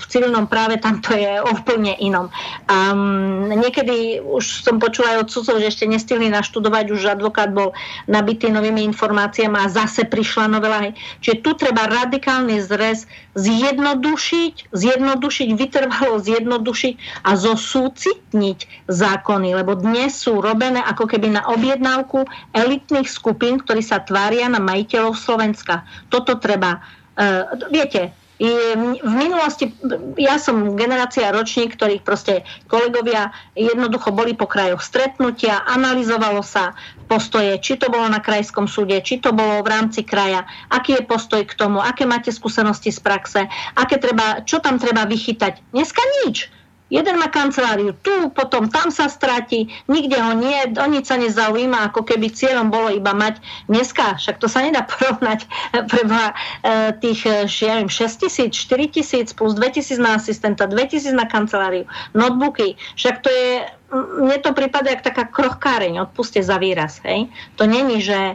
v 0.00 0.04
civilnom 0.08 0.48
práve 0.48 0.80
tam 0.80 1.04
to 1.04 1.12
je 1.12 1.44
úplne 1.44 2.00
inom. 2.00 2.32
Um, 2.64 3.52
niekedy 3.52 4.24
už 4.24 4.64
som 4.64 4.80
počula 4.80 5.20
aj 5.20 5.28
od 5.28 5.28
sudcov, 5.28 5.60
že 5.60 5.68
ešte 5.68 5.84
nestihli 5.84 6.32
naštudovať, 6.32 6.96
už 6.96 7.12
advokát 7.12 7.52
bol 7.52 7.76
nabitý 8.08 8.48
novými 8.48 8.80
informáciami 8.88 9.60
a 9.60 9.68
zase 9.68 10.08
prišla 10.08 10.48
novela. 10.48 10.96
Čiže 11.20 11.44
tu 11.44 11.52
treba 11.60 11.84
radikálny 11.92 12.56
zrez 12.64 13.04
zjednodušiť, 13.36 14.72
zjednodušiť, 14.72 15.48
vytrvalo 15.52 16.24
zjednodušiť 16.24 16.94
a 17.28 17.30
zosúcitniť 17.36 18.88
zákony, 18.88 19.48
lebo 19.60 19.76
dnes 19.76 20.16
sú 20.16 20.40
robené 20.40 20.80
ako 20.80 21.04
keby 21.04 21.33
na 21.34 21.42
objednávku 21.50 22.22
elitných 22.54 23.10
skupín, 23.10 23.58
ktorí 23.58 23.82
sa 23.82 23.98
tvária 24.06 24.46
na 24.46 24.62
majiteľov 24.62 25.18
Slovenska. 25.18 25.82
Toto 26.06 26.38
treba, 26.38 26.78
uh, 27.18 27.50
viete, 27.74 28.14
v 28.34 29.14
minulosti, 29.14 29.70
ja 30.18 30.42
som 30.42 30.74
generácia 30.74 31.30
ročník, 31.30 31.78
ktorých 31.78 32.02
proste 32.02 32.42
kolegovia 32.66 33.30
jednoducho 33.54 34.10
boli 34.10 34.34
po 34.34 34.50
krajoch 34.50 34.82
stretnutia, 34.82 35.62
analyzovalo 35.70 36.42
sa 36.42 36.74
postoje, 37.06 37.62
či 37.62 37.78
to 37.78 37.86
bolo 37.94 38.10
na 38.10 38.18
krajskom 38.18 38.66
súde, 38.66 38.98
či 39.06 39.22
to 39.22 39.30
bolo 39.30 39.62
v 39.62 39.70
rámci 39.70 40.02
kraja, 40.02 40.42
aký 40.66 40.98
je 40.98 41.06
postoj 41.06 41.46
k 41.46 41.54
tomu, 41.54 41.78
aké 41.78 42.10
máte 42.10 42.34
skúsenosti 42.34 42.90
z 42.90 42.98
praxe, 42.98 43.46
aké 43.78 44.02
treba, 44.02 44.42
čo 44.42 44.58
tam 44.58 44.82
treba 44.82 45.06
vychytať. 45.06 45.70
Dneska 45.70 46.02
nič 46.26 46.50
Jeden 46.94 47.18
má 47.18 47.26
kanceláriu 47.26 47.90
tu, 48.06 48.30
potom 48.30 48.70
tam 48.70 48.94
sa 48.94 49.10
stratí, 49.10 49.66
nikde 49.90 50.14
ho 50.14 50.30
nie, 50.38 50.70
o 50.78 50.86
nič 50.86 51.10
sa 51.10 51.18
nezaujíma, 51.18 51.90
ako 51.90 52.06
keby 52.06 52.30
cieľom 52.30 52.70
bolo 52.70 52.94
iba 52.94 53.10
mať 53.10 53.42
dneska, 53.66 54.22
však 54.22 54.38
to 54.38 54.46
sa 54.46 54.62
nedá 54.62 54.86
porovnať 54.94 55.42
pre 55.90 56.02
e, 56.06 56.14
tých 57.02 57.26
e, 57.26 57.50
ja 57.50 57.82
viem, 57.82 57.90
6 57.90 58.22
tisíc, 58.22 58.54
4 58.70 58.94
tisíc 58.94 59.34
plus 59.34 59.58
2 59.58 59.74
tisíc 59.74 59.98
na 59.98 60.14
asistenta, 60.14 60.70
2 60.70 60.78
tisíc 60.86 61.10
na 61.10 61.26
kanceláriu, 61.26 61.82
notebooky, 62.14 62.78
však 62.94 63.26
to 63.26 63.28
je 63.32 63.66
mne 63.94 64.42
to 64.42 64.50
prípada 64.50 64.90
jak 64.90 65.06
taká 65.06 65.30
krochkáreň, 65.30 66.02
odpuste 66.02 66.42
za 66.42 66.58
výraz. 66.58 66.98
Hej? 67.06 67.30
To 67.54 67.64
není, 67.64 68.02
že 68.02 68.34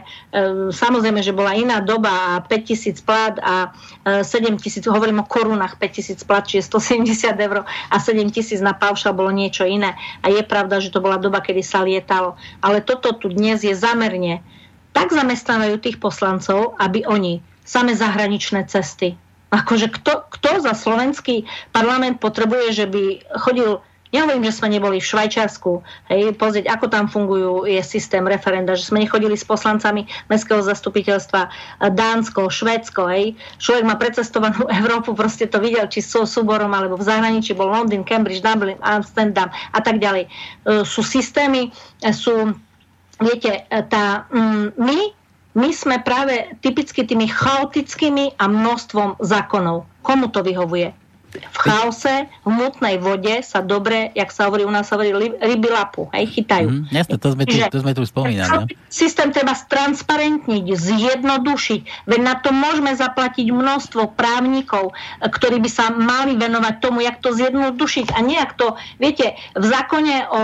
samozrejme, 0.72 1.20
že 1.20 1.36
bola 1.36 1.52
iná 1.52 1.84
doba 1.84 2.10
a 2.10 2.40
5000 2.40 3.04
plat 3.04 3.34
a 3.44 3.76
e, 4.02 4.24
7000, 4.24 4.88
hovorím 4.88 5.20
o 5.20 5.28
korunách 5.28 5.76
5000 5.76 6.24
plat, 6.24 6.44
čiže 6.48 6.72
170 6.72 7.36
eur 7.36 7.68
a 7.68 7.96
7000 8.00 8.64
na 8.64 8.72
paušal 8.72 9.12
bolo 9.12 9.28
niečo 9.28 9.68
iné. 9.68 9.92
A 10.24 10.32
je 10.32 10.40
pravda, 10.40 10.80
že 10.80 10.88
to 10.88 11.04
bola 11.04 11.20
doba, 11.20 11.44
kedy 11.44 11.60
sa 11.60 11.84
lietalo. 11.84 12.40
Ale 12.64 12.80
toto 12.80 13.12
tu 13.12 13.28
dnes 13.28 13.60
je 13.60 13.76
zamerne. 13.76 14.40
Tak 14.96 15.12
zamestnávajú 15.12 15.76
tých 15.78 16.00
poslancov, 16.00 16.74
aby 16.80 17.04
oni 17.06 17.44
same 17.62 17.94
zahraničné 17.94 18.66
cesty. 18.66 19.14
Akože 19.50 19.90
kto, 19.90 20.30
kto 20.30 20.62
za 20.62 20.74
slovenský 20.78 21.42
parlament 21.74 22.22
potrebuje, 22.22 22.66
že 22.70 22.86
by 22.86 23.02
chodil 23.38 23.82
Nehovorím, 24.10 24.42
že 24.42 24.58
sme 24.58 24.74
neboli 24.74 24.98
v 24.98 25.06
Švajčiarsku, 25.06 25.86
hej, 26.10 26.34
pozrieť, 26.34 26.66
ako 26.66 26.86
tam 26.90 27.06
fungujú, 27.06 27.62
je 27.70 27.78
systém 27.86 28.26
referenda, 28.26 28.74
že 28.74 28.90
sme 28.90 29.06
nechodili 29.06 29.38
s 29.38 29.46
poslancami 29.46 30.10
mestského 30.26 30.58
zastupiteľstva 30.66 31.46
Dánsko, 31.94 32.50
Švédsko, 32.50 33.06
hej. 33.06 33.38
Človek 33.62 33.86
má 33.86 33.94
precestovanú 33.94 34.66
Európu, 34.82 35.14
proste 35.14 35.46
to 35.46 35.62
videl, 35.62 35.86
či 35.86 36.02
sú 36.02 36.26
súborom, 36.26 36.74
alebo 36.74 36.98
v 36.98 37.06
zahraničí 37.06 37.54
bol 37.54 37.70
Londýn, 37.70 38.02
Cambridge, 38.02 38.42
Dublin, 38.42 38.82
Amsterdam 38.82 39.46
a 39.70 39.78
tak 39.78 40.02
ďalej. 40.02 40.26
E, 40.26 40.28
sú 40.82 41.06
systémy, 41.06 41.70
e, 42.02 42.10
sú, 42.10 42.50
viete, 43.22 43.62
tá, 43.86 44.26
mm, 44.34 44.74
my, 44.74 45.00
my 45.54 45.70
sme 45.70 46.02
práve 46.02 46.50
typicky 46.58 47.06
tými 47.06 47.30
chaotickými 47.30 48.42
a 48.42 48.50
množstvom 48.50 49.22
zákonov. 49.22 49.86
Komu 50.02 50.34
to 50.34 50.42
vyhovuje? 50.42 50.99
V 51.30 51.58
chaose, 51.58 52.26
v 52.42 52.50
mutnej 52.50 52.98
vode 52.98 53.42
sa 53.46 53.62
dobre, 53.62 54.10
jak 54.18 54.34
sa 54.34 54.50
hovorí, 54.50 54.66
u 54.66 54.72
nás 54.72 54.90
hovorí, 54.90 55.14
ryby 55.38 55.68
lapu, 55.70 56.10
hej, 56.10 56.26
chytajú. 56.34 56.68
Mm, 56.68 56.84
jasne, 56.90 57.16
to 57.16 57.28
sme 57.32 57.44
tu, 57.46 57.54
to 57.54 57.80
sme 57.80 57.92
tu 57.94 58.02
spomínali. 58.02 58.50
No? 58.50 58.66
Systém 58.90 59.30
treba 59.30 59.54
stransparentniť, 59.54 60.64
zjednodušiť, 60.66 61.80
veď 62.10 62.20
na 62.20 62.34
to 62.42 62.50
môžeme 62.50 62.90
zaplatiť 62.90 63.46
množstvo 63.54 64.18
právnikov, 64.18 64.90
ktorí 65.22 65.62
by 65.62 65.70
sa 65.70 65.94
mali 65.94 66.34
venovať 66.34 66.74
tomu, 66.82 67.06
jak 67.06 67.22
to 67.22 67.30
zjednodušiť 67.30 68.12
a 68.14 68.18
nejak 68.20 68.58
to, 68.58 68.74
viete, 68.98 69.38
v 69.54 69.64
zákone 69.64 70.16
o, 70.26 70.42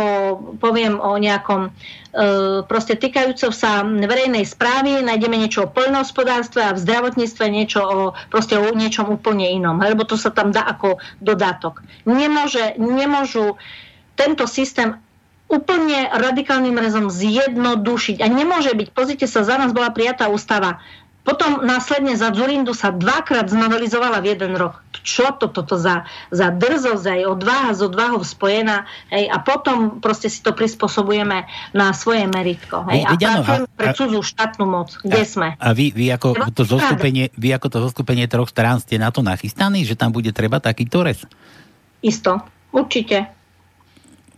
poviem 0.62 1.02
o 1.02 1.18
nejakom 1.18 1.74
proste 2.64 2.96
týkajúcou 2.96 3.52
sa 3.52 3.84
verejnej 3.84 4.48
správy, 4.48 5.04
nájdeme 5.04 5.36
niečo 5.36 5.68
o 5.68 5.72
poľnohospodárstve 5.72 6.64
a 6.64 6.72
v 6.72 6.80
zdravotníctve 6.80 7.44
niečo 7.52 7.80
o, 7.84 8.16
proste 8.32 8.56
o 8.56 8.72
niečom 8.72 9.12
úplne 9.12 9.52
inom, 9.52 9.76
lebo 9.76 10.08
to 10.08 10.16
sa 10.16 10.32
tam 10.32 10.48
dá 10.48 10.64
ako 10.64 10.96
dodatok. 11.20 11.84
Nemôže, 12.08 12.80
nemôžu 12.80 13.60
tento 14.16 14.48
systém 14.48 14.96
úplne 15.46 16.10
radikálnym 16.10 16.74
rezom 16.74 17.06
zjednodušiť. 17.06 18.18
A 18.18 18.26
nemôže 18.26 18.74
byť, 18.74 18.88
pozrite 18.90 19.26
sa, 19.30 19.46
za 19.46 19.60
nás 19.60 19.70
bola 19.70 19.94
prijatá 19.94 20.26
ústava 20.26 20.82
potom 21.26 21.66
následne 21.66 22.14
za 22.14 22.30
Zurindu 22.30 22.70
sa 22.70 22.94
dvakrát 22.94 23.50
znovelizovala 23.50 24.22
v 24.22 24.38
jeden 24.38 24.54
rok. 24.54 24.78
Čo 25.02 25.34
to 25.34 25.50
toto 25.50 25.74
za, 25.74 26.06
za 26.30 26.54
drzosť, 26.54 27.02
aj 27.02 27.22
odvaha 27.26 27.70
s 27.74 27.80
odvahou 27.82 28.22
spojená. 28.22 28.86
Hej, 29.10 29.26
a 29.34 29.42
potom 29.42 29.98
proste 29.98 30.30
si 30.30 30.38
to 30.38 30.54
prispôsobujeme 30.54 31.50
na 31.74 31.90
svoje 31.90 32.30
meritko. 32.30 32.86
Hej, 32.86 33.02
a 33.10 33.18
pracujeme 33.18 33.66
pre 33.74 33.90
cudzú 33.90 34.22
štátnu 34.22 34.64
moc. 34.70 34.94
Kde 35.02 35.22
a, 35.22 35.26
sme? 35.26 35.48
A 35.58 35.74
vy, 35.74 35.90
vy, 35.90 36.14
ako 36.14 36.38
to 36.54 36.62
zoskupenie, 36.62 37.34
vy 37.34 37.48
ako 37.50 37.66
to 37.74 37.78
zoskupenie 37.82 38.30
troch 38.30 38.46
strán 38.46 38.78
ste 38.78 38.94
na 39.02 39.10
to 39.10 39.26
nachystaní, 39.26 39.82
že 39.82 39.98
tam 39.98 40.14
bude 40.14 40.30
treba 40.30 40.62
takýto 40.62 41.02
rez? 41.02 41.26
Isto, 42.06 42.38
určite. 42.70 43.34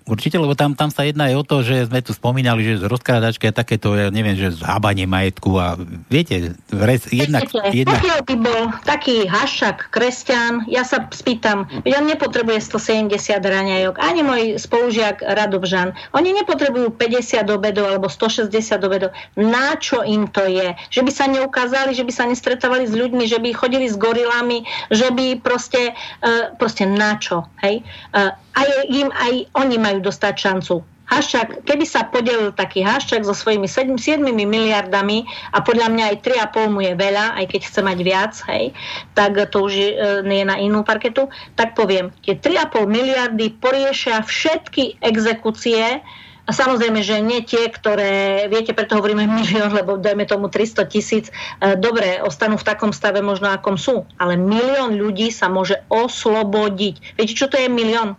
Určite, 0.09 0.41
lebo 0.41 0.57
tam, 0.57 0.73
tam 0.73 0.89
sa 0.89 1.05
jedná 1.05 1.29
aj 1.29 1.37
o 1.37 1.45
to, 1.45 1.57
že 1.61 1.93
sme 1.93 2.01
tu 2.01 2.17
spomínali, 2.17 2.65
že 2.65 2.81
z 2.81 2.89
rozkrádačky 2.89 3.53
a 3.53 3.53
takéto, 3.53 3.93
ja 3.93 4.09
neviem, 4.09 4.33
že 4.41 4.57
zhábanie 4.57 5.05
majetku 5.05 5.61
a 5.61 5.77
viete, 6.09 6.57
res, 6.73 7.05
jednak, 7.13 7.45
jednak... 7.77 8.01
Taký 8.01 8.25
by 8.25 8.37
bol 8.41 8.63
taký 8.89 9.29
hašak, 9.29 9.93
kresťan, 9.93 10.65
ja 10.65 10.81
sa 10.89 11.05
spýtam, 11.13 11.69
on 11.85 12.05
nepotrebuje 12.09 12.57
170 12.65 13.13
raňajok, 13.37 14.01
ani 14.01 14.25
môj 14.25 14.43
spolužiak 14.57 15.21
Radovžan, 15.21 15.93
oni 16.17 16.33
nepotrebujú 16.41 16.97
50 16.97 17.45
obedov 17.53 17.93
alebo 17.93 18.09
160 18.09 18.49
obedov, 18.81 19.13
na 19.37 19.77
čo 19.77 20.01
im 20.01 20.25
to 20.33 20.49
je? 20.49 20.73
Že 20.89 21.01
by 21.05 21.13
sa 21.13 21.25
neukázali, 21.29 21.93
že 21.93 22.09
by 22.09 22.13
sa 22.17 22.25
nestretávali 22.25 22.89
s 22.89 22.97
ľuďmi, 22.97 23.29
že 23.29 23.37
by 23.37 23.53
chodili 23.53 23.85
s 23.85 24.01
gorilami, 24.01 24.65
že 24.89 25.13
by 25.13 25.45
proste, 25.45 25.93
uh, 26.25 26.57
proste 26.57 26.89
na 26.89 27.21
čo, 27.21 27.45
hej? 27.61 27.85
Uh, 28.17 28.33
aj 28.59 28.69
im 28.91 29.09
aj 29.15 29.33
oni 29.55 29.77
majú 29.79 29.98
dostať 30.01 30.35
šancu. 30.37 30.83
Haščák, 31.09 31.65
keby 31.65 31.89
sa 31.89 32.05
podelil 32.05 32.53
taký 32.53 32.85
Haščák 32.85 33.25
so 33.25 33.33
svojimi 33.33 33.65
7, 33.65 33.97
7 33.97 34.21
miliardami 34.29 35.25
a 35.57 35.65
podľa 35.65 35.89
mňa 35.89 36.05
aj 36.13 36.17
3,5 36.53 36.69
mu 36.69 36.85
je 36.85 36.93
veľa, 36.93 37.33
aj 37.41 37.45
keď 37.49 37.61
chce 37.65 37.81
mať 37.81 37.99
viac, 38.05 38.35
hej, 38.53 38.77
tak 39.17 39.41
to 39.49 39.65
už 39.65 39.73
je, 39.73 39.89
e, 39.97 40.21
je 40.21 40.45
na 40.45 40.61
inú 40.61 40.85
parketu, 40.85 41.33
tak 41.57 41.73
poviem, 41.73 42.13
tie 42.21 42.37
3,5 42.37 42.85
miliardy 42.85 43.57
poriešia 43.57 44.21
všetky 44.21 45.01
exekúcie, 45.01 46.05
a 46.49 46.51
samozrejme, 46.57 47.05
že 47.05 47.21
nie 47.21 47.45
tie, 47.45 47.69
ktoré, 47.69 48.49
viete, 48.49 48.73
preto 48.73 48.97
hovoríme 48.97 49.29
milión, 49.29 49.69
lebo 49.69 50.01
dajme 50.01 50.25
tomu 50.25 50.49
300 50.49 50.89
tisíc, 50.89 51.29
e, 51.29 51.77
dobre, 51.77 52.25
ostanú 52.25 52.57
v 52.57 52.69
takom 52.69 52.89
stave 52.89 53.21
možno, 53.21 53.53
akom 53.53 53.77
sú, 53.77 54.09
ale 54.17 54.41
milión 54.41 54.97
ľudí 54.97 55.29
sa 55.29 55.53
môže 55.53 55.77
oslobodiť. 55.93 57.21
Viete, 57.21 57.37
čo 57.37 57.53
to 57.53 57.61
je 57.61 57.69
milión? 57.69 58.17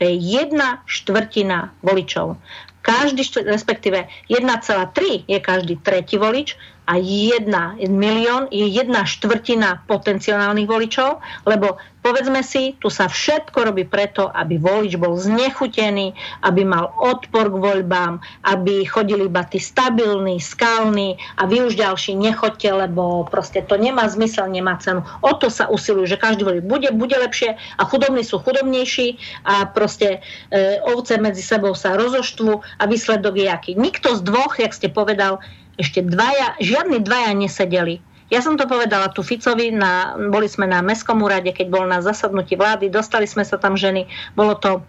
To 0.00 0.08
je 0.08 0.16
jedna 0.16 0.80
štvrtina 0.88 1.76
voličov. 1.84 2.40
Každý, 2.80 3.20
respektíve 3.44 4.08
1,3 4.32 5.28
je 5.28 5.38
každý 5.44 5.76
tretí 5.84 6.16
volič 6.16 6.56
a 6.90 6.98
jedna 6.98 7.78
milión 7.78 8.50
je 8.50 8.66
jedna 8.66 9.06
štvrtina 9.06 9.86
potenciálnych 9.86 10.66
voličov, 10.66 11.22
lebo 11.46 11.78
povedzme 12.02 12.42
si, 12.42 12.74
tu 12.82 12.90
sa 12.90 13.06
všetko 13.06 13.70
robí 13.70 13.86
preto, 13.86 14.26
aby 14.26 14.58
volič 14.58 14.98
bol 14.98 15.14
znechutený, 15.14 16.18
aby 16.42 16.66
mal 16.66 16.90
odpor 16.98 17.46
k 17.46 17.62
voľbám, 17.62 18.18
aby 18.42 18.82
chodili 18.90 19.30
iba 19.30 19.46
tí 19.46 19.62
stabilní, 19.62 20.42
skalní 20.42 21.14
a 21.38 21.46
vy 21.46 21.70
už 21.70 21.78
ďalší 21.78 22.18
nechoďte, 22.18 22.74
lebo 22.74 23.22
proste 23.30 23.62
to 23.62 23.78
nemá 23.78 24.10
zmysel, 24.10 24.50
nemá 24.50 24.74
cenu. 24.82 25.06
O 25.22 25.30
to 25.38 25.46
sa 25.46 25.70
usilujú, 25.70 26.10
že 26.10 26.18
každý 26.18 26.42
volí 26.42 26.58
bude, 26.58 26.90
bude 26.90 27.14
lepšie 27.14 27.54
a 27.54 27.82
chudobní 27.86 28.26
sú 28.26 28.42
chudobnejší 28.42 29.14
a 29.46 29.70
proste 29.70 30.18
e, 30.50 30.82
ovce 30.90 31.22
medzi 31.22 31.46
sebou 31.46 31.78
sa 31.78 31.94
rozoštvu 31.94 32.82
a 32.82 32.82
výsledok 32.90 33.38
je 33.38 33.46
aký. 33.46 33.72
Nikto 33.78 34.18
z 34.18 34.26
dvoch, 34.26 34.58
jak 34.58 34.74
ste 34.74 34.90
povedal, 34.90 35.38
ešte 35.80 36.04
dvaja, 36.04 36.60
žiadni 36.60 37.00
dvaja 37.00 37.32
nesedeli. 37.32 38.04
Ja 38.30 38.44
som 38.44 38.54
to 38.54 38.68
povedala 38.70 39.10
tu 39.10 39.26
Ficovi, 39.26 39.74
na, 39.74 40.14
boli 40.30 40.46
sme 40.46 40.70
na 40.70 40.84
Mestskom 40.86 41.18
úrade, 41.18 41.50
keď 41.50 41.66
bol 41.66 41.82
na 41.88 41.98
zasadnutí 41.98 42.54
vlády, 42.54 42.86
dostali 42.86 43.26
sme 43.26 43.42
sa 43.42 43.58
tam 43.58 43.74
ženy, 43.74 44.06
bolo 44.38 44.54
to 44.54 44.86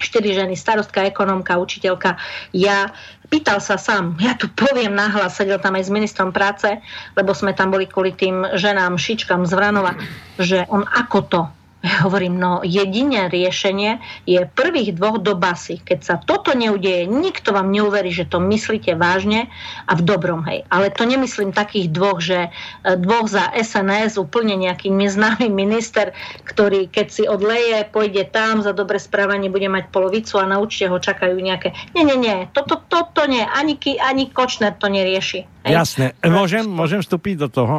štyri 0.00 0.32
ženy, 0.34 0.56
starostka, 0.56 1.06
ekonomka, 1.06 1.60
učiteľka. 1.60 2.16
Ja 2.56 2.90
pýtal 3.30 3.62
sa 3.62 3.78
sám, 3.78 4.18
ja 4.18 4.34
tu 4.34 4.50
poviem 4.50 4.96
nahlas, 4.96 5.38
sedel 5.38 5.60
tam 5.62 5.78
aj 5.78 5.86
s 5.86 5.94
ministrom 5.94 6.34
práce, 6.34 6.82
lebo 7.14 7.30
sme 7.30 7.54
tam 7.54 7.70
boli 7.70 7.86
kvôli 7.86 8.10
tým 8.16 8.58
ženám, 8.58 8.98
šičkám 8.98 9.46
z 9.46 9.52
Vranova, 9.54 9.94
že 10.40 10.66
on 10.72 10.82
ako 10.82 11.18
to, 11.30 11.42
ja 11.80 11.96
hovorím, 12.06 12.36
no 12.36 12.60
jediné 12.60 13.32
riešenie 13.32 14.00
je 14.28 14.44
prvých 14.44 14.96
dvoch 14.96 15.20
do 15.20 15.32
basy. 15.36 15.80
Keď 15.80 15.98
sa 16.04 16.14
toto 16.20 16.52
neudeje, 16.52 17.08
nikto 17.08 17.56
vám 17.56 17.72
neuverí, 17.72 18.12
že 18.12 18.28
to 18.28 18.36
myslíte 18.40 18.92
vážne 18.96 19.48
a 19.88 19.92
v 19.96 20.02
dobrom, 20.04 20.44
hej. 20.44 20.68
Ale 20.68 20.92
to 20.92 21.08
nemyslím 21.08 21.56
takých 21.56 21.88
dvoch, 21.88 22.20
že 22.20 22.48
e, 22.48 22.96
dvoch 23.00 23.32
za 23.32 23.48
SNS, 23.56 24.20
úplne 24.20 24.60
nejaký 24.60 24.92
neznámy 24.92 25.48
minister, 25.48 26.12
ktorý 26.44 26.92
keď 26.92 27.06
si 27.08 27.24
odleje, 27.24 27.88
pôjde 27.88 28.28
tam, 28.28 28.60
za 28.60 28.76
dobre 28.76 29.00
správanie 29.00 29.48
bude 29.48 29.68
mať 29.72 29.88
polovicu 29.88 30.36
a 30.36 30.44
na 30.44 30.60
účte 30.60 30.84
ho 30.84 31.00
čakajú 31.00 31.36
nejaké... 31.40 31.72
Nie, 31.96 32.04
nie, 32.04 32.20
nie, 32.20 32.36
toto 32.52 32.76
to, 32.76 32.76
to, 32.86 32.98
to 33.16 33.22
nie, 33.26 33.42
ani, 33.42 33.80
ani 33.98 34.28
Kočner 34.30 34.76
to 34.76 34.86
nerieši. 34.92 35.48
Hej. 35.64 35.72
Jasné, 35.72 36.06
môžem, 36.24 36.64
môžem 36.68 37.00
vstúpiť 37.00 37.34
do 37.40 37.48
toho. 37.48 37.74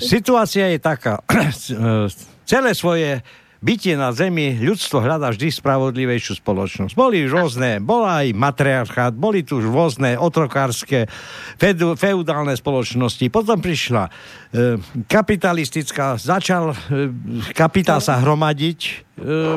Situácia 0.00 0.72
je 0.72 0.78
taká 0.80 1.20
celé 2.48 2.72
svoje 2.72 3.20
bytie 3.58 3.98
na 3.98 4.14
zemi 4.14 4.54
ľudstvo 4.54 5.02
hľadá 5.02 5.34
vždy 5.34 5.50
spravodlivejšiu 5.50 6.38
spoločnosť. 6.38 6.94
Boli 6.94 7.26
rôzne, 7.26 7.82
bola 7.82 8.22
aj 8.22 8.34
matriarchát, 8.34 9.12
boli 9.14 9.42
tu 9.42 9.58
rôzne 9.58 10.14
otrokárske, 10.14 11.10
feudálne 11.98 12.54
spoločnosti. 12.54 13.26
Potom 13.34 13.58
prišla 13.58 14.06
e, 14.06 14.10
kapitalistická, 15.10 16.14
začal 16.14 16.70
e, 16.70 16.76
kapitál 17.50 17.98
sa 17.98 18.22
hromadiť. 18.22 18.80
E, 18.86 18.90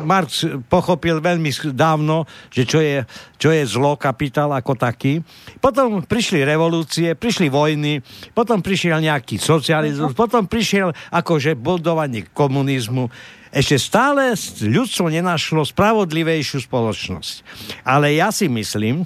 Marx 0.01 0.49
pochopil 0.65 1.21
veľmi 1.21 1.53
dávno, 1.77 2.25
že 2.49 2.65
čo 2.65 2.81
je, 2.81 3.05
čo 3.37 3.53
je 3.53 3.61
zlo 3.69 4.01
kapitál 4.01 4.49
ako 4.49 4.81
taký. 4.81 5.21
Potom 5.61 6.01
prišli 6.01 6.41
revolúcie, 6.41 7.13
prišli 7.13 7.53
vojny, 7.53 8.01
potom 8.33 8.65
prišiel 8.65 8.97
nejaký 8.97 9.37
socializmus, 9.37 10.17
potom 10.17 10.49
prišiel 10.49 10.89
akože 11.13 11.53
budovanie 11.53 12.25
komunizmu 12.33 13.13
ešte 13.51 13.75
stále 13.75 14.31
ľudstvo 14.63 15.11
nenašlo 15.11 15.67
spravodlivejšiu 15.67 16.63
spoločnosť. 16.63 17.35
Ale 17.83 18.15
ja 18.15 18.31
si 18.31 18.47
myslím, 18.47 19.03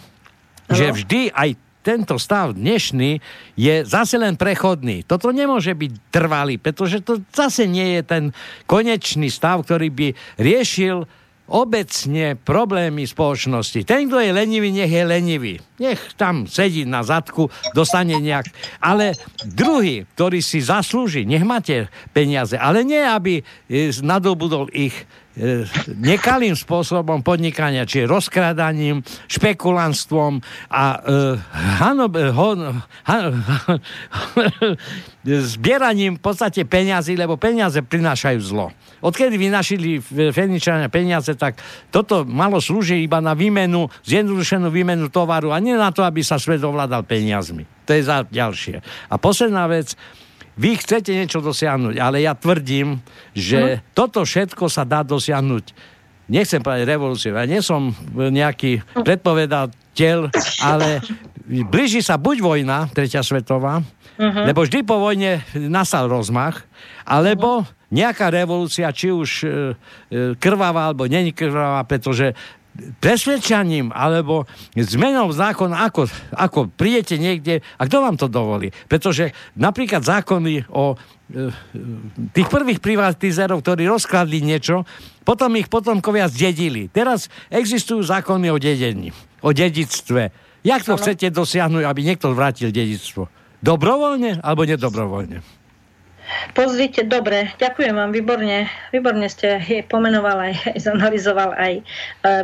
že 0.69 0.93
vždy 0.93 1.33
aj 1.33 1.49
tento 1.85 2.17
stav 2.17 2.57
dnešný 2.57 3.21
je 3.53 3.75
zase 3.85 4.17
len 4.17 4.33
prechodný. 4.33 5.05
Toto 5.05 5.29
nemôže 5.29 5.77
byť 5.77 5.91
trvalý, 6.09 6.57
pretože 6.57 7.05
to 7.05 7.21
zase 7.29 7.69
nie 7.69 7.97
je 7.97 8.01
ten 8.01 8.23
konečný 8.65 9.29
stav, 9.29 9.61
ktorý 9.61 9.93
by 9.93 10.07
riešil 10.41 11.05
obecne 11.45 12.33
problémy 12.33 13.05
spoločnosti. 13.05 13.85
Ten, 13.85 14.09
kto 14.09 14.17
je 14.17 14.31
lenivý, 14.33 14.73
nech 14.73 14.89
je 14.89 15.03
lenivý. 15.05 15.53
Nech 15.77 16.17
tam 16.17 16.49
sedí 16.49 16.87
na 16.89 17.05
zadku, 17.05 17.53
dostane 17.77 18.17
nejak... 18.17 18.49
Ale 18.81 19.13
druhý, 19.45 20.09
ktorý 20.17 20.41
si 20.41 20.63
zaslúži, 20.65 21.21
nech 21.27 21.45
máte 21.45 21.91
peniaze, 22.17 22.57
ale 22.57 22.81
nie, 22.81 23.01
aby 23.01 23.41
e, 23.41 23.43
nadobudol 24.01 24.73
ich 24.73 25.05
nekalým 25.99 26.55
spôsobom 26.55 27.19
podnikania, 27.19 27.83
či 27.83 28.07
rozkradaním, 28.07 29.03
špekulantstvom 29.27 30.39
a 30.71 30.83
uh, 30.95 31.35
hano, 31.83 32.07
hon, 32.31 32.79
han, 33.03 33.23
zbieraním 35.25 36.15
v 36.15 36.21
podstate 36.23 36.63
peniazy, 36.63 37.19
lebo 37.19 37.35
peniaze 37.35 37.83
prinášajú 37.83 38.39
zlo. 38.39 38.71
Odkedy 39.03 39.35
vynašili 39.35 39.99
Feničania 40.31 40.87
peniaze, 40.87 41.35
tak 41.35 41.59
toto 41.91 42.23
malo 42.23 42.63
slúžiť 42.63 43.03
iba 43.03 43.19
na 43.19 43.35
výmenu, 43.35 43.91
zjednodušenú 44.07 44.71
výmenu 44.71 45.11
tovaru 45.11 45.51
a 45.51 45.59
nie 45.59 45.75
na 45.75 45.91
to, 45.91 46.01
aby 46.07 46.23
sa 46.23 46.39
svet 46.39 46.63
ovládal 46.63 47.03
peniazmi. 47.03 47.67
To 47.85 47.91
je 47.93 48.01
za 48.01 48.25
ďalšie. 48.25 48.81
A 49.11 49.15
posledná 49.21 49.69
vec, 49.69 49.93
vy 50.55 50.79
chcete 50.79 51.11
niečo 51.11 51.43
dosiahnuť, 51.43 51.95
ale 51.99 52.23
ja 52.23 52.31
tvrdím, 52.35 53.03
že 53.35 53.59
uh-huh. 53.59 53.91
toto 53.91 54.23
všetko 54.23 54.71
sa 54.71 54.87
dá 54.87 55.03
dosiahnuť. 55.03 55.95
Nechcem 56.25 56.63
povedať 56.63 56.89
revolúciu, 56.89 57.37
ja 57.37 57.45
nie 57.45 57.61
som 57.61 57.93
nejaký 58.17 58.81
predpovedateľ, 58.97 60.33
ale 60.65 61.05
blíži 61.69 62.01
sa 62.01 62.17
buď 62.17 62.37
vojna, 62.41 62.89
tretia 62.89 63.21
svetová, 63.21 63.83
uh-huh. 63.83 64.49
lebo 64.49 64.65
vždy 64.65 64.81
po 64.81 64.97
vojne 64.97 65.45
nastal 65.53 66.09
rozmach, 66.09 66.65
alebo 67.05 67.61
uh-huh. 67.61 67.93
nejaká 67.93 68.33
revolúcia, 68.33 68.89
či 68.89 69.13
už 69.13 69.29
e, 69.43 69.45
e, 69.45 69.53
krvavá, 70.41 70.89
alebo 70.89 71.05
není 71.05 71.29
krvavá, 71.29 71.85
pretože 71.85 72.33
presvedčaním 72.99 73.91
alebo 73.95 74.43
zmenou 74.75 75.31
zákona, 75.31 75.87
ako, 75.87 76.11
ako 76.35 76.59
príjete 76.75 77.15
niekde 77.15 77.63
a 77.79 77.87
kto 77.87 77.97
vám 78.03 78.15
to 78.19 78.27
dovolí? 78.27 78.71
Pretože 78.91 79.31
napríklad 79.55 80.03
zákony 80.03 80.67
o 80.75 80.93
e, 80.93 80.95
tých 82.35 82.47
prvých 82.51 82.83
privatizérov, 82.83 83.63
ktorí 83.63 83.87
rozkladli 83.87 84.43
niečo, 84.43 84.83
potom 85.23 85.55
ich 85.55 85.71
potomkovia 85.71 86.27
zdedili. 86.27 86.91
Teraz 86.91 87.31
existujú 87.47 88.03
zákony 88.03 88.51
o 88.51 88.57
dedení, 88.59 89.15
o 89.39 89.55
dedictve. 89.55 90.35
Jak 90.65 90.83
to 90.83 90.97
ano. 90.97 91.01
chcete 91.01 91.31
dosiahnuť, 91.31 91.83
aby 91.87 92.01
niekto 92.03 92.35
vrátil 92.35 92.75
dedictvo? 92.75 93.31
Dobrovoľne 93.63 94.43
alebo 94.43 94.67
nedobrovoľne? 94.67 95.64
Pozrite, 96.57 97.05
dobre, 97.05 97.53
ďakujem 97.61 97.93
vám, 97.93 98.11
výborne, 98.15 98.65
výborne 98.89 99.27
ste 99.29 99.61
pomenoval 99.85 100.51
aj, 100.51 100.53
aj 100.73 100.79
zanalizoval 100.89 101.51
aj 101.53 101.73
e, 101.79 101.83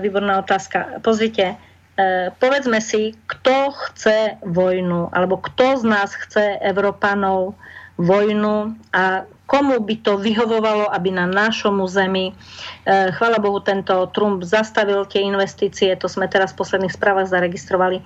výborná 0.04 0.38
otázka. 0.42 1.02
Pozrite, 1.02 1.56
e, 1.56 2.30
povedzme 2.38 2.78
si, 2.84 3.18
kto 3.26 3.74
chce 3.74 4.38
vojnu, 4.46 5.10
alebo 5.10 5.42
kto 5.42 5.82
z 5.82 5.84
nás 5.88 6.14
chce 6.14 6.62
Európanov 6.62 7.58
vojnu 7.98 8.76
a 8.94 9.26
komu 9.52 9.84
by 9.84 10.00
to 10.00 10.16
vyhovovalo, 10.16 10.88
aby 10.96 11.12
na 11.12 11.28
našom 11.28 11.84
území, 11.84 12.32
e, 12.32 13.12
chvála 13.12 13.36
Bohu, 13.44 13.60
tento 13.60 14.08
Trump 14.16 14.48
zastavil 14.48 15.04
tie 15.12 15.28
investície, 15.28 15.92
to 16.00 16.08
sme 16.08 16.32
teraz 16.32 16.56
v 16.56 16.64
posledných 16.64 16.96
správach 16.96 17.28
zaregistrovali. 17.28 18.00
E, 18.00 18.04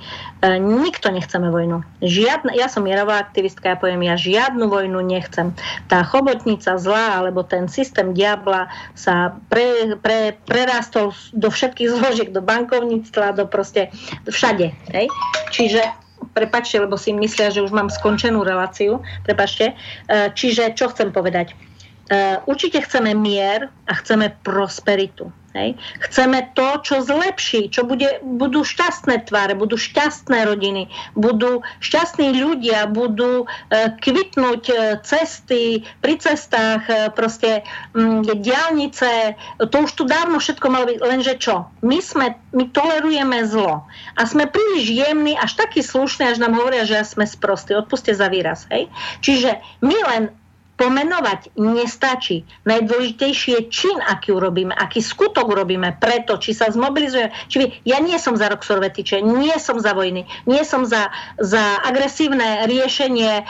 nikto 0.57 1.13
nechceme 1.13 1.53
vojnu. 1.53 1.85
Žiadna, 2.01 2.57
ja 2.57 2.65
som 2.65 2.81
mierová 2.81 3.21
aktivistka, 3.21 3.69
ja 3.69 3.77
poviem, 3.77 4.09
ja 4.09 4.17
žiadnu 4.17 4.65
vojnu 4.65 5.05
nechcem. 5.05 5.53
Tá 5.85 6.01
chobotnica 6.01 6.81
zlá, 6.81 7.21
alebo 7.21 7.45
ten 7.45 7.69
systém 7.69 8.17
diabla 8.17 8.65
sa 8.97 9.37
pre, 9.53 10.01
pre, 10.01 10.33
prerastol 10.49 11.13
do 11.29 11.53
všetkých 11.53 11.93
zložiek, 11.93 12.29
do 12.33 12.41
bankovníctva, 12.41 13.37
do 13.37 13.45
proste 13.45 13.93
všade. 14.25 14.73
Hej? 14.89 15.13
Čiže 15.53 16.04
prepačte, 16.35 16.83
lebo 16.83 16.99
si 16.99 17.15
myslia, 17.15 17.47
že 17.47 17.63
už 17.63 17.71
mám 17.71 17.87
skončenú 17.87 18.43
reláciu, 18.43 18.99
prepačte. 19.23 19.71
E, 19.71 19.75
čiže 20.35 20.75
čo 20.75 20.91
chcem 20.91 21.15
povedať? 21.15 21.55
E, 21.55 22.37
určite 22.43 22.83
chceme 22.83 23.15
mier 23.15 23.71
a 23.87 23.93
chceme 23.95 24.35
prosperitu. 24.43 25.31
Hej. 25.55 25.79
Chceme 26.03 26.51
to, 26.51 26.83
čo 26.83 26.99
zlepší, 26.99 27.71
čo 27.71 27.87
bude, 27.87 28.19
budú 28.19 28.67
šťastné 28.67 29.23
tváre, 29.31 29.55
budú 29.55 29.79
šťastné 29.79 30.43
rodiny, 30.43 30.91
budú 31.15 31.63
šťastní 31.79 32.35
ľudia, 32.35 32.91
budú 32.91 33.47
e, 33.47 33.95
kvitnúť 33.95 34.63
e, 34.67 34.75
cesty, 35.07 35.87
pri 36.03 36.19
cestách, 36.19 36.83
e, 36.91 37.07
proste 37.15 37.63
m, 37.95 38.19
diálnice, 38.27 39.39
to 39.71 39.77
už 39.87 39.95
tu 39.95 40.03
dávno 40.03 40.43
všetko 40.43 40.67
malo 40.67 40.91
byť, 40.91 40.99
lenže 40.99 41.33
čo? 41.39 41.71
My, 41.79 42.03
sme, 42.03 42.35
my 42.51 42.67
tolerujeme 42.75 43.47
zlo 43.47 43.87
a 44.19 44.21
sme 44.27 44.51
príliš 44.51 44.91
jemní, 44.91 45.39
až 45.39 45.55
takí 45.55 45.79
slušní, 45.79 46.35
až 46.35 46.43
nám 46.43 46.59
hovoria, 46.59 46.83
že 46.83 46.99
sme 47.07 47.23
sprostí. 47.23 47.71
Odpuste 47.71 48.11
za 48.11 48.27
výraz. 48.27 48.67
Hej. 48.67 48.91
Čiže 49.23 49.63
my 49.79 49.97
len 50.11 50.23
pomenovať 50.75 51.55
nestačí. 51.55 52.43
Najdôležitejší 52.67 53.49
je 53.55 53.61
čin, 53.71 53.97
aký 54.03 54.35
urobíme, 54.35 54.75
aký 54.75 54.99
skutok 54.99 55.47
urobíme 55.47 55.95
preto, 56.03 56.35
či 56.35 56.51
sa 56.51 56.67
zmobilizuje. 56.67 57.31
Či 57.47 57.79
ja 57.87 58.03
nie 58.03 58.19
som 58.19 58.35
za 58.35 58.51
Roxorové 58.51 58.91
tyče, 58.91 59.23
nie 59.23 59.55
som 59.55 59.79
za 59.79 59.95
vojny, 59.95 60.27
nie 60.43 60.63
som 60.67 60.83
za, 60.83 61.09
za 61.39 61.79
agresívne 61.87 62.67
riešenie, 62.67 63.41
e, 63.41 63.43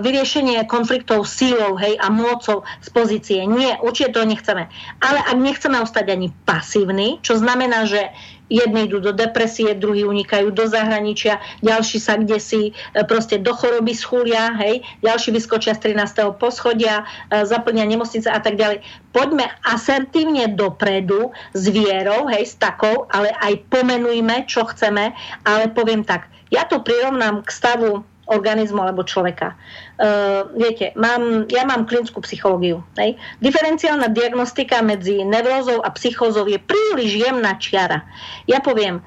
vyriešenie 0.00 0.64
konfliktov 0.64 1.28
sílou 1.28 1.76
hej, 1.76 2.00
a 2.00 2.08
mocou 2.08 2.64
z 2.80 2.88
pozície. 2.96 3.40
Nie, 3.44 3.76
určite 3.84 4.16
to 4.16 4.24
nechceme. 4.24 4.72
Ale 5.04 5.18
ak 5.20 5.36
nechceme 5.36 5.76
ostať 5.84 6.16
ani 6.16 6.32
pasívni, 6.48 7.20
čo 7.20 7.36
znamená, 7.36 7.84
že 7.84 8.08
jedni 8.48 8.88
idú 8.88 8.98
do 8.98 9.12
depresie, 9.12 9.76
druhí 9.76 10.02
unikajú 10.04 10.50
do 10.50 10.64
zahraničia, 10.66 11.40
ďalší 11.60 11.98
sa 12.00 12.16
kde 12.16 12.40
si 12.40 12.72
e, 12.72 13.04
proste 13.04 13.36
do 13.38 13.52
choroby 13.52 13.92
schúlia, 13.92 14.56
hej, 14.56 14.82
ďalší 15.04 15.32
vyskočia 15.36 15.76
z 15.76 15.92
13. 15.94 16.34
poschodia, 16.40 17.04
e, 17.28 17.44
zaplnia 17.44 17.84
nemocnice 17.84 18.26
a 18.28 18.40
tak 18.40 18.56
ďalej. 18.56 18.82
Poďme 19.12 19.46
asertívne 19.62 20.50
dopredu 20.52 21.30
s 21.52 21.68
vierou, 21.68 22.26
hej, 22.32 22.48
s 22.48 22.56
takou, 22.56 23.06
ale 23.12 23.30
aj 23.38 23.68
pomenujme, 23.68 24.48
čo 24.48 24.64
chceme, 24.66 25.12
ale 25.44 25.64
poviem 25.70 26.02
tak, 26.02 26.26
ja 26.48 26.64
to 26.64 26.80
prirovnám 26.80 27.44
k 27.44 27.50
stavu 27.52 28.04
organizmu 28.28 28.78
alebo 28.78 29.02
človeka. 29.02 29.56
Uh, 29.96 30.52
viete, 30.54 30.92
mám, 30.94 31.48
ja 31.48 31.64
mám 31.64 31.88
klinickú 31.88 32.20
psychológiu. 32.22 32.84
Hej? 33.00 33.16
Diferenciálna 33.40 34.12
diagnostika 34.12 34.84
medzi 34.84 35.24
neurózou 35.24 35.80
a 35.80 35.88
psychózou 35.96 36.44
je 36.46 36.60
príliš 36.60 37.16
jemná 37.16 37.56
čiara. 37.56 38.04
Ja 38.44 38.60
poviem, 38.60 39.00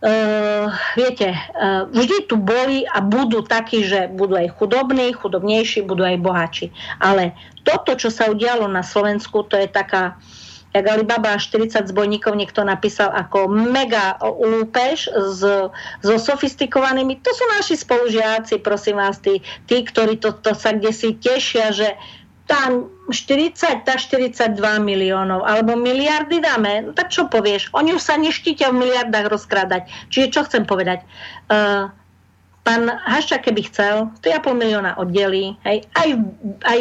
Uh, 0.00 0.72
viete, 0.96 1.28
uh, 1.28 1.84
vždy 1.92 2.24
tu 2.24 2.40
boli 2.40 2.88
a 2.88 3.04
budú 3.04 3.44
takí, 3.44 3.84
že 3.84 4.08
budú 4.08 4.32
aj 4.32 4.56
chudobní, 4.56 5.12
chudobnejší, 5.12 5.84
budú 5.84 6.08
aj 6.08 6.16
bohači. 6.24 6.66
Ale 6.96 7.36
toto, 7.68 7.92
čo 7.92 8.08
sa 8.08 8.32
udialo 8.32 8.64
na 8.64 8.80
Slovensku, 8.80 9.44
to 9.44 9.60
je 9.60 9.68
taká 9.68 10.16
jak 10.70 10.84
Alibaba 10.86 11.34
40 11.34 11.90
zbojníkov 11.90 12.38
niekto 12.38 12.62
napísal 12.62 13.10
ako 13.10 13.50
mega 13.50 14.14
lúpež 14.22 15.10
s, 15.10 15.42
so 16.02 16.14
sofistikovanými. 16.16 17.18
To 17.26 17.30
sú 17.34 17.44
naši 17.58 17.74
spolužiaci, 17.74 18.62
prosím 18.62 19.02
vás, 19.02 19.18
tí, 19.18 19.42
tí 19.66 19.82
ktorí 19.82 20.22
to, 20.22 20.38
to 20.38 20.54
sa 20.54 20.70
kde 20.70 20.94
si 20.94 21.18
tešia, 21.18 21.74
že 21.74 21.98
tam 22.50 22.90
40, 23.14 23.86
tá 23.86 23.94
42 23.94 24.58
miliónov, 24.82 25.46
alebo 25.46 25.78
miliardy 25.78 26.42
dáme, 26.42 26.82
no 26.82 26.90
tak 26.90 27.14
čo 27.14 27.30
povieš? 27.30 27.70
Oni 27.78 27.94
už 27.94 28.02
sa 28.02 28.18
neštítia 28.18 28.74
v 28.74 28.82
miliardách 28.82 29.30
rozkrádať. 29.30 29.86
Čiže 30.10 30.26
čo 30.34 30.40
chcem 30.46 30.66
povedať? 30.66 31.06
Uh, 31.46 31.94
pán 32.66 32.90
Haščák, 32.90 33.46
keby 33.46 33.70
chcel, 33.70 34.10
to 34.18 34.34
ja 34.34 34.42
pol 34.42 34.58
milióna 34.58 34.98
oddelí, 34.98 35.54
hej, 35.62 35.86
aj, 35.94 36.08
aj 36.66 36.78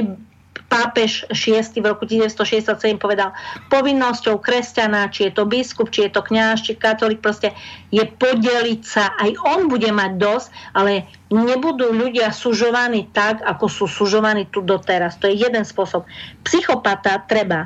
pápež 0.70 1.26
6. 1.34 1.82
v 1.82 1.86
roku 1.90 2.06
1967 2.06 3.02
povedal, 3.02 3.34
povinnosťou 3.74 4.38
kresťana, 4.38 5.10
či 5.10 5.28
je 5.28 5.32
to 5.34 5.44
biskup, 5.50 5.90
či 5.90 6.08
je 6.08 6.12
to 6.14 6.22
kňaž, 6.22 6.62
či 6.62 6.78
katolík, 6.78 7.20
proste 7.20 7.58
je 7.90 8.06
podeliť 8.06 8.82
sa. 8.86 9.18
Aj 9.18 9.34
on 9.50 9.66
bude 9.66 9.90
mať 9.90 10.22
dosť, 10.22 10.48
ale 10.78 11.10
nebudú 11.34 11.90
ľudia 11.90 12.30
sužovaní 12.30 13.10
tak, 13.10 13.42
ako 13.42 13.66
sú 13.66 13.86
sužovaní 13.90 14.46
tu 14.54 14.62
doteraz. 14.62 15.18
To 15.20 15.26
je 15.26 15.42
jeden 15.42 15.66
spôsob. 15.66 16.06
Psychopata 16.46 17.18
treba. 17.26 17.66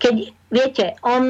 Keď, 0.00 0.14
viete, 0.48 0.96
on 1.04 1.28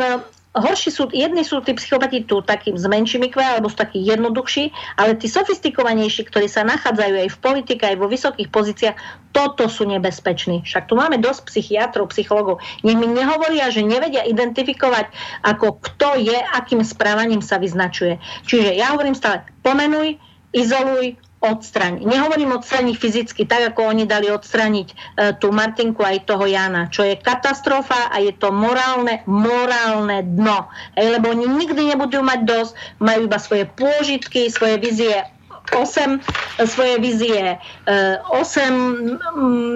horší 0.51 0.91
sú, 0.91 1.07
jedni 1.15 1.47
sú 1.47 1.63
tí 1.63 1.71
psychopati 1.79 2.27
tu 2.27 2.43
takým 2.43 2.75
s 2.75 2.83
menšími 2.83 3.31
kve, 3.31 3.43
alebo 3.43 3.71
sú 3.71 3.79
takí 3.79 4.03
jednoduchší, 4.03 4.75
ale 4.99 5.15
tí 5.15 5.31
sofistikovanejší, 5.31 6.27
ktorí 6.27 6.51
sa 6.51 6.67
nachádzajú 6.67 7.15
aj 7.23 7.29
v 7.31 7.39
politike, 7.39 7.83
aj 7.87 7.97
vo 8.03 8.11
vysokých 8.11 8.51
pozíciách, 8.51 8.97
toto 9.31 9.71
sú 9.71 9.87
nebezpeční. 9.87 10.67
Však 10.67 10.91
tu 10.91 10.99
máme 10.99 11.23
dosť 11.23 11.47
psychiatrov, 11.47 12.11
psychologov. 12.11 12.59
Nech 12.83 12.99
mi 12.99 13.07
nehovoria, 13.07 13.71
že 13.71 13.87
nevedia 13.87 14.27
identifikovať, 14.27 15.15
ako 15.47 15.79
kto 15.79 16.19
je, 16.19 16.35
akým 16.35 16.83
správaním 16.83 17.39
sa 17.39 17.63
vyznačuje. 17.63 18.19
Čiže 18.51 18.75
ja 18.75 18.91
hovorím 18.91 19.15
stále, 19.15 19.47
pomenuj, 19.63 20.19
izoluj, 20.51 21.15
odstrániť. 21.41 22.05
Nehovorím 22.05 22.53
odstrániť 22.61 22.95
fyzicky, 23.01 23.49
tak 23.49 23.73
ako 23.73 23.89
oni 23.89 24.05
dali 24.05 24.29
odstrániť 24.29 24.89
e, 24.93 24.95
tú 25.41 25.49
Martinku 25.49 26.05
aj 26.05 26.29
toho 26.29 26.45
Jana, 26.45 26.93
čo 26.93 27.01
je 27.01 27.17
katastrofa 27.17 28.13
a 28.13 28.21
je 28.21 28.37
to 28.37 28.53
morálne, 28.53 29.25
morálne 29.25 30.21
dno. 30.21 30.69
Ej, 31.01 31.17
lebo 31.17 31.33
oni 31.33 31.49
nikdy 31.49 31.97
nebudú 31.97 32.21
mať 32.21 32.45
dosť, 32.45 32.73
majú 33.01 33.21
iba 33.25 33.39
svoje 33.41 33.65
pôžitky, 33.73 34.53
svoje 34.53 34.77
vizie 34.85 35.25
8 35.71 36.67
svoje 36.67 36.99
vizie, 36.99 37.55
8 37.87 37.87
e, 37.87 38.73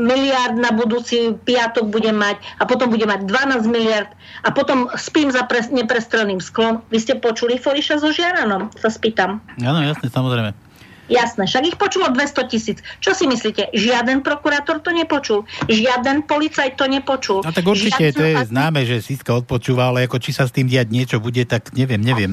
miliard 0.04 0.56
na 0.58 0.74
budúci 0.74 1.38
piatok 1.46 1.86
bude 1.86 2.10
mať 2.10 2.40
a 2.58 2.66
potom 2.66 2.90
bude 2.90 3.06
mať 3.06 3.30
12 3.30 3.70
miliard 3.70 4.10
a 4.42 4.50
potom 4.50 4.90
spím 4.98 5.30
za 5.30 5.46
pre, 5.46 5.62
neprestrelným 5.70 6.42
sklom. 6.42 6.82
Vy 6.90 6.98
ste 6.98 7.14
počuli 7.22 7.62
Foriša 7.62 8.02
so 8.02 8.10
Žiaranom? 8.10 8.74
Sa 8.74 8.90
spýtam. 8.90 9.38
Áno, 9.62 9.80
jasne, 9.86 10.10
samozrejme. 10.10 10.63
Jasné, 11.04 11.44
však 11.44 11.62
ich 11.68 11.76
počulo 11.76 12.08
200 12.08 12.48
tisíc. 12.48 12.78
Čo 13.04 13.12
si 13.12 13.28
myslíte? 13.28 13.76
Žiaden 13.76 14.24
prokurátor 14.24 14.80
to 14.80 14.88
nepočul. 14.88 15.44
Žiaden 15.68 16.24
policajt 16.24 16.80
to 16.80 16.88
nepočul. 16.88 17.44
No 17.44 17.52
tak 17.52 17.68
určite 17.68 18.08
Žiaden... 18.08 18.16
to 18.16 18.24
je 18.24 18.36
známe, 18.48 18.80
že 18.88 19.04
Siska 19.04 19.36
odpočúva, 19.36 19.92
ale 19.92 20.08
ako 20.08 20.16
či 20.16 20.32
sa 20.32 20.48
s 20.48 20.52
tým 20.56 20.64
diať 20.64 20.88
niečo 20.88 21.16
bude, 21.20 21.44
tak 21.44 21.76
neviem, 21.76 22.00
neviem. 22.00 22.32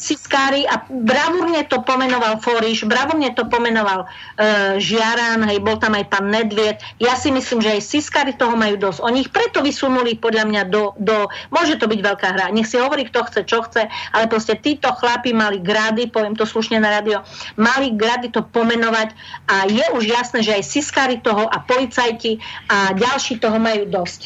Siskári 0.00 0.64
a 0.64 0.80
bravúrne 0.88 1.62
to 1.68 1.84
pomenoval 1.84 2.40
Foriš, 2.40 2.88
bravúrne 2.88 3.30
to 3.36 3.46
pomenoval 3.46 4.08
uh, 4.08 4.74
Žiaran, 4.80 5.44
hej, 5.46 5.60
bol 5.60 5.76
tam 5.76 5.92
aj 5.94 6.08
pán 6.08 6.32
Nedviet. 6.32 6.80
Ja 6.98 7.14
si 7.14 7.28
myslím, 7.28 7.60
že 7.60 7.78
aj 7.78 7.82
Siskári 7.84 8.32
toho 8.34 8.56
majú 8.56 8.80
dosť. 8.80 9.04
Oni 9.04 9.22
ich 9.22 9.30
preto 9.30 9.60
vysunuli 9.60 10.16
podľa 10.16 10.48
mňa 10.48 10.62
do, 10.72 10.96
do... 10.96 11.28
Môže 11.52 11.76
to 11.76 11.86
byť 11.86 12.00
veľká 12.00 12.28
hra. 12.32 12.46
Nech 12.50 12.66
si 12.66 12.80
hovorí, 12.80 13.06
kto 13.06 13.28
chce, 13.28 13.40
čo 13.44 13.60
chce, 13.68 13.86
ale 13.86 14.24
proste 14.26 14.56
títo 14.56 14.88
chlapi 14.96 15.36
mali 15.36 15.60
grády, 15.60 16.08
poviem 16.08 16.32
to 16.32 16.48
slušne 16.48 16.80
na 16.80 16.98
rádio, 16.98 17.20
mali 17.60 17.92
rady 18.00 18.32
to 18.32 18.40
pomenovať 18.42 19.12
a 19.46 19.68
je 19.68 19.84
už 19.94 20.04
jasné, 20.08 20.40
že 20.40 20.56
aj 20.56 20.64
siskári 20.64 21.20
toho 21.20 21.44
a 21.46 21.60
policajti 21.60 22.40
a 22.72 22.96
ďalší 22.96 23.38
toho 23.38 23.60
majú 23.60 23.84
dosť. 23.86 24.20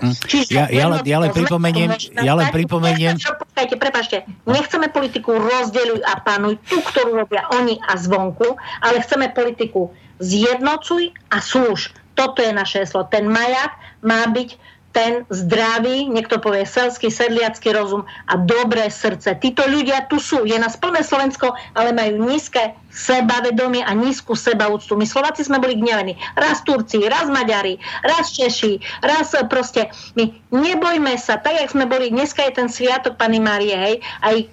Hm. 0.00 0.16
Čiže 0.16 0.48
ja, 0.56 0.64
ja, 0.72 0.88
len, 0.88 1.04
ja 1.04 1.18
len 1.20 1.28
pripomeniem, 1.28 1.92
ja 2.24 2.32
len 2.32 2.48
pripomeniem... 2.48 3.20
Počkajte, 3.20 3.76
prepašte, 3.76 4.16
nechceme 4.48 4.88
politiku 4.88 5.36
rozdeľuj 5.36 6.00
a 6.08 6.24
pánuj, 6.24 6.56
tú, 6.64 6.80
ktorú 6.80 7.20
robia 7.20 7.44
oni 7.52 7.76
a 7.84 8.00
zvonku, 8.00 8.56
ale 8.80 9.04
chceme 9.04 9.28
politiku 9.36 9.92
zjednocuj 10.16 11.12
a 11.28 11.44
slúž. 11.44 11.92
Toto 12.16 12.40
je 12.40 12.52
naše 12.52 12.84
heslo. 12.84 13.04
Ten 13.12 13.28
majak 13.28 13.76
má 14.00 14.24
byť 14.28 14.56
ten 15.00 15.24
zdravý, 15.32 16.12
niekto 16.12 16.36
povie 16.36 16.68
selský, 16.68 17.08
sedliacký 17.08 17.72
rozum 17.72 18.04
a 18.28 18.36
dobré 18.36 18.92
srdce. 18.92 19.32
Títo 19.40 19.64
ľudia 19.64 20.04
tu 20.12 20.20
sú. 20.20 20.44
Je 20.44 20.60
nás 20.60 20.76
plné 20.76 21.00
Slovensko, 21.00 21.56
ale 21.72 21.96
majú 21.96 22.28
nízke 22.28 22.76
sebavedomie 22.92 23.80
a 23.80 23.96
nízku 23.96 24.36
sebaúctu. 24.36 25.00
My 25.00 25.08
Slováci 25.08 25.48
sme 25.48 25.56
boli 25.56 25.80
gnevení. 25.80 26.20
Raz 26.36 26.60
Turci, 26.68 27.00
raz 27.08 27.32
Maďari, 27.32 27.80
raz 28.04 28.28
Češi, 28.36 29.00
raz 29.00 29.32
proste. 29.48 29.88
My 30.20 30.36
nebojme 30.52 31.16
sa, 31.16 31.40
tak 31.40 31.56
jak 31.56 31.72
sme 31.72 31.88
boli, 31.88 32.12
dneska 32.12 32.44
je 32.44 32.60
ten 32.60 32.68
sviatok 32.68 33.16
Pany 33.16 33.40
Márie, 33.40 33.72
hej, 33.72 33.94
aj 34.20 34.36
e, 34.36 34.46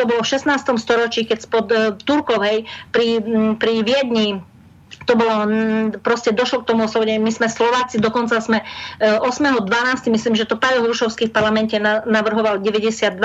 to 0.00 0.08
bolo 0.08 0.24
v 0.24 0.32
16. 0.32 0.80
storočí, 0.80 1.28
keď 1.28 1.38
spod 1.44 1.66
e, 1.68 1.76
Turkov, 2.06 2.40
hej, 2.40 2.64
pri, 2.94 3.20
m, 3.20 3.58
pri 3.58 3.84
Viedni 3.84 4.40
to 5.08 5.16
bolo, 5.16 5.48
proste 6.04 6.30
došlo 6.32 6.64
k 6.64 6.68
tomu 6.74 6.84
osloveniu. 6.84 7.20
My 7.20 7.32
sme 7.32 7.48
Slováci, 7.48 7.96
dokonca 7.98 8.36
sme 8.40 8.60
8.12. 9.00 9.64
E, 10.06 10.10
myslím, 10.12 10.34
že 10.36 10.44
to 10.44 10.60
Pavel 10.60 10.84
Hrušovský 10.84 11.28
v 11.28 11.34
parlamente 11.34 11.76
navrhoval 12.06 12.60
92, 12.60 13.18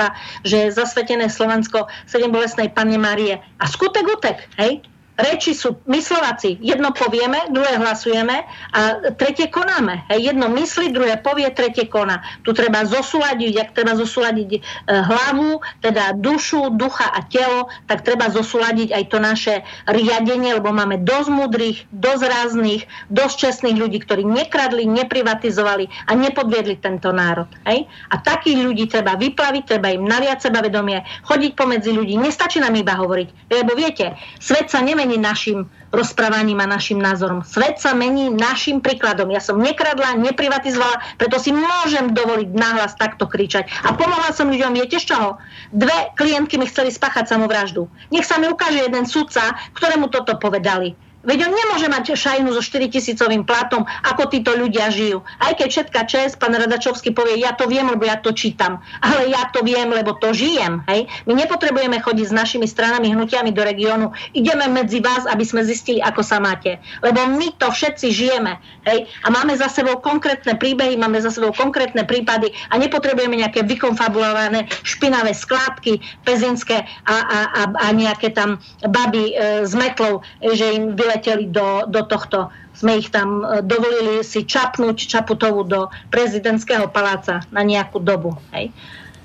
že 0.46 0.56
je 0.56 0.68
zasvetené 0.72 1.28
Slovensko 1.28 1.86
7 2.08 2.32
bolesnej 2.32 2.72
Pane 2.72 2.96
Márie. 2.96 3.38
A 3.60 3.64
skutek 3.68 4.08
utek, 4.08 4.48
hej? 4.56 4.80
Reči 5.16 5.56
sú, 5.56 5.80
my 5.88 5.98
Slováci, 5.98 6.60
jedno 6.60 6.92
povieme, 6.92 7.48
druhé 7.48 7.80
hlasujeme 7.80 8.44
a 8.72 8.80
tretie 9.16 9.48
konáme. 9.48 10.04
Hej, 10.12 10.32
jedno 10.32 10.52
myslí, 10.52 10.92
druhé 10.92 11.16
povie, 11.20 11.48
tretie 11.56 11.88
koná. 11.88 12.20
Tu 12.44 12.52
treba 12.52 12.84
zosúľadiť, 12.84 13.54
ak 13.56 13.68
treba 13.72 13.96
zosúľadiť 13.96 14.50
e, 14.52 14.60
hlavu, 14.86 15.64
teda 15.80 16.20
dušu, 16.20 16.76
ducha 16.76 17.08
a 17.08 17.24
telo, 17.24 17.72
tak 17.88 18.04
treba 18.04 18.28
zosúľadiť 18.28 18.92
aj 18.92 19.04
to 19.08 19.18
naše 19.18 19.54
riadenie, 19.88 20.60
lebo 20.60 20.68
máme 20.70 21.00
dosť 21.00 21.28
mudrých, 21.32 21.78
dosť 21.96 22.22
ráznych, 22.28 22.82
dosť 23.08 23.34
čestných 23.48 23.80
ľudí, 23.80 24.04
ktorí 24.04 24.22
nekradli, 24.22 24.84
neprivatizovali 24.84 25.88
a 26.06 26.12
nepodviedli 26.12 26.76
tento 26.76 27.08
národ. 27.08 27.48
Hej? 27.64 27.88
A 28.12 28.20
takých 28.20 28.60
ľudí 28.60 28.84
treba 28.92 29.16
vyplaviť, 29.16 29.62
treba 29.64 29.96
im 29.96 30.04
naliať 30.04 30.52
sebavedomie, 30.52 31.00
chodiť 31.24 31.52
pomedzi 31.56 31.96
ľudí. 31.96 32.20
Nestačí 32.20 32.60
nám 32.60 32.76
iba 32.76 32.92
hovoriť. 32.92 33.28
Lebo 33.48 33.72
viete, 33.72 34.12
svet 34.36 34.68
sa 34.68 34.84
nemení 34.84 35.05
nemení 35.06 35.22
našim 35.22 35.70
rozprávaním 35.94 36.58
a 36.58 36.66
našim 36.66 36.98
názorom. 36.98 37.46
Svet 37.46 37.78
sa 37.78 37.94
mení 37.94 38.34
našim 38.34 38.82
príkladom. 38.82 39.30
Ja 39.30 39.38
som 39.38 39.62
nekradla, 39.62 40.18
neprivatizovala, 40.18 40.98
preto 41.16 41.38
si 41.38 41.54
môžem 41.54 42.10
dovoliť 42.10 42.50
nahlas 42.50 42.98
takto 42.98 43.30
kričať. 43.30 43.70
A 43.86 43.94
pomohla 43.94 44.34
som 44.34 44.50
ľuďom, 44.50 44.74
viete 44.74 44.98
z 44.98 45.14
čoho? 45.14 45.38
Dve 45.70 46.10
klientky 46.18 46.58
mi 46.58 46.66
chceli 46.66 46.90
spáchať 46.90 47.30
samovraždu. 47.30 47.86
Nech 48.10 48.26
sa 48.26 48.42
mi 48.42 48.50
ukáže 48.50 48.82
jeden 48.82 49.06
sudca, 49.06 49.54
ktorému 49.78 50.10
toto 50.10 50.34
povedali. 50.42 50.98
Veď 51.26 51.50
on 51.50 51.52
nemôže 51.52 51.90
mať 51.90 52.14
šajnu 52.14 52.54
so 52.54 52.62
4 52.62 52.86
tisícovým 52.86 53.42
platom, 53.42 53.82
ako 54.06 54.30
títo 54.30 54.54
ľudia 54.54 54.94
žijú. 54.94 55.26
Aj 55.42 55.50
keď 55.58 55.68
všetká 55.68 56.00
čest, 56.06 56.38
pán 56.38 56.54
Radačovský 56.54 57.10
povie, 57.10 57.42
ja 57.42 57.58
to 57.58 57.66
viem, 57.66 57.90
lebo 57.90 58.06
ja 58.06 58.22
to 58.22 58.30
čítam. 58.30 58.78
Ale 59.02 59.26
ja 59.26 59.50
to 59.50 59.66
viem, 59.66 59.90
lebo 59.90 60.14
to 60.14 60.30
žijem. 60.30 60.86
Hej? 60.86 61.10
My 61.26 61.34
nepotrebujeme 61.34 61.98
chodiť 61.98 62.30
s 62.30 62.34
našimi 62.34 62.70
stranami, 62.70 63.10
hnutiami 63.10 63.50
do 63.50 63.66
regiónu. 63.66 64.14
Ideme 64.38 64.70
medzi 64.70 65.02
vás, 65.02 65.26
aby 65.26 65.42
sme 65.42 65.66
zistili, 65.66 65.98
ako 65.98 66.22
sa 66.22 66.38
máte. 66.38 66.78
Lebo 67.02 67.26
my 67.26 67.58
to 67.58 67.74
všetci 67.74 68.06
žijeme. 68.14 68.62
Hej? 68.86 69.10
A 69.26 69.34
máme 69.34 69.58
za 69.58 69.66
sebou 69.66 69.98
konkrétne 69.98 70.54
príbehy, 70.54 70.94
máme 70.94 71.18
za 71.18 71.34
sebou 71.34 71.50
konkrétne 71.50 72.06
prípady 72.06 72.54
a 72.70 72.78
nepotrebujeme 72.78 73.34
nejaké 73.34 73.66
vykonfabulované 73.66 74.70
špinavé 74.86 75.34
skládky 75.34 75.98
pezinské 76.22 76.86
a, 77.02 77.16
a, 77.18 77.38
a, 77.50 77.62
a 77.74 77.86
nejaké 77.90 78.30
tam 78.30 78.62
baby 78.86 79.34
e, 79.34 79.66
s 79.66 79.74
metlou, 79.74 80.22
že 80.38 80.70
im 80.70 80.94
vyle 80.94 81.15
prileteli 81.16 81.48
do, 81.48 81.88
do 81.88 82.04
tohto. 82.04 82.52
Sme 82.76 83.00
ich 83.00 83.08
tam 83.08 83.40
e, 83.40 83.64
dovolili 83.64 84.20
si 84.20 84.44
čapnúť 84.44 85.08
Čaputovu 85.08 85.64
do 85.64 85.88
prezidentského 86.12 86.92
paláca 86.92 87.40
na 87.48 87.64
nejakú 87.64 87.96
dobu. 88.04 88.36
Hej. 88.52 88.68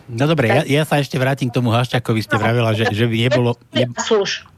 No 0.08 0.28
dobre, 0.28 0.48
tak... 0.48 0.56
ja, 0.68 0.82
ja 0.82 0.84
sa 0.88 1.00
ešte 1.00 1.20
vrátim 1.20 1.52
k 1.52 1.56
tomu 1.56 1.72
Hašťakovi, 1.72 2.20
ste 2.24 2.36
vravela, 2.36 2.72
že, 2.76 2.88
že 2.92 3.08
by 3.08 3.16
nebolo... 3.32 3.56
Ne... 3.76 3.92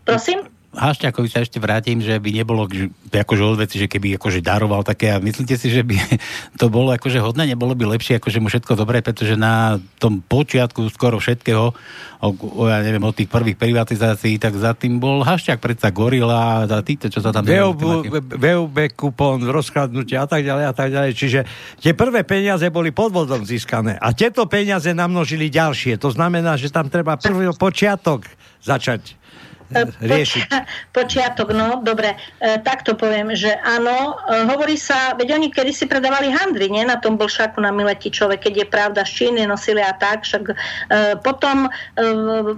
Prosím? 0.05 0.45
Hašťakovi 0.73 1.29
sa 1.29 1.45
ešte 1.45 1.61
vrátim, 1.61 2.01
že 2.01 2.17
by 2.17 2.29
nebolo 2.33 2.65
akože 3.13 3.43
od 3.45 3.61
veci, 3.61 3.77
že 3.77 3.85
keby 3.85 4.17
akože 4.17 4.41
daroval 4.41 4.81
také 4.81 5.13
a 5.13 5.21
myslíte 5.21 5.53
si, 5.53 5.69
že 5.69 5.85
by 5.85 5.93
to 6.61 6.65
bolo 6.73 6.89
akože 6.89 7.21
hodné, 7.21 7.53
nebolo 7.53 7.77
by 7.77 7.93
lepšie 7.93 8.17
akože 8.17 8.41
mu 8.41 8.49
všetko 8.49 8.73
dobré, 8.73 9.05
pretože 9.05 9.37
na 9.37 9.77
tom 10.01 10.25
počiatku 10.25 10.89
skoro 10.89 11.21
všetkého, 11.21 11.77
o, 12.25 12.27
o, 12.33 12.65
ja 12.65 12.81
neviem, 12.81 13.05
od 13.05 13.13
tých 13.13 13.29
prvých 13.29 13.53
privatizácií, 13.53 14.41
tak 14.41 14.57
za 14.57 14.73
tým 14.73 14.97
bol 14.97 15.21
Hašťak, 15.21 15.61
predsa 15.61 15.93
Gorila 15.93 16.65
a 16.65 16.81
títo, 16.81 17.05
čo 17.05 17.21
sa 17.21 17.29
tam... 17.29 17.45
VUB 17.45 18.77
kupón, 18.97 19.45
rozkladnutie 19.45 20.17
a 20.17 20.25
tak 20.25 20.41
ďalej 20.41 20.65
a 20.65 20.73
tak 20.73 20.89
ďalej. 20.89 21.11
Čiže 21.13 21.39
tie 21.85 21.93
prvé 21.93 22.25
peniaze 22.25 22.65
boli 22.73 22.89
podvodom 22.89 23.45
získané 23.45 24.01
a 24.01 24.09
tieto 24.17 24.49
peniaze 24.49 24.89
namnožili 24.89 25.53
ďalšie. 25.53 26.01
To 26.01 26.09
znamená, 26.09 26.57
že 26.57 26.73
tam 26.73 26.89
treba 26.89 27.13
prvý 27.21 27.53
počiatok 27.53 28.25
začať 28.65 29.21
riešiť? 29.99 30.49
Počiatok, 30.95 31.51
no, 31.51 31.81
dobre, 31.81 32.15
e, 32.39 32.57
tak 32.61 32.85
to 32.85 32.93
poviem, 32.93 33.33
že 33.33 33.53
áno, 33.61 34.15
e, 34.29 34.45
hovorí 34.47 34.77
sa, 34.77 35.17
veď 35.17 35.37
oni 35.37 35.47
kedy 35.49 35.71
si 35.73 35.85
predávali 35.89 36.29
handry, 36.29 36.69
nie, 36.69 36.85
na 36.85 37.01
tom 37.01 37.17
bolšaku 37.17 37.59
na 37.59 37.73
Miletičove, 37.73 38.37
keď 38.37 38.53
je 38.63 38.67
pravda, 38.67 39.01
z 39.03 39.11
Číny 39.11 39.45
nosili 39.49 39.81
a 39.81 39.93
tak, 39.97 40.23
však 40.23 40.43
e, 40.49 40.55
potom, 41.21 41.67
e, 41.67 42.09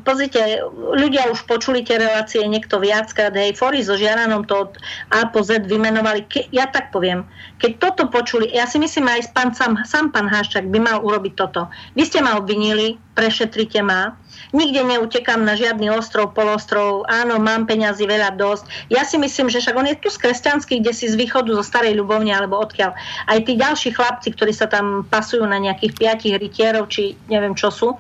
pozrite, 0.04 0.62
ľudia 0.76 1.32
už 1.32 1.48
počuli 1.48 1.82
tie 1.82 2.00
relácie 2.00 2.44
niekto 2.46 2.78
viackrát, 2.78 3.34
hej, 3.34 3.56
Fori 3.56 3.82
so 3.82 3.96
Žiaranom 3.96 4.44
to 4.46 4.70
od 4.70 4.72
A 5.16 5.28
po 5.32 5.42
Z 5.42 5.66
vymenovali, 5.66 6.28
Ke, 6.28 6.48
ja 6.52 6.68
tak 6.68 6.92
poviem, 6.92 7.26
keď 7.60 7.72
toto 7.80 8.04
počuli, 8.12 8.52
ja 8.52 8.68
si 8.68 8.78
myslím 8.78 9.08
aj 9.08 9.32
pán, 9.32 9.56
sám, 9.56 9.80
sám 9.88 10.12
pán 10.12 10.28
Háščak 10.28 10.68
by 10.70 10.80
mal 10.84 10.98
urobiť 11.02 11.34
toto. 11.40 11.72
Vy 11.96 12.04
ste 12.06 12.20
ma 12.20 12.36
obvinili, 12.36 13.00
prešetrite 13.16 13.80
ma, 13.80 14.14
nikde 14.54 14.84
neutekám 14.84 15.44
na 15.44 15.54
žiadny 15.58 15.92
ostrov, 15.92 16.32
polostrov, 16.32 17.04
áno, 17.08 17.38
mám 17.42 17.68
peňazí 17.68 18.08
veľa 18.08 18.36
dosť. 18.40 18.92
Ja 18.92 19.04
si 19.04 19.20
myslím, 19.20 19.52
že 19.52 19.62
však 19.62 19.76
on 19.76 19.88
je 19.90 19.96
tu 20.00 20.10
z 20.12 20.22
kresťanských, 20.22 20.82
kde 20.82 20.94
si 20.94 21.06
z 21.12 21.16
východu, 21.16 21.52
zo 21.56 21.64
Starej 21.64 21.98
Ľubovne, 21.98 22.32
alebo 22.32 22.60
odkiaľ. 22.60 22.96
Aj 23.26 23.40
tí 23.42 23.56
ďalší 23.58 23.96
chlapci, 23.96 24.34
ktorí 24.34 24.52
sa 24.56 24.70
tam 24.70 25.04
pasujú 25.08 25.44
na 25.48 25.60
nejakých 25.60 25.94
piatich 25.96 26.36
rytierov, 26.36 26.92
či 26.92 27.16
neviem 27.32 27.56
čo 27.56 27.72
sú, 27.72 27.96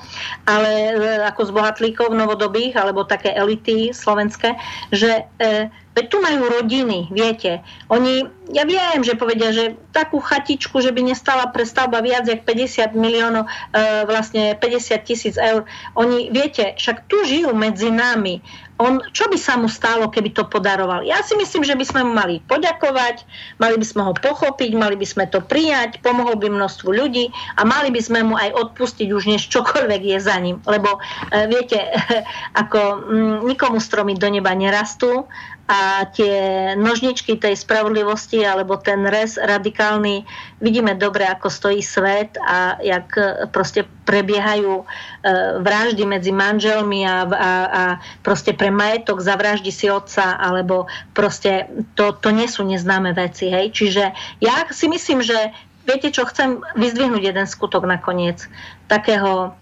ale 0.47 0.71
e, 0.91 0.93
ako 1.25 1.41
z 1.47 1.51
bohatlíkov 1.51 2.09
novodobých, 2.13 2.75
alebo 2.79 3.07
také 3.07 3.33
elity 3.33 3.95
slovenské, 3.95 4.55
že 4.91 5.25
e, 5.39 5.69
Veď 5.95 6.05
tu 6.11 6.17
majú 6.19 6.51
rodiny, 6.51 7.07
viete. 7.07 7.63
Oni, 7.87 8.27
ja 8.51 8.67
viem, 8.67 8.99
že 8.99 9.15
povedia, 9.15 9.55
že 9.55 9.79
takú 9.95 10.19
chatičku, 10.19 10.83
že 10.83 10.91
by 10.91 11.07
nestala 11.07 11.47
prestavba 11.55 12.03
viac 12.03 12.27
jak 12.27 12.43
50 12.43 12.91
miliónov, 12.99 13.47
e, 13.47 14.03
vlastne 14.03 14.59
50 14.59 15.07
tisíc 15.07 15.35
eur. 15.39 15.63
Oni, 15.95 16.27
viete, 16.35 16.75
však 16.75 17.07
tu 17.07 17.23
žijú 17.23 17.55
medzi 17.55 17.87
nami 17.87 18.43
on, 18.75 18.99
čo 19.15 19.31
by 19.31 19.39
sa 19.39 19.55
mu 19.55 19.71
stalo, 19.71 20.11
keby 20.11 20.35
to 20.35 20.43
podaroval? 20.51 20.99
Ja 21.07 21.23
si 21.23 21.31
myslím, 21.39 21.63
že 21.63 21.79
by 21.79 21.85
sme 21.87 22.01
mu 22.03 22.11
mali 22.11 22.43
poďakovať, 22.43 23.23
mali 23.55 23.79
by 23.79 23.85
sme 23.87 24.01
ho 24.03 24.11
pochopiť, 24.11 24.75
mali 24.75 24.99
by 24.99 25.07
sme 25.07 25.23
to 25.31 25.39
prijať, 25.39 26.03
pomohol 26.03 26.35
by 26.35 26.51
množstvu 26.51 26.91
ľudí 26.91 27.31
a 27.55 27.63
mali 27.63 27.87
by 27.95 28.01
sme 28.03 28.27
mu 28.27 28.35
aj 28.35 28.51
odpustiť 28.51 29.07
už 29.15 29.31
než 29.31 29.47
čokoľvek 29.47 30.01
je 30.11 30.17
za 30.19 30.35
ním. 30.43 30.59
Lebo 30.67 30.99
e, 31.31 31.47
viete, 31.47 31.79
ako 32.61 32.79
m, 32.99 32.99
mm, 32.99 33.37
nikomu 33.47 33.79
stromy 33.79 34.19
do 34.19 34.27
neba 34.27 34.51
nerastú 34.51 35.23
a 35.65 36.05
tie 36.13 36.37
nožničky 36.77 37.41
tej 37.41 37.57
spravodlivosti 37.57 38.45
alebo 38.45 38.77
ten 38.77 39.01
res 39.09 39.41
radikálny, 39.41 40.21
vidíme 40.61 40.93
dobre, 40.93 41.25
ako 41.25 41.49
stojí 41.49 41.81
svet 41.81 42.37
a 42.37 42.77
jak 42.85 43.09
e, 43.17 43.49
proste 43.49 43.89
prebiehajú 44.05 44.81
e, 44.81 44.85
vraždy 45.65 46.05
medzi 46.05 46.29
manželmi 46.29 47.01
a, 47.09 47.25
a, 47.25 47.51
a 47.65 47.83
proste 48.21 48.53
pre 48.53 48.69
majetok 48.69 49.25
zavraždi 49.25 49.73
si 49.73 49.89
otca 49.89 50.37
alebo 50.37 50.85
proste 51.17 51.65
to, 51.97 52.13
to 52.13 52.29
nie 52.29 52.45
sú 52.45 52.61
neznáme 52.61 53.17
veci. 53.17 53.49
Hej? 53.49 53.73
Čiže 53.73 54.03
ja 54.45 54.69
si 54.69 54.85
myslím, 54.85 55.25
že 55.25 55.49
viete 55.89 56.13
čo, 56.13 56.29
chcem 56.29 56.61
vyzdvihnúť 56.77 57.25
jeden 57.25 57.47
skutok 57.49 57.89
nakoniec 57.89 58.45
takého 58.85 59.57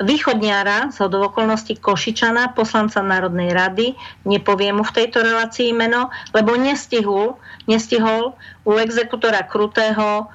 východniara, 0.00 0.88
z 0.88 1.04
okolností 1.04 1.76
Košičana, 1.76 2.56
poslanca 2.56 3.04
Národnej 3.04 3.52
rady, 3.52 3.92
nepoviem 4.24 4.80
mu 4.80 4.84
v 4.84 4.96
tejto 4.96 5.20
relácii 5.20 5.76
meno, 5.76 6.08
lebo 6.32 6.56
nestihol, 6.56 7.36
nestihol 7.68 8.32
u 8.64 8.72
exekutora 8.80 9.44
Krutého 9.44 10.32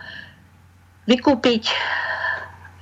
vykúpiť 1.10 1.64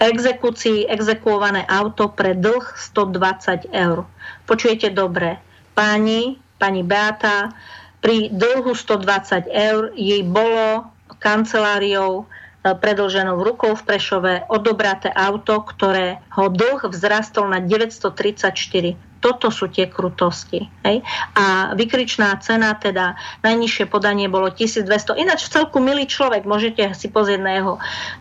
exekúcii 0.04 0.92
exekuované 0.92 1.64
auto 1.64 2.12
pre 2.12 2.36
dlh 2.36 2.76
120 2.76 3.72
eur. 3.72 4.04
Počujete 4.44 4.92
dobre, 4.92 5.40
páni, 5.72 6.36
pani 6.60 6.84
Beata, 6.84 7.56
pri 8.04 8.28
dlhu 8.28 8.76
120 8.76 9.48
eur 9.48 9.96
jej 9.96 10.28
bolo 10.28 10.92
kanceláriou 11.24 12.28
predlženou 12.64 13.44
rukou 13.44 13.76
v 13.76 13.84
Prešove 13.84 14.48
odobraté 14.48 15.12
auto, 15.12 15.60
ktoré 15.60 16.24
ho 16.32 16.48
dlh 16.48 16.88
vzrastol 16.88 17.52
na 17.52 17.60
934 17.60 19.14
toto 19.24 19.48
sú 19.48 19.72
tie 19.72 19.88
krutosti. 19.88 20.68
Hej? 20.84 21.00
A 21.32 21.72
vykričná 21.80 22.36
cena, 22.44 22.76
teda 22.76 23.16
najnižšie 23.48 23.88
podanie 23.88 24.28
bolo 24.28 24.52
1200. 24.52 25.16
Ináč 25.16 25.48
v 25.48 25.52
celku 25.56 25.80
milý 25.80 26.12
človek, 26.12 26.44
môžete 26.44 26.92
si 26.92 27.08
pozrieť 27.08 27.40
na 27.40 27.52
jeho 27.56 27.74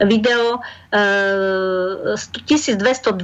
video. 0.07 0.63
E, 0.95 2.15
1225 2.15 3.19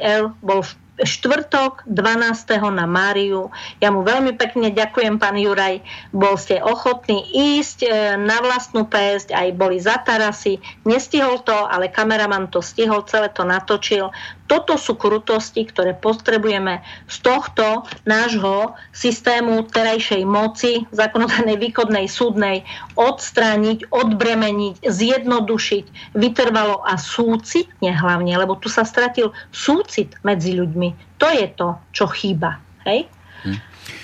eur 0.00 0.32
bol 0.40 0.64
v 0.64 0.72
štvrtok 1.02 1.88
12. 1.88 2.72
na 2.72 2.84
Máriu. 2.84 3.48
Ja 3.80 3.88
mu 3.88 4.04
veľmi 4.04 4.36
pekne 4.36 4.68
ďakujem, 4.72 5.16
pán 5.16 5.36
Juraj. 5.36 5.80
Bol 6.12 6.36
ste 6.36 6.60
ochotní 6.60 7.24
ísť 7.32 7.78
e, 7.84 7.88
na 8.20 8.40
vlastnú 8.44 8.86
pésť, 8.86 9.32
aj 9.32 9.56
boli 9.56 9.80
za 9.80 10.00
tarasy. 10.00 10.60
Nestihol 10.84 11.40
to, 11.44 11.56
ale 11.56 11.88
kameraman 11.88 12.52
to 12.52 12.60
stihol, 12.60 13.04
celé 13.08 13.32
to 13.32 13.44
natočil. 13.44 14.12
Toto 14.50 14.74
sú 14.74 14.98
krutosti, 14.98 15.62
ktoré 15.62 15.94
potrebujeme 15.94 16.82
z 17.06 17.16
tohto 17.22 17.86
nášho 18.02 18.74
systému 18.90 19.70
terajšej 19.70 20.26
moci, 20.26 20.82
zákonodárnej, 20.90 21.54
výkonnej, 21.54 22.10
súdnej, 22.10 22.66
odstrániť, 22.98 23.94
odbremeniť, 23.94 24.82
zjednodušiť, 24.82 26.18
vytrvalo 26.18 26.82
a 26.82 26.98
súcitne 26.98 27.94
hlavne, 27.94 28.34
lebo 28.34 28.58
tu 28.58 28.66
sa 28.66 28.82
stratil 28.82 29.30
súcit 29.54 30.18
medzi 30.26 30.58
ľuďmi. 30.58 31.22
To 31.22 31.30
je 31.30 31.46
to, 31.54 31.78
čo 31.94 32.10
chýba. 32.10 32.58
Hej? 32.82 33.06
Hm. 33.46 33.58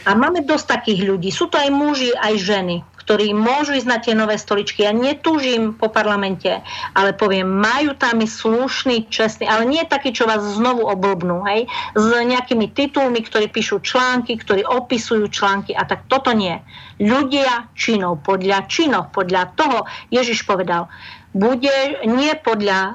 A 0.06 0.10
máme 0.14 0.46
dosť 0.46 0.78
takých 0.78 1.10
ľudí. 1.10 1.34
Sú 1.34 1.50
to 1.50 1.58
aj 1.58 1.74
muži, 1.74 2.14
aj 2.14 2.38
ženy 2.38 2.86
ktorí 3.06 3.30
môžu 3.38 3.78
ísť 3.78 3.86
na 3.86 4.02
tie 4.02 4.18
nové 4.18 4.34
stoličky. 4.34 4.82
Ja 4.82 4.90
netúžim 4.90 5.78
po 5.78 5.94
parlamente, 5.94 6.50
ale 6.90 7.14
poviem, 7.14 7.46
majú 7.46 7.94
tam 7.94 8.18
slušný, 8.18 9.06
čestný, 9.06 9.46
ale 9.46 9.62
nie 9.62 9.86
taký, 9.86 10.10
čo 10.10 10.26
vás 10.26 10.42
znovu 10.58 10.82
oblbnú, 10.90 11.46
hej, 11.46 11.70
s 11.94 12.06
nejakými 12.10 12.74
titulmi, 12.74 13.22
ktorí 13.22 13.46
píšu 13.46 13.78
články, 13.78 14.34
ktorí 14.34 14.66
opisujú 14.66 15.30
články 15.30 15.70
a 15.78 15.86
tak 15.86 16.10
toto 16.10 16.34
nie. 16.34 16.58
Ľudia 16.98 17.70
činov, 17.78 18.26
podľa 18.26 18.66
činov, 18.66 19.14
podľa 19.14 19.54
toho 19.54 19.86
Ježiš 20.10 20.42
povedal, 20.42 20.90
bude 21.36 22.00
nie 22.06 22.32
podľa 22.40 22.80
e, 22.80 22.92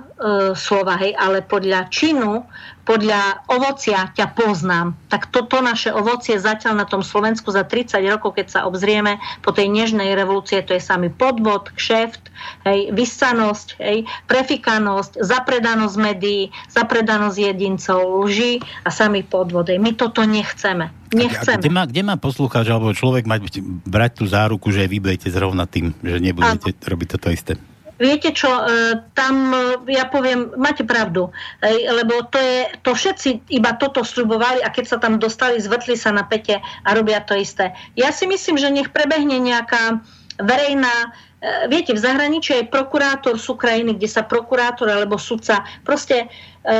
slova, 0.58 0.98
hej, 0.98 1.14
ale 1.14 1.46
podľa 1.46 1.92
činu, 1.94 2.42
podľa 2.82 3.46
ovocia 3.46 4.10
ťa 4.18 4.34
poznám. 4.34 4.98
Tak 5.14 5.30
toto 5.30 5.62
naše 5.62 5.94
ovocie 5.94 6.42
zatiaľ 6.42 6.82
na 6.82 6.86
tom 6.90 7.06
Slovensku 7.06 7.54
za 7.54 7.62
30 7.62 8.02
rokov, 8.10 8.34
keď 8.42 8.48
sa 8.50 8.60
obzrieme 8.66 9.22
po 9.46 9.54
tej 9.54 9.70
nežnej 9.70 10.18
revolúcie, 10.18 10.66
to 10.66 10.74
je 10.74 10.82
sami 10.82 11.14
podvod, 11.14 11.70
kšeft, 11.78 12.34
hej, 12.66 12.90
vysanosť, 12.90 13.78
hej, 13.78 14.10
prefikanosť, 14.26 15.22
zapredanosť 15.22 15.96
médií, 16.02 16.50
zapredanosť 16.74 17.38
jedincov, 17.38 18.26
lži 18.26 18.60
a 18.84 18.90
sami 18.90 19.22
podvod. 19.22 19.70
Hej. 19.70 19.78
My 19.78 19.94
toto 19.94 20.26
nechceme. 20.26 20.90
Nechceme. 21.14 21.62
Kde 21.62 21.72
má, 21.72 21.84
kde 21.86 22.02
má 22.02 22.16
poslúchať, 22.18 22.66
alebo 22.74 22.96
človek 22.96 23.30
mať 23.30 23.62
brať 23.86 24.12
tú 24.18 24.26
záruku, 24.26 24.74
že 24.74 24.90
vy 24.90 24.98
budete 24.98 25.30
zrovna 25.30 25.70
tým, 25.70 25.94
že 26.02 26.18
nebudete 26.18 26.74
ano. 26.74 26.88
robiť 26.90 27.08
toto 27.20 27.30
isté? 27.30 27.54
Viete 28.02 28.34
čo, 28.34 28.50
e, 28.50 28.98
tam 29.14 29.54
e, 29.54 29.94
ja 29.94 30.10
poviem, 30.10 30.58
máte 30.58 30.82
pravdu, 30.82 31.30
lebo 31.62 32.26
to 32.34 32.42
je, 32.42 32.74
to 32.82 32.98
všetci 32.98 33.54
iba 33.54 33.78
toto 33.78 34.02
slubovali 34.02 34.66
a 34.66 34.74
keď 34.74 34.86
sa 34.90 34.98
tam 34.98 35.22
dostali, 35.22 35.62
zvrtli 35.62 35.94
sa 35.94 36.10
na 36.10 36.26
pete 36.26 36.58
a 36.58 36.90
robia 36.98 37.22
to 37.22 37.38
isté. 37.38 37.78
Ja 37.94 38.10
si 38.10 38.26
myslím, 38.26 38.58
že 38.58 38.74
nech 38.74 38.90
prebehne 38.90 39.38
nejaká 39.38 40.02
verejná 40.42 41.14
e, 41.42 41.70
Viete, 41.70 41.94
v 41.94 42.02
zahraničí 42.02 42.54
je 42.54 42.70
prokurátor 42.70 43.38
sú 43.38 43.58
krajiny, 43.58 43.98
kde 43.98 44.10
sa 44.10 44.26
prokurátor 44.26 44.90
alebo 44.90 45.18
sudca 45.18 45.66
proste 45.86 46.26
e, 46.26 46.76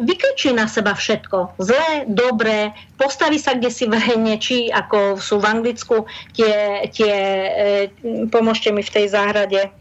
vykričí 0.00 0.52
na 0.52 0.68
seba 0.68 0.92
všetko. 0.92 1.60
Zlé, 1.60 2.08
dobré, 2.08 2.72
postaví 3.00 3.40
sa 3.40 3.56
kde 3.56 3.72
si 3.72 3.84
verejne, 3.88 4.36
či 4.40 4.68
ako 4.68 5.20
sú 5.20 5.40
v 5.40 5.48
Anglicku 5.48 6.08
tie, 6.36 6.84
tie 6.92 7.14
e, 7.16 7.72
pomôžte 8.28 8.72
mi 8.72 8.84
v 8.84 8.92
tej 8.92 9.06
záhrade, 9.12 9.72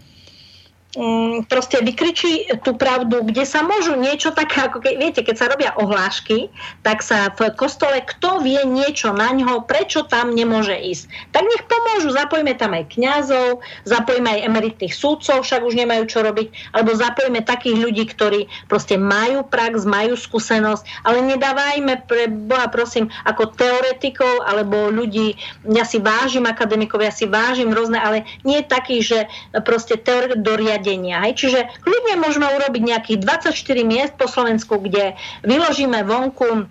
Mm, 0.94 1.49
proste 1.49 1.82
vykričí 1.82 2.53
tú 2.61 2.78
pravdu, 2.78 3.26
kde 3.26 3.49
sa 3.49 3.65
môžu 3.65 3.98
niečo 3.98 4.30
také, 4.30 4.70
ako 4.70 4.78
ke, 4.78 4.94
viete, 4.94 5.26
keď 5.26 5.36
sa 5.41 5.49
robia 5.49 5.74
ohlášky, 5.74 6.53
tak 6.86 7.02
sa 7.02 7.34
v 7.34 7.49
kostole 7.57 7.98
kto 8.06 8.45
vie 8.45 8.61
niečo 8.61 9.10
na 9.10 9.34
ňo, 9.34 9.65
prečo 9.65 10.06
tam 10.06 10.38
nemôže 10.38 10.78
ísť. 10.78 11.34
Tak 11.34 11.49
nech 11.49 11.65
pomôžu, 11.65 12.14
zapojme 12.14 12.53
tam 12.53 12.78
aj 12.78 12.94
kňazov, 12.94 13.65
zapojme 13.90 14.38
aj 14.38 14.45
emeritných 14.45 14.94
súdcov, 14.94 15.41
však 15.41 15.65
už 15.65 15.74
nemajú 15.74 16.06
čo 16.06 16.22
robiť, 16.22 16.78
alebo 16.78 16.94
zapojme 16.94 17.41
takých 17.41 17.90
ľudí, 17.90 18.06
ktorí 18.14 18.45
proste 18.70 18.94
majú 18.94 19.49
prax, 19.49 19.90
majú 19.90 20.14
skúsenosť, 20.14 21.10
ale 21.10 21.26
nedávajme 21.26 22.06
pre 22.06 22.30
Boha 22.30 22.70
prosím 22.70 23.10
ako 23.26 23.49
teoretikov 23.57 24.45
alebo 24.45 24.94
ľudí, 24.94 25.41
ja 25.74 25.90
si 25.90 25.98
vážim 25.98 26.45
akademikov, 26.45 27.02
ja 27.02 27.10
si 27.10 27.26
vážim 27.26 27.74
rôzne, 27.74 27.98
ale 27.98 28.30
nie 28.45 28.61
takých, 28.61 29.02
že 29.02 29.20
proste 29.65 29.98
teoretik 29.98 30.83
zariadenia. 30.84 31.24
Hej. 31.24 31.34
Čiže 31.40 31.60
kľudne 31.80 32.16
môžeme 32.20 32.48
urobiť 32.60 32.82
nejakých 32.84 33.18
24 33.24 33.88
miest 33.88 34.14
po 34.20 34.28
Slovensku, 34.28 34.84
kde 34.84 35.16
vyložíme 35.48 36.04
vonku 36.04 36.68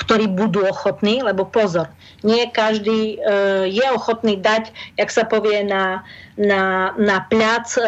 ktorí 0.00 0.32
budú 0.32 0.64
ochotní, 0.64 1.20
lebo 1.20 1.44
pozor, 1.44 1.92
nie 2.24 2.48
každý 2.48 3.20
e, 3.20 3.68
je 3.68 3.84
ochotný 3.92 4.40
dať, 4.40 4.72
jak 4.96 5.12
sa 5.12 5.28
povie, 5.28 5.60
na, 5.60 6.08
na, 6.40 6.96
na 6.96 7.20
pľac 7.28 7.68
e, 7.76 7.80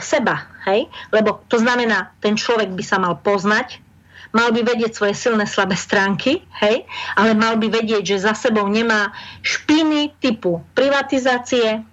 seba. 0.00 0.48
Hej? 0.64 0.88
Lebo 1.12 1.44
to 1.52 1.60
znamená, 1.60 2.16
ten 2.24 2.40
človek 2.40 2.72
by 2.72 2.80
sa 2.80 2.96
mal 2.96 3.20
poznať, 3.20 3.84
mal 4.32 4.48
by 4.48 4.64
vedieť 4.64 4.96
svoje 4.96 5.12
silné, 5.12 5.44
slabé 5.44 5.76
stránky, 5.76 6.40
hej? 6.56 6.88
ale 7.20 7.36
mal 7.36 7.60
by 7.60 7.68
vedieť, 7.68 8.16
že 8.16 8.24
za 8.24 8.32
sebou 8.32 8.64
nemá 8.64 9.12
špiny 9.44 10.16
typu 10.16 10.64
privatizácie, 10.72 11.84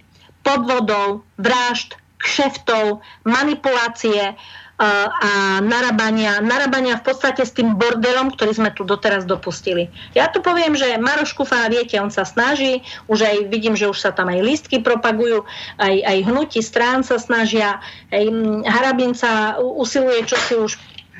podvodov, 0.43 1.23
vražd, 1.35 1.99
kšeftov, 2.23 3.03
manipulácie 3.27 4.31
e, 4.31 4.35
a 4.79 5.59
narabania, 5.59 6.39
narabania 6.39 6.95
v 6.95 7.11
podstate 7.11 7.43
s 7.43 7.51
tým 7.51 7.75
bordelom, 7.75 8.31
ktorý 8.31 8.55
sme 8.55 8.71
tu 8.71 8.87
doteraz 8.87 9.27
dopustili. 9.27 9.91
Ja 10.15 10.31
tu 10.31 10.39
poviem, 10.39 10.79
že 10.79 10.95
Maroš 10.95 11.35
Kufa, 11.35 11.67
viete, 11.67 11.99
on 11.99 12.09
sa 12.09 12.23
snaží, 12.23 12.79
už 13.11 13.27
aj 13.27 13.35
vidím, 13.51 13.75
že 13.75 13.91
už 13.91 13.99
sa 13.99 14.15
tam 14.15 14.31
aj 14.31 14.39
listky 14.39 14.79
propagujú, 14.79 15.43
aj, 15.75 15.95
aj 16.07 16.17
hnutí 16.23 16.63
strán 16.63 17.03
sa 17.03 17.19
snažia, 17.19 17.83
aj 18.15 18.23
Harabin 18.63 19.11
sa 19.11 19.59
usiluje, 19.59 20.23
čo 20.23 20.39
si 20.47 20.55
už 20.55 20.71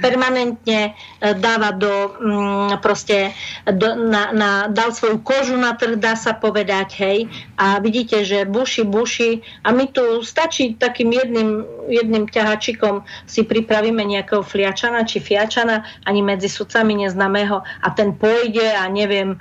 permanentne 0.02 0.82
e, 0.90 1.34
dáva 1.38 1.70
do, 1.70 2.18
mm, 2.18 2.82
proste, 2.82 3.34
do, 3.70 3.94
na, 3.94 4.34
na, 4.34 4.50
dal 4.68 4.90
svoju 4.90 5.22
kožu 5.22 5.54
na 5.54 5.78
trh, 5.78 6.02
dá 6.02 6.18
sa 6.18 6.34
povedať, 6.34 6.90
hej. 6.98 7.20
A 7.62 7.78
vidíte, 7.78 8.26
že 8.26 8.50
buši, 8.50 8.82
buši. 8.88 9.46
A 9.62 9.70
my 9.70 9.86
tu 9.94 10.26
stačí 10.26 10.74
takým 10.74 11.14
jedným, 11.14 11.50
jedným 11.86 12.26
ťahačikom 12.26 13.06
si 13.30 13.46
pripravíme 13.46 14.02
nejakého 14.02 14.42
fliačana 14.42 15.06
či 15.06 15.22
fiačana, 15.22 15.86
ani 16.10 16.26
medzi 16.26 16.50
sudcami 16.50 17.06
neznámeho 17.06 17.62
a 17.62 17.88
ten 17.94 18.18
pôjde 18.18 18.66
a 18.74 18.90
neviem, 18.90 19.38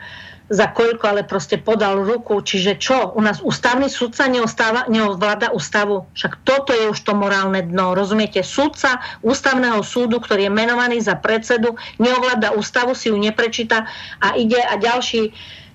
za 0.48 0.66
koľko, 0.70 1.04
ale 1.06 1.22
proste 1.22 1.60
podal 1.60 2.02
ruku. 2.02 2.40
Čiže 2.42 2.78
čo? 2.80 3.14
U 3.14 3.20
nás 3.22 3.38
ústavný 3.44 3.86
sudca 3.86 4.26
neostáva, 4.26 4.90
neovláda 4.90 5.54
ústavu? 5.54 6.08
Však 6.16 6.42
toto 6.42 6.70
je 6.74 6.90
už 6.90 6.98
to 7.02 7.12
morálne 7.14 7.62
dno. 7.62 7.94
Rozumiete? 7.94 8.42
Sudca 8.42 8.98
ústavného 9.22 9.80
súdu, 9.86 10.18
ktorý 10.18 10.50
je 10.50 10.52
menovaný 10.52 10.98
za 10.98 11.14
predsedu, 11.18 11.78
neovláda 12.02 12.52
ústavu, 12.54 12.92
si 12.96 13.08
ju 13.12 13.16
neprečíta 13.16 13.86
a 14.18 14.34
ide 14.34 14.58
a 14.58 14.74
ďalší 14.78 15.32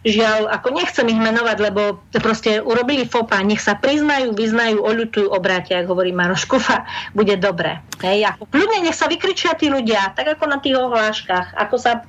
žiaľ, 0.08 0.48
ako 0.48 0.72
nechcem 0.72 1.08
ich 1.12 1.20
menovať, 1.20 1.58
lebo 1.60 2.00
proste 2.16 2.64
urobili 2.64 3.04
fopa, 3.04 3.44
nech 3.44 3.60
sa 3.60 3.76
priznajú, 3.76 4.32
vyznajú, 4.32 4.80
oľutujú, 4.80 5.28
obrátia, 5.28 5.84
ako 5.84 5.98
hovorí 5.98 6.16
Maroš 6.16 6.48
Kufa, 6.48 6.88
bude 7.12 7.36
dobre. 7.36 7.84
Hej, 8.00 8.32
ako 8.32 8.48
kľudne 8.48 8.88
nech 8.88 8.96
sa 8.96 9.12
vykričia 9.12 9.58
tí 9.60 9.68
ľudia, 9.68 10.16
tak 10.16 10.38
ako 10.38 10.48
na 10.48 10.58
tých 10.64 10.80
ohláškach, 10.80 11.58
ako 11.60 11.76
sa 11.76 12.08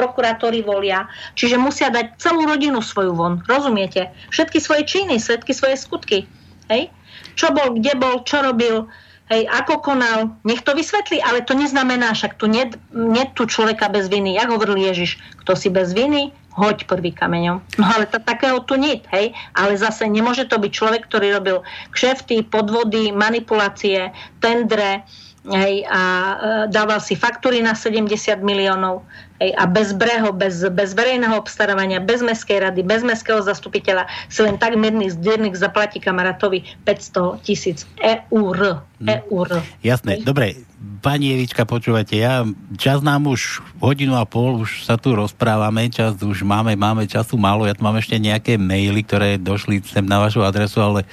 prokurátori 0.00 0.64
volia. 0.64 1.04
Čiže 1.36 1.60
musia 1.60 1.92
dať 1.92 2.16
celú 2.16 2.48
rodinu 2.48 2.80
svoju 2.80 3.12
von. 3.12 3.44
Rozumiete? 3.44 4.08
Všetky 4.32 4.56
svoje 4.56 4.88
činy, 4.88 5.20
všetky 5.20 5.52
svoje 5.52 5.76
skutky. 5.76 6.24
Hej? 6.72 6.88
Čo 7.36 7.52
bol, 7.52 7.76
kde 7.76 7.92
bol, 8.00 8.24
čo 8.24 8.40
robil, 8.40 8.88
hej, 9.28 9.44
ako 9.46 9.84
konal, 9.84 10.34
nech 10.42 10.64
to 10.66 10.74
vysvetlí, 10.74 11.22
ale 11.22 11.46
to 11.46 11.54
neznamená, 11.54 12.16
však 12.16 12.40
tu 12.40 12.50
nie, 12.50 12.66
nie 12.90 13.24
tu 13.38 13.44
človeka 13.46 13.92
bez 13.92 14.08
viny. 14.10 14.40
Jak 14.40 14.50
hovoril 14.50 14.80
Ježiš, 14.80 15.20
kto 15.44 15.54
si 15.54 15.68
bez 15.70 15.94
viny, 15.94 16.34
hoď 16.58 16.90
prvý 16.90 17.14
kameňom. 17.14 17.62
No 17.78 17.86
ale 17.86 18.10
to, 18.10 18.18
takého 18.18 18.58
tu 18.66 18.74
nie, 18.74 18.98
hej. 19.14 19.30
Ale 19.54 19.78
zase 19.78 20.10
nemôže 20.10 20.50
to 20.50 20.58
byť 20.58 20.72
človek, 20.74 21.06
ktorý 21.06 21.38
robil 21.38 21.62
kšefty, 21.94 22.42
podvody, 22.50 23.14
manipulácie, 23.14 24.10
tendre, 24.42 25.06
hej, 25.46 25.86
a 25.88 26.02
e, 26.02 26.34
dával 26.68 27.00
si 27.00 27.14
faktúry 27.16 27.62
na 27.62 27.72
70 27.72 28.10
miliónov 28.42 29.06
hej, 29.40 29.56
a 29.56 29.64
bez 29.66 29.96
breho, 29.96 30.30
bez, 30.32 30.60
bez 30.70 30.92
verejného 30.92 31.34
obstarávania, 31.34 31.98
bez 31.98 32.20
mestskej 32.20 32.60
rady, 32.60 32.84
bez 32.84 33.00
mestského 33.00 33.40
zastupiteľa 33.40 34.06
si 34.28 34.44
len 34.44 34.60
tak 34.60 34.76
medný 34.76 35.08
zdiernik 35.08 35.56
zaplatí 35.56 35.98
kamarátovi 35.98 36.62
500 36.84 37.40
tisíc 37.42 37.88
eur. 38.04 38.84
Eur. 39.00 39.64
Jasné, 39.80 40.20
dobre, 40.20 40.60
Pani 41.00 41.32
Evička, 41.32 41.64
počúvate, 41.64 42.16
ja, 42.16 42.44
čas 42.76 43.00
nám 43.00 43.28
už 43.28 43.64
hodinu 43.80 44.16
a 44.20 44.28
pol, 44.28 44.60
už 44.60 44.84
sa 44.84 45.00
tu 45.00 45.16
rozprávame, 45.16 45.88
čas 45.88 46.20
už 46.20 46.44
máme, 46.44 46.76
máme 46.76 47.08
času 47.08 47.40
málo, 47.40 47.64
ja 47.64 47.72
tu 47.72 47.80
mám 47.80 47.96
ešte 47.96 48.20
nejaké 48.20 48.60
maily, 48.60 49.00
ktoré 49.04 49.40
došli 49.40 49.80
sem 49.84 50.04
na 50.04 50.20
vašu 50.20 50.44
adresu, 50.44 50.84
ale 50.84 51.08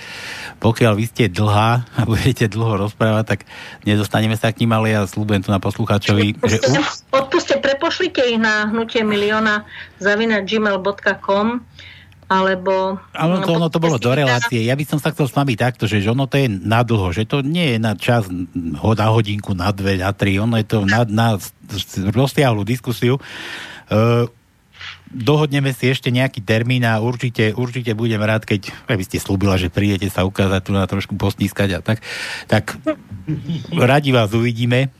pokiaľ 0.59 0.93
vy 0.99 1.05
ste 1.07 1.23
dlhá 1.31 1.83
a 1.83 2.01
budete 2.11 2.51
dlho 2.51 2.87
rozprávať, 2.87 3.23
tak 3.27 3.39
nedostaneme 3.87 4.35
sa 4.35 4.51
k 4.51 4.63
ním, 4.63 4.75
ale 4.75 4.91
ja 4.91 5.07
slúbujem 5.07 5.47
tu 5.47 5.51
na 5.55 5.63
poslucháčovi, 5.63 6.35
že... 6.43 6.59
Odpuste, 7.15 7.55
prepošlite 7.59 8.19
ich 8.23 8.39
na 8.39 8.67
hnutie 8.67 9.03
milióna 9.07 9.63
zavina 9.99 10.43
gmail.com 10.43 11.63
alebo... 12.27 12.99
Ale 13.15 13.39
to, 13.43 13.55
ono 13.55 13.71
to 13.71 13.79
bolo 13.79 13.95
do 13.95 14.11
relácie. 14.11 14.67
Ja 14.67 14.75
by 14.75 14.83
som 14.83 14.99
sa 14.99 15.15
chcel 15.15 15.31
s 15.31 15.35
vami 15.35 15.55
takto, 15.55 15.87
že 15.87 16.03
ono 16.03 16.27
to 16.27 16.35
je 16.35 16.51
na 16.51 16.83
dlho, 16.83 17.15
že 17.15 17.23
to 17.23 17.39
nie 17.39 17.75
je 17.75 17.77
na 17.79 17.95
čas 17.95 18.27
na 18.53 19.07
hodinku, 19.07 19.55
na 19.55 19.71
dve, 19.71 19.95
na 19.95 20.11
tri, 20.11 20.35
ono 20.35 20.59
je 20.59 20.67
to 20.67 20.77
na, 20.83 21.07
na 21.07 21.39
rozsiahlu 22.11 22.67
diskusiu. 22.67 23.15
Uh, 23.87 24.27
dohodneme 25.07 25.71
si 25.71 25.87
ešte 25.87 26.11
nejaký 26.11 26.43
termín 26.43 26.83
a 26.83 26.99
určite, 26.99 27.55
určite 27.55 27.95
budem 27.95 28.19
rád, 28.19 28.43
keď 28.43 28.75
by 28.85 29.03
ste 29.07 29.23
slúbila, 29.23 29.55
že 29.55 29.71
prídete 29.71 30.11
sa 30.11 30.27
ukázať 30.27 30.61
tu 30.67 30.71
na 30.75 30.83
trošku 30.83 31.15
postískať 31.15 31.69
a 31.75 31.79
tak, 31.79 32.03
tak 32.51 32.75
radi 33.71 34.11
vás 34.11 34.35
uvidíme 34.35 34.91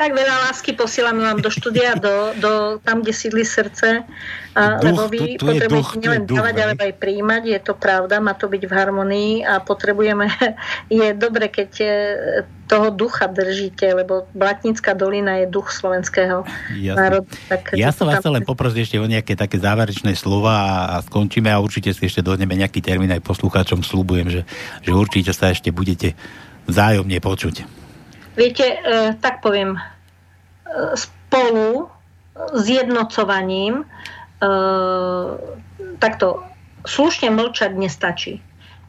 tak 0.00 0.16
veľa 0.16 0.48
lásky 0.48 0.72
posílame 0.72 1.20
vám 1.20 1.44
do 1.44 1.52
štúdia, 1.52 1.92
do, 1.92 2.32
do, 2.40 2.52
tam, 2.80 3.04
kde 3.04 3.12
sídli 3.12 3.44
srdce, 3.44 4.00
a, 4.56 4.80
duch, 4.80 4.96
lebo 4.96 5.02
vy 5.12 5.36
tu, 5.36 5.44
tu 5.44 5.52
potrebujete 5.52 5.96
nielen 6.00 6.24
dávať, 6.24 6.54
ale 6.56 6.72
aj 6.72 6.94
príjmať, 6.96 7.42
je 7.44 7.60
to 7.60 7.76
pravda, 7.76 8.16
má 8.16 8.32
to 8.32 8.48
byť 8.48 8.64
v 8.64 8.72
harmonii 8.72 9.34
a 9.44 9.60
potrebujeme, 9.60 10.32
je 10.88 11.12
dobre, 11.12 11.52
keď 11.52 11.70
e, 11.84 11.88
toho 12.64 12.88
ducha 12.88 13.28
držíte, 13.28 13.92
lebo 13.92 14.24
Blatnická 14.32 14.96
dolina 14.96 15.44
je 15.44 15.52
duch 15.52 15.68
slovenského 15.68 16.48
národa. 16.80 17.28
Tak 17.52 17.76
ja 17.76 17.92
som 17.92 18.08
vás 18.08 18.24
chcel 18.24 18.40
len 18.40 18.46
poprosiť 18.48 18.80
ešte 18.80 18.96
o 18.96 19.04
nejaké 19.04 19.36
také 19.36 19.60
záverečné 19.60 20.16
slova 20.16 20.64
a, 20.64 20.72
a 20.96 21.04
skončíme 21.04 21.52
a 21.52 21.60
určite 21.60 21.92
si 21.92 22.08
ešte 22.08 22.24
dohodneme 22.24 22.56
nejaký 22.56 22.80
termín 22.80 23.12
aj 23.12 23.20
poslucháčom, 23.20 23.84
slúbujem, 23.84 24.32
že, 24.32 24.42
že 24.80 24.96
určite 24.96 25.36
sa 25.36 25.52
ešte 25.52 25.68
budete 25.68 26.16
vzájomne 26.64 27.20
počuť. 27.20 27.79
Viete, 28.40 28.64
e, 28.64 28.80
tak 29.20 29.44
poviem, 29.44 29.76
e, 29.76 29.80
spolu 30.96 31.92
s 32.56 32.64
jednocovaním 32.64 33.84
e, 33.84 33.86
takto 36.00 36.40
slušne 36.88 37.28
mlčať 37.36 37.76
nestačí. 37.76 38.40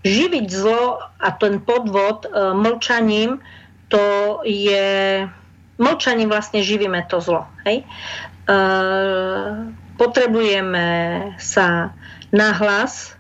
Živiť 0.07 0.47
zlo 0.47 1.03
a 1.03 1.27
ten 1.35 1.59
podvod 1.59 2.25
mlčaním, 2.33 3.43
to 3.91 4.39
je... 4.47 5.27
Mlčaním 5.77 6.31
vlastne 6.31 6.65
živíme 6.65 7.05
to 7.05 7.21
zlo. 7.21 7.45
Hej? 7.67 7.85
Potrebujeme 10.01 10.87
sa 11.37 11.93
nahlas 12.33 13.13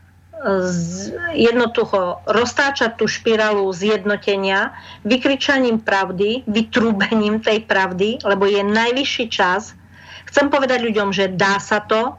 jednoducho 1.37 2.21
roztáčať 2.25 2.97
tú 2.97 3.05
špirálu 3.05 3.69
zjednotenia 3.69 4.73
vykričaním 5.05 5.81
pravdy, 5.81 6.43
vytrúbením 6.49 7.39
tej 7.39 7.65
pravdy, 7.69 8.25
lebo 8.25 8.49
je 8.49 8.65
najvyšší 8.65 9.25
čas. 9.29 9.77
Chcem 10.25 10.49
povedať 10.49 10.81
ľuďom, 10.81 11.13
že 11.13 11.29
dá 11.33 11.61
sa 11.61 11.83
to, 11.83 12.17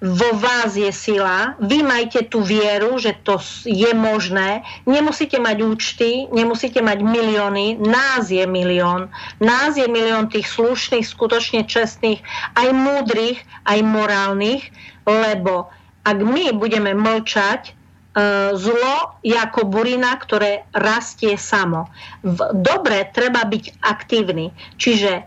vo 0.00 0.32
vás 0.40 0.80
je 0.80 0.88
sila, 0.88 1.60
vy 1.60 1.84
majte 1.84 2.24
tú 2.32 2.40
vieru, 2.40 2.96
že 2.96 3.12
to 3.20 3.36
je 3.68 3.92
možné, 3.92 4.64
nemusíte 4.88 5.36
mať 5.36 5.60
účty, 5.60 6.24
nemusíte 6.32 6.80
mať 6.80 7.04
milióny, 7.04 7.76
nás 7.84 8.32
je 8.32 8.40
milión, 8.48 9.12
nás 9.44 9.76
je 9.76 9.84
milión 9.84 10.32
tých 10.32 10.48
slušných, 10.48 11.04
skutočne 11.04 11.68
čestných, 11.68 12.24
aj 12.56 12.68
múdrych, 12.72 13.44
aj 13.68 13.78
morálnych, 13.84 14.72
lebo 15.04 15.68
ak 16.04 16.18
my 16.20 16.56
budeme 16.56 16.96
mlčať, 16.96 17.70
e, 17.70 17.72
zlo 18.56 19.20
ako 19.20 19.60
burina, 19.68 20.16
ktoré 20.16 20.64
rastie 20.72 21.36
samo. 21.36 21.88
V 22.24 22.40
dobre 22.56 23.08
treba 23.12 23.44
byť 23.44 23.84
aktívny. 23.84 24.50
Čiže 24.80 25.12
e, 25.20 25.22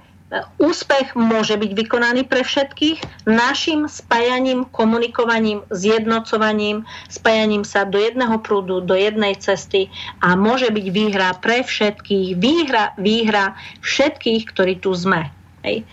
úspech 0.58 1.14
môže 1.14 1.54
byť 1.56 1.72
vykonaný 1.78 2.26
pre 2.26 2.42
všetkých 2.42 3.30
našim 3.30 3.86
spájaním, 3.86 4.66
komunikovaním, 4.74 5.62
zjednocovaním, 5.70 6.84
spájaním 7.08 7.62
sa 7.62 7.86
do 7.86 8.02
jedného 8.02 8.42
prúdu, 8.42 8.82
do 8.82 8.98
jednej 8.98 9.38
cesty 9.38 9.94
a 10.26 10.34
môže 10.34 10.74
byť 10.74 10.86
výhra 10.90 11.38
pre 11.38 11.62
všetkých, 11.62 12.38
výhra, 12.42 12.98
výhra 12.98 13.54
všetkých, 13.86 14.42
ktorí 14.50 14.82
tu 14.82 14.92
sme. 14.98 15.30
Hej. 15.62 15.86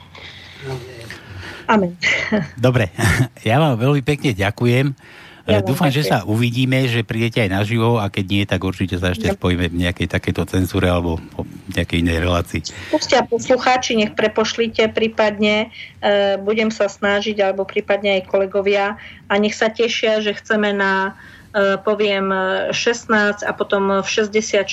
Amen. 1.70 1.94
Dobre, 2.58 2.90
ja 3.48 3.62
vám 3.62 3.78
veľmi 3.78 4.02
pekne 4.02 4.34
ďakujem. 4.34 4.90
Ja 5.48 5.64
Dúfam, 5.64 5.90
že 5.90 6.06
sa 6.06 6.22
uvidíme, 6.22 6.86
že 6.86 7.02
prídete 7.02 7.42
aj 7.42 7.50
naživo 7.50 7.98
a 7.98 8.06
keď 8.06 8.24
nie, 8.28 8.42
tak 8.46 8.62
určite 8.62 9.00
sa 9.02 9.10
ešte 9.10 9.34
spojíme 9.34 9.72
v 9.72 9.88
nejakej 9.88 10.06
takejto 10.06 10.46
cenzúre 10.46 10.86
alebo 10.86 11.18
v 11.40 11.72
nejakej 11.74 12.06
inej 12.06 12.18
relácii. 12.22 12.60
Pustia 12.92 13.26
poslucháči, 13.26 13.98
nech 13.98 14.14
prepošlite 14.14 14.92
prípadne, 14.94 15.72
e, 15.98 16.38
budem 16.38 16.70
sa 16.70 16.86
snažiť, 16.86 17.40
alebo 17.42 17.66
prípadne 17.66 18.20
aj 18.20 18.30
kolegovia 18.30 19.00
a 19.26 19.32
nech 19.40 19.56
sa 19.56 19.72
tešia, 19.72 20.22
že 20.22 20.38
chceme 20.38 20.70
na 20.70 21.18
e, 21.50 21.80
poviem 21.82 22.30
16 22.70 23.42
a 23.42 23.50
potom 23.50 24.04
v 24.04 24.06
64 24.06 24.70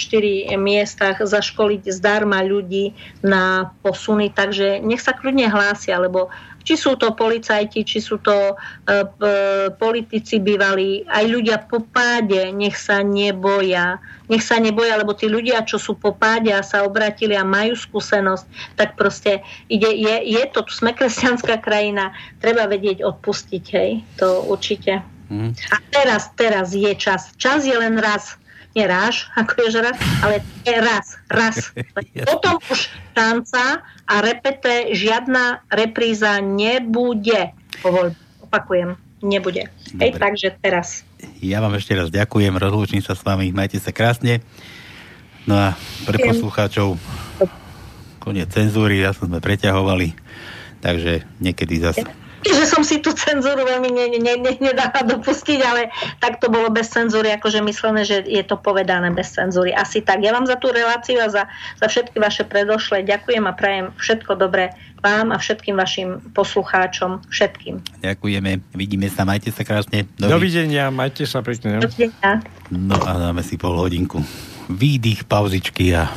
miestach 0.61 1.17
zaškoliť 1.23 1.89
zdarma 1.89 2.45
ľudí 2.45 2.93
na 3.25 3.73
posuny, 3.81 4.29
takže 4.29 4.83
nech 4.83 5.01
sa 5.01 5.17
kľudne 5.17 5.49
hlásia, 5.49 5.97
lebo 5.97 6.29
či 6.67 6.75
sú 6.75 6.99
to 6.99 7.15
policajti, 7.15 7.87
či 7.87 8.03
sú 8.03 8.19
to 8.19 8.35
e, 8.51 8.53
politici 9.79 10.43
bývalí, 10.43 11.07
aj 11.07 11.23
ľudia 11.23 11.63
po 11.63 11.79
páde, 11.79 12.51
nech 12.51 12.75
sa 12.75 12.99
neboja. 12.99 14.03
Nech 14.27 14.43
sa 14.43 14.59
neboja, 14.59 14.99
lebo 14.99 15.15
tí 15.15 15.31
ľudia, 15.31 15.63
čo 15.63 15.79
sú 15.79 15.95
po 15.95 16.11
páde 16.11 16.51
a 16.51 16.59
sa 16.59 16.83
obratili 16.83 17.39
a 17.39 17.47
majú 17.47 17.79
skúsenosť, 17.79 18.75
tak 18.75 18.99
proste 18.99 19.39
ide, 19.71 19.87
je, 19.87 20.15
je 20.27 20.43
to, 20.51 20.67
sme 20.67 20.91
kresťanská 20.91 21.63
krajina, 21.63 22.11
treba 22.43 22.67
vedieť 22.67 22.99
odpustiť, 22.99 23.63
hej, 23.71 24.03
to 24.19 24.43
určite. 24.51 24.99
Mm. 25.31 25.55
A 25.71 25.75
teraz, 25.95 26.35
teraz 26.35 26.75
je 26.75 26.91
čas. 26.99 27.31
Čas 27.39 27.63
je 27.63 27.79
len 27.79 27.95
raz 27.95 28.35
nie 28.77 28.85
ráž, 28.85 29.25
ako 29.33 29.65
je 29.65 29.81
raz, 29.81 29.97
ale 30.21 30.35
je 30.61 30.77
raz, 30.77 31.05
raz. 31.25 31.55
Potom 32.29 32.61
už 32.69 32.93
tanca 33.17 33.81
a 34.05 34.13
repete 34.21 34.93
žiadna 34.93 35.65
repríza 35.73 36.37
nebude. 36.37 37.57
Opakujem, 38.45 38.93
nebude. 39.25 39.73
Dobre. 39.89 40.01
Hej, 40.05 40.11
takže 40.21 40.47
teraz. 40.61 41.01
Ja 41.41 41.57
vám 41.57 41.73
ešte 41.73 41.97
raz 41.97 42.13
ďakujem, 42.13 42.53
rozlúčim 42.53 43.01
sa 43.01 43.17
s 43.17 43.25
vami, 43.25 43.49
majte 43.49 43.81
sa 43.81 43.89
krásne. 43.89 44.45
No 45.49 45.57
a 45.57 45.73
pre 46.05 46.21
poslucháčov 46.21 47.01
koniec 48.21 48.51
cenzúry, 48.53 49.01
ja 49.01 49.15
sme 49.15 49.41
preťahovali, 49.41 50.13
takže 50.85 51.25
niekedy 51.41 51.81
zase 51.81 52.05
že 52.57 52.65
som 52.69 52.85
si 52.85 53.01
tú 53.01 53.13
cenzúru 53.13 53.65
veľmi 53.65 53.89
ne, 53.89 54.05
ne, 54.19 54.33
ne, 54.37 54.53
nedala 54.61 55.01
dopustiť, 55.03 55.59
ale 55.63 55.89
tak 56.21 56.37
to 56.37 56.51
bolo 56.51 56.69
bez 56.69 56.89
cenzúry, 56.93 57.33
akože 57.33 57.63
myslené, 57.65 58.01
že 58.05 58.21
je 58.25 58.43
to 58.45 58.57
povedané 58.59 59.09
bez 59.13 59.33
cenzúry. 59.33 59.73
Asi 59.73 60.05
tak. 60.05 60.21
Ja 60.21 60.33
vám 60.33 60.45
za 60.45 60.57
tú 60.57 60.69
reláciu 60.69 61.21
a 61.21 61.27
za, 61.31 61.49
za 61.79 61.87
všetky 61.87 62.17
vaše 62.21 62.45
predošle 62.45 63.05
ďakujem 63.05 63.43
a 63.45 63.53
prajem 63.53 63.85
všetko 63.97 64.37
dobré 64.37 64.73
vám 65.01 65.29
a 65.29 65.37
všetkým 65.37 65.77
vašim 65.77 66.33
poslucháčom, 66.33 67.21
všetkým. 67.29 68.01
Ďakujeme, 68.01 68.73
vidíme 68.73 69.07
sa, 69.13 69.23
majte 69.23 69.53
sa 69.53 69.61
krásne. 69.61 70.09
Dovidenia, 70.17 70.89
majte 70.89 71.29
sa 71.29 71.45
pekne. 71.45 71.79
Dovidenia. 71.79 72.41
No 72.73 72.97
a 72.97 73.11
dáme 73.29 73.45
si 73.45 73.55
pol 73.55 73.77
hodinku. 73.77 74.19
Výdych, 74.67 75.29
pauzičky 75.29 75.95
a 75.95 76.11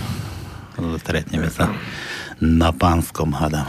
stretneme 0.98 1.52
sa 1.52 1.70
na 2.40 2.72
pánskom 2.72 3.36
hadam. 3.36 3.68